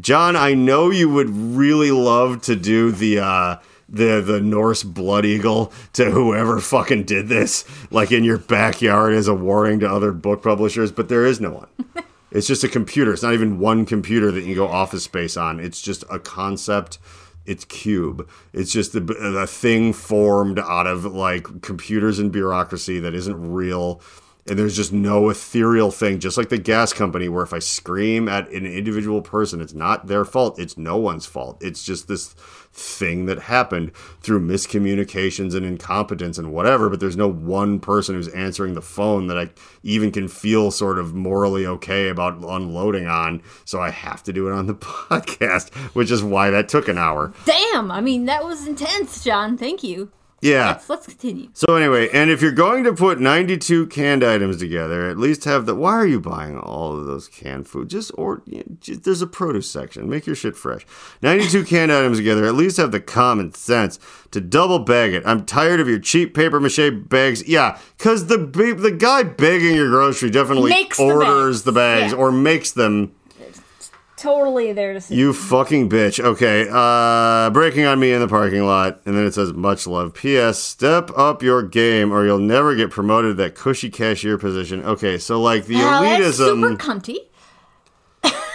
John, 0.00 0.34
I 0.34 0.54
know 0.54 0.90
you 0.90 1.08
would 1.08 1.30
really 1.30 1.92
love 1.92 2.42
to 2.42 2.56
do 2.56 2.90
the 2.90 3.20
uh 3.20 3.56
the 3.90 4.20
the 4.20 4.40
Norse 4.40 4.82
blood 4.82 5.26
eagle 5.26 5.72
to 5.94 6.10
whoever 6.10 6.60
fucking 6.60 7.04
did 7.04 7.28
this, 7.28 7.64
like 7.90 8.12
in 8.12 8.24
your 8.24 8.38
backyard 8.38 9.12
as 9.12 9.28
a 9.28 9.34
warning 9.34 9.80
to 9.80 9.90
other 9.90 10.12
book 10.12 10.42
publishers, 10.42 10.92
but 10.92 11.08
there 11.08 11.26
is 11.26 11.40
no 11.40 11.50
one. 11.50 12.04
It's 12.32 12.46
just 12.46 12.62
a 12.62 12.68
computer. 12.68 13.12
It's 13.12 13.22
not 13.22 13.34
even 13.34 13.58
one 13.58 13.84
computer 13.84 14.30
that 14.30 14.44
you 14.44 14.54
go 14.54 14.68
office 14.68 15.04
space 15.04 15.36
on. 15.36 15.58
It's 15.58 15.82
just 15.82 16.04
a 16.10 16.18
concept. 16.18 16.98
It's 17.44 17.64
cube. 17.64 18.28
It's 18.52 18.72
just 18.72 18.92
the, 18.92 19.02
a 19.36 19.46
thing 19.46 19.92
formed 19.92 20.58
out 20.58 20.86
of 20.86 21.04
like 21.04 21.62
computers 21.62 22.18
and 22.18 22.30
bureaucracy 22.30 23.00
that 23.00 23.14
isn't 23.14 23.52
real. 23.52 24.00
And 24.46 24.58
there's 24.58 24.76
just 24.76 24.92
no 24.92 25.28
ethereal 25.28 25.90
thing, 25.90 26.18
just 26.20 26.38
like 26.38 26.48
the 26.48 26.58
gas 26.58 26.92
company, 26.92 27.28
where 27.28 27.42
if 27.42 27.52
I 27.52 27.58
scream 27.58 28.28
at 28.28 28.48
an 28.50 28.64
individual 28.64 29.22
person, 29.22 29.60
it's 29.60 29.74
not 29.74 30.06
their 30.06 30.24
fault. 30.24 30.58
It's 30.58 30.78
no 30.78 30.96
one's 30.96 31.26
fault. 31.26 31.58
It's 31.60 31.84
just 31.84 32.08
this 32.08 32.34
thing 32.72 33.26
that 33.26 33.40
happened 33.40 33.92
through 34.20 34.40
miscommunications 34.40 35.54
and 35.54 35.66
incompetence 35.66 36.38
and 36.38 36.52
whatever. 36.52 36.88
But 36.88 37.00
there's 37.00 37.16
no 37.16 37.28
one 37.28 37.80
person 37.80 38.14
who's 38.14 38.28
answering 38.28 38.74
the 38.74 38.82
phone 38.82 39.26
that 39.26 39.38
I 39.38 39.50
even 39.82 40.12
can 40.12 40.28
feel 40.28 40.70
sort 40.70 40.98
of 40.98 41.14
morally 41.14 41.66
okay 41.66 42.08
about 42.08 42.42
unloading 42.42 43.06
on. 43.06 43.42
So 43.64 43.80
I 43.80 43.90
have 43.90 44.22
to 44.24 44.32
do 44.32 44.48
it 44.48 44.52
on 44.52 44.66
the 44.66 44.74
podcast, 44.74 45.74
which 45.94 46.10
is 46.10 46.22
why 46.22 46.50
that 46.50 46.68
took 46.68 46.88
an 46.88 46.98
hour. 46.98 47.32
Damn, 47.44 47.90
I 47.90 48.00
mean 48.00 48.26
that 48.26 48.44
was 48.44 48.66
intense, 48.66 49.24
John. 49.24 49.56
Thank 49.58 49.82
you. 49.82 50.10
Yeah. 50.42 50.68
Let's 50.68 50.88
let's 50.88 51.06
continue. 51.06 51.48
So 51.52 51.74
anyway, 51.76 52.08
and 52.14 52.30
if 52.30 52.40
you're 52.40 52.50
going 52.52 52.84
to 52.84 52.94
put 52.94 53.20
92 53.20 53.88
canned 53.88 54.24
items 54.24 54.56
together, 54.56 55.08
at 55.08 55.18
least 55.18 55.44
have 55.44 55.66
the. 55.66 55.74
Why 55.74 55.92
are 55.92 56.06
you 56.06 56.18
buying 56.18 56.56
all 56.58 56.96
of 56.98 57.04
those 57.04 57.28
canned 57.28 57.68
food? 57.68 57.90
Just 57.90 58.10
or 58.16 58.42
you 58.46 58.58
know, 58.58 58.64
just, 58.80 59.02
there's 59.04 59.20
a 59.20 59.26
produce 59.26 59.70
section. 59.70 60.08
Make 60.08 60.26
your 60.26 60.34
shit 60.36 60.56
fresh. 60.56 60.86
92 61.20 61.64
canned 61.66 61.92
items 61.92 62.16
together. 62.16 62.46
At 62.46 62.54
least 62.54 62.78
have 62.78 62.90
the 62.90 63.00
common 63.00 63.52
sense 63.52 63.98
to 64.30 64.40
double 64.40 64.78
bag 64.78 65.12
it. 65.12 65.22
I'm 65.26 65.44
tired 65.44 65.78
of 65.80 65.88
your 65.88 65.98
cheap 65.98 66.34
paper 66.34 66.58
mache 66.58 66.90
bags. 67.08 67.46
Yeah, 67.46 67.78
because 67.98 68.28
the 68.28 68.38
the 68.38 68.92
guy 68.92 69.24
bagging 69.24 69.74
your 69.74 69.90
grocery 69.90 70.30
definitely 70.30 70.70
Makes 70.70 70.96
the 70.96 71.04
orders 71.04 71.56
bags. 71.58 71.62
the 71.64 71.72
bags 71.72 72.12
Yeah. 72.12 72.18
or 72.18 72.32
makes 72.32 72.70
them. 72.72 73.12
Totally 74.20 74.72
there 74.74 74.92
to 74.92 75.00
see. 75.00 75.14
You 75.14 75.32
fucking 75.32 75.88
bitch. 75.88 76.20
Okay. 76.22 76.68
Uh 76.70 77.48
breaking 77.50 77.86
on 77.86 77.98
me 77.98 78.12
in 78.12 78.20
the 78.20 78.28
parking 78.28 78.64
lot. 78.66 79.00
And 79.06 79.16
then 79.16 79.24
it 79.24 79.32
says 79.34 79.52
much 79.54 79.86
love. 79.86 80.12
PS, 80.14 80.58
step 80.58 81.10
up 81.16 81.42
your 81.42 81.62
game 81.62 82.12
or 82.12 82.26
you'll 82.26 82.38
never 82.38 82.74
get 82.74 82.90
promoted 82.90 83.38
that 83.38 83.54
cushy 83.54 83.88
cashier 83.88 84.36
position. 84.36 84.84
Okay, 84.84 85.16
so 85.16 85.40
like 85.40 85.64
the 85.66 85.76
Well, 85.76 86.02
that's 86.02 86.36
super 86.36 86.54
elitism. 86.54 86.76
cunty. 86.76 87.16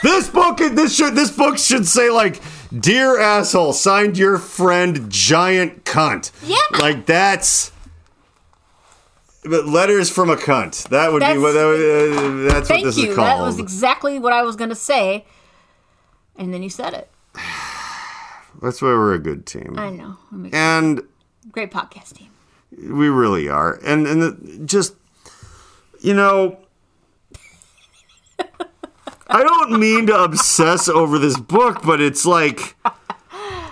this 0.03 0.30
book 0.30 0.57
this 0.59 0.95
should 0.95 1.16
this 1.16 1.32
book 1.32 1.57
should 1.57 1.88
say 1.88 2.09
like 2.11 2.39
Dear 2.78 3.20
asshole, 3.20 3.74
signed 3.74 4.18
your 4.18 4.38
friend 4.38 5.09
giant 5.09 5.84
cunt. 5.86 6.32
Yeah. 6.43 6.57
Like 6.80 7.05
that's 7.05 7.72
but 9.43 9.68
letters 9.68 10.09
from 10.09 10.30
a 10.30 10.36
cunt. 10.36 10.89
That 10.89 11.11
would 11.13 11.20
be 11.20 11.26
That's- 11.26 11.41
what 11.41 11.51
that 11.53 11.66
would, 11.66 11.80
uh, 11.80 12.51
that's 12.53 12.55
what 12.61 12.68
Thank 12.68 12.84
this 12.86 12.97
you. 12.97 13.09
is 13.11 13.16
called. 13.16 13.28
That 13.28 13.41
was 13.41 13.59
exactly 13.59 14.18
what 14.20 14.34
I 14.34 14.41
was 14.43 14.55
gonna 14.55 14.76
say. 14.76 15.26
And 16.38 16.53
then 16.53 16.63
you 16.63 16.69
said 16.69 16.93
it. 16.93 17.09
that's 18.61 18.81
why 18.81 18.89
we're 18.89 19.13
a 19.13 19.19
good 19.19 19.45
team. 19.45 19.75
I 19.77 19.89
know. 19.89 20.17
And 20.51 21.01
great 21.51 21.71
podcast 21.71 22.15
team. 22.15 22.29
We 22.71 23.09
really 23.09 23.47
are. 23.47 23.79
And 23.86 24.07
and 24.07 24.21
the, 24.21 24.61
just 24.65 24.95
you 26.01 26.13
know 26.13 26.59
I 29.27 29.43
don't 29.43 29.79
mean 29.79 30.07
to 30.07 30.23
obsess 30.23 30.88
over 30.88 31.17
this 31.17 31.38
book, 31.38 31.81
but 31.83 31.99
it's 31.99 32.25
like 32.25 32.75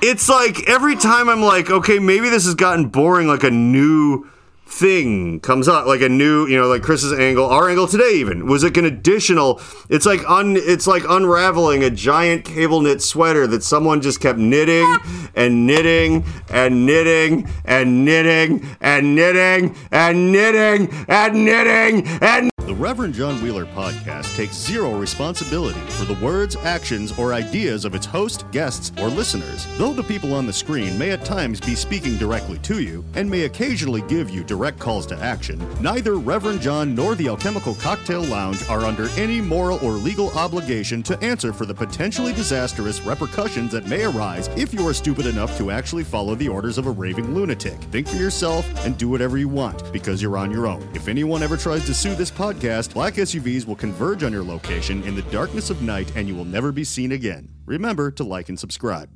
it's 0.01 0.27
like 0.27 0.67
every 0.67 0.95
time 0.95 1.29
I'm 1.29 1.41
like, 1.41 1.69
okay, 1.69 1.99
maybe 1.99 2.29
this 2.29 2.45
has 2.45 2.55
gotten 2.55 2.89
boring 2.89 3.27
like 3.27 3.43
a 3.43 3.51
new 3.51 4.29
thing 4.73 5.39
comes 5.39 5.67
up 5.67 5.85
like 5.85 6.01
a 6.01 6.09
new 6.09 6.47
you 6.47 6.57
know 6.57 6.67
like 6.67 6.81
chris's 6.81 7.13
angle 7.13 7.45
our 7.45 7.69
angle 7.69 7.87
today 7.87 8.13
even 8.15 8.47
was 8.47 8.63
like 8.63 8.75
an 8.75 8.85
additional 8.85 9.61
it's 9.87 10.05
like 10.05 10.27
un 10.27 10.55
it's 10.57 10.87
like 10.87 11.03
unraveling 11.07 11.83
a 11.83 11.89
giant 11.91 12.43
cable 12.43 12.81
knit 12.81 13.01
sweater 13.01 13.45
that 13.45 13.63
someone 13.63 14.01
just 14.01 14.19
kept 14.19 14.39
knitting 14.39 14.97
and 15.35 15.67
knitting 15.67 16.25
and 16.49 16.87
knitting 16.87 17.47
and 17.65 18.03
knitting 18.03 18.67
and 18.81 19.15
knitting 19.15 19.75
and 19.91 20.31
knitting 20.31 20.89
and 21.07 21.45
knitting 21.45 22.07
and 22.21 22.52
The 22.65 22.73
Reverend 22.73 23.13
John 23.13 23.43
Wheeler 23.43 23.65
podcast 23.65 24.37
takes 24.37 24.55
zero 24.55 24.97
responsibility 24.97 25.81
for 25.81 26.05
the 26.05 26.17
words, 26.25 26.55
actions, 26.55 27.11
or 27.19 27.33
ideas 27.33 27.83
of 27.83 27.93
its 27.93 28.05
host, 28.05 28.49
guests, 28.51 28.93
or 29.01 29.09
listeners. 29.09 29.67
Though 29.77 29.91
the 29.91 30.01
people 30.01 30.33
on 30.33 30.45
the 30.45 30.53
screen 30.53 30.97
may 30.97 31.11
at 31.11 31.25
times 31.25 31.59
be 31.59 31.75
speaking 31.75 32.17
directly 32.17 32.59
to 32.59 32.81
you 32.81 33.03
and 33.15 33.29
may 33.29 33.41
occasionally 33.41 34.01
give 34.03 34.29
you 34.29 34.45
direct 34.45 34.79
calls 34.79 35.05
to 35.07 35.17
action, 35.17 35.59
neither 35.81 36.15
Reverend 36.15 36.61
John 36.61 36.95
nor 36.95 37.15
the 37.15 37.27
Alchemical 37.27 37.75
Cocktail 37.75 38.23
Lounge 38.23 38.65
are 38.69 38.85
under 38.85 39.09
any 39.17 39.41
moral 39.41 39.77
or 39.85 39.91
legal 39.91 40.31
obligation 40.37 41.03
to 41.03 41.21
answer 41.21 41.51
for 41.51 41.65
the 41.65 41.75
potentially 41.75 42.31
disastrous 42.31 43.01
repercussions 43.01 43.73
that 43.73 43.87
may 43.87 44.05
arise 44.05 44.47
if 44.55 44.73
you 44.73 44.87
are 44.87 44.93
stupid 44.93 45.25
enough 45.25 45.57
to 45.57 45.69
actually 45.69 46.05
follow 46.05 46.33
the 46.33 46.47
orders 46.47 46.77
of 46.77 46.87
a 46.87 46.91
raving 46.91 47.35
lunatic. 47.35 47.77
Think 47.91 48.07
for 48.07 48.15
yourself 48.15 48.65
and 48.85 48.97
do 48.97 49.09
whatever 49.09 49.37
you 49.37 49.49
want 49.49 49.91
because 49.91 50.21
you're 50.21 50.37
on 50.37 50.49
your 50.49 50.65
own. 50.65 50.87
If 50.93 51.09
anyone 51.09 51.43
ever 51.43 51.57
tries 51.57 51.85
to 51.87 51.93
sue 51.93 52.15
this 52.15 52.31
podcast, 52.53 52.93
black 52.93 53.15
SUVs 53.15 53.65
will 53.65 53.75
converge 53.75 54.23
on 54.23 54.31
your 54.31 54.43
location 54.43 55.03
in 55.03 55.15
the 55.15 55.21
darkness 55.23 55.69
of 55.69 55.81
night 55.81 56.11
and 56.15 56.27
you 56.27 56.35
will 56.35 56.45
never 56.45 56.71
be 56.71 56.83
seen 56.83 57.11
again. 57.11 57.49
Remember 57.65 58.11
to 58.11 58.23
like 58.23 58.49
and 58.49 58.59
subscribe. 58.59 59.09